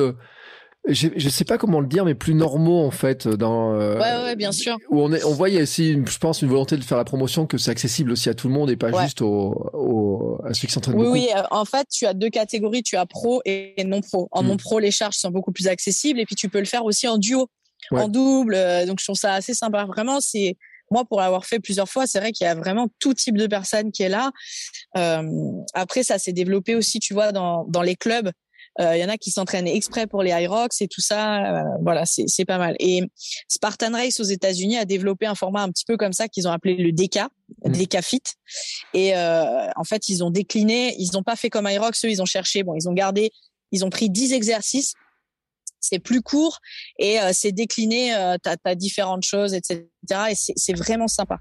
je, 0.89 1.09
je 1.16 1.28
sais 1.28 1.45
pas 1.45 1.59
comment 1.59 1.80
le 1.80 1.87
dire, 1.87 2.05
mais 2.05 2.14
plus 2.14 2.34
normaux 2.34 2.84
en 2.84 2.91
fait 2.91 3.26
dans. 3.26 3.74
Euh, 3.74 3.99
ouais, 3.99 4.24
ouais, 4.24 4.37
bien 4.37 4.53
sûr. 4.53 4.78
Où 4.91 5.01
on 5.01 5.12
est, 5.12 5.24
on 5.24 5.32
voit 5.32 5.49
il 5.49 5.57
y 5.57 5.59
a 5.59 5.62
aussi, 5.62 6.01
je 6.07 6.18
pense, 6.18 6.43
une 6.43 6.49
volonté 6.49 6.76
de 6.76 6.84
faire 6.84 6.99
la 6.99 7.05
promotion 7.05 7.47
que 7.47 7.59
c'est 7.59 7.70
accessible 7.70 8.12
aussi 8.12 8.28
à 8.28 8.34
tout 8.34 8.49
le 8.49 8.55
monde 8.55 8.70
et 8.70 8.76
pas 8.76 8.93
juste 9.03 9.20
aux, 9.20 9.70
aux, 9.72 10.41
à 10.45 10.55
ceux 10.55 10.66
qui 10.66 10.72
s'entraînent 10.72 10.97
oui, 10.97 11.05
beaucoup. 11.05 11.12
Oui, 11.14 11.28
euh, 11.37 11.43
en 11.51 11.64
fait, 11.64 11.89
tu 11.91 12.07
as 12.07 12.14
deux 12.14 12.30
catégories, 12.30 12.82
tu 12.82 12.97
as 12.97 13.07
pro 13.07 13.43
et 13.45 13.74
non 13.84 14.01
pro. 14.01 14.28
En 14.30 14.43
mm. 14.43 14.47
non 14.47 14.57
pro, 14.57 14.78
les 14.78 14.91
charges 14.93 15.16
sont 15.16 15.30
beaucoup 15.30 15.53
plus 15.53 15.66
accessibles 15.66 16.20
et 16.20 16.24
puis 16.24 16.37
tu 16.37 16.49
peux 16.49 16.61
le 16.61 16.66
faire 16.66 16.84
aussi 16.84 17.09
en 17.09 17.18
duo, 17.18 17.49
en 17.91 18.09
double. 18.09 18.55
Euh, 18.55 18.87
donc 18.87 19.01
je 19.01 19.05
trouve 19.05 19.16
ça 19.16 19.34
assez 19.34 19.55
sympa. 19.55 19.84
Vraiment, 19.87 20.20
c'est 20.20 20.57
moi 20.93 21.05
pour 21.05 21.20
l'avoir 21.20 21.45
fait 21.47 21.59
plusieurs 21.59 21.89
fois, 21.89 22.07
c'est 22.07 22.20
vrai 22.20 22.30
qu'il 22.30 22.45
y 22.47 22.49
a 22.49 22.55
vraiment 22.55 22.89
tout 23.01 23.12
type 23.12 23.37
de 23.37 23.49
personnes 23.49 23.91
qui 23.91 24.05
est 24.05 24.09
là. 24.09 24.30
Euh, 24.97 25.22
après, 25.74 26.05
ça 26.05 26.18
s'est 26.18 26.32
développé 26.32 26.76
aussi, 26.76 27.01
tu 27.01 27.12
vois, 27.12 27.32
dans 27.32 27.64
dans 27.64 27.82
les 27.82 27.97
clubs. 27.97 28.30
Il 28.79 28.85
euh, 28.85 28.97
y 28.97 29.05
en 29.05 29.09
a 29.09 29.16
qui 29.16 29.31
s'entraînent 29.31 29.66
exprès 29.66 30.07
pour 30.07 30.22
les 30.22 30.33
high 30.33 30.49
rocks 30.49 30.81
et 30.81 30.89
tout 30.89 31.01
ça. 31.01 31.61
Euh, 31.61 31.62
voilà, 31.83 32.05
c'est 32.05 32.45
pas 32.45 32.59
mal. 32.59 32.77
Et 32.79 33.03
Spartan 33.49 33.93
Race 33.93 34.20
aux 34.20 34.24
États-Unis 34.24 34.77
a 34.77 34.85
développé 34.85 35.27
un 35.27 35.35
format 35.35 35.62
un 35.62 35.70
petit 35.70 35.85
peu 35.87 35.97
comme 35.97 36.12
ça 36.12 36.29
qu'ils 36.29 36.47
ont 36.47 36.53
appelé 36.53 36.74
le 36.74 36.93
DK, 36.93 37.20
mmh. 37.64 37.72
DK 37.72 38.03
Fit. 38.03 38.22
Et 38.93 39.16
euh, 39.16 39.70
en 39.77 39.85
fait, 39.85 40.09
ils 40.09 40.22
ont 40.22 40.31
décliné. 40.31 40.95
Ils 40.99 41.11
n'ont 41.14 41.22
pas 41.22 41.37
fait 41.37 41.49
comme 41.49 41.66
high 41.66 41.79
rocks. 41.79 41.97
Eux, 42.05 42.11
ils 42.11 42.20
ont 42.20 42.27
cherché. 42.27 42.64
Bon, 42.64 42.74
ils 42.74 42.89
ont 42.89 42.93
gardé. 42.93 43.31
Ils 43.72 43.85
ont 43.85 43.91
pris 43.91 44.11
10 44.11 44.33
exercices 44.35 44.93
c'est 45.81 45.99
plus 46.01 46.20
court 46.20 46.59
et 46.99 47.18
c'est 47.33 47.53
décliné, 47.53 48.14
euh, 48.14 48.37
tu 48.43 48.51
as, 48.64 48.74
différentes 48.74 49.22
choses, 49.22 49.55
etc. 49.55 49.87
Et 50.31 50.35
c'est 50.35 50.72
vraiment 50.72 51.07
sympa. 51.07 51.39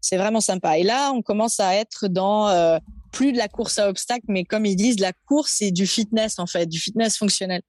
C'est 0.00 0.16
vraiment 0.16 0.40
sympa. 0.40 0.78
Et 0.78 0.84
là, 0.84 1.10
on 1.12 1.22
commence 1.22 1.58
à 1.58 1.74
être 1.74 2.06
dans 2.06 2.78
plus 3.10 3.32
de 3.32 3.38
la 3.38 3.48
course 3.48 3.78
à 3.78 3.88
obstacles, 3.88 4.26
mais 4.28 4.44
comme 4.44 4.66
ils 4.66 4.76
disent, 4.76 5.00
la 5.00 5.12
course, 5.26 5.56
c'est 5.58 5.70
du 5.70 5.86
fitness, 5.86 6.38
en 6.38 6.46
fait, 6.46 6.66
du 6.66 6.78
fitness 6.78 7.16
fonctionnel. 7.16 7.62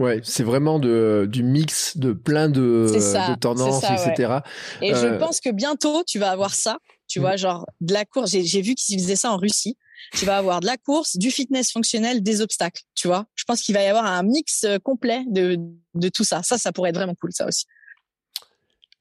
Ouais, 0.00 0.20
c'est 0.24 0.42
vraiment 0.42 0.80
de, 0.80 1.28
du 1.30 1.44
mix 1.44 1.96
de 1.96 2.12
plein 2.12 2.48
de, 2.48 2.88
de 2.92 3.38
tendances, 3.38 3.84
etc. 3.84 4.38
Et 4.82 4.92
je 4.92 5.06
euh, 5.06 5.18
pense 5.18 5.40
que 5.40 5.50
bientôt, 5.50 6.02
tu 6.04 6.18
vas 6.18 6.30
avoir 6.30 6.54
ça. 6.54 6.78
Tu 7.06 7.20
mm. 7.20 7.22
vois, 7.22 7.36
genre 7.36 7.66
de 7.80 7.92
la 7.92 8.04
course. 8.04 8.30
J'ai 8.32 8.60
vu 8.60 8.74
qu'ils 8.74 8.98
faisaient 8.98 9.16
ça 9.16 9.30
en 9.30 9.36
Russie. 9.36 9.76
Tu 10.14 10.24
vas 10.26 10.36
avoir 10.36 10.60
de 10.60 10.66
la 10.66 10.76
course, 10.76 11.16
du 11.16 11.30
fitness 11.30 11.70
fonctionnel, 11.70 12.22
des 12.22 12.40
obstacles. 12.40 12.82
Tu 12.94 13.06
vois, 13.06 13.26
je 13.36 13.44
pense 13.44 13.62
qu'il 13.62 13.74
va 13.74 13.82
y 13.82 13.86
avoir 13.86 14.04
un 14.04 14.22
mix 14.22 14.64
euh, 14.64 14.78
complet 14.78 15.24
de, 15.28 15.58
de 15.94 16.08
tout 16.08 16.24
ça. 16.24 16.42
Ça, 16.42 16.58
ça 16.58 16.72
pourrait 16.72 16.90
être 16.90 16.96
vraiment 16.96 17.14
cool, 17.14 17.30
ça 17.32 17.46
aussi. 17.46 17.64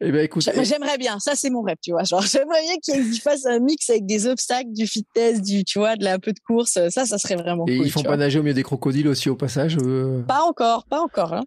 Eh 0.02 0.12
ben, 0.12 0.24
écoute, 0.24 0.44
j'aimerais 0.64 0.98
bien. 0.98 1.20
Ça, 1.20 1.34
c'est 1.36 1.50
mon 1.50 1.62
rêve, 1.62 1.78
tu 1.82 1.92
vois. 1.92 2.04
Genre, 2.04 2.22
j'aimerais 2.32 2.62
bien 2.62 2.76
qu'il 2.82 3.22
fasse 3.22 3.46
un 3.46 3.60
mix 3.60 3.90
avec 3.90 4.06
des 4.06 4.28
obstacles, 4.28 4.72
du 4.72 4.88
fitness, 4.88 5.42
du, 5.42 5.64
tu 5.64 5.80
vois, 5.80 5.96
de 5.96 6.04
la, 6.04 6.14
un 6.14 6.20
peu 6.20 6.34
de 6.34 6.40
course. 6.46 6.78
Ça, 6.90 7.06
ça 7.06 7.18
serait 7.18 7.36
vraiment 7.36 7.66
Et 7.68 7.78
cool. 7.78 7.86
ils 7.88 7.92
font 7.92 8.04
pas 8.04 8.18
nager 8.18 8.40
au 8.40 8.44
milieu 8.44 8.54
des 8.54 8.64
crocodiles 8.64 9.08
aussi 9.08 9.30
au 9.30 9.36
passage. 9.36 9.78
Euh 9.82 10.22
pas 10.24 10.42
encore, 10.42 10.86
pas 10.86 11.02
encore. 11.02 11.34
Hein. 11.34 11.44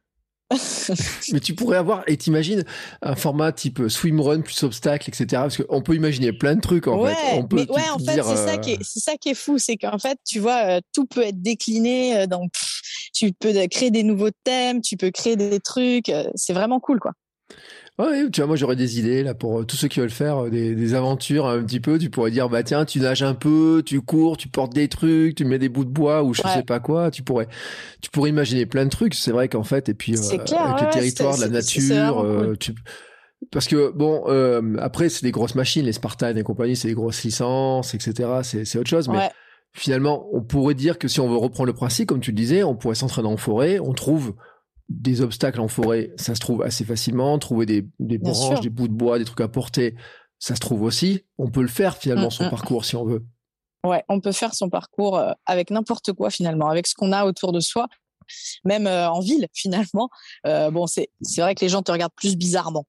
mais 1.32 1.40
tu 1.40 1.56
pourrais 1.56 1.76
avoir, 1.76 2.04
et 2.06 2.16
t'imagines 2.16 2.62
un 3.02 3.16
format 3.16 3.50
type 3.50 3.88
swimrun 3.88 4.42
plus 4.42 4.62
obstacle, 4.62 5.10
etc. 5.10 5.26
Parce 5.32 5.56
qu'on 5.56 5.82
peut 5.82 5.96
imaginer 5.96 6.32
plein 6.32 6.54
de 6.54 6.60
trucs 6.60 6.86
en 6.86 7.00
ouais, 7.00 7.14
fait. 7.14 7.38
On 7.38 7.48
peut 7.48 7.56
mais 7.56 7.70
ouais, 7.70 7.90
en 7.90 7.98
fait, 7.98 8.22
c'est 8.22 8.36
ça 8.36 8.56
qui 8.56 8.72
est, 8.72 8.78
c'est 8.82 9.00
ça 9.00 9.16
qui 9.16 9.30
est 9.30 9.34
fou, 9.34 9.58
c'est 9.58 9.76
qu'en 9.76 9.98
fait, 9.98 10.18
tu 10.24 10.38
vois, 10.38 10.80
tout 10.92 11.04
peut 11.06 11.22
être 11.22 11.42
décliné. 11.42 12.28
Donc, 12.28 12.52
tu 13.12 13.32
peux 13.32 13.52
créer 13.68 13.90
des 13.90 14.04
nouveaux 14.04 14.30
thèmes, 14.44 14.82
tu 14.82 14.96
peux 14.96 15.10
créer 15.10 15.34
des 15.34 15.58
trucs. 15.58 16.12
C'est 16.36 16.52
vraiment 16.52 16.78
cool, 16.78 17.00
quoi. 17.00 17.12
Ouais, 17.98 18.30
tu 18.30 18.40
vois, 18.42 18.48
moi 18.48 18.56
j'aurais 18.56 18.76
des 18.76 18.98
idées 18.98 19.22
là 19.22 19.32
pour 19.32 19.60
euh, 19.60 19.64
tous 19.64 19.76
ceux 19.76 19.88
qui 19.88 20.00
veulent 20.00 20.10
faire 20.10 20.44
euh, 20.44 20.50
des, 20.50 20.74
des, 20.74 20.92
aventures 20.92 21.46
un 21.46 21.62
petit 21.62 21.80
peu. 21.80 21.98
Tu 21.98 22.10
pourrais 22.10 22.30
dire 22.30 22.50
bah 22.50 22.62
tiens, 22.62 22.84
tu 22.84 23.00
nages 23.00 23.22
un 23.22 23.32
peu, 23.32 23.82
tu 23.86 24.02
cours, 24.02 24.36
tu 24.36 24.48
portes 24.48 24.74
des 24.74 24.88
trucs, 24.88 25.34
tu 25.34 25.46
mets 25.46 25.58
des 25.58 25.70
bouts 25.70 25.86
de 25.86 25.90
bois 25.90 26.22
ou 26.22 26.34
je 26.34 26.42
sais 26.42 26.62
pas 26.62 26.78
quoi. 26.78 27.10
Tu 27.10 27.22
pourrais, 27.22 27.48
tu 28.02 28.10
pourrais 28.10 28.28
imaginer 28.28 28.66
plein 28.66 28.84
de 28.84 28.90
trucs. 28.90 29.14
C'est 29.14 29.32
vrai 29.32 29.48
qu'en 29.48 29.62
fait 29.62 29.88
et 29.88 29.94
puis 29.94 30.14
euh, 30.14 30.38
clair, 30.38 30.60
avec 30.60 30.80
ouais, 30.80 30.86
le 30.86 30.92
territoire, 30.92 31.38
la 31.38 31.48
nature, 31.48 32.22
euh, 32.22 32.54
tu 32.60 32.74
parce 33.50 33.66
que 33.66 33.92
bon, 33.92 34.24
euh, 34.26 34.76
après 34.78 35.08
c'est 35.08 35.22
des 35.22 35.30
grosses 35.30 35.54
machines, 35.54 35.84
les 35.84 35.92
Spartans 35.92 36.36
et 36.36 36.42
compagnie, 36.42 36.76
c'est 36.76 36.88
des 36.88 36.94
grosses 36.94 37.22
licences, 37.24 37.94
etc. 37.94 38.28
C'est 38.42 38.66
c'est 38.66 38.78
autre 38.78 38.90
chose, 38.90 39.08
mais 39.08 39.30
finalement 39.72 40.26
on 40.32 40.42
pourrait 40.42 40.74
dire 40.74 40.98
que 40.98 41.08
si 41.08 41.20
on 41.20 41.28
veut 41.30 41.36
reprendre 41.36 41.68
le 41.68 41.72
principe, 41.72 42.08
comme 42.08 42.20
tu 42.20 42.32
le 42.32 42.36
disais, 42.36 42.62
on 42.62 42.74
pourrait 42.74 42.94
s'entraîner 42.94 43.28
en 43.28 43.38
forêt, 43.38 43.78
on 43.78 43.94
trouve 43.94 44.34
des 44.88 45.20
obstacles 45.20 45.60
en 45.60 45.68
forêt, 45.68 46.12
ça 46.16 46.34
se 46.34 46.40
trouve 46.40 46.62
assez 46.62 46.84
facilement. 46.84 47.38
Trouver 47.38 47.66
des, 47.66 47.86
des 47.98 48.18
branches, 48.18 48.60
des 48.60 48.70
bouts 48.70 48.88
de 48.88 48.92
bois, 48.92 49.18
des 49.18 49.24
trucs 49.24 49.40
à 49.40 49.48
porter, 49.48 49.94
ça 50.38 50.54
se 50.54 50.60
trouve 50.60 50.82
aussi. 50.82 51.24
On 51.38 51.50
peut 51.50 51.62
le 51.62 51.68
faire 51.68 51.96
finalement, 51.96 52.30
son 52.30 52.48
parcours, 52.50 52.84
si 52.84 52.96
on 52.96 53.04
veut. 53.04 53.24
Ouais, 53.84 54.04
on 54.08 54.20
peut 54.20 54.32
faire 54.32 54.54
son 54.54 54.68
parcours 54.68 55.16
euh, 55.16 55.32
avec 55.46 55.70
n'importe 55.70 56.12
quoi 56.12 56.30
finalement, 56.30 56.68
avec 56.68 56.86
ce 56.86 56.94
qu'on 56.94 57.12
a 57.12 57.24
autour 57.24 57.52
de 57.52 57.60
soi, 57.60 57.86
même 58.64 58.86
euh, 58.86 59.08
en 59.08 59.20
ville 59.20 59.46
finalement. 59.54 60.08
Euh, 60.46 60.70
bon, 60.70 60.86
c'est 60.86 61.08
vrai 61.38 61.54
que 61.54 61.64
les 61.64 61.68
gens 61.68 61.82
te 61.82 61.92
regardent 61.92 62.14
plus 62.16 62.36
bizarrement 62.36 62.86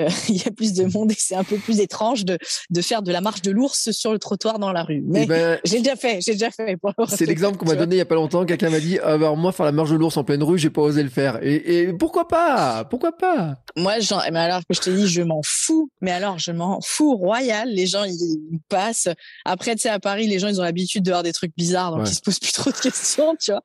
euh, 0.00 0.08
il 0.28 0.36
y 0.36 0.48
a 0.48 0.50
plus 0.50 0.72
de 0.72 0.84
monde 0.84 1.12
et 1.12 1.16
c'est 1.18 1.34
un 1.34 1.44
peu 1.44 1.56
plus 1.56 1.80
étrange 1.80 2.24
de, 2.24 2.38
de 2.70 2.82
faire 2.82 3.02
de 3.02 3.12
la 3.12 3.20
marche 3.20 3.42
de 3.42 3.50
l'ours 3.50 3.90
sur 3.90 4.12
le 4.12 4.18
trottoir 4.18 4.58
dans 4.58 4.72
la 4.72 4.82
rue. 4.82 5.02
Mais 5.06 5.26
ben, 5.26 5.58
j'ai 5.64 5.78
déjà 5.78 5.96
fait, 5.96 6.20
j'ai 6.20 6.32
déjà 6.32 6.50
fait. 6.50 6.76
C'est 7.08 7.26
l'exemple 7.26 7.58
qu'on 7.58 7.66
m'a 7.66 7.74
donné 7.74 7.96
il 7.96 7.98
y 7.98 8.02
a 8.02 8.06
pas 8.06 8.14
longtemps. 8.14 8.44
Quelqu'un 8.44 8.70
m'a 8.70 8.80
dit, 8.80 8.98
ah, 9.02 9.18
bah, 9.18 9.34
moi 9.36 9.52
faire 9.52 9.66
la 9.66 9.72
marche 9.72 9.90
de 9.90 9.96
l'ours 9.96 10.16
en 10.16 10.24
pleine 10.24 10.42
rue, 10.42 10.58
j'ai 10.58 10.70
pas 10.70 10.82
osé 10.82 11.02
le 11.02 11.10
faire. 11.10 11.38
Et, 11.42 11.80
et 11.80 11.92
pourquoi 11.92 12.28
pas? 12.28 12.84
Pourquoi 12.84 13.12
pas? 13.12 13.56
Moi, 13.76 13.94
mais 14.30 14.38
alors 14.38 14.60
que 14.60 14.74
je 14.74 14.80
te 14.80 14.90
dis, 14.90 15.06
je 15.06 15.22
m'en 15.22 15.40
fous. 15.44 15.90
Mais 16.00 16.10
alors, 16.10 16.38
je 16.38 16.52
m'en 16.52 16.80
fous 16.82 17.16
royal. 17.16 17.68
Les 17.68 17.86
gens, 17.86 18.04
ils 18.04 18.60
passent. 18.68 19.08
Après, 19.44 19.74
tu 19.74 19.82
sais, 19.82 19.88
à 19.88 20.00
Paris, 20.00 20.26
les 20.26 20.38
gens, 20.38 20.48
ils 20.48 20.60
ont 20.60 20.64
l'habitude 20.64 21.04
de 21.04 21.10
voir 21.10 21.22
des 21.22 21.32
trucs 21.32 21.54
bizarres, 21.56 21.96
donc 21.96 22.08
ils 22.08 22.14
se 22.14 22.20
posent 22.20 22.38
plus 22.38 22.52
trop 22.52 22.70
de 22.70 22.76
questions, 22.76 23.36
tu 23.40 23.52
vois. 23.52 23.62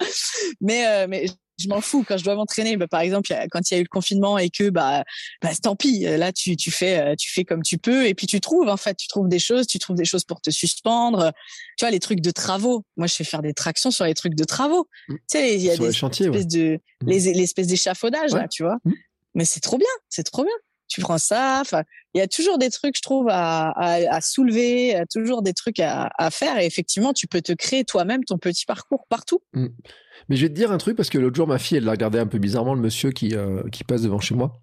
Mais, 0.62 0.86
euh, 0.88 1.08
mais 1.10 1.28
je 1.58 1.68
m'en 1.68 1.82
fous 1.82 2.04
quand 2.08 2.18
je 2.18 2.24
dois 2.24 2.36
m'entraîner. 2.36 2.78
Bah, 2.78 2.88
par 2.88 3.02
exemple, 3.02 3.34
quand 3.52 3.70
il 3.70 3.74
y 3.74 3.78
a 3.78 3.80
eu 3.80 3.84
le 3.84 3.90
confinement 3.90 4.38
et 4.38 4.50
que 4.50 4.70
bah, 4.70 5.04
bah 5.42 5.50
tant 5.62 5.76
pis. 5.76 6.02
Là, 6.02 6.32
tu, 6.32 6.56
tu 6.56 6.72
fais 6.72 7.00
euh, 7.00 7.16
tu 7.18 7.32
fais 7.32 7.44
comme 7.44 7.64
tu 7.64 7.78
peux 7.78 8.08
et 8.08 8.14
puis 8.14 8.28
tu 8.28 8.40
trouves 8.40 8.70
en 8.70 8.78
fait, 8.78 8.96
tu 8.96 9.08
trouves 9.08 9.28
des 9.28 9.40
choses, 9.40 9.68
tu 9.68 9.80
trouves 9.80 9.96
des 9.96 10.06
choses 10.06 10.24
pour 10.24 10.42
te 10.42 10.50
suspendre. 10.50 11.32
Tu 11.78 11.86
vois 11.86 11.92
les 11.92 12.00
trucs 12.00 12.22
de 12.22 12.32
travaux. 12.32 12.84
Moi, 12.96 13.08
je 13.08 13.16
fais 13.16 13.24
faire 13.24 13.42
des 13.42 13.54
tractions 13.54 13.92
sur 13.92 14.06
les 14.06 14.14
trucs 14.14 14.36
de 14.36 14.44
travaux. 14.44 14.88
Mmh. 15.08 15.16
Tu 15.16 15.22
sais, 15.28 15.56
il 15.56 15.62
y 15.62 15.70
a 15.70 15.78
des 15.78 15.92
chantiers, 15.92 16.28
espèces 16.28 16.48
de 16.48 16.80
mmh. 17.04 17.10
les 17.10 17.34
l'espèce 17.34 17.68
d'échafaudage 17.68 18.32
là, 18.34 18.48
tu 18.48 18.64
vois. 18.64 18.78
Mmh. 18.86 18.94
Mais 19.36 19.46
c'est 19.46 19.60
trop 19.60 19.78
bien, 19.78 19.88
c'est 20.10 20.24
trop 20.24 20.44
bien. 20.44 20.54
Tu 20.88 21.02
prends 21.02 21.18
ça. 21.18 21.60
Enfin, 21.62 21.84
il 22.14 22.20
y 22.20 22.22
a 22.22 22.28
toujours 22.28 22.58
des 22.58 22.70
trucs, 22.70 22.96
je 22.98 23.02
trouve, 23.02 23.28
à, 23.30 23.70
à, 23.70 24.16
à 24.16 24.22
soulever, 24.22 25.02
toujours 25.12 25.42
des 25.42 25.54
trucs 25.54 25.80
à, 25.80 26.10
à, 26.18 26.32
faire. 26.32 26.60
Et 26.60 26.66
effectivement, 26.66 27.14
tu 27.14 27.28
peux 27.28 27.42
te 27.42 27.54
créer 27.54 27.84
toi-même 27.84 28.24
ton 28.24 28.38
petit 28.38 28.66
parcours 28.66 29.06
partout. 29.10 29.42
Mais 29.54 30.36
je 30.36 30.42
vais 30.44 30.50
te 30.50 30.56
dire 30.56 30.72
un 30.72 30.78
truc 30.78 30.96
parce 30.96 31.10
que 31.10 31.18
l'autre 31.18 31.36
jour, 31.36 31.48
ma 31.48 31.60
fille, 31.60 31.78
elle 31.78 31.86
l'a 31.86 31.92
regardé 31.92 32.20
un 32.20 32.28
peu 32.28 32.40
bizarrement, 32.40 32.74
le 32.74 32.82
monsieur 32.82 33.12
qui, 33.12 33.36
euh, 33.36 33.64
qui 33.72 33.84
passe 33.84 34.02
devant 34.02 34.20
chez 34.20 34.36
moi. 34.36 34.62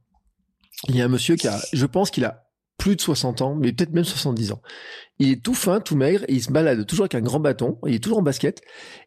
Il 0.88 0.96
y 0.96 1.02
a 1.02 1.04
un 1.04 1.08
monsieur 1.08 1.36
qui 1.36 1.48
a, 1.48 1.58
je 1.72 1.86
pense 1.86 2.10
qu'il 2.10 2.24
a 2.24 2.44
plus 2.76 2.96
de 2.96 3.00
60 3.00 3.40
ans, 3.40 3.54
mais 3.54 3.72
peut-être 3.72 3.92
même 3.92 4.04
70 4.04 4.52
ans. 4.52 4.60
Il 5.18 5.30
est 5.30 5.42
tout 5.42 5.54
fin, 5.54 5.80
tout 5.80 5.96
maigre, 5.96 6.24
et 6.28 6.34
il 6.34 6.42
se 6.42 6.50
balade 6.50 6.84
toujours 6.86 7.04
avec 7.04 7.14
un 7.14 7.20
grand 7.20 7.40
bâton, 7.40 7.78
il 7.86 7.94
est 7.94 8.02
toujours 8.02 8.18
en 8.18 8.22
basket, 8.22 8.60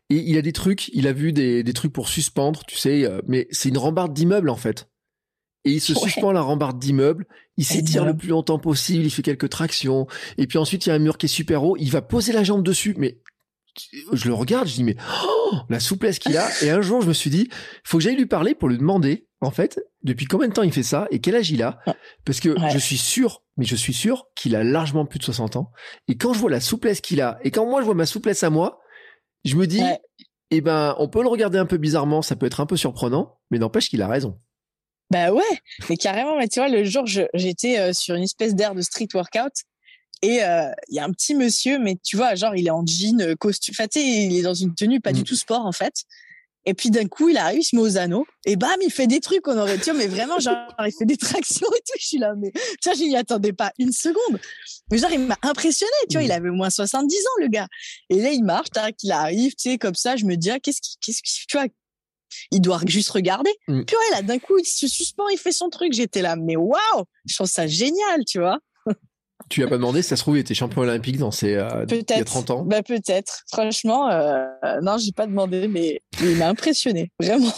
et 0.09 0.15
il 0.15 0.37
a 0.37 0.41
des 0.41 0.53
trucs, 0.53 0.87
il 0.93 1.05
a 1.07 1.13
vu 1.13 1.33
des, 1.33 1.63
des 1.63 1.73
trucs 1.73 1.91
pour 1.91 2.07
suspendre, 2.07 2.63
tu 2.65 2.77
sais, 2.77 3.05
euh, 3.05 3.19
mais 3.27 3.47
c'est 3.51 3.69
une 3.69 3.77
rambarde 3.77 4.13
d'immeuble 4.13 4.49
en 4.49 4.55
fait. 4.55 4.87
Et 5.67 5.71
il 5.71 5.81
se 5.81 5.93
suspend 5.93 6.29
à 6.29 6.33
la 6.33 6.41
rambarde 6.41 6.79
d'immeuble, 6.79 7.27
il 7.57 7.65
s'étire 7.65 8.05
le 8.05 8.15
plus 8.15 8.29
longtemps 8.29 8.57
possible, 8.57 9.03
il 9.03 9.09
fait 9.09 9.21
quelques 9.21 9.49
tractions, 9.49 10.07
et 10.37 10.47
puis 10.47 10.57
ensuite 10.57 10.85
il 10.85 10.89
y 10.89 10.91
a 10.93 10.95
un 10.95 10.99
mur 10.99 11.17
qui 11.17 11.25
est 11.25 11.29
super 11.29 11.63
haut, 11.63 11.75
il 11.77 11.91
va 11.91 12.01
poser 12.01 12.31
la 12.31 12.43
jambe 12.43 12.63
dessus, 12.63 12.95
mais 12.97 13.19
je 14.13 14.27
le 14.27 14.33
regarde, 14.33 14.67
je 14.67 14.75
dis 14.75 14.83
mais 14.83 14.95
oh, 15.25 15.55
la 15.69 15.79
souplesse 15.79 16.19
qu'il 16.19 16.37
a. 16.37 16.47
Et 16.63 16.69
un 16.69 16.81
jour, 16.81 17.01
je 17.01 17.07
me 17.07 17.13
suis 17.13 17.29
dit, 17.29 17.49
faut 17.83 17.97
que 17.97 18.03
j'aille 18.03 18.15
lui 18.15 18.25
parler 18.25 18.55
pour 18.55 18.69
lui 18.69 18.77
demander, 18.77 19.27
en 19.41 19.51
fait, 19.51 19.79
depuis 20.03 20.25
combien 20.25 20.47
de 20.47 20.53
temps 20.53 20.63
il 20.63 20.71
fait 20.71 20.83
ça 20.83 21.07
et 21.11 21.19
quel 21.19 21.35
âge 21.35 21.51
il 21.51 21.61
a? 21.61 21.79
Parce 22.25 22.39
que 22.39 22.55
je 22.71 22.77
suis 22.77 22.97
sûr, 22.97 23.43
mais 23.57 23.65
je 23.65 23.75
suis 23.75 23.93
sûr 23.93 24.27
qu'il 24.35 24.55
a 24.55 24.63
largement 24.63 25.05
plus 25.05 25.19
de 25.19 25.23
60 25.25 25.57
ans. 25.57 25.71
Et 26.07 26.17
quand 26.17 26.33
je 26.33 26.39
vois 26.39 26.49
la 26.49 26.61
souplesse 26.61 27.01
qu'il 27.01 27.21
a 27.21 27.37
et 27.43 27.51
quand 27.51 27.65
moi 27.65 27.81
je 27.81 27.85
vois 27.85 27.95
ma 27.95 28.05
souplesse 28.05 28.43
à 28.43 28.49
moi, 28.49 28.79
je 29.43 29.55
me 29.55 29.67
dis, 29.67 29.83
eh 30.49 30.61
ben, 30.61 30.95
on 30.97 31.07
peut 31.07 31.21
le 31.21 31.27
regarder 31.27 31.57
un 31.57 31.65
peu 31.65 31.77
bizarrement, 31.77 32.21
ça 32.21 32.35
peut 32.35 32.45
être 32.45 32.61
un 32.61 32.65
peu 32.65 32.77
surprenant, 32.77 33.39
mais 33.51 33.59
n'empêche 33.59 33.89
qu'il 33.89 34.01
a 34.01 34.07
raison. 34.07 34.39
Bah 35.09 35.31
ouais, 35.31 35.43
mais 35.89 35.95
carrément, 35.95 36.37
mais 36.37 36.47
tu 36.47 36.59
vois, 36.59 36.67
le 36.67 36.83
jour, 36.83 37.05
j'étais 37.05 37.79
euh, 37.79 37.93
sur 37.93 38.15
une 38.15 38.23
espèce 38.23 38.55
d'air 38.55 38.75
de 38.75 38.81
street 38.81 39.07
workout 39.13 39.53
et 40.21 40.43
euh, 40.43 40.71
il 40.89 40.95
y 40.95 40.99
a 40.99 41.05
un 41.05 41.11
petit 41.11 41.35
monsieur, 41.35 41.79
mais 41.79 41.97
tu 42.03 42.17
vois, 42.17 42.35
genre, 42.35 42.55
il 42.55 42.67
est 42.67 42.71
en 42.71 42.85
jean, 42.85 43.21
euh, 43.21 43.35
costume. 43.35 43.73
Enfin, 43.77 43.87
tu 43.87 43.99
sais, 43.99 44.05
il 44.05 44.37
est 44.37 44.41
dans 44.41 44.53
une 44.53 44.73
tenue 44.73 44.99
pas 44.99 45.13
du 45.13 45.21
mm. 45.21 45.25
tout 45.25 45.35
sport, 45.35 45.65
en 45.65 45.71
fait. 45.71 45.93
Et 46.65 46.73
puis 46.73 46.89
d'un 46.89 47.07
coup, 47.07 47.29
il 47.29 47.37
arrive, 47.37 47.61
il 47.61 47.63
se 47.63 47.75
met 47.77 47.81
aux 47.81 47.97
anneaux, 47.97 48.25
et 48.45 48.57
bam, 48.57 48.75
il 48.83 48.91
fait 48.91 49.07
des 49.07 49.21
trucs, 49.21 49.47
on 49.47 49.57
aurait, 49.57 49.77
tu 49.77 49.85
vois, 49.85 49.93
mais 49.93 50.07
vraiment, 50.07 50.37
genre, 50.39 50.57
il 50.85 50.91
fait 50.91 51.05
des 51.05 51.15
tractions 51.15 51.67
et 51.67 51.79
tout. 51.79 51.97
Je 51.99 52.05
suis 52.05 52.17
là, 52.17 52.33
mais 52.35 52.51
tu 52.51 52.89
vois, 52.89 52.93
je 52.93 53.03
n'y 53.03 53.15
attendais 53.15 53.53
pas 53.53 53.71
une 53.77 53.91
seconde. 53.91 54.39
Mais 54.91 54.97
genre, 54.97 55.11
il 55.11 55.19
m'a 55.19 55.37
impressionné, 55.43 55.91
tu 56.09 56.17
vois, 56.17 56.23
il 56.23 56.29
mm. 56.29 56.31
avait 56.31 56.49
au 56.49 56.55
moins 56.55 56.69
70 56.69 57.15
ans, 57.15 57.41
le 57.41 57.47
gars. 57.47 57.67
Et 58.09 58.21
là, 58.21 58.31
il 58.31 58.43
marche, 58.43 58.71
tac, 58.71 58.95
il 59.03 59.11
arrive, 59.11 59.51
tu 59.51 59.69
sais, 59.69 59.77
comme 59.77 59.95
ça, 59.95 60.15
je 60.15 60.25
me 60.25 60.35
dis, 60.35 60.49
ah, 60.49 60.59
qu'est-ce 60.59 60.81
qui, 60.81 60.97
qu'est-ce 60.99 61.21
qui, 61.21 61.45
tu 61.47 61.57
vois, 61.57 61.67
il 62.51 62.61
doit 62.61 62.79
juste 62.85 63.09
regarder. 63.09 63.51
Mm. 63.67 63.83
Puis 63.83 63.95
ouais, 63.95 64.15
là, 64.15 64.21
d'un 64.21 64.39
coup, 64.39 64.57
il 64.57 64.65
se 64.65 64.87
suspend, 64.87 65.27
il 65.29 65.37
fait 65.37 65.51
son 65.51 65.69
truc. 65.69 65.93
J'étais 65.93 66.21
là, 66.21 66.35
mais 66.35 66.55
waouh, 66.55 67.05
je 67.25 67.35
trouve 67.35 67.47
ça 67.47 67.67
génial, 67.67 68.23
tu 68.27 68.39
vois. 68.39 68.59
Tu 69.49 69.63
as 69.63 69.67
pas 69.67 69.77
demandé 69.77 70.01
si 70.01 70.09
ça 70.09 70.17
se 70.17 70.23
trouve, 70.23 70.35
il 70.35 70.41
était 70.41 70.55
champion 70.55 70.81
olympique 70.81 71.17
dans 71.17 71.31
ses, 71.31 71.53
euh, 71.55 71.85
il 71.89 72.03
y 72.09 72.13
a 72.13 72.25
30 72.25 72.49
ans? 72.49 72.65
Bah, 72.65 72.83
Peut-être. 72.83 73.43
Franchement, 73.49 74.09
euh, 74.09 74.45
non, 74.81 74.97
j'ai 74.97 75.13
pas 75.13 75.25
demandé, 75.25 75.69
mais, 75.69 76.01
il 76.19 76.35
m'a 76.35 76.49
impressionné. 76.49 77.11
Vraiment. 77.19 77.53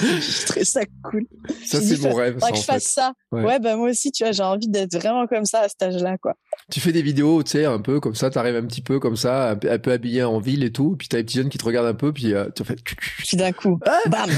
je 0.20 0.46
trouvais 0.46 0.64
ça 0.64 0.80
cool. 1.02 1.26
Ça, 1.64 1.80
c'est 1.80 2.00
mon 2.00 2.14
rêve. 2.14 2.38
Ça, 2.40 2.50
que 2.50 2.56
je 2.56 2.62
fasse 2.62 2.84
ça. 2.84 3.12
Ouais. 3.32 3.58
bah 3.58 3.76
moi 3.76 3.90
aussi, 3.90 4.10
tu 4.12 4.24
vois, 4.24 4.32
j'ai 4.32 4.42
envie 4.42 4.68
d'être 4.68 4.94
vraiment 4.96 5.26
comme 5.26 5.44
ça 5.44 5.60
à 5.60 5.68
cet 5.68 5.82
âge-là, 5.82 6.16
quoi. 6.18 6.34
Tu 6.70 6.80
fais 6.80 6.92
des 6.92 7.02
vidéos, 7.02 7.42
tu 7.42 7.52
sais, 7.52 7.64
un 7.64 7.80
peu 7.80 8.00
comme 8.00 8.14
ça, 8.14 8.30
t'arrives 8.30 8.56
un 8.56 8.66
petit 8.66 8.82
peu 8.82 8.98
comme 8.98 9.16
ça, 9.16 9.50
un 9.50 9.56
peu 9.56 9.92
habillé 9.92 10.22
en 10.24 10.38
ville 10.38 10.64
et 10.64 10.72
tout, 10.72 10.96
puis 10.96 11.08
t'as 11.08 11.18
les 11.18 11.24
petits 11.24 11.38
jeunes 11.38 11.48
qui 11.48 11.58
te 11.58 11.64
regardent 11.64 11.88
un 11.88 11.94
peu, 11.94 12.12
puis 12.12 12.34
euh, 12.34 12.48
tu 12.54 12.64
fais. 12.64 12.76
Puis 13.18 13.36
d'un 13.36 13.52
coup, 13.52 13.78
ah 13.86 13.98
bam 14.08 14.30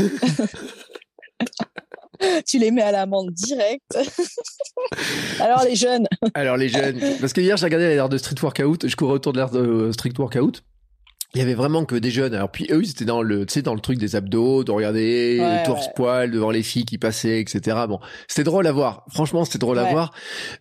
tu 2.47 2.59
les 2.59 2.71
mets 2.71 2.83
à 2.83 2.93
l'amende 2.93 3.31
direct. 3.33 3.99
Alors 5.41 5.65
les 5.65 5.75
jeunes. 5.75 6.07
Alors 6.35 6.57
les 6.57 6.69
jeunes. 6.69 7.01
Parce 7.21 7.33
que 7.33 7.41
hier 7.41 7.57
j'ai 7.57 7.65
regardé 7.65 7.89
l'air 7.89 8.09
de 8.09 8.19
street 8.19 8.37
workout. 8.43 8.87
Je 8.87 8.97
courais 8.97 9.15
autour 9.15 9.33
de 9.33 9.39
l'air 9.39 9.51
de 9.51 9.91
street 9.93 10.13
workout 10.19 10.63
il 11.35 11.39
y 11.39 11.43
avait 11.43 11.55
vraiment 11.55 11.85
que 11.85 11.95
des 11.95 12.11
jeunes. 12.11 12.35
Alors 12.35 12.51
puis 12.51 12.67
eux, 12.71 12.83
ils 12.83 12.91
étaient 12.91 13.07
dans 13.07 13.23
le, 13.23 13.47
tu 13.47 13.55
sais, 13.55 13.63
dans 13.63 13.75
le 13.75 13.81
truc 13.81 13.99
des 13.99 14.17
abdos, 14.17 14.65
de 14.65 14.71
regarder 14.71 15.37
les 15.37 15.63
torse 15.65 15.89
poil 15.95 16.31
devant 16.31 16.51
les 16.51 16.63
filles 16.63 16.85
qui 16.85 16.99
passaient, 16.99 17.41
etc. 17.41 17.79
Bon, 17.89 18.01
c'était 18.29 18.45
drôle 18.45 18.67
à 18.67 18.73
voir. 18.73 19.07
Franchement, 19.11 19.45
c'était 19.45 19.59
drôle 19.59 19.79
à 19.79 19.85
voir. 19.85 20.13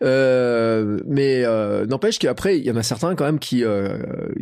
Euh, 0.02 1.00
mais 1.08 1.44
euh, 1.44 1.86
n'empêche 1.86 2.20
qu'après, 2.20 2.58
il 2.58 2.66
y 2.66 2.72
en 2.72 2.78
a 2.78 2.84
certains 2.84 3.16
quand 3.16 3.26
même 3.26 3.40
qui 3.40 3.64
euh, 3.64 3.98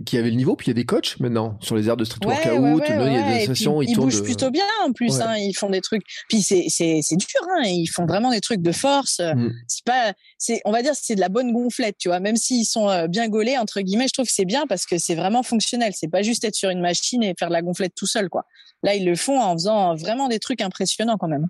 qui 0.05 0.17
avaient 0.17 0.29
le 0.29 0.35
niveau. 0.35 0.55
Puis 0.55 0.67
il 0.67 0.69
y 0.69 0.71
a 0.71 0.75
des 0.75 0.85
coachs 0.85 1.19
maintenant 1.19 1.57
sur 1.61 1.75
les 1.75 1.87
aires 1.87 1.97
de 1.97 2.05
street 2.05 2.19
workout. 2.25 2.83
il 2.87 2.95
y 2.95 3.17
a 3.17 3.23
des 3.23 3.35
associations. 3.37 3.81
Ils, 3.81 3.95
bougent 3.95 4.23
plutôt 4.23 4.51
bien 4.51 4.65
en 4.85 4.91
plus. 4.91 5.19
Hein, 5.21 5.35
ils 5.37 5.53
font 5.53 5.71
des 5.71 5.81
trucs. 5.81 6.03
Puis 6.29 6.43
c'est 6.43 6.65
c'est 6.69 6.99
c'est 7.01 7.17
dur. 7.17 7.41
Hein, 7.57 7.63
ils 7.65 7.87
font 7.87 8.05
vraiment 8.05 8.29
des 8.29 8.41
trucs 8.41 8.61
de 8.61 8.71
force. 8.71 9.19
Mm. 9.19 9.49
C'est 9.67 9.83
pas. 9.83 10.13
C'est 10.37 10.61
on 10.65 10.71
va 10.71 10.83
dire 10.83 10.93
c'est 10.93 11.15
de 11.15 11.19
la 11.19 11.29
bonne 11.29 11.51
gonflette, 11.51 11.95
tu 11.97 12.09
vois. 12.09 12.19
Même 12.19 12.35
s'ils 12.35 12.65
sont 12.65 12.87
euh, 12.87 13.07
bien 13.07 13.27
gaulés 13.27 13.57
entre 13.57 13.81
guillemets, 13.81 14.07
je 14.07 14.13
trouve 14.13 14.27
que 14.27 14.31
c'est 14.31 14.45
bien 14.45 14.67
parce 14.67 14.85
que 14.85 14.99
c'est 14.99 15.15
vraiment 15.15 15.41
fonctionnel. 15.41 15.93
C'est 15.95 16.07
pas 16.07 16.18
juste 16.21 16.43
être 16.43 16.55
sur 16.55 16.69
une 16.69 16.81
machine 16.81 17.23
et 17.23 17.33
faire 17.37 17.49
de 17.49 17.53
la 17.53 17.61
gonflette 17.61 17.93
tout 17.95 18.05
seul, 18.05 18.29
quoi. 18.29 18.45
Là, 18.83 18.95
ils 18.95 19.05
le 19.05 19.15
font 19.15 19.39
en 19.39 19.53
faisant 19.53 19.95
vraiment 19.95 20.27
des 20.27 20.39
trucs 20.39 20.61
impressionnants 20.61 21.17
quand 21.17 21.27
même. 21.27 21.47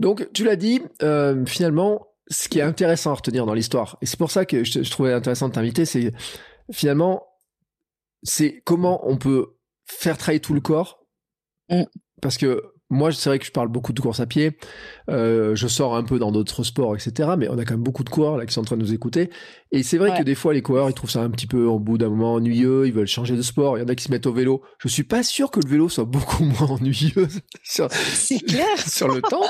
Donc, 0.00 0.28
tu 0.32 0.44
l'as 0.44 0.56
dit, 0.56 0.80
euh, 1.02 1.44
finalement, 1.46 2.08
ce 2.28 2.48
qui 2.48 2.58
est 2.58 2.62
intéressant 2.62 3.10
à 3.10 3.14
retenir 3.14 3.46
dans 3.46 3.54
l'histoire, 3.54 3.98
et 4.02 4.06
c'est 4.06 4.18
pour 4.18 4.30
ça 4.30 4.44
que 4.44 4.64
je, 4.64 4.90
trouvais 4.90 5.12
intéressant 5.12 5.48
de 5.48 5.54
t'inviter, 5.54 5.84
c'est 5.84 6.12
finalement, 6.72 7.26
c'est 8.22 8.62
comment 8.64 9.08
on 9.08 9.16
peut 9.16 9.56
faire 9.86 10.16
travailler 10.18 10.40
tout 10.40 10.54
le 10.54 10.60
corps. 10.60 11.04
Mm. 11.68 11.84
Parce 12.20 12.36
que 12.36 12.62
moi, 12.90 13.12
c'est 13.12 13.30
vrai 13.30 13.38
que 13.38 13.46
je 13.46 13.52
parle 13.52 13.68
beaucoup 13.68 13.92
de 13.92 14.00
course 14.00 14.18
à 14.18 14.26
pied. 14.26 14.58
Euh, 15.08 15.54
je 15.54 15.68
sors 15.68 15.94
un 15.94 16.02
peu 16.02 16.18
dans 16.18 16.32
d'autres 16.32 16.64
sports, 16.64 16.96
etc. 16.96 17.30
Mais 17.38 17.48
on 17.48 17.56
a 17.56 17.64
quand 17.64 17.74
même 17.74 17.82
beaucoup 17.82 18.02
de 18.02 18.10
coureurs 18.10 18.36
là 18.36 18.46
qui 18.46 18.52
sont 18.52 18.62
en 18.62 18.64
train 18.64 18.76
de 18.76 18.82
nous 18.82 18.92
écouter. 18.92 19.30
Et 19.70 19.84
c'est 19.84 19.96
vrai 19.96 20.18
que 20.18 20.24
des 20.24 20.34
fois, 20.34 20.52
les 20.52 20.62
coureurs, 20.62 20.90
ils 20.90 20.94
trouvent 20.94 21.10
ça 21.10 21.22
un 21.22 21.30
petit 21.30 21.46
peu, 21.46 21.64
au 21.64 21.78
bout 21.78 21.98
d'un 21.98 22.08
moment, 22.08 22.34
ennuyeux. 22.34 22.86
Ils 22.86 22.92
veulent 22.92 23.06
changer 23.06 23.36
de 23.36 23.42
sport. 23.42 23.78
Il 23.78 23.82
y 23.82 23.84
en 23.84 23.88
a 23.88 23.94
qui 23.94 24.04
se 24.04 24.10
mettent 24.10 24.26
au 24.26 24.32
vélo. 24.32 24.62
Je 24.78 24.88
suis 24.88 25.04
pas 25.04 25.22
sûr 25.22 25.52
que 25.52 25.60
le 25.60 25.68
vélo 25.68 25.88
soit 25.88 26.04
beaucoup 26.04 26.42
moins 26.60 26.68
ennuyeux 26.68 27.28
sur, 27.62 27.88
clair. 28.48 28.66
sur 28.78 29.06
le 29.08 29.22
temps. 29.22 29.44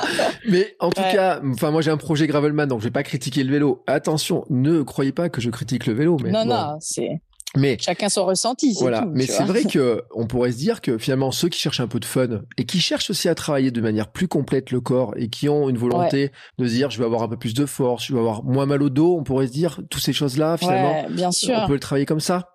Mais 0.46 0.76
en 0.78 0.90
tout 0.90 1.00
cas, 1.00 1.40
enfin, 1.42 1.70
moi, 1.70 1.80
j'ai 1.80 1.90
un 1.90 1.96
projet 1.96 2.26
Gravelman, 2.26 2.66
donc 2.66 2.80
je 2.80 2.84
vais 2.84 2.90
pas 2.90 3.02
critiquer 3.02 3.42
le 3.42 3.50
vélo. 3.50 3.82
Attention, 3.86 4.44
ne 4.50 4.82
croyez 4.82 5.12
pas 5.12 5.30
que 5.30 5.40
je 5.40 5.48
critique 5.48 5.86
le 5.86 5.94
vélo. 5.94 6.18
Mais 6.22 6.30
non, 6.30 6.44
non, 6.44 6.76
c'est 6.80 7.22
mais 7.56 7.76
chacun 7.80 8.08
son 8.08 8.26
ressenti. 8.26 8.76
Voilà. 8.80 9.02
Tout, 9.02 9.10
mais 9.12 9.26
c'est 9.26 9.44
vrai 9.44 9.64
que 9.70 10.04
on 10.14 10.26
pourrait 10.26 10.52
se 10.52 10.56
dire 10.56 10.80
que 10.80 10.98
finalement 10.98 11.32
ceux 11.32 11.48
qui 11.48 11.58
cherchent 11.58 11.80
un 11.80 11.88
peu 11.88 12.00
de 12.00 12.04
fun 12.04 12.42
et 12.56 12.64
qui 12.64 12.80
cherchent 12.80 13.10
aussi 13.10 13.28
à 13.28 13.34
travailler 13.34 13.70
de 13.70 13.80
manière 13.80 14.10
plus 14.10 14.28
complète 14.28 14.70
le 14.70 14.80
corps 14.80 15.14
et 15.16 15.28
qui 15.28 15.48
ont 15.48 15.68
une 15.68 15.78
volonté 15.78 16.30
de 16.58 16.66
se 16.66 16.72
dire 16.72 16.90
je 16.90 16.98
vais 16.98 17.04
avoir 17.04 17.22
un 17.22 17.28
peu 17.28 17.36
plus 17.36 17.54
de 17.54 17.66
force, 17.66 18.06
je 18.06 18.12
vais 18.12 18.20
avoir 18.20 18.44
moins 18.44 18.66
mal 18.66 18.82
au 18.82 18.90
dos, 18.90 19.16
on 19.18 19.24
pourrait 19.24 19.48
se 19.48 19.52
dire 19.52 19.80
toutes 19.90 20.02
ces 20.02 20.12
choses 20.12 20.36
là 20.36 20.56
finalement. 20.56 21.04
Ouais, 21.04 21.10
bien 21.10 21.32
sûr. 21.32 21.58
On 21.62 21.66
peut 21.66 21.74
le 21.74 21.80
travailler 21.80 22.06
comme 22.06 22.20
ça? 22.20 22.54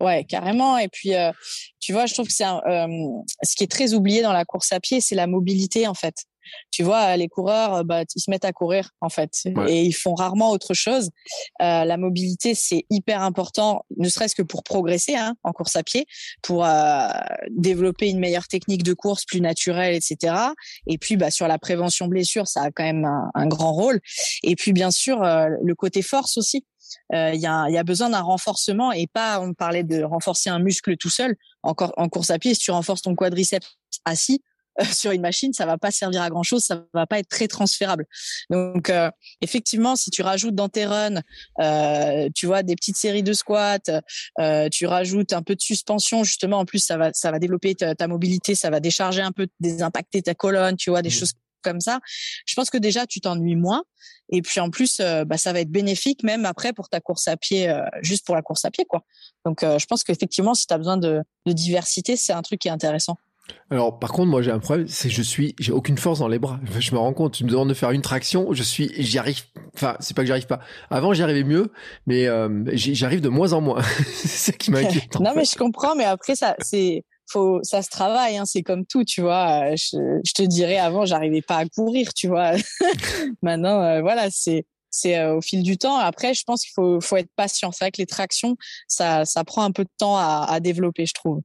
Ouais, 0.00 0.24
carrément. 0.24 0.78
Et 0.78 0.88
puis, 0.88 1.14
euh, 1.14 1.30
tu 1.78 1.92
vois, 1.92 2.06
je 2.06 2.14
trouve 2.14 2.26
que 2.26 2.32
c'est 2.32 2.46
euh, 2.46 2.86
ce 3.42 3.54
qui 3.54 3.64
est 3.64 3.70
très 3.70 3.92
oublié 3.92 4.22
dans 4.22 4.32
la 4.32 4.44
course 4.44 4.72
à 4.72 4.80
pied, 4.80 5.00
c'est 5.00 5.14
la 5.14 5.26
mobilité 5.26 5.86
en 5.86 5.94
fait 5.94 6.24
tu 6.70 6.82
vois, 6.82 7.16
les 7.16 7.28
coureurs, 7.28 7.84
bah, 7.84 8.02
ils 8.14 8.20
se 8.20 8.30
mettent 8.30 8.44
à 8.44 8.52
courir 8.52 8.90
en 9.00 9.08
fait, 9.08 9.30
et 9.68 9.82
ils 9.82 9.92
font 9.92 10.14
rarement 10.14 10.50
autre 10.50 10.74
chose. 10.74 11.10
Euh, 11.62 11.84
la 11.84 11.96
mobilité, 11.96 12.54
c'est 12.54 12.84
hyper 12.90 13.22
important, 13.22 13.84
ne 13.96 14.08
serait-ce 14.08 14.34
que 14.34 14.42
pour 14.42 14.62
progresser 14.62 15.14
hein, 15.14 15.34
en 15.42 15.52
course 15.52 15.76
à 15.76 15.82
pied, 15.82 16.06
pour 16.42 16.64
euh, 16.64 17.08
développer 17.50 18.08
une 18.08 18.18
meilleure 18.18 18.48
technique 18.48 18.82
de 18.82 18.94
course 18.94 19.24
plus 19.24 19.40
naturelle, 19.40 19.94
etc. 19.94 20.34
Et 20.86 20.98
puis, 20.98 21.16
bah, 21.16 21.30
sur 21.30 21.48
la 21.48 21.58
prévention 21.58 22.06
blessure, 22.06 22.46
ça 22.46 22.62
a 22.62 22.70
quand 22.70 22.84
même 22.84 23.08
un, 23.34 23.46
grand 23.46 23.72
rôle. 23.72 24.00
Et 24.42 24.56
puis, 24.56 24.72
bien 24.72 24.90
sûr, 24.90 25.22
euh, 25.22 25.48
le 25.62 25.74
côté 25.74 26.02
force 26.02 26.36
aussi. 26.38 26.64
Il 27.12 27.40
y, 27.40 27.46
a, 27.46 27.68
y, 27.68 27.76
a, 27.76 27.82
besoin 27.82 28.10
d'un 28.10 28.20
renforcement 28.20 28.92
et 28.92 29.06
pas, 29.06 29.40
on 29.40 29.52
parlait 29.52 29.82
de 29.82 30.02
renforcer 30.02 30.48
un 30.48 30.58
muscle 30.58 30.96
tout 30.96 31.10
seul. 31.10 31.34
Encore 31.62 31.92
en 31.96 32.08
course 32.08 32.30
à 32.30 32.38
pied, 32.38 32.54
si 32.54 32.60
tu 32.60 32.70
renforces 32.70 33.02
ton 33.02 33.14
quadriceps 33.14 33.66
assis, 34.04 34.42
sur 34.92 35.12
une 35.12 35.20
machine, 35.20 35.52
ça 35.52 35.66
va 35.66 35.78
pas 35.78 35.90
servir 35.90 36.22
à 36.22 36.30
grand 36.30 36.42
chose, 36.42 36.64
ça 36.64 36.84
va 36.92 37.06
pas 37.06 37.18
être 37.18 37.28
très 37.28 37.48
transférable. 37.48 38.06
Donc 38.50 38.90
euh, 38.90 39.10
effectivement, 39.40 39.96
si 39.96 40.10
tu 40.10 40.22
rajoutes 40.22 40.54
dans 40.54 40.68
tes 40.68 40.86
runs, 40.86 41.20
euh, 41.60 42.28
tu 42.34 42.46
vois 42.46 42.62
des 42.62 42.74
petites 42.74 42.96
séries 42.96 43.22
de 43.22 43.32
squats, 43.32 43.78
euh, 44.40 44.68
tu 44.70 44.86
rajoutes 44.86 45.32
un 45.32 45.42
peu 45.42 45.54
de 45.54 45.60
suspension 45.60 46.24
justement. 46.24 46.58
En 46.58 46.64
plus, 46.64 46.80
ça 46.80 46.96
va 46.96 47.10
ça 47.12 47.30
va 47.30 47.38
développer 47.38 47.74
ta, 47.74 48.08
mobilité, 48.08 48.54
ça 48.54 48.70
va 48.70 48.80
décharger 48.80 49.22
un 49.22 49.32
peu, 49.32 49.46
désimpacter 49.60 50.22
ta 50.22 50.34
colonne, 50.34 50.76
tu 50.76 50.90
vois 50.90 51.02
des 51.02 51.08
mmh. 51.08 51.12
choses 51.12 51.32
comme 51.62 51.80
ça. 51.80 52.00
Je 52.46 52.54
pense 52.54 52.68
que 52.68 52.78
déjà 52.78 53.06
tu 53.06 53.20
t'ennuies 53.20 53.56
moins. 53.56 53.84
Et 54.30 54.42
puis 54.42 54.60
en 54.60 54.70
plus, 54.70 55.00
bah, 55.26 55.36
ça 55.36 55.52
va 55.52 55.60
être 55.60 55.70
bénéfique 55.70 56.22
même 56.22 56.46
après 56.46 56.72
pour 56.72 56.88
ta 56.88 57.00
course 57.00 57.28
à 57.28 57.36
pied, 57.36 57.74
juste 58.02 58.24
pour 58.26 58.34
la 58.34 58.42
course 58.42 58.64
à 58.64 58.70
pied, 58.70 58.84
quoi. 58.86 59.04
Donc 59.44 59.60
je 59.62 59.86
pense 59.86 60.02
qu'effectivement, 60.02 60.54
si 60.54 60.66
tu 60.66 60.74
as 60.74 60.78
besoin 60.78 60.96
de, 60.96 61.20
de 61.46 61.52
diversité, 61.52 62.16
c'est 62.16 62.32
un 62.32 62.42
truc 62.42 62.60
qui 62.60 62.68
est 62.68 62.72
intéressant. 62.72 63.16
Alors, 63.70 63.98
par 63.98 64.12
contre, 64.12 64.28
moi, 64.28 64.42
j'ai 64.42 64.50
un 64.50 64.58
problème, 64.58 64.86
c'est 64.88 65.08
que 65.08 65.14
je 65.14 65.22
suis, 65.22 65.54
j'ai 65.58 65.72
aucune 65.72 65.98
force 65.98 66.18
dans 66.18 66.28
les 66.28 66.38
bras. 66.38 66.60
Je 66.78 66.92
me 66.92 66.98
rends 66.98 67.12
compte, 67.12 67.34
tu 67.34 67.44
me 67.44 67.50
demandes 67.50 67.68
de 67.68 67.74
faire 67.74 67.90
une 67.90 68.02
traction, 68.02 68.52
je 68.52 68.62
suis, 68.62 68.90
j'y 68.98 69.18
arrive. 69.18 69.42
Enfin, 69.74 69.96
c'est 70.00 70.14
pas 70.14 70.22
que 70.22 70.28
j'arrive 70.28 70.46
pas. 70.46 70.60
Avant, 70.90 71.12
j'y 71.12 71.22
arrivais 71.22 71.44
mieux, 71.44 71.72
mais 72.06 72.26
euh, 72.26 72.64
j'arrive 72.74 73.20
de 73.20 73.28
moins 73.28 73.52
en 73.52 73.60
moins. 73.60 73.82
c'est 74.14 74.28
ça 74.28 74.52
qui 74.52 74.70
m'inquiète. 74.70 75.18
non, 75.20 75.32
mais 75.34 75.44
je 75.44 75.56
comprends, 75.56 75.94
mais 75.94 76.04
après, 76.04 76.36
ça, 76.36 76.56
c'est, 76.60 77.04
faut, 77.28 77.60
ça 77.62 77.82
se 77.82 77.90
travaille. 77.90 78.36
Hein, 78.36 78.44
c'est 78.46 78.62
comme 78.62 78.86
tout, 78.86 79.04
tu 79.04 79.22
vois. 79.22 79.72
Euh, 79.72 79.76
je, 79.76 80.32
te 80.32 80.42
dirais 80.42 80.78
avant, 80.78 81.04
j'arrivais 81.04 81.42
pas 81.42 81.56
à 81.56 81.66
courir, 81.66 82.14
tu 82.14 82.28
vois. 82.28 82.52
Maintenant, 83.42 83.82
euh, 83.82 84.00
voilà, 84.02 84.28
c'est, 84.30 84.64
c'est 84.90 85.24
au 85.26 85.40
fil 85.40 85.62
du 85.62 85.76
temps. 85.76 85.96
Après, 85.96 86.32
je 86.34 86.44
pense 86.44 86.62
qu'il 86.62 86.72
faut, 86.74 87.00
faut 87.00 87.16
être 87.16 87.30
patient. 87.34 87.72
C'est 87.72 87.84
vrai 87.84 87.90
que 87.90 88.00
les 88.00 88.06
tractions, 88.06 88.56
ça, 88.88 89.24
ça 89.24 89.42
prend 89.44 89.64
un 89.64 89.72
peu 89.72 89.84
de 89.84 89.92
temps 89.98 90.16
à, 90.16 90.46
à 90.48 90.60
développer, 90.60 91.06
je 91.06 91.14
trouve 91.14 91.40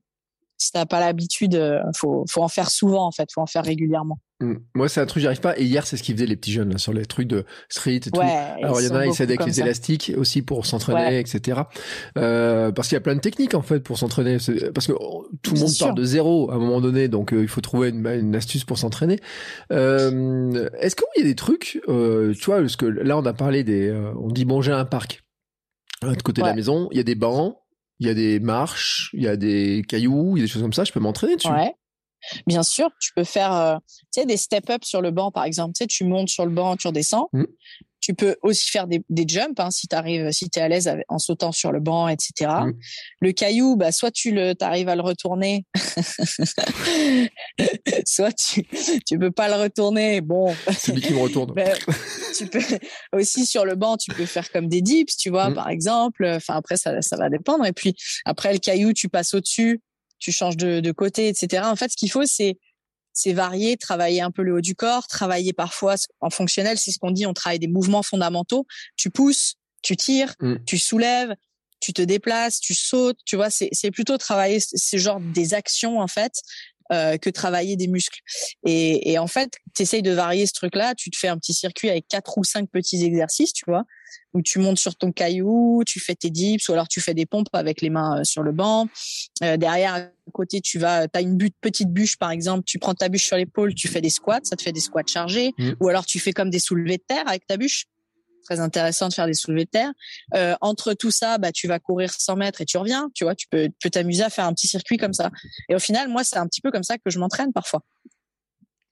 si 0.60 0.72
t'as 0.72 0.86
pas 0.86 1.00
l'habitude, 1.00 1.56
euh, 1.56 1.80
faut, 1.96 2.26
faut 2.30 2.44
en 2.44 2.48
faire 2.48 2.70
souvent 2.70 3.08
en 3.08 3.12
fait, 3.12 3.32
faut 3.34 3.42
en 3.42 3.48
faire 3.48 3.64
régulièrement. 3.64 4.20
Mmh. 4.42 4.54
Moi, 4.74 4.88
c'est 4.88 5.02
un 5.02 5.06
truc, 5.06 5.20
j'y 5.20 5.28
arrive 5.28 5.42
pas. 5.42 5.58
Et 5.60 5.64
hier, 5.64 5.86
c'est 5.86 5.98
ce 5.98 6.04
qu'ils 6.04 6.16
faisaient 6.16 6.26
les 6.26 6.38
petits 6.38 6.54
jeunes 6.54 6.72
là, 6.72 6.78
sur 6.78 6.94
les 6.94 7.06
trucs 7.06 7.28
de 7.28 7.46
street 7.68 7.96
et 7.96 8.00
tout. 8.00 8.22
Alors, 8.22 8.80
il 8.80 8.88
y 8.88 8.90
en 8.90 8.96
a, 8.96 9.06
ils 9.06 9.14
s'aident 9.14 9.32
avec 9.32 9.46
les 9.46 9.60
élastiques 9.60 10.14
aussi 10.16 10.42
pour 10.42 10.66
s'entraîner, 10.66 11.20
etc. 11.20 11.62
Euh, 12.18 12.72
parce 12.72 12.88
qu'il 12.88 12.96
y 12.96 12.98
a 12.98 13.02
plein 13.02 13.16
de 13.16 13.20
techniques 13.20 13.54
en 13.54 13.62
fait 13.62 13.82
pour 13.82 13.98
s'entraîner. 13.98 14.38
Parce 14.74 14.88
que 14.88 14.94
oh, 14.98 15.28
tout 15.42 15.56
le 15.56 15.60
monde 15.60 15.78
part 15.78 15.94
de 15.94 16.04
zéro 16.06 16.52
à 16.52 16.56
un 16.56 16.58
moment 16.58 16.80
donné, 16.80 17.10
donc 17.10 17.34
euh, 17.34 17.42
il 17.42 17.50
faut 17.50 17.62
trouver 17.62 17.90
une, 17.90 18.06
une 18.08 18.36
astuce 18.36 18.64
pour 18.64 18.78
s'entraîner. 18.78 19.20
Euh, 19.74 20.70
Est-ce 20.80 20.96
qu'il 20.96 21.06
y 21.18 21.22
a 21.22 21.24
des 21.24 21.36
trucs, 21.36 21.82
tu 21.86 22.46
vois, 22.46 22.60
parce 22.60 22.78
que 22.78 22.86
là, 22.86 23.18
on 23.18 23.26
a 23.26 23.34
parlé 23.34 23.64
des, 23.66 23.92
on 24.18 24.30
dit 24.30 24.46
bon, 24.46 24.62
j'ai 24.62 24.72
un 24.72 24.86
parc. 24.86 25.24
De 26.02 26.22
côté 26.22 26.42
de 26.42 26.48
la 26.48 26.54
maison, 26.54 26.88
il 26.92 26.98
y 26.98 27.02
a 27.02 27.04
des 27.04 27.16
bancs, 27.16 27.58
il 28.00 28.08
y 28.08 28.10
a 28.10 28.14
des 28.14 28.40
marches, 28.40 29.10
il 29.14 29.24
y 29.24 29.28
a 29.28 29.36
des 29.36 29.84
cailloux, 29.88 30.38
il 30.38 30.40
y 30.40 30.44
a 30.44 30.46
des 30.46 30.52
choses 30.52 30.62
comme 30.62 30.74
ça. 30.74 30.84
Je 30.84 30.92
peux 30.92 31.00
m'entraîner 31.00 31.36
dessus. 31.36 31.50
Ouais. 31.50 31.74
Bien 32.48 32.64
sûr, 32.64 32.90
tu 33.00 33.12
peux 33.16 33.24
faire 33.24 33.54
euh, 33.54 33.78
tu 34.14 34.22
sais, 34.22 34.26
des 34.26 34.38
step-up 34.38 34.84
sur 34.84 35.02
le 35.02 35.12
banc, 35.12 35.32
par 35.32 35.46
exemple. 35.46 35.74
Tu, 35.74 35.84
sais, 35.84 35.88
tu 35.88 36.04
montes 36.04 36.30
sur 36.30 36.46
le 36.46 36.52
banc, 36.52 36.76
tu 36.76 36.88
redescends. 36.88 37.30
Mmh. 37.34 37.44
Tu 38.02 38.14
peux 38.14 38.38
aussi 38.42 38.70
faire 38.70 38.88
des, 38.88 39.02
des 39.10 39.26
jumps 39.28 39.60
hein, 39.60 39.72
si 39.72 39.88
tu 39.88 39.96
arrives, 39.96 40.32
si 40.32 40.50
tu 40.50 40.60
es 40.60 40.62
à 40.62 40.68
l'aise 40.68 40.90
en 41.10 41.20
sautant 41.20 41.52
sur 41.52 41.72
le 41.72 41.80
banc, 41.80 42.08
etc. 42.08 42.52
Mmh. 42.66 42.74
Le 43.22 43.32
caillou, 43.32 43.76
bah, 43.76 43.92
soit 43.92 44.12
tu 44.12 44.32
le, 44.32 44.54
arrives 44.62 44.90
à 44.90 44.96
le 44.96 45.02
retourner, 45.02 45.66
soit 48.06 48.32
tu 48.32 48.66
tu 49.06 49.20
peux 49.20 49.32
pas 49.32 49.50
le 49.50 49.62
retourner. 49.62 50.22
Bon, 50.22 50.56
c'est 50.78 50.94
lui 50.94 51.02
qui 51.02 51.14
me 51.14 51.20
retourne. 51.20 51.54
Ben, 51.54 51.76
tu 52.38 52.48
peux 52.48 52.62
aussi 53.14 53.46
sur 53.46 53.66
le 53.66 53.76
banc, 53.76 53.98
tu 53.98 54.12
peux 54.12 54.26
faire 54.26 54.52
comme 54.52 54.68
des 54.68 54.82
dips, 54.82 55.18
tu 55.18 55.30
vois, 55.30 55.50
mmh. 55.50 55.56
par 55.56 55.70
exemple. 55.70 56.26
Enfin 56.26 56.56
après 56.56 56.78
ça, 56.78 57.02
ça 57.02 57.18
va 57.18 57.30
dépendre. 57.30 57.66
Et 57.66 57.74
puis 57.74 57.96
après 58.26 58.54
le 58.54 58.60
caillou, 58.60 58.94
tu 58.94 59.10
passes 59.10 59.34
au 59.34 59.40
dessus, 59.40 59.82
tu 60.20 60.32
changes 60.32 60.58
de, 60.58 60.80
de 60.80 60.92
côté, 60.92 61.28
etc. 61.28 61.64
En 61.66 61.76
fait, 61.76 61.92
ce 61.92 61.98
qu'il 61.98 62.12
faut, 62.12 62.26
c'est 62.26 62.58
c'est 63.20 63.34
varier, 63.34 63.76
travailler 63.76 64.22
un 64.22 64.32
peu 64.32 64.44
le 64.44 64.54
haut 64.54 64.62
du 64.62 64.76
corps, 64.76 65.08
travailler 65.08 65.52
parfois 65.52 65.96
en 66.22 66.30
fonctionnel, 66.30 66.78
c'est 66.78 66.92
ce 66.92 67.00
qu'on 67.00 67.12
dit, 67.12 67.26
on 67.26 67.34
travaille 67.34 67.60
des 67.60 67.68
mouvements 67.68 68.04
fondamentaux. 68.04 68.66
Tu 68.96 69.10
pousses, 69.10 69.56
tu 69.82 69.98
tires, 69.98 70.36
mmh. 70.40 70.56
tu 70.66 70.78
soulèves, 70.78 71.36
tu 71.82 71.92
te 71.92 72.02
déplaces, 72.02 72.60
tu 72.60 72.74
sautes, 72.74 73.18
tu 73.26 73.36
vois, 73.36 73.50
c'est 73.50 73.92
plutôt 73.92 74.18
travailler 74.18 74.60
ce 74.60 74.98
genre 74.98 75.20
des 75.20 75.54
actions 75.54 76.00
en 76.00 76.08
fait 76.08 76.32
euh, 76.92 77.18
que 77.18 77.30
travailler 77.30 77.76
des 77.76 77.88
muscles. 77.88 78.20
Et, 78.66 79.12
et 79.12 79.20
en 79.20 79.28
fait, 79.28 79.52
tu 79.76 79.84
essayes 79.84 80.02
de 80.02 80.12
varier 80.12 80.46
ce 80.46 80.54
truc-là, 80.54 80.96
tu 80.96 81.10
te 81.12 81.18
fais 81.18 81.28
un 81.28 81.38
petit 81.38 81.54
circuit 81.54 81.90
avec 81.90 82.08
quatre 82.08 82.38
ou 82.38 82.44
cinq 82.44 82.70
petits 82.70 83.04
exercices, 83.04 83.54
tu 83.54 83.66
vois, 83.68 83.84
où 84.34 84.42
tu 84.42 84.60
montes 84.60 84.80
sur 84.80 84.96
ton 84.96 85.12
caillou, 85.12 85.84
tu 85.86 86.00
fais 86.00 86.16
tes 86.16 86.30
dips, 86.30 86.68
ou 86.70 86.74
alors 86.74 86.88
tu 86.88 87.02
fais 87.02 87.14
des 87.14 87.26
pompes 87.26 87.48
avec 87.54 87.82
les 87.82 87.90
mains 87.90 88.20
euh, 88.20 88.24
sur 88.24 88.44
le 88.44 88.52
banc. 88.52 88.88
Euh, 89.44 89.58
derrière, 89.58 89.94
à 89.94 90.32
côté, 90.32 90.62
tu 90.62 90.80
vas, 90.80 91.08
as 91.14 91.22
une 91.22 91.38
petite 91.62 91.90
bûche 91.90 92.18
par 92.18 92.32
exemple, 92.32 92.64
tu 92.66 92.80
prends 92.80 92.94
ta 92.94 93.10
bûche 93.10 93.26
sur 93.26 93.38
l'épaule, 93.38 93.74
tu 93.76 93.88
fais 93.88 94.02
des 94.02 94.10
squats, 94.10 94.42
ça 94.44 94.56
te 94.56 94.62
fait 94.62 94.72
des 94.72 94.80
squats 94.80 95.04
chargés, 95.06 95.54
mmh. 95.58 95.72
ou 95.80 95.90
alors 95.90 96.06
tu 96.06 96.20
fais 96.20 96.32
comme 96.32 96.50
des 96.50 96.60
soulevés 96.60 96.98
de 96.98 97.04
terre 97.08 97.28
avec 97.28 97.46
ta 97.48 97.58
bûche. 97.58 97.86
Très 98.50 98.60
intéressant 98.60 99.10
de 99.10 99.14
faire 99.14 99.28
des 99.28 99.36
soulevés 99.36 99.66
de 99.66 99.70
terre. 99.70 99.92
Euh, 100.34 100.56
entre 100.60 100.94
tout 100.94 101.12
ça, 101.12 101.38
bah 101.38 101.52
tu 101.52 101.68
vas 101.68 101.78
courir 101.78 102.12
100 102.12 102.36
mètres 102.36 102.62
et 102.62 102.66
tu 102.66 102.78
reviens. 102.78 103.12
Tu 103.14 103.24
vois, 103.24 103.36
tu 103.36 103.48
peux 103.48 103.70
peux 103.80 103.92
t'amuser 103.92 104.24
à 104.24 104.32
faire 104.32 104.46
un 104.46 104.54
petit 104.54 104.68
circuit 104.68 104.98
comme 104.98 105.14
ça. 105.14 105.30
Et 105.70 105.76
au 105.76 105.80
final, 105.80 106.10
moi, 106.10 106.24
c'est 106.24 106.38
un 106.38 106.48
petit 106.48 106.62
peu 106.62 106.72
comme 106.72 106.84
ça 106.84 106.98
que 106.98 107.12
je 107.12 107.20
m'entraîne 107.20 107.54
parfois. 107.54 107.82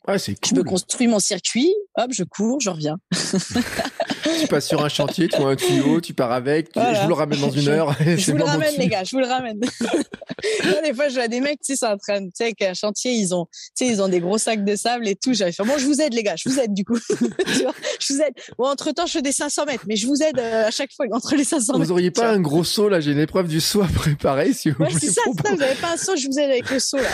Ouais, 0.07 0.19
c'est 0.19 0.35
cool. 0.35 0.49
Je 0.49 0.55
me 0.55 0.63
construis 0.63 1.07
mon 1.07 1.19
circuit, 1.19 1.73
hop, 1.95 2.11
je 2.11 2.23
cours, 2.23 2.61
je 2.61 2.69
reviens. 2.69 2.97
tu 4.41 4.47
passes 4.47 4.67
sur 4.67 4.83
un 4.83 4.89
chantier, 4.89 5.27
tu 5.27 5.37
vois 5.37 5.51
un 5.51 5.55
tuyau, 5.55 6.01
tu 6.01 6.13
pars 6.13 6.31
avec, 6.31 6.69
je 6.75 7.01
vous 7.01 7.07
le 7.07 7.13
ramène 7.13 7.39
dans 7.39 7.49
une 7.49 7.67
heure. 7.67 7.95
je 7.99 8.31
vous 8.31 8.37
le 8.37 8.43
ramène, 8.43 8.75
les 8.77 8.87
gars, 8.87 9.03
je 9.03 9.11
vous 9.11 9.19
le 9.19 9.27
ramène. 9.27 9.59
des 10.83 10.93
fois, 10.93 11.09
je 11.09 11.15
vois 11.15 11.27
des 11.27 11.41
mecs, 11.41 11.59
tu 11.61 11.75
sais, 11.75 11.85
en 11.85 11.97
train, 11.97 12.23
tu 12.23 12.31
sais, 12.33 12.43
avec 12.45 12.61
un 12.61 12.73
chantier, 12.73 13.11
ils 13.13 13.33
ont, 13.33 13.45
tu 13.45 13.85
sais, 13.85 13.87
ils 13.87 14.01
ont 14.01 14.07
des 14.07 14.19
gros 14.19 14.37
sacs 14.37 14.63
de 14.63 14.75
sable 14.75 15.07
et 15.07 15.15
tout. 15.15 15.33
J'avais 15.33 15.51
fait, 15.51 15.63
bon, 15.63 15.77
je 15.77 15.85
vous 15.85 16.01
aide, 16.01 16.13
les 16.13 16.23
gars, 16.23 16.35
je 16.37 16.49
vous 16.49 16.59
aide, 16.59 16.73
du 16.73 16.83
coup. 16.83 16.99
tu 17.09 17.63
vois, 17.63 17.73
je 17.99 18.13
vous 18.13 18.21
aide. 18.21 18.33
Bon, 18.57 18.67
entre 18.67 18.91
temps, 18.91 19.05
je 19.05 19.13
fais 19.13 19.21
des 19.21 19.31
500 19.31 19.65
mètres, 19.65 19.85
mais 19.87 19.95
je 19.95 20.07
vous 20.07 20.21
aide 20.21 20.39
euh, 20.39 20.67
à 20.67 20.71
chaque 20.71 20.91
fois 20.93 21.05
entre 21.11 21.35
les 21.35 21.43
500 21.43 21.73
mètres. 21.73 21.85
Vous 21.85 21.91
auriez 21.91 22.11
pas 22.11 22.29
un 22.29 22.39
gros 22.39 22.63
saut, 22.63 22.89
là, 22.89 22.99
j'ai 22.99 23.11
une 23.11 23.19
épreuve 23.19 23.47
du 23.47 23.61
saut 23.61 23.81
à 23.81 23.87
préparer, 23.87 24.53
si 24.53 24.69
vous 24.69 24.83
ouais, 24.83 24.91
c'est 24.91 25.07
ça, 25.07 25.21
ça, 25.25 25.53
vous 25.55 25.61
avez 25.61 25.75
pas 25.75 25.93
un 25.93 25.97
saut, 25.97 26.15
je 26.15 26.27
vous 26.27 26.39
aide 26.39 26.49
avec 26.49 26.69
le 26.69 26.79
saut, 26.79 26.97
là. 26.97 27.09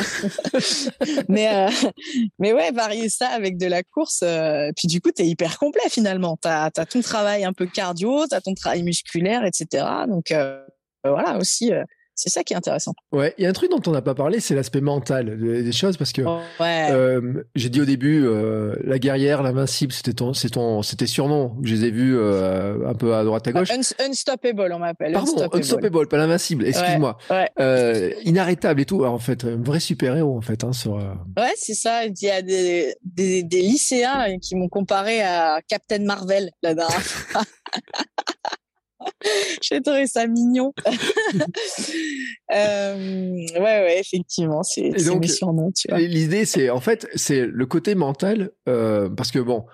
mais, 1.29 1.53
euh, 1.53 1.89
mais 2.39 2.53
ouais, 2.53 2.71
varier 2.71 3.09
ça 3.09 3.27
avec 3.27 3.57
de 3.57 3.67
la 3.67 3.83
course, 3.83 4.21
euh, 4.23 4.71
puis 4.75 4.87
du 4.87 5.01
coup, 5.01 5.11
t'es 5.11 5.25
hyper 5.25 5.57
complet, 5.57 5.81
finalement. 5.89 6.37
T'as, 6.41 6.69
as 6.75 6.85
ton 6.85 7.01
travail 7.03 7.45
un 7.45 7.53
peu 7.53 7.67
cardio, 7.67 8.25
t'as 8.27 8.41
ton 8.41 8.53
travail 8.55 8.83
musculaire, 8.83 9.45
etc. 9.45 9.85
Donc, 10.07 10.33
voilà, 11.03 11.37
aussi, 11.37 11.71
c'est 12.15 12.29
ça 12.29 12.43
qui 12.43 12.53
est 12.53 12.55
intéressant. 12.55 12.93
Ouais, 13.11 13.33
il 13.37 13.43
y 13.43 13.47
a 13.47 13.49
un 13.49 13.53
truc 13.53 13.71
dont 13.71 13.81
on 13.87 13.91
n'a 13.91 14.01
pas 14.01 14.13
parlé, 14.13 14.39
c'est 14.39 14.55
l'aspect 14.55 14.81
mental 14.81 15.37
des 15.37 15.71
choses, 15.71 15.97
parce 15.97 16.11
que 16.13 16.21
ouais. 16.21 16.87
euh, 16.91 17.43
j'ai 17.55 17.69
dit 17.69 17.81
au 17.81 17.85
début, 17.85 18.23
euh, 18.25 18.75
la 18.83 18.99
guerrière, 18.99 19.41
l'invincible, 19.41 19.91
c'était 19.91 20.13
ton, 20.13 20.33
c'est 20.33 20.49
ton, 20.49 20.81
c'était 20.83 21.07
surnom. 21.07 21.55
Je 21.63 21.73
les 21.73 21.85
ai 21.85 21.91
vus 21.91 22.15
euh, 22.17 22.87
un 22.87 22.93
peu 22.93 23.15
à 23.15 23.23
droite 23.23 23.47
à 23.47 23.51
gauche. 23.51 23.69
unstoppable, 23.99 24.71
on 24.73 24.79
m'appelle. 24.79 25.13
Pardon, 25.13 25.31
unstoppable, 25.31 25.63
unstoppable 25.63 26.07
pas 26.07 26.17
l'invincible. 26.17 26.67
Excuse-moi. 26.67 27.17
Ouais, 27.29 28.15
inarrêtable 28.23 28.81
et 28.81 28.85
tout. 28.85 29.03
Alors, 29.03 29.13
en 29.13 29.19
fait, 29.19 29.43
un 29.45 29.61
vrai 29.61 29.79
super 29.79 30.15
héros 30.15 30.37
en 30.37 30.41
fait. 30.41 30.63
Hein, 30.63 30.73
sur, 30.73 30.93
Ouais, 31.37 31.53
c'est 31.55 31.73
ça. 31.73 32.05
Il 32.05 32.21
y 32.21 32.29
a 32.29 32.41
des, 32.41 32.95
des, 33.03 33.43
des 33.43 33.61
lycéens 33.61 34.37
qui 34.39 34.55
m'ont 34.55 34.69
comparé 34.69 35.21
à 35.21 35.59
Captain 35.67 36.03
Marvel 36.03 36.51
la 36.61 36.75
dernière 36.75 37.01
fois. 37.01 37.41
J'ai 39.61 39.81
trouvé 39.81 40.07
ça 40.07 40.27
mignon. 40.27 40.73
euh, 42.53 42.95
ouais, 42.95 43.59
ouais, 43.59 43.99
effectivement, 43.99 44.63
c'est 44.63 44.91
mes 44.91 45.27
surnoms. 45.27 45.71
L'idée, 45.91 46.45
c'est 46.45 46.69
en 46.69 46.79
fait, 46.79 47.07
c'est 47.15 47.45
le 47.45 47.65
côté 47.65 47.95
mental, 47.95 48.51
euh, 48.67 49.09
parce 49.09 49.31
que 49.31 49.39
bon, 49.39 49.65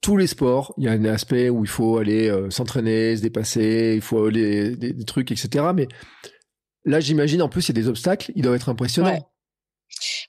tous 0.00 0.16
les 0.16 0.26
sports, 0.26 0.74
il 0.78 0.84
y 0.84 0.88
a 0.88 0.92
un 0.92 1.04
aspect 1.04 1.50
où 1.50 1.64
il 1.64 1.70
faut 1.70 1.98
aller 1.98 2.28
euh, 2.28 2.50
s'entraîner, 2.50 3.16
se 3.16 3.22
dépasser, 3.22 3.92
il 3.94 4.02
faut 4.02 4.26
aller 4.26 4.76
des, 4.76 4.92
des 4.92 5.04
trucs, 5.04 5.30
etc. 5.32 5.66
Mais 5.74 5.88
là, 6.84 7.00
j'imagine 7.00 7.42
en 7.42 7.48
plus, 7.48 7.68
il 7.68 7.76
y 7.76 7.78
a 7.78 7.82
des 7.82 7.88
obstacles, 7.88 8.32
ils 8.34 8.42
doivent 8.42 8.56
être 8.56 8.68
impressionnants. 8.68 9.28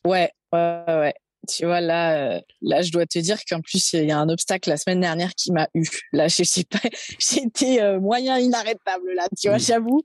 Ouais, 0.05 0.29
ouais, 0.53 0.83
ouais. 0.87 0.95
ouais 0.99 1.13
tu 1.47 1.65
vois 1.65 1.81
là 1.81 2.35
euh, 2.35 2.41
là 2.61 2.81
je 2.81 2.91
dois 2.91 3.05
te 3.05 3.19
dire 3.19 3.37
qu'en 3.49 3.61
plus 3.61 3.93
il 3.93 4.05
y 4.05 4.11
a 4.11 4.17
un 4.17 4.29
obstacle 4.29 4.69
la 4.69 4.77
semaine 4.77 4.99
dernière 4.99 5.33
qui 5.35 5.51
m'a 5.51 5.67
eu. 5.73 5.85
Là 6.13 6.27
je 6.27 6.43
sais 6.43 6.63
pas 6.63 6.79
j'étais 7.19 7.81
euh, 7.81 7.99
moyen 7.99 8.37
inarrêtable 8.39 9.13
là 9.15 9.27
tu 9.39 9.49
vois 9.49 9.57
j'avoue. 9.57 10.01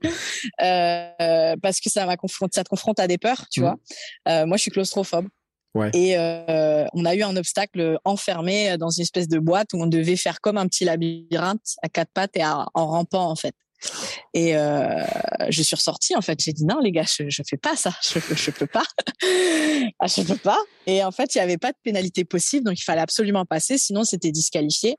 Euh, 0.61 1.55
parce 1.61 1.79
que 1.79 1.89
ça 1.89 2.05
m'a 2.05 2.17
confronté 2.17 2.55
ça 2.55 2.63
te 2.63 2.69
confronte 2.69 2.99
à 2.99 3.07
des 3.07 3.17
peurs 3.17 3.47
tu 3.49 3.59
mmh. 3.59 3.63
vois. 3.63 3.75
Euh, 4.27 4.45
moi 4.45 4.57
je 4.57 4.63
suis 4.63 4.71
claustrophobe. 4.71 5.27
Ouais. 5.75 5.91
et 5.93 6.17
euh, 6.17 6.85
on 6.93 7.05
a 7.05 7.13
eu 7.13 7.21
un 7.21 7.35
obstacle 7.35 7.99
enfermé 8.03 8.77
dans 8.79 8.89
une 8.89 9.03
espèce 9.03 9.27
de 9.27 9.37
boîte 9.37 9.73
où 9.73 9.83
on 9.83 9.85
devait 9.85 10.15
faire 10.15 10.41
comme 10.41 10.57
un 10.57 10.65
petit 10.67 10.85
labyrinthe 10.85 11.75
à 11.83 11.89
quatre 11.89 12.09
pattes 12.11 12.35
et 12.35 12.43
en 12.43 12.65
rampant 12.73 13.29
en 13.29 13.35
fait 13.35 13.53
et 14.33 14.57
euh, 14.57 15.03
je 15.49 15.61
suis 15.61 15.75
ressortie 15.75 16.15
en 16.15 16.21
fait. 16.21 16.39
J'ai 16.41 16.53
dit 16.53 16.65
non 16.65 16.79
les 16.79 16.91
gars, 16.91 17.05
je, 17.05 17.29
je 17.29 17.41
fais 17.47 17.57
pas 17.57 17.75
ça, 17.75 17.91
je, 18.03 18.19
je 18.35 18.51
peux 18.51 18.67
pas, 18.67 18.83
ah, 19.99 20.07
je 20.07 20.21
peux 20.23 20.37
pas. 20.37 20.59
Et 20.85 21.03
en 21.03 21.11
fait, 21.11 21.35
il 21.35 21.37
y 21.37 21.41
avait 21.41 21.57
pas 21.57 21.71
de 21.71 21.77
pénalité 21.83 22.23
possible, 22.23 22.65
donc 22.65 22.79
il 22.79 22.83
fallait 22.83 23.01
absolument 23.01 23.45
passer, 23.45 23.77
sinon 23.77 24.03
c'était 24.03 24.31
disqualifié. 24.31 24.95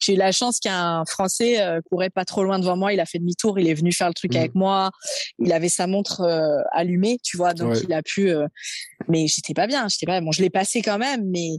J'ai 0.00 0.14
eu 0.14 0.16
la 0.16 0.32
chance 0.32 0.60
qu'un 0.60 1.04
Français 1.06 1.60
euh, 1.60 1.80
courait 1.90 2.10
pas 2.10 2.24
trop 2.24 2.44
loin 2.44 2.58
devant 2.58 2.76
moi, 2.76 2.92
il 2.92 3.00
a 3.00 3.06
fait 3.06 3.18
demi-tour, 3.18 3.58
il 3.58 3.68
est 3.68 3.74
venu 3.74 3.92
faire 3.92 4.08
le 4.08 4.14
truc 4.14 4.34
mmh. 4.34 4.38
avec 4.38 4.54
moi, 4.54 4.90
il 5.38 5.52
avait 5.52 5.68
sa 5.68 5.86
montre 5.86 6.20
euh, 6.20 6.62
allumée, 6.72 7.18
tu 7.22 7.36
vois, 7.36 7.54
donc 7.54 7.74
ouais. 7.74 7.80
il 7.82 7.92
a 7.92 8.02
pu. 8.02 8.30
Euh, 8.30 8.46
mais 9.08 9.26
j'étais 9.26 9.54
pas 9.54 9.66
bien, 9.66 9.88
j'étais 9.88 10.06
pas. 10.06 10.20
Bon, 10.20 10.32
je 10.32 10.42
l'ai 10.42 10.50
passé 10.50 10.80
quand 10.80 10.98
même, 10.98 11.24
mais 11.28 11.58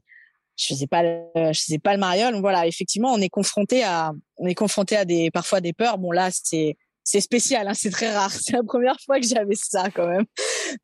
je 0.56 0.68
faisais 0.68 0.88
pas 0.88 1.04
le, 1.04 1.24
je 1.36 1.62
faisais 1.62 1.80
pas 1.80 1.94
le 1.94 2.00
mariole. 2.00 2.40
Voilà, 2.40 2.68
effectivement, 2.68 3.14
on 3.14 3.22
est 3.22 3.30
confronté 3.30 3.84
à, 3.84 4.12
on 4.38 4.48
est 4.48 4.56
confronté 4.56 4.96
à 4.96 5.06
des, 5.06 5.32
parfois 5.32 5.62
des 5.62 5.74
peurs. 5.74 5.98
Bon 5.98 6.12
là, 6.12 6.30
c'est, 6.32 6.78
c'est 7.04 7.22
spécial, 7.22 7.68
hein, 7.68 7.74
c'est 7.74 7.90
très 7.90 8.14
rare. 8.14 8.32
C'est 8.42 8.54
la 8.54 8.64
première 8.64 8.98
fois 9.06 9.20
que 9.20 9.28
j'avais 9.28 9.56
ça 9.56 9.90
quand 9.90 10.08
même. 10.08 10.26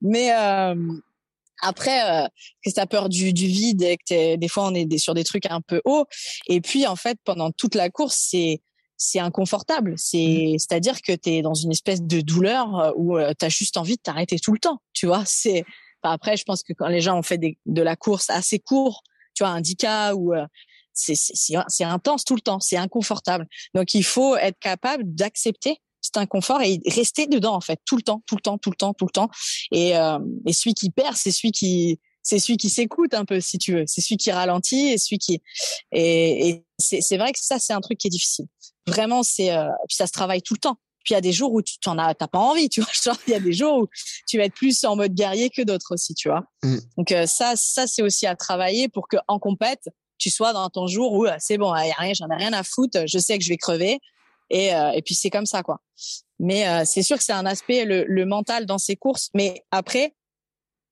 Mais 0.01 0.31
euh, 0.33 0.75
après, 1.61 2.23
euh, 2.23 2.27
que 2.65 2.71
t'as 2.71 2.85
peur 2.85 3.09
du, 3.09 3.33
du 3.33 3.47
vide 3.47 3.81
et 3.83 3.97
que 3.97 4.35
des 4.35 4.47
fois 4.47 4.67
on 4.67 4.73
est 4.73 4.97
sur 4.97 5.13
des 5.13 5.23
trucs 5.23 5.45
un 5.45 5.61
peu 5.61 5.81
hauts. 5.85 6.05
Et 6.47 6.61
puis 6.61 6.87
en 6.87 6.95
fait, 6.95 7.17
pendant 7.23 7.51
toute 7.51 7.75
la 7.75 7.89
course, 7.89 8.17
c'est 8.29 8.61
c'est 8.97 9.19
inconfortable. 9.19 9.93
C'est 9.97 10.55
c'est 10.57 10.73
à 10.73 10.79
dire 10.79 11.01
que 11.01 11.13
t'es 11.13 11.41
dans 11.41 11.53
une 11.53 11.71
espèce 11.71 12.01
de 12.01 12.21
douleur 12.21 12.79
euh, 12.79 12.91
où 12.95 13.17
euh, 13.17 13.33
t'as 13.37 13.49
juste 13.49 13.77
envie 13.77 13.95
de 13.95 14.01
t'arrêter 14.01 14.39
tout 14.39 14.51
le 14.51 14.59
temps. 14.59 14.81
Tu 14.93 15.05
vois, 15.07 15.23
c'est 15.25 15.63
Enfin, 16.01 16.13
après, 16.13 16.37
je 16.37 16.45
pense 16.45 16.63
que 16.63 16.71
quand 16.71 16.87
les 16.87 17.01
gens 17.01 17.17
ont 17.17 17.23
fait 17.23 17.37
des, 17.37 17.57
de 17.65 17.81
la 17.81 17.97
course 17.97 18.29
assez 18.29 18.59
court, 18.59 19.03
tu 19.39 19.45
vois, 19.45 19.53
un 19.53 19.61
10K 19.61 20.13
ou 20.13 20.33
euh, 20.33 20.45
c'est 20.93 21.83
intense 21.83 22.25
tout 22.25 22.35
le 22.35 22.41
temps, 22.41 22.59
c'est 22.59 22.75
inconfortable. 22.75 23.47
Donc 23.73 23.93
il 23.93 24.03
faut 24.03 24.35
être 24.35 24.59
capable 24.59 25.03
d'accepter 25.05 25.81
cet 26.01 26.17
inconfort 26.17 26.61
et 26.61 26.79
rester 26.87 27.27
dedans 27.27 27.55
en 27.55 27.61
fait 27.61 27.79
tout 27.85 27.95
le 27.95 28.01
temps, 28.01 28.21
tout 28.25 28.35
le 28.35 28.41
temps, 28.41 28.57
tout 28.57 28.69
le 28.69 28.75
temps, 28.75 28.93
tout 28.93 29.05
le 29.05 29.11
temps. 29.11 29.29
Et, 29.71 29.95
euh, 29.95 30.19
et 30.45 30.53
celui 30.53 30.73
qui 30.73 30.89
perd, 30.89 31.15
c'est 31.15 31.31
celui 31.31 31.51
qui 31.51 31.99
c'est 32.21 32.37
celui 32.37 32.57
qui 32.57 32.69
s'écoute 32.69 33.13
un 33.13 33.23
peu 33.23 33.39
si 33.39 33.57
tu 33.57 33.73
veux, 33.73 33.85
c'est 33.87 34.01
celui 34.01 34.17
qui 34.17 34.29
ralentit 34.29 34.89
et 34.89 34.97
celui 34.97 35.19
qui 35.19 35.41
et, 35.93 36.49
et 36.49 36.65
c'est 36.77 37.17
vrai 37.17 37.31
que 37.31 37.39
ça 37.39 37.59
c'est 37.59 37.73
un 37.73 37.81
truc 37.81 37.97
qui 37.97 38.07
est 38.07 38.11
difficile. 38.11 38.45
Vraiment 38.87 39.23
c'est 39.23 39.51
euh, 39.51 39.69
puis 39.87 39.95
ça 39.95 40.05
se 40.05 40.11
travaille 40.11 40.41
tout 40.41 40.53
le 40.53 40.59
temps. 40.59 40.77
Puis 41.03 41.13
il 41.13 41.13
y 41.13 41.17
a 41.17 41.21
des 41.21 41.31
jours 41.31 41.53
où 41.53 41.61
tu 41.61 41.77
t'en 41.79 41.97
as, 41.97 42.13
t'as 42.13 42.27
pas 42.27 42.39
envie, 42.39 42.69
tu 42.69 42.81
vois. 42.81 42.89
Il 43.27 43.31
y 43.31 43.35
a 43.35 43.39
des 43.39 43.53
jours 43.53 43.83
où 43.83 43.87
tu 44.27 44.37
vas 44.37 44.45
être 44.45 44.53
plus 44.53 44.83
en 44.83 44.95
mode 44.95 45.13
guerrier 45.13 45.49
que 45.49 45.61
d'autres 45.61 45.93
aussi, 45.93 46.13
tu 46.13 46.29
vois. 46.29 46.43
Mm. 46.63 46.77
Donc 46.97 47.11
euh, 47.11 47.25
ça, 47.25 47.53
ça 47.55 47.87
c'est 47.87 48.01
aussi 48.01 48.25
à 48.25 48.35
travailler 48.35 48.89
pour 48.89 49.07
que 49.07 49.17
en 49.27 49.39
compète, 49.39 49.89
tu 50.17 50.29
sois 50.29 50.53
dans 50.53 50.69
ton 50.69 50.87
jour 50.87 51.13
où 51.13 51.25
c'est 51.39 51.57
bon, 51.57 51.73
y 51.75 51.91
a 51.91 51.95
rien, 51.97 52.13
j'en 52.13 52.29
ai 52.29 52.35
rien 52.35 52.53
à 52.53 52.63
foutre, 52.63 53.07
je 53.07 53.17
sais 53.17 53.37
que 53.37 53.43
je 53.43 53.49
vais 53.49 53.57
crever. 53.57 53.99
Et, 54.49 54.73
euh, 54.73 54.91
et 54.91 55.01
puis 55.01 55.15
c'est 55.15 55.29
comme 55.29 55.45
ça, 55.45 55.63
quoi. 55.63 55.79
Mais 56.39 56.67
euh, 56.67 56.83
c'est 56.85 57.03
sûr 57.03 57.17
que 57.17 57.23
c'est 57.23 57.33
un 57.33 57.45
aspect 57.45 57.85
le, 57.85 58.03
le 58.05 58.25
mental 58.25 58.65
dans 58.65 58.77
ces 58.77 58.95
courses. 58.95 59.29
Mais 59.33 59.63
après, 59.71 60.15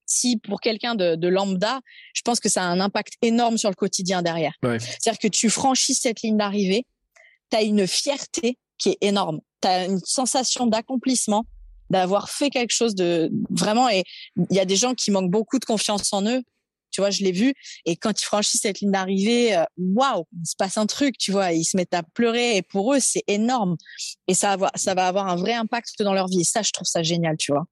si 0.05 0.37
pour 0.37 0.61
quelqu'un 0.61 0.95
de, 0.95 1.15
de, 1.15 1.27
lambda, 1.27 1.81
je 2.13 2.21
pense 2.21 2.39
que 2.39 2.49
ça 2.49 2.63
a 2.63 2.65
un 2.65 2.79
impact 2.79 3.13
énorme 3.21 3.57
sur 3.57 3.69
le 3.69 3.75
quotidien 3.75 4.21
derrière. 4.21 4.53
Ouais. 4.63 4.79
C'est-à-dire 4.79 5.19
que 5.19 5.27
tu 5.27 5.49
franchis 5.49 5.95
cette 5.95 6.21
ligne 6.21 6.37
d'arrivée, 6.37 6.85
tu 7.51 7.57
as 7.57 7.63
une 7.63 7.87
fierté 7.87 8.57
qui 8.77 8.89
est 8.89 8.97
énorme. 9.01 9.41
Tu 9.61 9.67
as 9.67 9.85
une 9.85 9.99
sensation 10.03 10.67
d'accomplissement, 10.67 11.45
d'avoir 11.89 12.29
fait 12.29 12.49
quelque 12.49 12.73
chose 12.73 12.95
de 12.95 13.31
vraiment. 13.49 13.89
Et 13.89 14.03
il 14.49 14.55
y 14.55 14.59
a 14.59 14.65
des 14.65 14.75
gens 14.75 14.93
qui 14.93 15.11
manquent 15.11 15.31
beaucoup 15.31 15.59
de 15.59 15.65
confiance 15.65 16.11
en 16.13 16.25
eux. 16.25 16.43
Tu 16.89 17.01
vois, 17.01 17.09
je 17.09 17.21
l'ai 17.23 17.33
vu. 17.33 17.53
Et 17.85 17.95
quand 17.95 18.19
ils 18.21 18.25
franchissent 18.25 18.61
cette 18.61 18.79
ligne 18.79 18.91
d'arrivée, 18.91 19.61
waouh, 19.77 20.25
il 20.33 20.47
se 20.47 20.55
passe 20.57 20.77
un 20.77 20.85
truc, 20.85 21.17
tu 21.17 21.31
vois, 21.31 21.51
ils 21.51 21.65
se 21.65 21.75
mettent 21.75 21.93
à 21.93 22.01
pleurer. 22.01 22.57
Et 22.57 22.61
pour 22.61 22.93
eux, 22.93 22.99
c'est 22.99 23.23
énorme. 23.27 23.75
Et 24.27 24.33
ça 24.33 24.55
va, 24.55 24.71
ça 24.75 24.95
va 24.95 25.07
avoir 25.07 25.27
un 25.27 25.35
vrai 25.35 25.53
impact 25.53 25.89
dans 25.99 26.13
leur 26.13 26.27
vie. 26.27 26.41
Et 26.41 26.45
ça, 26.45 26.61
je 26.61 26.71
trouve 26.71 26.87
ça 26.87 27.03
génial, 27.03 27.35
tu 27.37 27.51
vois. 27.51 27.65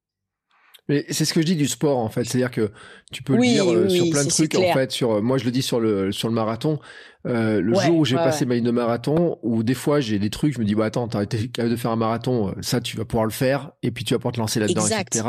Mais 0.87 1.05
c'est 1.09 1.25
ce 1.25 1.33
que 1.33 1.41
je 1.41 1.45
dis 1.45 1.55
du 1.55 1.67
sport 1.67 1.97
en 1.97 2.09
fait, 2.09 2.25
c'est-à-dire 2.25 2.51
que 2.51 2.71
tu 3.11 3.23
peux 3.23 3.33
oui, 3.33 3.49
le 3.49 3.53
dire 3.53 3.71
euh, 3.71 3.87
oui, 3.89 3.95
sur 3.95 4.09
plein 4.11 4.23
de 4.23 4.29
trucs 4.29 4.55
en 4.55 4.73
fait. 4.73 4.91
Sur 4.91 5.21
moi 5.21 5.37
je 5.37 5.45
le 5.45 5.51
dis 5.51 5.61
sur 5.61 5.79
le 5.79 6.11
sur 6.11 6.27
le 6.27 6.33
marathon. 6.33 6.79
Euh, 7.25 7.59
le 7.59 7.75
ouais, 7.75 7.85
jour 7.85 7.97
où 7.97 8.05
j'ai 8.05 8.17
ouais, 8.17 8.23
passé 8.23 8.41
ouais. 8.41 8.49
ma 8.49 8.55
ligne 8.55 8.65
de 8.65 8.71
marathon, 8.71 9.39
où 9.41 9.63
des 9.63 9.73
fois 9.73 9.99
j'ai 9.99 10.19
des 10.19 10.29
trucs, 10.29 10.53
je 10.53 10.59
me 10.59 10.65
dis 10.65 10.75
bah 10.75 10.85
attends, 10.85 11.07
t'as 11.07 11.23
été 11.23 11.47
capable 11.47 11.71
de 11.71 11.75
faire 11.75 11.91
un 11.91 11.95
marathon, 11.95 12.49
euh, 12.49 12.51
ça 12.61 12.81
tu 12.81 12.97
vas 12.97 13.05
pouvoir 13.05 13.25
le 13.25 13.31
faire, 13.31 13.71
et 13.81 13.89
puis 13.89 14.03
tu 14.03 14.13
vas 14.13 14.19
pouvoir 14.19 14.33
te 14.33 14.39
lancer 14.39 14.59
là-dedans, 14.59 14.85
etc. 14.85 15.27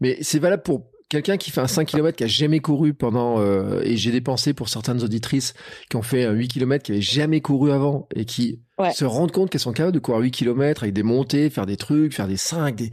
Mais 0.00 0.18
c'est 0.20 0.38
valable 0.38 0.62
pour 0.62 0.92
quelqu'un 1.08 1.36
qui 1.36 1.50
fait 1.50 1.60
un 1.60 1.66
5 1.66 1.88
km 1.88 2.16
qui 2.16 2.24
a 2.24 2.28
jamais 2.28 2.60
couru 2.60 2.94
pendant 2.94 3.40
euh, 3.40 3.80
et 3.82 3.96
j'ai 3.96 4.12
des 4.12 4.20
pensées 4.20 4.54
pour 4.54 4.68
certaines 4.68 5.02
auditrices 5.02 5.52
qui 5.90 5.96
ont 5.96 6.02
fait 6.02 6.24
un 6.24 6.32
8 6.32 6.48
km 6.48 6.84
qui 6.84 6.92
avaient 6.92 7.00
jamais 7.02 7.42
couru 7.42 7.70
avant 7.72 8.08
et 8.14 8.24
qui 8.24 8.62
ouais. 8.78 8.92
se 8.92 9.04
rendent 9.04 9.32
compte 9.32 9.50
qu'elles 9.50 9.60
sont 9.60 9.72
capables 9.72 9.92
de 9.92 9.98
courir 9.98 10.20
8 10.20 10.30
km 10.30 10.84
avec 10.84 10.94
des 10.94 11.02
montées, 11.02 11.50
faire 11.50 11.66
des 11.66 11.76
trucs, 11.76 12.14
faire 12.14 12.28
des 12.28 12.38
5 12.38 12.76
des 12.76 12.90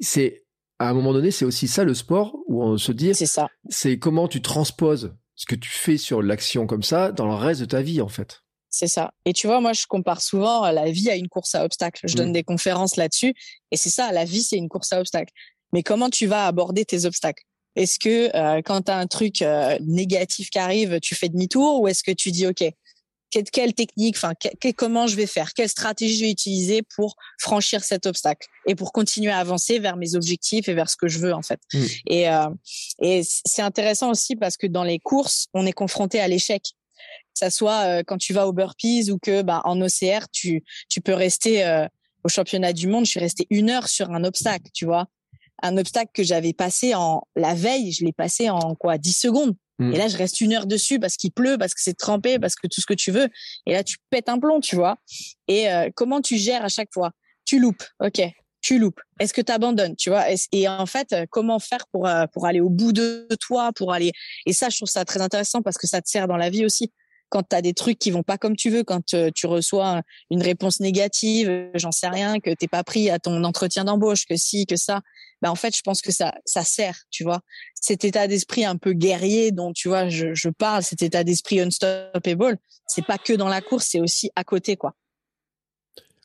c'est 0.00 0.42
à 0.80 0.88
un 0.88 0.94
moment 0.94 1.12
donné, 1.12 1.30
c'est 1.30 1.44
aussi 1.44 1.68
ça 1.68 1.84
le 1.84 1.94
sport 1.94 2.34
où 2.48 2.64
on 2.64 2.78
se 2.78 2.90
dit 2.90 3.14
c'est 3.14 3.26
ça. 3.26 3.48
C'est 3.68 3.98
comment 3.98 4.28
tu 4.28 4.40
transposes 4.40 5.14
ce 5.36 5.44
que 5.44 5.54
tu 5.54 5.70
fais 5.70 5.98
sur 5.98 6.22
l'action 6.22 6.66
comme 6.66 6.82
ça 6.82 7.12
dans 7.12 7.26
le 7.26 7.34
reste 7.34 7.60
de 7.60 7.66
ta 7.66 7.82
vie 7.82 8.00
en 8.00 8.08
fait. 8.08 8.40
C'est 8.70 8.88
ça. 8.88 9.12
Et 9.24 9.32
tu 9.32 9.46
vois, 9.46 9.60
moi, 9.60 9.72
je 9.72 9.84
compare 9.86 10.22
souvent 10.22 10.70
la 10.70 10.90
vie 10.90 11.10
à 11.10 11.16
une 11.16 11.28
course 11.28 11.54
à 11.54 11.64
obstacles. 11.64 12.06
Je 12.08 12.14
mmh. 12.14 12.16
donne 12.16 12.32
des 12.32 12.44
conférences 12.44 12.96
là-dessus. 12.96 13.34
Et 13.72 13.76
c'est 13.76 13.90
ça, 13.90 14.12
la 14.12 14.24
vie, 14.24 14.42
c'est 14.42 14.56
une 14.56 14.68
course 14.68 14.92
à 14.92 15.00
obstacles. 15.00 15.32
Mais 15.72 15.82
comment 15.82 16.08
tu 16.08 16.26
vas 16.26 16.46
aborder 16.46 16.84
tes 16.84 17.04
obstacles? 17.04 17.42
Est-ce 17.76 17.98
que 17.98 18.34
euh, 18.34 18.62
quand 18.64 18.82
tu 18.82 18.92
as 18.92 18.96
un 18.96 19.06
truc 19.06 19.42
euh, 19.42 19.76
négatif 19.80 20.50
qui 20.50 20.58
arrive, 20.58 21.00
tu 21.00 21.14
fais 21.14 21.28
demi-tour 21.28 21.80
ou 21.80 21.88
est-ce 21.88 22.02
que 22.02 22.12
tu 22.12 22.30
dis, 22.30 22.46
OK, 22.46 22.62
quelle, 23.30 23.44
quelle 23.44 23.74
technique, 23.74 24.16
enfin, 24.16 24.32
que, 24.34 24.70
comment 24.72 25.06
je 25.06 25.16
vais 25.16 25.26
faire, 25.26 25.54
quelle 25.54 25.68
stratégie 25.68 26.16
je 26.16 26.24
vais 26.24 26.30
utiliser 26.30 26.82
pour 26.82 27.16
franchir 27.38 27.82
cet 27.84 28.06
obstacle 28.06 28.48
et 28.66 28.74
pour 28.74 28.92
continuer 28.92 29.30
à 29.30 29.38
avancer 29.38 29.78
vers 29.78 29.96
mes 29.96 30.14
objectifs 30.14 30.68
et 30.68 30.74
vers 30.74 30.90
ce 30.90 30.96
que 30.96 31.08
je 31.08 31.18
veux 31.18 31.32
en 31.32 31.42
fait. 31.42 31.60
Mmh. 31.72 31.84
Et, 32.08 32.28
euh, 32.28 32.48
et 33.00 33.22
c'est 33.24 33.62
intéressant 33.62 34.10
aussi 34.10 34.36
parce 34.36 34.56
que 34.56 34.66
dans 34.66 34.84
les 34.84 34.98
courses, 34.98 35.46
on 35.54 35.66
est 35.66 35.72
confronté 35.72 36.20
à 36.20 36.28
l'échec. 36.28 36.62
Que 36.62 37.38
ça 37.38 37.50
soit 37.50 37.84
euh, 37.86 38.02
quand 38.06 38.18
tu 38.18 38.32
vas 38.32 38.46
au 38.48 38.52
burpees 38.52 39.10
ou 39.10 39.18
que 39.18 39.42
bah, 39.42 39.62
en 39.64 39.80
OCR, 39.80 40.28
tu, 40.32 40.64
tu 40.88 41.00
peux 41.00 41.14
rester 41.14 41.64
euh, 41.64 41.86
au 42.24 42.28
championnat 42.28 42.72
du 42.72 42.88
monde. 42.88 43.04
Je 43.06 43.10
suis 43.10 43.20
restée 43.20 43.46
une 43.50 43.70
heure 43.70 43.88
sur 43.88 44.10
un 44.10 44.24
obstacle, 44.24 44.70
tu 44.74 44.84
vois. 44.84 45.06
Un 45.62 45.76
obstacle 45.76 46.10
que 46.14 46.22
j'avais 46.22 46.52
passé 46.52 46.94
en 46.94 47.22
la 47.36 47.54
veille, 47.54 47.92
je 47.92 48.04
l'ai 48.04 48.12
passé 48.12 48.50
en 48.50 48.74
quoi 48.74 48.98
10 48.98 49.12
secondes. 49.12 49.54
Mmh. 49.80 49.94
Et 49.94 49.96
là, 49.96 50.08
je 50.08 50.16
reste 50.18 50.42
une 50.42 50.52
heure 50.52 50.66
dessus 50.66 51.00
parce 51.00 51.16
qu'il 51.16 51.32
pleut, 51.32 51.56
parce 51.56 51.72
que 51.72 51.80
c'est 51.80 51.96
trempé, 51.96 52.38
parce 52.38 52.54
que 52.54 52.66
tout 52.66 52.82
ce 52.82 52.86
que 52.86 52.94
tu 52.94 53.10
veux. 53.10 53.28
Et 53.66 53.72
là, 53.72 53.82
tu 53.82 53.96
pètes 54.10 54.28
un 54.28 54.38
plomb, 54.38 54.60
tu 54.60 54.76
vois. 54.76 54.96
Et 55.48 55.70
euh, 55.72 55.88
comment 55.94 56.20
tu 56.20 56.36
gères 56.36 56.62
à 56.62 56.68
chaque 56.68 56.92
fois? 56.92 57.12
Tu 57.46 57.58
loupes, 57.58 57.82
ok. 57.98 58.20
Tu 58.60 58.78
loupes. 58.78 59.00
Est-ce 59.18 59.32
que 59.32 59.40
tu 59.40 59.50
abandonnes, 59.50 59.96
tu 59.96 60.10
vois? 60.10 60.26
Et 60.52 60.68
en 60.68 60.84
fait, 60.84 61.16
comment 61.30 61.58
faire 61.58 61.86
pour 61.92 62.06
euh, 62.06 62.26
pour 62.26 62.46
aller 62.46 62.60
au 62.60 62.68
bout 62.68 62.92
de 62.92 63.26
toi, 63.40 63.72
pour 63.74 63.94
aller? 63.94 64.12
Et 64.44 64.52
ça, 64.52 64.68
je 64.68 64.76
trouve 64.76 64.88
ça 64.88 65.06
très 65.06 65.22
intéressant 65.22 65.62
parce 65.62 65.78
que 65.78 65.86
ça 65.86 66.02
te 66.02 66.10
sert 66.10 66.28
dans 66.28 66.36
la 66.36 66.50
vie 66.50 66.66
aussi. 66.66 66.92
Quand 67.30 67.42
tu 67.48 67.56
as 67.56 67.62
des 67.62 67.72
trucs 67.72 67.98
qui 67.98 68.10
vont 68.10 68.22
pas 68.22 68.36
comme 68.36 68.56
tu 68.56 68.68
veux, 68.68 68.84
quand 68.84 69.14
euh, 69.14 69.30
tu 69.34 69.46
reçois 69.46 70.02
une 70.30 70.42
réponse 70.42 70.80
négative, 70.80 71.70
j'en 71.74 71.92
sais 71.92 72.08
rien, 72.08 72.38
que 72.38 72.50
t'es 72.52 72.68
pas 72.68 72.84
pris 72.84 73.08
à 73.08 73.18
ton 73.18 73.44
entretien 73.44 73.84
d'embauche, 73.84 74.26
que 74.26 74.36
si, 74.36 74.66
que 74.66 74.76
ça, 74.76 75.00
bah 75.42 75.50
en 75.50 75.54
fait, 75.54 75.74
je 75.76 75.82
pense 75.82 76.02
que 76.02 76.12
ça 76.12 76.34
ça 76.44 76.64
sert, 76.64 76.98
tu 77.10 77.24
vois. 77.24 77.40
Cet 77.74 78.04
état 78.04 78.26
d'esprit 78.26 78.64
un 78.64 78.76
peu 78.76 78.92
guerrier 78.92 79.52
dont 79.52 79.72
tu 79.72 79.88
vois 79.88 80.08
je, 80.08 80.34
je 80.34 80.48
parle, 80.48 80.82
cet 80.82 81.02
état 81.02 81.24
d'esprit 81.24 81.60
unstoppable, 81.60 82.58
c'est 82.86 83.04
pas 83.04 83.18
que 83.18 83.32
dans 83.32 83.48
la 83.48 83.60
course, 83.60 83.86
c'est 83.90 84.00
aussi 84.00 84.30
à 84.36 84.44
côté, 84.44 84.76
quoi. 84.76 84.94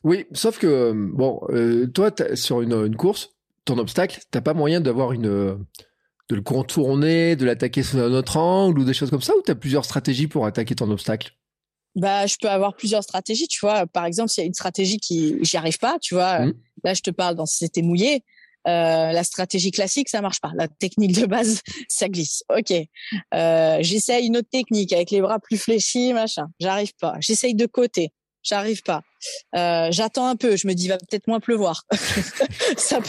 Oui, 0.04 0.26
sauf 0.32 0.58
que 0.58 0.92
bon, 0.92 1.40
euh, 1.50 1.86
toi 1.86 2.10
sur 2.34 2.60
une, 2.62 2.72
une 2.72 2.96
course, 2.96 3.30
ton 3.64 3.78
obstacle, 3.78 4.20
t'as 4.30 4.40
pas 4.40 4.54
moyen 4.54 4.80
d'avoir 4.80 5.12
une 5.12 5.66
de 6.28 6.34
le 6.34 6.42
contourner, 6.42 7.36
de 7.36 7.44
l'attaquer 7.44 7.82
sous 7.82 7.98
un 7.98 8.12
autre 8.12 8.36
angle 8.36 8.80
ou 8.80 8.84
des 8.84 8.94
choses 8.94 9.10
comme 9.10 9.22
ça, 9.22 9.34
ou 9.36 9.42
tu 9.44 9.50
as 9.50 9.54
plusieurs 9.54 9.84
stratégies 9.84 10.26
pour 10.26 10.46
attaquer 10.46 10.74
ton 10.74 10.90
obstacle? 10.90 11.32
Bah, 11.94 12.26
je 12.26 12.36
peux 12.40 12.48
avoir 12.48 12.74
plusieurs 12.74 13.02
stratégies, 13.02 13.48
tu 13.48 13.60
vois. 13.60 13.86
Par 13.86 14.04
exemple, 14.04 14.28
s'il 14.28 14.42
y 14.42 14.44
a 14.44 14.46
une 14.46 14.54
stratégie 14.54 14.98
qui 14.98 15.36
j'y 15.42 15.56
arrive 15.56 15.78
pas, 15.78 15.98
tu 16.00 16.14
vois. 16.14 16.40
Mmh. 16.40 16.54
Là, 16.84 16.94
je 16.94 17.00
te 17.00 17.10
parle 17.10 17.36
dans 17.36 17.46
c'était 17.46 17.82
mouillé. 17.82 18.22
Euh, 18.66 19.12
la 19.12 19.24
stratégie 19.24 19.70
classique, 19.70 20.08
ça 20.08 20.20
marche 20.20 20.40
pas. 20.40 20.50
La 20.56 20.68
technique 20.68 21.12
de 21.12 21.26
base, 21.26 21.60
ça 21.88 22.08
glisse. 22.08 22.42
Ok. 22.54 22.72
Euh, 23.34 23.78
J'essaye 23.80 24.26
une 24.26 24.36
autre 24.36 24.48
technique 24.50 24.92
avec 24.92 25.10
les 25.10 25.20
bras 25.20 25.38
plus 25.38 25.58
fléchis, 25.58 26.12
machin. 26.12 26.46
J'arrive 26.60 26.92
pas. 27.00 27.14
J'essaye 27.20 27.54
de 27.54 27.66
côté 27.66 28.12
j'arrive 28.46 28.82
pas. 28.82 29.02
Euh, 29.56 29.88
j'attends 29.90 30.26
un 30.26 30.36
peu, 30.36 30.56
je 30.56 30.66
me 30.66 30.74
dis 30.74 30.88
va 30.88 30.98
peut-être 30.98 31.26
moins 31.26 31.40
pleuvoir. 31.40 31.84
ça, 32.76 33.00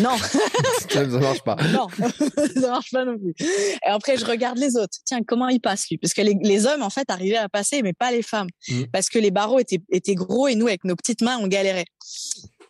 non, 0.00 0.16
ça, 0.90 1.06
marche 1.06 1.42
pas. 1.42 1.56
Non, 1.72 1.88
ça 1.88 2.68
marche 2.68 2.90
pas 2.90 3.04
non 3.04 3.16
plus. 3.18 3.34
Et 3.40 3.88
après 3.88 4.16
je 4.16 4.24
regarde 4.24 4.58
les 4.58 4.76
autres. 4.76 4.98
Tiens, 5.04 5.20
comment 5.26 5.48
ils 5.48 5.60
passent 5.60 5.88
lui? 5.90 5.98
Parce 5.98 6.12
que 6.12 6.22
les, 6.22 6.66
hommes 6.66 6.82
en 6.82 6.90
fait 6.90 7.10
arrivaient 7.10 7.36
à 7.36 7.48
passer, 7.48 7.82
mais 7.82 7.92
pas 7.92 8.12
les 8.12 8.22
femmes, 8.22 8.48
mmh. 8.68 8.84
parce 8.92 9.08
que 9.08 9.18
les 9.18 9.30
barreaux 9.30 9.58
étaient 9.58 9.80
étaient 9.90 10.14
gros 10.14 10.46
et 10.46 10.54
nous 10.54 10.66
avec 10.66 10.84
nos 10.84 10.94
petites 10.94 11.22
mains 11.22 11.38
on 11.40 11.46
galérait. 11.46 11.86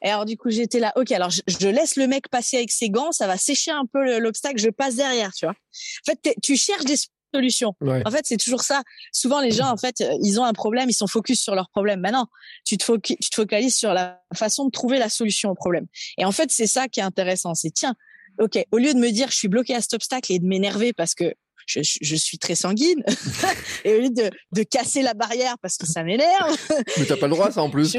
Et 0.04 0.10
alors 0.10 0.24
du 0.24 0.36
coup 0.36 0.50
j'étais 0.50 0.80
là, 0.80 0.92
ok, 0.96 1.12
alors 1.12 1.30
je, 1.30 1.68
laisse 1.68 1.96
le 1.96 2.06
mec 2.06 2.28
passer 2.28 2.56
avec 2.56 2.70
ses 2.70 2.90
gants, 2.90 3.12
ça 3.12 3.26
va 3.26 3.36
sécher 3.36 3.70
un 3.70 3.86
peu 3.86 4.18
l'obstacle, 4.18 4.58
je 4.58 4.70
passe 4.70 4.96
derrière, 4.96 5.32
tu 5.32 5.46
vois. 5.46 5.54
En 5.54 6.10
fait, 6.10 6.36
tu 6.42 6.56
cherches 6.56 6.84
des 6.84 6.96
solution. 7.34 7.74
En 7.80 8.10
fait, 8.10 8.24
c'est 8.24 8.36
toujours 8.36 8.62
ça. 8.62 8.82
Souvent, 9.12 9.40
les 9.40 9.50
gens, 9.50 9.70
en 9.70 9.76
fait, 9.76 10.00
euh, 10.00 10.18
ils 10.22 10.38
ont 10.38 10.44
un 10.44 10.52
problème, 10.52 10.90
ils 10.90 10.94
sont 10.94 11.06
focus 11.06 11.40
sur 11.40 11.54
leur 11.54 11.68
problème. 11.70 12.00
Maintenant, 12.00 12.26
tu 12.64 12.76
te, 12.76 12.96
tu 12.98 13.16
te 13.16 13.34
focalises 13.34 13.74
sur 13.74 13.92
la 13.94 14.20
façon 14.34 14.66
de 14.66 14.70
trouver 14.70 14.98
la 14.98 15.08
solution 15.08 15.50
au 15.50 15.54
problème. 15.54 15.86
Et 16.18 16.24
en 16.24 16.32
fait, 16.32 16.50
c'est 16.50 16.66
ça 16.66 16.88
qui 16.88 17.00
est 17.00 17.04
intéressant. 17.04 17.54
C'est 17.54 17.70
tiens, 17.70 17.94
ok, 18.38 18.62
au 18.70 18.78
lieu 18.78 18.94
de 18.94 18.98
me 18.98 19.10
dire 19.10 19.28
je 19.30 19.36
suis 19.36 19.48
bloqué 19.48 19.74
à 19.74 19.80
cet 19.80 19.94
obstacle 19.94 20.32
et 20.32 20.38
de 20.38 20.46
m'énerver 20.46 20.92
parce 20.92 21.14
que 21.14 21.34
je, 21.80 21.98
je, 22.00 22.16
suis 22.16 22.38
très 22.38 22.54
sanguine 22.54 23.02
et 23.84 23.94
au 23.94 24.00
lieu 24.00 24.10
de, 24.10 24.30
de 24.52 24.62
casser 24.62 25.02
la 25.02 25.14
barrière 25.14 25.56
parce 25.60 25.76
que 25.76 25.86
ça 25.86 26.02
m'énerve. 26.02 26.56
Mais 26.98 27.06
t'as 27.06 27.16
pas 27.16 27.26
le 27.26 27.34
droit 27.34 27.50
ça 27.50 27.62
en 27.62 27.70
plus. 27.70 27.96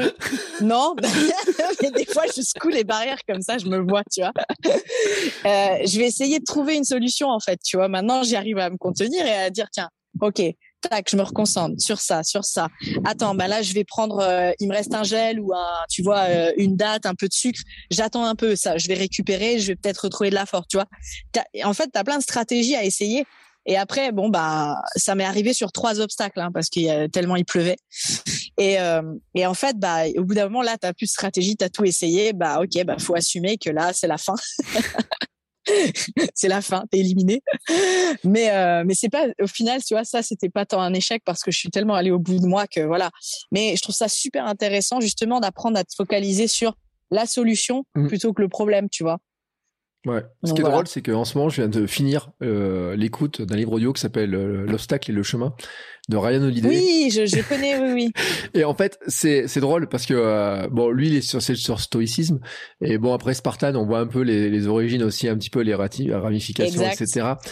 Non, 0.60 0.94
mais 1.82 1.90
des 1.90 2.06
fois 2.06 2.24
je 2.34 2.42
secoue 2.42 2.68
les 2.68 2.84
barrières 2.84 3.18
comme 3.28 3.42
ça, 3.42 3.58
je 3.58 3.66
me 3.66 3.78
vois, 3.78 4.02
tu 4.12 4.20
vois. 4.20 4.32
Euh, 4.66 5.78
je 5.86 5.98
vais 5.98 6.06
essayer 6.06 6.38
de 6.38 6.44
trouver 6.44 6.76
une 6.76 6.84
solution 6.84 7.28
en 7.28 7.40
fait, 7.40 7.58
tu 7.64 7.76
vois. 7.76 7.88
Maintenant 7.88 8.22
j'arrive 8.22 8.58
à 8.58 8.70
me 8.70 8.76
contenir 8.76 9.24
et 9.26 9.34
à 9.34 9.50
dire 9.50 9.66
tiens, 9.72 9.90
ok, 10.20 10.40
tac, 10.88 11.08
je 11.10 11.16
me 11.16 11.22
reconcentre 11.22 11.80
sur 11.80 12.00
ça, 12.00 12.22
sur 12.22 12.44
ça. 12.44 12.68
Attends, 13.04 13.34
bah 13.34 13.48
là, 13.48 13.62
je 13.62 13.72
vais 13.72 13.84
prendre, 13.84 14.20
euh, 14.20 14.52
il 14.60 14.68
me 14.68 14.74
reste 14.74 14.94
un 14.94 15.02
gel 15.02 15.40
ou 15.40 15.52
un, 15.54 15.84
tu 15.90 16.02
vois, 16.02 16.24
euh, 16.28 16.52
une 16.56 16.76
date, 16.76 17.06
un 17.06 17.14
peu 17.14 17.28
de 17.28 17.32
sucre. 17.32 17.60
J'attends 17.90 18.24
un 18.24 18.34
peu 18.34 18.56
ça, 18.56 18.78
je 18.78 18.88
vais 18.88 18.94
récupérer, 18.94 19.58
je 19.58 19.68
vais 19.68 19.76
peut-être 19.76 20.04
retrouver 20.04 20.30
de 20.30 20.34
la 20.34 20.46
force, 20.46 20.66
tu 20.68 20.76
vois. 20.76 20.86
En 21.64 21.74
fait, 21.74 21.88
tu 21.92 21.98
as 21.98 22.04
plein 22.04 22.18
de 22.18 22.22
stratégies 22.22 22.76
à 22.76 22.84
essayer 22.84 23.24
et 23.66 23.76
après, 23.76 24.12
bon 24.12 24.28
bah, 24.28 24.76
ça 24.96 25.14
m'est 25.14 25.24
arrivé 25.24 25.52
sur 25.52 25.72
trois 25.72 26.00
obstacles 26.00 26.40
hein, 26.40 26.50
parce 26.52 26.68
qu'il 26.68 26.82
y 26.82 26.90
a 26.90 27.08
tellement 27.08 27.36
il 27.36 27.44
pleuvait. 27.44 27.76
Et, 28.58 28.78
euh, 28.78 29.02
et 29.34 29.46
en 29.46 29.54
fait, 29.54 29.78
bah, 29.78 30.02
au 30.16 30.24
bout 30.24 30.34
d'un 30.34 30.44
moment, 30.44 30.62
là, 30.62 30.76
t'as 30.78 30.92
plus 30.92 31.06
de 31.06 31.10
stratégie, 31.10 31.56
t'as 31.56 31.68
tout 31.68 31.84
essayé. 31.84 32.32
Bah, 32.32 32.60
ok, 32.60 32.84
bah, 32.84 32.96
faut 32.98 33.16
assumer 33.16 33.56
que 33.58 33.70
là, 33.70 33.92
c'est 33.92 34.06
la 34.06 34.18
fin. 34.18 34.34
c'est 36.34 36.48
la 36.48 36.60
fin, 36.60 36.84
t'es 36.90 36.98
éliminé. 36.98 37.42
Mais 38.22 38.50
euh, 38.50 38.84
mais 38.86 38.94
c'est 38.94 39.08
pas 39.08 39.26
au 39.40 39.46
final, 39.46 39.82
tu 39.82 39.94
vois, 39.94 40.04
ça 40.04 40.22
c'était 40.22 40.50
pas 40.50 40.66
tant 40.66 40.80
un 40.80 40.92
échec 40.92 41.22
parce 41.24 41.42
que 41.42 41.50
je 41.50 41.58
suis 41.58 41.70
tellement 41.70 41.94
allée 41.94 42.10
au 42.10 42.18
bout 42.18 42.38
de 42.38 42.46
moi 42.46 42.66
que 42.66 42.80
voilà. 42.80 43.10
Mais 43.50 43.74
je 43.76 43.82
trouve 43.82 43.94
ça 43.94 44.08
super 44.08 44.46
intéressant 44.46 45.00
justement 45.00 45.40
d'apprendre 45.40 45.78
à 45.78 45.84
te 45.84 45.94
focaliser 45.94 46.48
sur 46.48 46.76
la 47.10 47.26
solution 47.26 47.84
mmh. 47.94 48.08
plutôt 48.08 48.32
que 48.32 48.42
le 48.42 48.48
problème, 48.48 48.88
tu 48.90 49.02
vois. 49.04 49.18
Ouais. 50.06 50.22
Ce 50.42 50.52
qui 50.52 50.60
est 50.60 50.64
drôle, 50.64 50.86
c'est 50.86 51.02
qu'en 51.02 51.24
ce 51.24 51.38
moment, 51.38 51.48
je 51.48 51.62
viens 51.62 51.68
de 51.68 51.86
finir 51.86 52.30
euh, 52.42 52.94
l'écoute 52.94 53.40
d'un 53.40 53.56
livre 53.56 53.72
audio 53.72 53.92
qui 53.92 54.00
s'appelle 54.00 54.34
euh, 54.34 54.66
L'obstacle 54.66 55.10
et 55.10 55.14
le 55.14 55.22
chemin 55.22 55.54
de 56.08 56.16
Ryan 56.16 56.42
Holiday. 56.42 56.68
Oui, 56.68 57.10
je, 57.10 57.24
je 57.24 57.40
connais, 57.48 57.78
oui, 57.78 57.92
oui. 57.92 58.12
et 58.54 58.64
en 58.64 58.74
fait, 58.74 58.98
c'est 59.06 59.48
c'est 59.48 59.60
drôle 59.60 59.88
parce 59.88 60.04
que 60.04 60.14
euh, 60.14 60.68
bon, 60.70 60.90
lui, 60.90 61.08
il 61.08 61.16
est 61.16 61.20
sur 61.22 61.40
sur 61.42 61.80
stoïcisme 61.80 62.40
et 62.80 62.98
bon 62.98 63.14
après 63.14 63.34
Spartan, 63.34 63.74
on 63.74 63.86
voit 63.86 64.00
un 64.00 64.06
peu 64.06 64.20
les, 64.20 64.50
les 64.50 64.66
origines 64.66 65.02
aussi, 65.02 65.28
un 65.28 65.36
petit 65.36 65.50
peu 65.50 65.60
les 65.60 65.74
ramifications, 65.74 66.82
etc. 66.82 67.06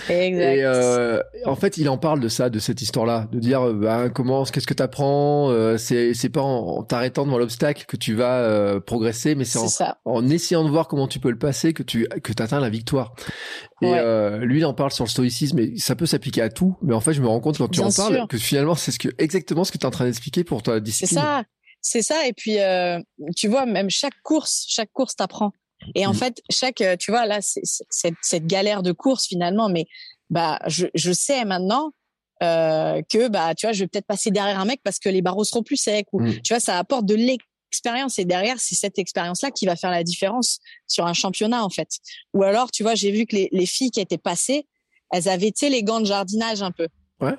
Exact. 0.08 0.10
Et 0.10 0.64
euh, 0.64 1.20
en 1.46 1.56
fait, 1.56 1.78
il 1.78 1.88
en 1.88 1.98
parle 1.98 2.20
de 2.20 2.28
ça, 2.28 2.50
de 2.50 2.58
cette 2.58 2.82
histoire-là, 2.82 3.28
de 3.32 3.38
dire 3.38 3.72
bah, 3.72 4.10
comment, 4.10 4.44
qu'est-ce 4.44 4.66
que 4.66 4.74
t'apprends. 4.74 5.50
Euh, 5.50 5.78
c'est 5.78 6.14
c'est 6.14 6.28
pas 6.28 6.42
en, 6.42 6.82
t'arrêtant 6.82 7.24
devant 7.24 7.38
l'obstacle 7.38 7.84
que 7.86 7.96
tu 7.96 8.14
vas 8.14 8.40
euh, 8.40 8.80
progresser, 8.80 9.34
mais 9.34 9.44
c'est 9.44 9.58
en, 9.58 9.94
en, 10.04 10.28
essayant 10.28 10.64
de 10.64 10.70
voir 10.70 10.88
comment 10.88 11.08
tu 11.08 11.18
peux 11.18 11.30
le 11.30 11.38
passer 11.38 11.72
que 11.72 11.82
tu 11.82 12.06
que 12.22 12.32
t'atteins 12.32 12.60
la 12.60 12.70
victoire. 12.70 13.14
Et 13.82 13.94
euh, 13.98 14.38
lui, 14.38 14.60
il 14.60 14.64
en 14.64 14.74
parle 14.74 14.92
sur 14.92 15.04
le 15.04 15.10
stoïcisme, 15.10 15.58
et 15.58 15.76
ça 15.78 15.96
peut 15.96 16.06
s'appliquer 16.06 16.42
à 16.42 16.48
tout. 16.48 16.76
Mais 16.82 16.94
en 16.94 17.00
fait, 17.00 17.12
je 17.12 17.20
me 17.20 17.28
rends 17.28 17.40
compte 17.40 17.58
quand 17.58 17.68
tu 17.68 17.80
en 17.80 17.90
parles 17.90 18.26
que 18.28 18.38
finalement, 18.38 18.74
c'est 18.74 18.92
ce 18.92 18.98
que 18.98 19.08
exactement 19.18 19.64
ce 19.64 19.72
que 19.72 19.78
tu 19.78 19.82
es 19.82 19.86
en 19.86 19.90
train 19.90 20.04
d'expliquer 20.04 20.44
pour 20.44 20.62
ta 20.62 20.80
discipline. 20.80 21.08
C'est 21.08 21.14
ça, 21.14 21.44
c'est 21.80 22.02
ça. 22.02 22.26
Et 22.26 22.32
puis, 22.32 22.60
euh, 22.60 22.98
tu 23.36 23.48
vois, 23.48 23.66
même 23.66 23.90
chaque 23.90 24.20
course, 24.22 24.64
chaque 24.68 24.90
course 24.92 25.16
t'apprend. 25.16 25.52
Et 25.94 26.06
en 26.06 26.12
mm. 26.12 26.16
fait, 26.16 26.42
chaque, 26.50 26.82
tu 26.98 27.10
vois, 27.10 27.26
là, 27.26 27.38
c'est 27.40 27.62
cette, 27.64 28.14
cette 28.22 28.46
galère 28.46 28.82
de 28.82 28.92
course 28.92 29.26
finalement, 29.26 29.68
mais 29.68 29.86
bah, 30.30 30.58
je, 30.66 30.86
je 30.94 31.12
sais 31.12 31.44
maintenant 31.44 31.92
euh, 32.42 33.02
que 33.08 33.28
bah, 33.28 33.54
tu 33.54 33.66
vois, 33.66 33.72
je 33.72 33.80
vais 33.80 33.86
peut-être 33.86 34.06
passer 34.06 34.30
derrière 34.30 34.58
un 34.58 34.64
mec 34.64 34.80
parce 34.82 34.98
que 34.98 35.08
les 35.08 35.22
barreaux 35.22 35.44
seront 35.44 35.62
plus 35.62 35.76
secs. 35.76 36.06
Ou 36.12 36.20
mm. 36.20 36.40
tu 36.42 36.52
vois, 36.52 36.60
ça 36.60 36.78
apporte 36.78 37.06
de 37.06 37.14
expérience. 37.72 38.18
Et 38.18 38.26
derrière 38.26 38.60
c'est 38.60 38.74
cette 38.74 38.98
expérience 38.98 39.40
là 39.42 39.50
qui 39.50 39.64
va 39.64 39.76
faire 39.76 39.90
la 39.90 40.04
différence 40.04 40.58
sur 40.86 41.06
un 41.06 41.14
championnat 41.14 41.64
en 41.64 41.70
fait. 41.70 41.88
Ou 42.34 42.42
alors 42.42 42.70
tu 42.70 42.82
vois 42.82 42.94
j'ai 42.94 43.10
vu 43.10 43.26
que 43.26 43.34
les, 43.34 43.48
les, 43.50 43.66
filles 43.66 43.90
qui 43.90 44.00
étaient 44.00 44.18
passées 44.18 44.66
elles 45.10 45.28
avaient 45.28 45.52
tu 45.52 45.68
les 45.68 45.82
gants 45.82 46.00
de 46.00 46.06
jardinage 46.06 46.62
un 46.62 46.70
peu. 46.70 46.88
Ouais. 47.20 47.36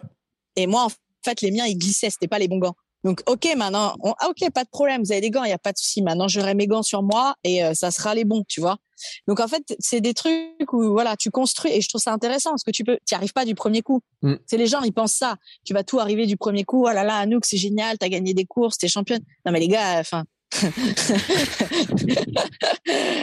Et 0.56 0.66
moi 0.66 0.86
en 0.86 0.92
fait 1.24 1.42
les 1.42 1.52
miens 1.52 1.66
ils 1.66 1.78
glissaient. 1.78 2.10
C'était 2.10 2.28
pas 2.28 2.40
les 2.40 2.48
bons 2.48 2.58
gants 2.58 2.76
donc 3.04 3.22
ok 3.26 3.56
maintenant 3.58 3.96
ah, 4.04 4.30
ok 4.30 4.50
pas 4.52 4.64
de 4.64 4.70
problème 4.70 5.04
vous 5.04 5.12
avez 5.12 5.22
des 5.22 5.30
gants 5.30 5.44
il 5.44 5.50
y 5.50 5.54
a 5.54 5.58
pas 5.58 5.72
de 5.72 5.78
souci. 5.78 6.02
Maintenant 6.02 6.28
j'aurai 6.28 6.54
mes 6.54 6.68
gants 6.68 6.84
sur 6.84 7.04
moi 7.04 7.36
et 7.44 7.64
euh, 7.64 7.74
ça 7.74 7.92
sera 7.92 8.16
les 8.16 8.24
bons 8.24 8.44
tu 8.48 8.62
vois. 8.62 8.78
Donc 9.28 9.40
en 9.40 9.48
fait 9.48 9.76
c'est 9.80 10.02
des 10.02 10.14
trucs 10.14 10.72
où 10.72 10.92
voilà 10.92 11.18
tu 11.18 11.30
construis 11.30 11.72
et 11.72 11.82
je 11.82 11.90
trouve 11.90 12.02
ça 12.02 12.14
intéressant 12.14 12.52
parce 12.52 12.64
que 12.64 12.72
tu 12.72 12.84
peux 12.84 12.98
tu 13.08 13.16
arrives 13.16 13.34
pas 13.34 13.46
du 13.46 13.56
premier 13.56 13.82
coup. 13.82 14.02
Mm. 14.22 14.36
c'est 14.46 14.58
les 14.58 14.68
gens 14.68 14.82
ils 14.82 14.94
pensent 14.94 15.14
ça. 15.14 15.36
Tu 15.66 15.74
vas 15.74 15.84
tout 15.84 16.00
arriver 16.00 16.26
du 16.26 16.38
premier 16.38 16.64
coup. 16.64 16.86
Oh 16.86 16.92
là 16.92 17.04
là 17.04 17.18
Anouk 17.18 17.46
c'est 17.46 17.58
génial 17.58 17.98
t'as 17.98 18.10
gagné 18.10 18.34
des 18.34 18.46
courses 18.46 18.78
t'es 18.78 18.88
championne. 18.88 19.24
Non 19.46 19.52
mais 19.52 19.60
les 19.60 19.68
gars 19.68 20.00
enfin 20.00 20.24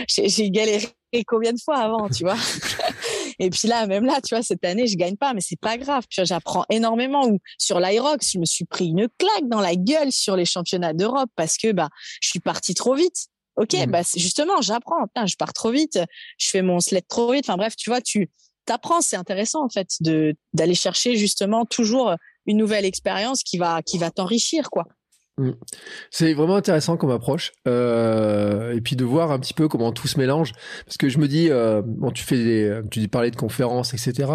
j'ai 0.08 0.50
galéré 0.50 0.88
combien 1.26 1.52
de 1.52 1.60
fois 1.60 1.78
avant, 1.78 2.08
tu 2.08 2.24
vois? 2.24 2.36
Et 3.42 3.48
puis 3.48 3.68
là, 3.68 3.86
même 3.86 4.04
là, 4.04 4.20
tu 4.20 4.34
vois, 4.34 4.42
cette 4.42 4.62
année, 4.66 4.86
je 4.86 4.96
gagne 4.96 5.16
pas, 5.16 5.32
mais 5.32 5.40
c'est 5.40 5.58
pas 5.58 5.78
grave. 5.78 6.04
Tu 6.10 6.20
vois, 6.20 6.26
j'apprends 6.26 6.66
énormément. 6.68 7.26
Ou 7.26 7.38
sur 7.58 7.80
l'Irox, 7.80 8.32
je 8.32 8.38
me 8.38 8.44
suis 8.44 8.66
pris 8.66 8.88
une 8.88 9.08
claque 9.18 9.48
dans 9.48 9.62
la 9.62 9.74
gueule 9.74 10.12
sur 10.12 10.36
les 10.36 10.44
championnats 10.44 10.92
d'Europe 10.92 11.30
parce 11.36 11.56
que 11.56 11.72
bah, 11.72 11.88
je 12.20 12.28
suis 12.28 12.40
partie 12.40 12.74
trop 12.74 12.94
vite. 12.94 13.28
Ok, 13.56 13.72
mmh. 13.72 13.86
bah 13.86 14.02
justement, 14.14 14.60
j'apprends. 14.60 15.06
Je 15.24 15.36
pars 15.36 15.54
trop 15.54 15.70
vite. 15.70 15.98
Je 16.36 16.50
fais 16.50 16.60
mon 16.60 16.80
sled 16.80 17.08
trop 17.08 17.32
vite. 17.32 17.46
Enfin 17.48 17.56
bref, 17.56 17.76
tu 17.76 17.88
vois, 17.88 18.02
tu 18.02 18.30
t'apprends. 18.66 19.00
C'est 19.00 19.16
intéressant 19.16 19.64
en 19.64 19.70
fait 19.70 19.88
de 20.00 20.34
d'aller 20.52 20.74
chercher 20.74 21.16
justement 21.16 21.64
toujours 21.64 22.14
une 22.44 22.58
nouvelle 22.58 22.84
expérience 22.84 23.42
qui 23.42 23.56
va 23.56 23.80
qui 23.82 23.96
va 23.96 24.10
t'enrichir, 24.10 24.68
quoi. 24.68 24.84
Mm. 25.40 25.52
C'est 26.10 26.34
vraiment 26.34 26.56
intéressant 26.56 26.98
comme 26.98 27.10
approche 27.10 27.52
euh, 27.66 28.74
et 28.74 28.80
puis 28.82 28.94
de 28.94 29.04
voir 29.04 29.32
un 29.32 29.38
petit 29.38 29.54
peu 29.54 29.68
comment 29.68 29.90
tout 29.90 30.06
se 30.06 30.18
mélange. 30.18 30.52
Parce 30.84 30.98
que 30.98 31.08
je 31.08 31.18
me 31.18 31.28
dis 31.28 31.48
euh, 31.50 31.82
bon 31.84 32.10
tu 32.10 32.22
fais 32.22 32.36
des, 32.36 32.80
tu 32.90 33.00
dis 33.00 33.08
parler 33.08 33.30
de 33.30 33.36
conférences 33.36 33.94
etc 33.94 34.32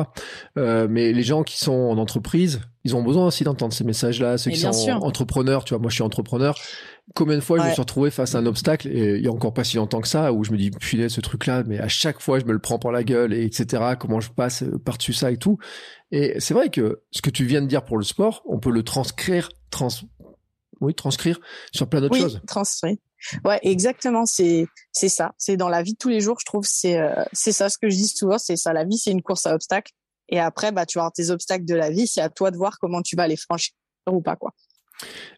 euh, 0.57 0.88
mais 0.90 1.14
les 1.14 1.23
gens 1.23 1.44
qui 1.44 1.60
sont 1.60 1.73
en 1.73 1.98
entreprise 1.99 2.61
ils 2.84 2.95
ont 2.95 3.03
besoin 3.03 3.27
aussi 3.27 3.44
d'entendre 3.44 3.73
ces 3.73 3.84
messages 3.84 4.19
là 4.19 4.38
ceux 4.38 4.52
qui 4.52 4.60
sont 4.60 4.90
entrepreneurs 5.02 5.64
tu 5.64 5.73
vois 5.73 5.82
moi 5.82 5.90
je 5.90 5.95
suis 5.95 6.03
entrepreneur. 6.03 6.56
Combien 7.14 7.36
de 7.36 7.41
fois 7.41 7.60
je 7.60 7.65
me 7.65 7.72
suis 7.72 7.82
retrouvé 7.82 8.10
face 8.10 8.34
à 8.34 8.40
un 8.40 8.48
obstacle 8.48 8.88
et 8.88 9.18
il 9.18 9.23
y 9.23 9.27
a 9.27 9.32
encore 9.32 9.53
pas 9.53 9.64
si 9.64 9.77
longtemps 9.77 10.02
que 10.02 10.07
ça 10.07 10.34
où 10.34 10.44
je 10.44 10.52
me 10.52 10.57
dis 10.57 10.72
punaise 10.72 11.14
ce 11.14 11.22
truc 11.22 11.45
là 11.45 11.64
mais 11.68 11.77
à 11.80 11.88
chaque 11.88 12.19
fois 12.19 12.40
je 12.40 12.45
me 12.45 12.52
le 12.52 12.57
prends 12.57 12.80
pour 12.80 12.91
la 12.91 13.03
gueule 13.03 13.32
et 13.32 13.45
etc 13.45 13.94
comment 13.99 14.19
je 14.19 14.32
passe 14.32 14.64
par 14.84 14.98
dessus 14.98 15.14
ça 15.14 15.32
et 15.32 15.38
tout. 15.38 15.60
Et 16.11 16.36
c'est 16.40 16.56
vrai 16.56 16.69
que 16.69 17.03
ce 17.11 17.22
que 17.22 17.30
tu 17.30 17.45
viens 17.45 17.61
de 17.61 17.68
dire 17.68 17.86
pour 17.86 17.99
le 17.99 18.03
sport 18.03 18.41
on 18.48 18.57
peut 18.57 18.72
le 18.72 18.82
transcrire 18.82 19.49
trans 19.69 19.90
oui, 20.81 20.93
transcrire 20.93 21.39
sur 21.72 21.88
plein 21.88 22.02
d'autres 22.02 22.15
oui, 22.15 22.22
choses. 22.22 22.41
transcrire. 22.47 22.97
Ouais, 23.43 23.60
exactement. 23.64 24.26
C'est 24.26 24.68
c'est 24.91 25.10
ça. 25.10 25.34
C'est 25.38 25.57
dans 25.57 25.69
la 25.69 25.81
vie 25.81 25.93
de 25.93 25.97
tous 25.97 26.10
les 26.10 26.22
jours, 26.22 26.38
je 26.39 26.45
trouve. 26.45 26.64
C'est 26.65 26.99
euh, 26.99 27.23
c'est 27.34 27.52
ça 27.52 27.69
ce 27.69 27.77
que 27.77 27.89
je 27.89 27.95
dis 27.95 28.07
souvent. 28.07 28.38
C'est 28.38 28.57
ça. 28.57 28.73
La 28.73 28.84
vie, 28.84 28.97
c'est 28.97 29.11
une 29.11 29.22
course 29.22 29.45
à 29.45 29.56
obstacles. 29.56 29.91
Et 30.30 30.39
après, 30.39 30.72
bah, 30.72 30.85
tu 30.85 30.97
vas 30.97 31.03
avoir 31.03 31.14
tes 31.14 31.30
obstacles 31.30 31.65
de 31.65 31.76
la 31.76 31.89
vie. 31.89 32.07
C'est 32.07 32.22
à 32.22 32.30
toi 32.30 32.52
de 32.52 32.57
voir 32.57 32.77
comment 32.80 33.02
tu 33.02 33.15
vas 33.15 33.27
les 33.27 33.38
franchir 33.38 33.73
ou 34.10 34.22
pas, 34.22 34.35
quoi. 34.35 34.52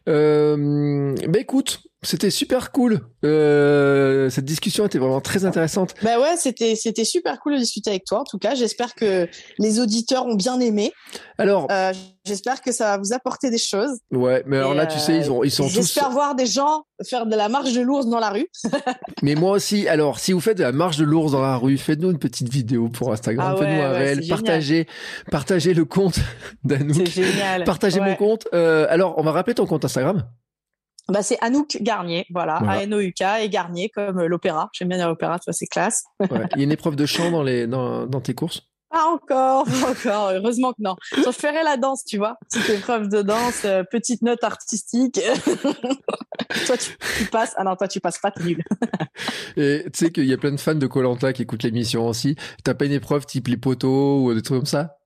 Euh, 0.08 1.14
bah 1.28 1.40
écoute, 1.40 1.80
c'était 2.02 2.30
super 2.30 2.70
cool. 2.70 3.00
Euh, 3.24 4.30
cette 4.30 4.44
discussion 4.44 4.86
était 4.86 4.98
vraiment 4.98 5.20
très 5.20 5.44
intéressante. 5.44 5.94
Bah 6.02 6.20
ouais, 6.20 6.36
c'était 6.36 6.76
c'était 6.76 7.04
super 7.04 7.40
cool 7.40 7.54
de 7.54 7.58
discuter 7.58 7.90
avec 7.90 8.04
toi. 8.04 8.20
En 8.20 8.24
tout 8.24 8.38
cas, 8.38 8.54
j'espère 8.54 8.94
que 8.94 9.28
les 9.58 9.80
auditeurs 9.80 10.24
ont 10.26 10.36
bien 10.36 10.60
aimé. 10.60 10.92
Alors, 11.38 11.66
euh, 11.72 11.92
j'espère 12.24 12.62
que 12.62 12.70
ça 12.70 12.84
va 12.84 12.98
vous 12.98 13.12
apporter 13.12 13.50
des 13.50 13.58
choses. 13.58 13.98
Ouais, 14.12 14.44
mais 14.46 14.58
alors 14.58 14.74
là, 14.74 14.86
tu 14.86 15.00
sais, 15.00 15.16
ils 15.16 15.30
ont 15.32 15.42
ils 15.42 15.50
sont 15.50 15.64
tous. 15.64 15.74
J'espère 15.74 16.10
voir 16.10 16.36
des 16.36 16.46
gens 16.46 16.84
faire 17.04 17.26
de 17.26 17.34
la 17.34 17.48
marche 17.48 17.72
de 17.72 17.80
l'ours 17.80 18.06
dans 18.06 18.20
la 18.20 18.30
rue. 18.30 18.46
mais 19.22 19.34
moi 19.34 19.52
aussi. 19.52 19.88
Alors, 19.88 20.20
si 20.20 20.32
vous 20.32 20.40
faites 20.40 20.58
de 20.58 20.62
la 20.62 20.72
marche 20.72 20.98
de 20.98 21.04
l'ours 21.04 21.32
dans 21.32 21.42
la 21.42 21.56
rue, 21.56 21.78
faites-nous 21.78 22.12
une 22.12 22.18
petite 22.18 22.48
vidéo 22.48 22.88
pour 22.88 23.12
Instagram, 23.12 23.54
ah 23.56 23.58
faites-nous 23.58 23.82
un 23.82 23.90
réel, 23.90 24.26
partagez 24.28 24.86
partagez 25.32 25.74
le 25.74 25.84
compte 25.84 26.20
d'Anouk. 26.64 27.08
C'est 27.08 27.24
génial. 27.24 27.64
Partagez 27.64 28.00
mon 28.00 28.14
compte. 28.14 28.46
Euh, 28.54 28.86
alors, 28.88 29.14
on 29.18 29.22
va 29.22 29.32
rappeler 29.32 29.54
ton 29.54 29.66
compte 29.66 29.84
Instagram. 29.84 30.24
Bah, 31.10 31.22
c'est 31.22 31.38
Anouk 31.40 31.78
Garnier, 31.80 32.26
voilà, 32.30 32.56
A-N-O-U-K 32.56 33.22
et 33.40 33.48
Garnier 33.48 33.88
comme 33.88 34.18
euh, 34.18 34.28
l'opéra. 34.28 34.68
J'aime 34.72 34.88
bien 34.88 35.06
l'opéra, 35.06 35.38
tu 35.38 35.44
vois, 35.46 35.54
c'est 35.54 35.66
classe. 35.66 36.04
Il 36.20 36.58
y 36.58 36.60
a 36.60 36.64
une 36.64 36.72
épreuve 36.72 36.96
de 36.96 37.06
chant 37.06 37.30
dans, 37.30 37.42
les, 37.42 37.66
dans, 37.66 38.06
dans 38.06 38.20
tes 38.20 38.34
courses? 38.34 38.68
Pas 38.90 39.04
encore, 39.04 39.64
pas 39.64 39.90
encore. 39.90 40.30
Heureusement 40.30 40.72
que 40.72 40.82
non. 40.82 40.96
Je 41.12 41.30
ferais 41.30 41.62
la 41.62 41.76
danse, 41.76 42.04
tu 42.04 42.16
vois. 42.16 42.36
Petite 42.50 42.70
épreuve 42.70 43.08
de 43.08 43.22
danse, 43.22 43.62
euh, 43.64 43.84
petite 43.84 44.22
note 44.22 44.42
artistique. 44.44 45.20
toi, 46.66 46.76
tu, 46.76 47.24
passes. 47.26 47.54
Ah 47.56 47.64
non, 47.64 47.76
toi, 47.76 47.88
tu 47.88 48.00
passes 48.00 48.18
pas, 48.18 48.30
t'es 48.30 48.44
nul. 48.44 48.62
et 49.56 49.84
tu 49.92 49.98
sais 49.98 50.12
qu'il 50.12 50.24
y 50.24 50.32
a 50.32 50.38
plein 50.38 50.52
de 50.52 50.60
fans 50.60 50.74
de 50.74 50.86
Colanta 50.86 51.32
qui 51.32 51.42
écoutent 51.42 51.62
l'émission 51.64 52.06
aussi. 52.06 52.36
T'as 52.64 52.74
pas 52.74 52.86
une 52.86 52.92
épreuve 52.92 53.26
type 53.26 53.48
les 53.48 53.58
poteaux 53.58 54.24
ou 54.24 54.34
des 54.34 54.42
trucs 54.42 54.58
comme 54.58 54.66
ça? 54.66 54.97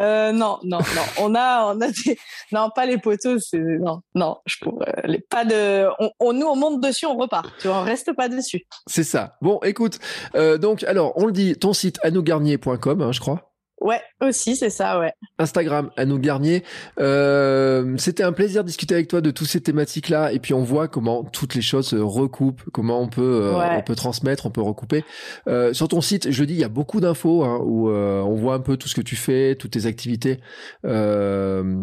Euh, 0.00 0.32
non, 0.32 0.58
non, 0.62 0.78
non. 0.78 1.02
On 1.18 1.34
a, 1.34 1.74
on 1.74 1.80
a 1.80 1.88
des... 1.88 2.18
non, 2.52 2.70
pas 2.74 2.86
les 2.86 2.98
poteaux. 2.98 3.36
Non, 3.52 4.00
non. 4.14 4.36
Je 4.46 4.56
pourrais 4.60 5.20
pas 5.28 5.44
de. 5.44 5.86
On, 6.20 6.32
nous 6.32 6.46
on 6.46 6.56
monte 6.56 6.80
dessus, 6.80 7.06
on 7.06 7.16
repart. 7.16 7.50
Tu 7.60 7.68
vois, 7.68 7.78
on 7.78 7.82
reste 7.82 8.12
pas 8.14 8.28
dessus. 8.28 8.66
C'est 8.86 9.04
ça. 9.04 9.36
Bon, 9.42 9.58
écoute. 9.64 9.98
Euh, 10.34 10.58
donc, 10.58 10.84
alors, 10.84 11.12
on 11.16 11.26
le 11.26 11.32
dit. 11.32 11.56
Ton 11.56 11.72
site 11.72 11.98
anougarnier.com, 12.02 13.02
hein, 13.02 13.12
je 13.12 13.20
crois. 13.20 13.47
Ouais, 13.80 14.00
aussi, 14.20 14.56
c'est 14.56 14.70
ça, 14.70 14.98
ouais. 14.98 15.12
Instagram, 15.38 15.90
à 15.96 16.04
nous 16.04 16.18
Garnier. 16.18 16.64
Euh, 16.98 17.96
C'était 17.96 18.24
un 18.24 18.32
plaisir 18.32 18.64
de 18.64 18.66
discuter 18.66 18.94
avec 18.94 19.06
toi 19.06 19.20
de 19.20 19.30
toutes 19.30 19.46
ces 19.46 19.60
thématiques-là, 19.60 20.32
et 20.32 20.40
puis 20.40 20.52
on 20.52 20.64
voit 20.64 20.88
comment 20.88 21.22
toutes 21.22 21.54
les 21.54 21.62
choses 21.62 21.88
se 21.88 21.96
recoupent, 21.96 22.62
comment 22.72 23.00
on 23.00 23.06
peut, 23.08 23.42
euh, 23.44 23.76
on 23.78 23.82
peut 23.82 23.94
transmettre, 23.94 24.46
on 24.46 24.50
peut 24.50 24.62
recouper. 24.62 25.04
Euh, 25.46 25.72
sur 25.72 25.86
ton 25.86 26.00
site, 26.00 26.32
je 26.32 26.42
dis, 26.42 26.54
il 26.54 26.58
y 26.58 26.64
a 26.64 26.68
beaucoup 26.68 27.00
d'infos 27.00 27.44
hein, 27.44 27.60
où 27.64 27.88
euh, 27.88 28.20
on 28.22 28.34
voit 28.34 28.54
un 28.54 28.60
peu 28.60 28.76
tout 28.76 28.88
ce 28.88 28.96
que 28.96 29.00
tu 29.00 29.14
fais, 29.14 29.54
toutes 29.54 29.70
tes 29.70 29.86
activités, 29.86 30.40
euh, 30.84 31.80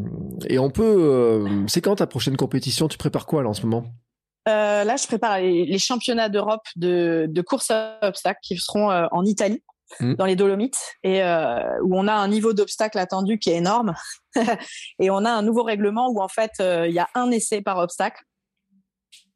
et 0.49 0.59
on 0.59 0.69
peut. 0.69 1.45
C'est 1.67 1.79
quand 1.79 1.95
ta 1.95 2.07
prochaine 2.07 2.35
compétition? 2.35 2.89
Tu 2.89 2.97
prépares 2.97 3.25
quoi 3.25 3.41
là 3.41 3.49
en 3.49 3.53
ce 3.53 3.61
moment? 3.61 3.85
Là, 4.47 4.95
je 4.97 5.07
prépare 5.07 5.39
les, 5.39 5.65
les 5.65 5.79
championnats 5.79 6.29
d'Europe 6.29 6.67
de, 6.75 7.25
de 7.29 7.41
course 7.41 7.71
à 7.71 7.99
obstacles 8.01 8.39
qui 8.43 8.57
seront 8.57 8.89
en 8.89 9.23
Italie. 9.23 9.63
Mmh. 9.99 10.15
dans 10.15 10.25
les 10.25 10.35
Dolomites 10.35 10.79
et 11.03 11.21
euh, 11.21 11.79
où 11.83 11.95
on 11.95 12.07
a 12.07 12.13
un 12.13 12.27
niveau 12.27 12.53
d'obstacle 12.53 12.97
attendu 12.97 13.37
qui 13.37 13.51
est 13.51 13.57
énorme 13.57 13.93
et 14.99 15.11
on 15.11 15.23
a 15.23 15.29
un 15.29 15.43
nouveau 15.43 15.61
règlement 15.61 16.09
où 16.09 16.21
en 16.21 16.27
fait 16.27 16.51
euh, 16.59 16.87
il 16.87 16.93
y 16.93 16.99
a 16.99 17.07
un 17.13 17.29
essai 17.29 17.61
par 17.61 17.77
obstacle 17.77 18.23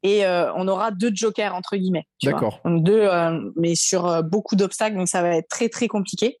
et 0.02 0.26
euh, 0.26 0.52
on 0.54 0.66
aura 0.66 0.90
deux 0.90 1.12
jokers 1.14 1.54
entre 1.54 1.76
guillemets. 1.76 2.04
D'accord. 2.24 2.60
Deux, 2.64 3.08
mais 3.56 3.74
sur 3.76 4.22
beaucoup 4.24 4.56
d'obstacles, 4.56 4.96
donc 4.96 5.08
ça 5.08 5.22
va 5.22 5.36
être 5.36 5.48
très 5.48 5.68
très 5.68 5.88
compliqué. 5.88 6.38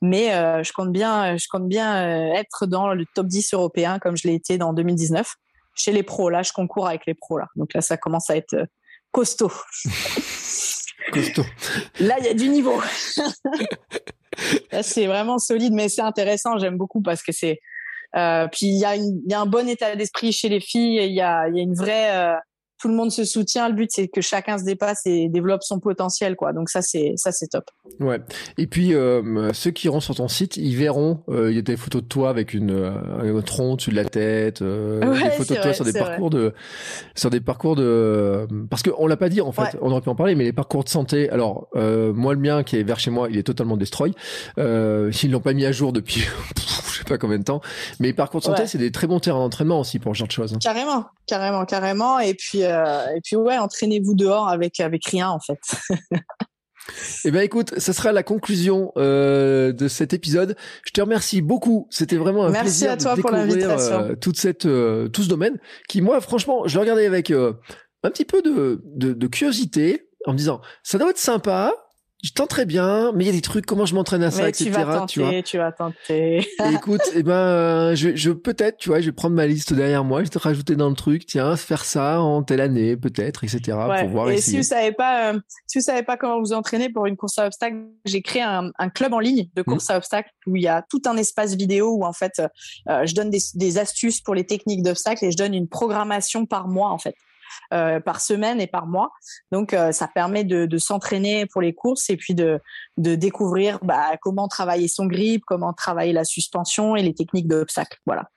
Mais 0.00 0.28
je 0.62 0.72
compte 0.72 0.92
bien, 0.92 1.36
je 1.36 1.46
compte 1.50 1.66
bien 1.68 2.32
être 2.34 2.66
dans 2.66 2.94
le 2.94 3.04
top 3.14 3.26
10 3.26 3.52
européen 3.52 3.98
comme 3.98 4.16
je 4.16 4.28
l'ai 4.28 4.34
été 4.34 4.58
dans 4.58 4.72
2019 4.72 5.34
chez 5.74 5.90
les 5.90 6.04
pros. 6.04 6.30
Là, 6.30 6.42
je 6.42 6.52
concours 6.52 6.86
avec 6.86 7.04
les 7.06 7.14
pros 7.14 7.38
là. 7.38 7.48
Donc 7.56 7.74
là, 7.74 7.80
ça 7.80 7.96
commence 7.96 8.30
à 8.30 8.36
être 8.36 8.56
costaud. 9.10 9.52
Là, 12.00 12.16
il 12.18 12.24
y 12.24 12.28
a 12.28 12.34
du 12.34 12.48
niveau. 12.48 12.80
c'est 14.82 15.06
vraiment 15.06 15.38
solide, 15.38 15.72
mais 15.72 15.88
c'est 15.88 16.02
intéressant. 16.02 16.58
J'aime 16.58 16.76
beaucoup 16.76 17.02
parce 17.02 17.22
que 17.22 17.32
c'est. 17.32 17.60
Euh, 18.16 18.48
puis 18.48 18.66
il 18.66 18.78
y, 18.78 18.84
a 18.84 18.96
y 18.96 19.34
a 19.34 19.40
un 19.40 19.46
bon 19.46 19.68
état 19.68 19.94
d'esprit 19.94 20.32
chez 20.32 20.48
les 20.48 20.60
filles. 20.60 21.04
Il 21.04 21.12
y 21.12 21.20
a, 21.20 21.48
y 21.48 21.60
a 21.60 21.62
une 21.62 21.74
vraie. 21.74 22.34
Tout 22.80 22.88
le 22.88 22.94
monde 22.94 23.10
se 23.10 23.24
soutient. 23.24 23.68
Le 23.68 23.74
but, 23.74 23.90
c'est 23.92 24.08
que 24.08 24.20
chacun 24.20 24.58
se 24.58 24.64
dépasse 24.64 25.02
et 25.06 25.28
développe 25.28 25.62
son 25.62 25.80
potentiel, 25.80 26.36
quoi. 26.36 26.52
Donc 26.52 26.70
ça, 26.70 26.82
c'est 26.82 27.14
ça, 27.16 27.32
c'est 27.32 27.48
top. 27.48 27.64
Ouais. 27.98 28.18
Et 28.58 28.66
puis 28.66 28.94
euh, 28.94 29.52
ceux 29.52 29.70
qui 29.70 29.86
iront 29.86 30.00
sur 30.00 30.14
ton 30.14 30.28
site, 30.28 30.56
ils 30.56 30.76
verront. 30.76 31.22
Euh, 31.28 31.50
il 31.50 31.56
y 31.56 31.58
a 31.58 31.62
des 31.62 31.76
photos 31.76 32.02
de 32.02 32.08
toi 32.08 32.30
avec 32.30 32.54
une 32.54 32.70
euh, 32.70 33.38
un 33.38 33.42
tronc 33.42 33.76
dessus 33.76 33.90
de 33.90 33.96
la 33.96 34.04
tête, 34.04 34.62
euh, 34.62 35.00
des 35.00 35.30
photos 35.30 35.56
de 35.58 35.62
toi 35.62 35.72
sur 35.72 35.84
des 35.84 35.92
parcours 35.92 36.30
de 36.30 36.54
sur 37.14 37.30
des 37.30 37.40
parcours 37.40 37.76
de 37.76 38.46
parce 38.70 38.82
que 38.82 38.90
on 38.98 39.06
l'a 39.06 39.16
pas 39.16 39.28
dit 39.28 39.40
en 39.40 39.52
fait. 39.52 39.76
On 39.82 39.90
aurait 39.90 40.00
pu 40.00 40.08
en 40.08 40.14
parler, 40.14 40.34
mais 40.34 40.44
les 40.44 40.52
parcours 40.52 40.84
de 40.84 40.88
santé. 40.88 41.28
Alors 41.30 41.68
moi, 41.74 42.34
le 42.34 42.40
mien 42.40 42.62
qui 42.62 42.76
est 42.76 42.82
vers 42.82 42.98
chez 42.98 43.10
moi, 43.10 43.28
il 43.30 43.36
est 43.36 43.42
totalement 43.42 43.76
destroy. 43.76 44.12
Euh, 44.58 45.10
S'ils 45.12 45.30
l'ont 45.30 45.40
pas 45.40 45.52
mis 45.52 45.66
à 45.66 45.72
jour 45.72 45.92
depuis 45.92 46.20
je 46.56 46.98
sais 46.98 47.04
pas 47.04 47.18
combien 47.18 47.38
de 47.38 47.44
temps. 47.44 47.60
Mais 47.98 48.08
les 48.08 48.14
parcours 48.14 48.40
de 48.40 48.44
santé, 48.46 48.66
c'est 48.66 48.78
des 48.78 48.92
très 48.92 49.06
bons 49.06 49.20
terrains 49.20 49.38
d'entraînement 49.38 49.80
aussi 49.80 49.98
pour 49.98 50.14
ce 50.14 50.18
genre 50.18 50.28
de 50.28 50.32
choses. 50.32 50.54
Hein. 50.54 50.58
Carrément, 50.60 51.06
carrément, 51.26 51.64
carrément. 51.64 52.18
Et 52.18 52.34
puis 52.34 52.62
euh, 52.70 53.06
et 53.16 53.20
puis 53.22 53.36
ouais, 53.36 53.58
entraînez-vous 53.58 54.14
dehors 54.14 54.48
avec 54.48 54.80
avec 54.80 55.04
rien 55.06 55.28
en 55.28 55.40
fait. 55.40 55.60
Eh 57.24 57.30
bien, 57.30 57.42
écoute, 57.42 57.78
ça 57.78 57.92
sera 57.92 58.12
la 58.12 58.22
conclusion 58.22 58.92
euh, 58.96 59.72
de 59.72 59.88
cet 59.88 60.12
épisode. 60.12 60.56
Je 60.84 60.92
te 60.92 61.00
remercie 61.00 61.42
beaucoup. 61.42 61.86
C'était 61.90 62.16
vraiment 62.16 62.44
un 62.44 62.50
Merci 62.50 62.64
plaisir 62.64 62.90
à 62.92 62.96
toi 62.96 63.12
de 63.12 63.16
découvrir 63.16 63.70
euh, 63.78 64.14
toute 64.16 64.38
cette, 64.38 64.66
euh, 64.66 65.08
tout 65.08 65.22
ce 65.22 65.28
domaine 65.28 65.58
qui, 65.88 66.00
moi, 66.00 66.20
franchement, 66.20 66.66
je 66.66 66.74
le 66.74 66.80
regardais 66.80 67.06
avec 67.06 67.30
un 67.30 67.54
petit 68.10 68.24
peu 68.24 68.42
de, 68.42 68.82
de, 68.84 69.12
de 69.12 69.26
curiosité 69.26 70.08
en 70.26 70.32
me 70.32 70.38
disant, 70.38 70.60
ça 70.82 70.98
doit 70.98 71.10
être 71.10 71.18
sympa 71.18 71.74
je 72.22 72.32
très 72.32 72.66
bien, 72.66 73.12
mais 73.12 73.24
il 73.24 73.26
y 73.26 73.30
a 73.30 73.32
des 73.32 73.40
trucs, 73.40 73.64
comment 73.64 73.86
je 73.86 73.94
m'entraîne 73.94 74.22
à 74.22 74.30
ça, 74.30 74.48
etc. 74.48 74.64
Tu 74.64 74.70
vas 74.70 74.84
tenter, 74.84 75.12
tu, 75.12 75.20
vois. 75.20 75.42
tu 75.42 75.58
vas 75.58 75.72
tenter. 75.72 76.46
écoute, 76.72 77.00
eh 77.14 77.22
ben, 77.22 77.94
je, 77.94 78.14
je 78.14 78.30
peut-être, 78.30 78.76
tu 78.76 78.90
vois, 78.90 79.00
je 79.00 79.06
vais 79.06 79.12
prendre 79.12 79.34
ma 79.34 79.46
liste 79.46 79.72
derrière 79.72 80.04
moi, 80.04 80.20
je 80.20 80.24
vais 80.24 80.30
te 80.30 80.38
rajouter 80.38 80.76
dans 80.76 80.88
le 80.88 80.94
truc, 80.94 81.24
tiens, 81.26 81.56
faire 81.56 81.84
ça 81.84 82.20
en 82.20 82.42
telle 82.42 82.60
année, 82.60 82.96
peut-être, 82.96 83.44
etc. 83.44 83.78
Ouais. 83.88 84.00
pour 84.00 84.10
voir. 84.10 84.30
Et 84.30 84.38
si 84.38 84.56
vous 84.56 84.62
savez 84.62 84.92
pas, 84.92 85.32
euh, 85.32 85.40
si 85.66 85.78
vous 85.78 85.84
savez 85.84 86.02
pas 86.02 86.16
comment 86.16 86.40
vous 86.40 86.52
entraîner 86.52 86.90
pour 86.90 87.06
une 87.06 87.16
course 87.16 87.38
à 87.38 87.46
obstacles, 87.46 87.86
j'ai 88.04 88.22
créé 88.22 88.42
un, 88.42 88.70
un, 88.78 88.88
club 88.90 89.12
en 89.12 89.20
ligne 89.20 89.48
de 89.54 89.62
course 89.62 89.88
mmh. 89.88 89.92
à 89.92 89.96
obstacles 89.96 90.30
où 90.46 90.56
il 90.56 90.62
y 90.62 90.68
a 90.68 90.84
tout 90.90 91.02
un 91.06 91.16
espace 91.16 91.54
vidéo 91.54 91.94
où 91.94 92.04
en 92.04 92.12
fait, 92.12 92.42
euh, 92.88 93.06
je 93.06 93.14
donne 93.14 93.30
des, 93.30 93.40
des 93.54 93.78
astuces 93.78 94.20
pour 94.20 94.34
les 94.34 94.44
techniques 94.44 94.82
d'obstacles 94.82 95.24
et 95.24 95.30
je 95.30 95.36
donne 95.36 95.54
une 95.54 95.68
programmation 95.68 96.44
par 96.44 96.68
mois 96.68 96.90
en 96.90 96.98
fait. 96.98 97.14
Euh, 97.72 98.00
par 98.00 98.20
semaine 98.20 98.60
et 98.60 98.66
par 98.66 98.86
mois. 98.86 99.10
Donc, 99.52 99.74
euh, 99.74 99.92
ça 99.92 100.08
permet 100.08 100.42
de, 100.42 100.66
de 100.66 100.78
s'entraîner 100.78 101.46
pour 101.46 101.62
les 101.62 101.72
courses 101.72 102.10
et 102.10 102.16
puis 102.16 102.34
de, 102.34 102.58
de 102.96 103.14
découvrir 103.14 103.78
bah, 103.82 104.16
comment 104.20 104.48
travailler 104.48 104.88
son 104.88 105.06
grip, 105.06 105.44
comment 105.46 105.72
travailler 105.72 106.12
la 106.12 106.24
suspension 106.24 106.96
et 106.96 107.02
les 107.02 107.14
techniques 107.14 107.46
d'obstacle. 107.46 107.98
Voilà. 108.06 108.28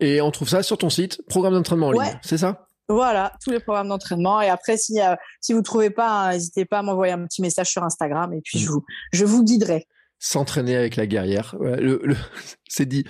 Et 0.00 0.20
on 0.20 0.30
trouve 0.32 0.48
ça 0.48 0.62
sur 0.62 0.76
ton 0.76 0.90
site, 0.90 1.22
programme 1.28 1.54
d'entraînement 1.54 1.88
en 1.88 1.92
ligne, 1.92 2.18
c'est 2.22 2.38
ça? 2.38 2.66
Voilà, 2.88 3.32
tous 3.44 3.50
les 3.50 3.60
programmes 3.60 3.88
d'entraînement. 3.88 4.40
Et 4.40 4.48
après, 4.48 4.76
si, 4.76 5.00
euh, 5.00 5.14
si 5.40 5.52
vous 5.52 5.62
trouvez 5.62 5.90
pas, 5.90 6.32
n'hésitez 6.32 6.64
pas 6.64 6.78
à 6.78 6.82
m'envoyer 6.82 7.12
un 7.12 7.24
petit 7.26 7.42
message 7.42 7.70
sur 7.70 7.84
Instagram 7.84 8.32
et 8.32 8.40
puis 8.40 8.58
je, 8.58 8.68
vous, 8.68 8.84
je 9.12 9.24
vous 9.24 9.44
guiderai. 9.44 9.86
S'entraîner 10.18 10.74
avec 10.74 10.96
la 10.96 11.06
guerrière. 11.06 11.54
le, 11.60 12.00
le 12.02 12.16
c'est 12.68 12.86
dit. 12.86 13.04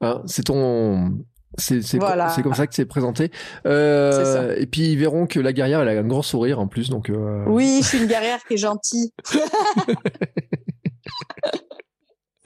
Hein, 0.00 0.22
c'est 0.26 0.44
ton 0.44 1.18
c'est 1.58 1.82
c'est 1.82 1.98
comme 1.98 2.54
ça 2.54 2.66
que 2.66 2.74
c'est 2.74 2.86
présenté. 2.86 3.30
Euh, 3.66 4.54
et 4.56 4.66
puis 4.66 4.92
ils 4.92 4.98
verront 4.98 5.26
que 5.26 5.40
la 5.40 5.52
guerrière 5.52 5.80
elle 5.80 5.88
a 5.88 6.00
un 6.00 6.06
grand 6.06 6.22
sourire 6.22 6.60
en 6.60 6.68
plus 6.68 6.90
donc. 6.90 7.10
Euh... 7.10 7.44
Oui, 7.46 7.80
c'est 7.82 7.98
une 7.98 8.06
guerrière 8.06 8.38
qui 8.46 8.54
est 8.54 8.58
gentille. 8.58 9.10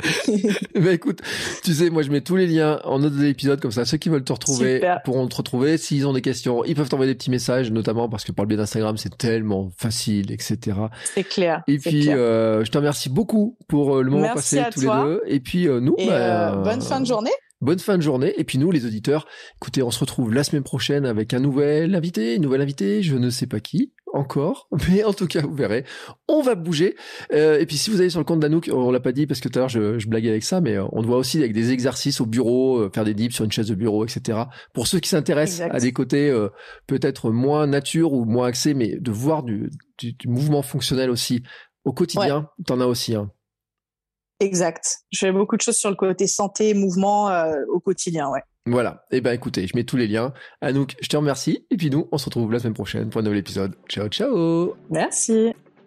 bah 0.74 0.92
écoute, 0.92 1.20
tu 1.62 1.72
sais, 1.72 1.88
moi 1.88 2.02
je 2.02 2.10
mets 2.10 2.20
tous 2.20 2.36
les 2.36 2.46
liens 2.46 2.80
en 2.84 2.98
note 2.98 3.14
de 3.14 3.22
l'épisode 3.22 3.60
comme 3.60 3.70
ça. 3.70 3.84
Ceux 3.84 3.96
qui 3.96 4.08
veulent 4.08 4.24
te 4.24 4.32
retrouver 4.32 4.82
pourront 5.04 5.26
te 5.28 5.36
retrouver. 5.36 5.78
S'ils 5.78 6.06
ont 6.06 6.12
des 6.12 6.20
questions, 6.20 6.64
ils 6.64 6.74
peuvent 6.74 6.88
t'envoyer 6.88 7.12
des 7.12 7.16
petits 7.16 7.30
messages, 7.30 7.70
notamment 7.70 8.08
parce 8.08 8.24
que 8.24 8.32
par 8.32 8.44
le 8.44 8.48
biais 8.48 8.56
d'Instagram 8.56 8.96
c'est 8.96 9.16
tellement 9.16 9.70
facile, 9.76 10.32
etc. 10.32 10.76
C'est 11.14 11.24
clair. 11.24 11.62
Et 11.68 11.78
puis 11.78 12.10
euh, 12.10 12.64
je 12.64 12.70
te 12.70 12.78
remercie 12.78 13.08
beaucoup 13.08 13.56
pour 13.68 13.96
euh, 13.96 14.02
le 14.02 14.10
moment 14.10 14.34
passé 14.34 14.62
tous 14.72 14.80
les 14.80 14.88
deux. 14.88 15.22
Et 15.26 15.40
puis 15.40 15.68
euh, 15.68 15.80
nous, 15.80 15.96
bah, 15.96 16.56
bonne 16.64 16.82
fin 16.82 17.00
de 17.00 17.06
journée. 17.06 17.32
Bonne 17.64 17.78
fin 17.78 17.96
de 17.96 18.02
journée. 18.02 18.34
Et 18.36 18.44
puis 18.44 18.58
nous, 18.58 18.70
les 18.70 18.84
auditeurs, 18.84 19.26
écoutez, 19.56 19.82
on 19.82 19.90
se 19.90 19.98
retrouve 19.98 20.34
la 20.34 20.44
semaine 20.44 20.64
prochaine 20.64 21.06
avec 21.06 21.32
un 21.32 21.40
nouvel 21.40 21.94
invité, 21.94 22.34
une 22.34 22.42
nouvelle 22.42 22.60
invitée, 22.60 23.02
je 23.02 23.16
ne 23.16 23.30
sais 23.30 23.46
pas 23.46 23.58
qui 23.58 23.94
encore, 24.12 24.68
mais 24.90 25.02
en 25.02 25.14
tout 25.14 25.26
cas, 25.26 25.40
vous 25.40 25.54
verrez, 25.54 25.86
on 26.28 26.42
va 26.42 26.56
bouger. 26.56 26.94
Euh, 27.32 27.58
et 27.58 27.64
puis 27.64 27.78
si 27.78 27.88
vous 27.88 28.02
allez 28.02 28.10
sur 28.10 28.20
le 28.20 28.26
compte 28.26 28.40
d'Anouk, 28.40 28.68
on 28.70 28.90
l'a 28.90 29.00
pas 29.00 29.12
dit 29.12 29.26
parce 29.26 29.40
que 29.40 29.48
tout 29.48 29.58
à 29.58 29.60
l'heure 29.60 29.70
je, 29.70 29.98
je, 29.98 30.06
blaguais 30.08 30.28
avec 30.28 30.44
ça, 30.44 30.60
mais 30.60 30.76
euh, 30.76 30.84
on 30.92 31.00
voit 31.00 31.16
aussi 31.16 31.38
avec 31.38 31.54
des 31.54 31.72
exercices 31.72 32.20
au 32.20 32.26
bureau, 32.26 32.80
euh, 32.80 32.90
faire 32.94 33.04
des 33.04 33.14
dips 33.14 33.34
sur 33.34 33.46
une 33.46 33.50
chaise 33.50 33.68
de 33.68 33.74
bureau, 33.74 34.04
etc. 34.04 34.40
Pour 34.74 34.86
ceux 34.86 35.00
qui 35.00 35.08
s'intéressent 35.08 35.66
à 35.70 35.80
des 35.80 35.92
côtés 35.94 36.28
euh, 36.28 36.50
peut-être 36.86 37.30
moins 37.30 37.66
nature 37.66 38.12
ou 38.12 38.26
moins 38.26 38.48
axés, 38.48 38.74
mais 38.74 38.98
de 39.00 39.10
voir 39.10 39.42
du, 39.42 39.70
du, 39.98 40.12
du 40.12 40.28
mouvement 40.28 40.60
fonctionnel 40.60 41.08
aussi 41.08 41.42
au 41.84 41.94
quotidien, 41.94 42.50
t'en 42.66 42.80
as 42.80 42.86
aussi 42.86 43.14
un. 43.14 43.22
Hein. 43.22 43.30
Exact. 44.40 44.98
Je 45.10 45.20
fais 45.20 45.32
beaucoup 45.32 45.56
de 45.56 45.62
choses 45.62 45.76
sur 45.76 45.90
le 45.90 45.96
côté 45.96 46.26
santé, 46.26 46.74
mouvement 46.74 47.30
euh, 47.30 47.54
au 47.72 47.80
quotidien, 47.80 48.28
ouais. 48.30 48.42
Voilà. 48.66 49.04
Et 49.10 49.18
eh 49.18 49.20
ben 49.20 49.32
écoutez, 49.32 49.66
je 49.66 49.76
mets 49.76 49.84
tous 49.84 49.96
les 49.96 50.08
liens. 50.08 50.32
Anouk, 50.62 50.96
je 51.00 51.08
te 51.08 51.16
remercie. 51.16 51.66
Et 51.70 51.76
puis 51.76 51.90
nous, 51.90 52.08
on 52.12 52.18
se 52.18 52.24
retrouve 52.24 52.50
la 52.50 52.58
semaine 52.58 52.74
prochaine 52.74 53.10
pour 53.10 53.20
un 53.20 53.24
nouvel 53.24 53.38
épisode. 53.38 53.74
Ciao, 53.88 54.08
ciao. 54.08 54.74
Merci. 54.90 55.52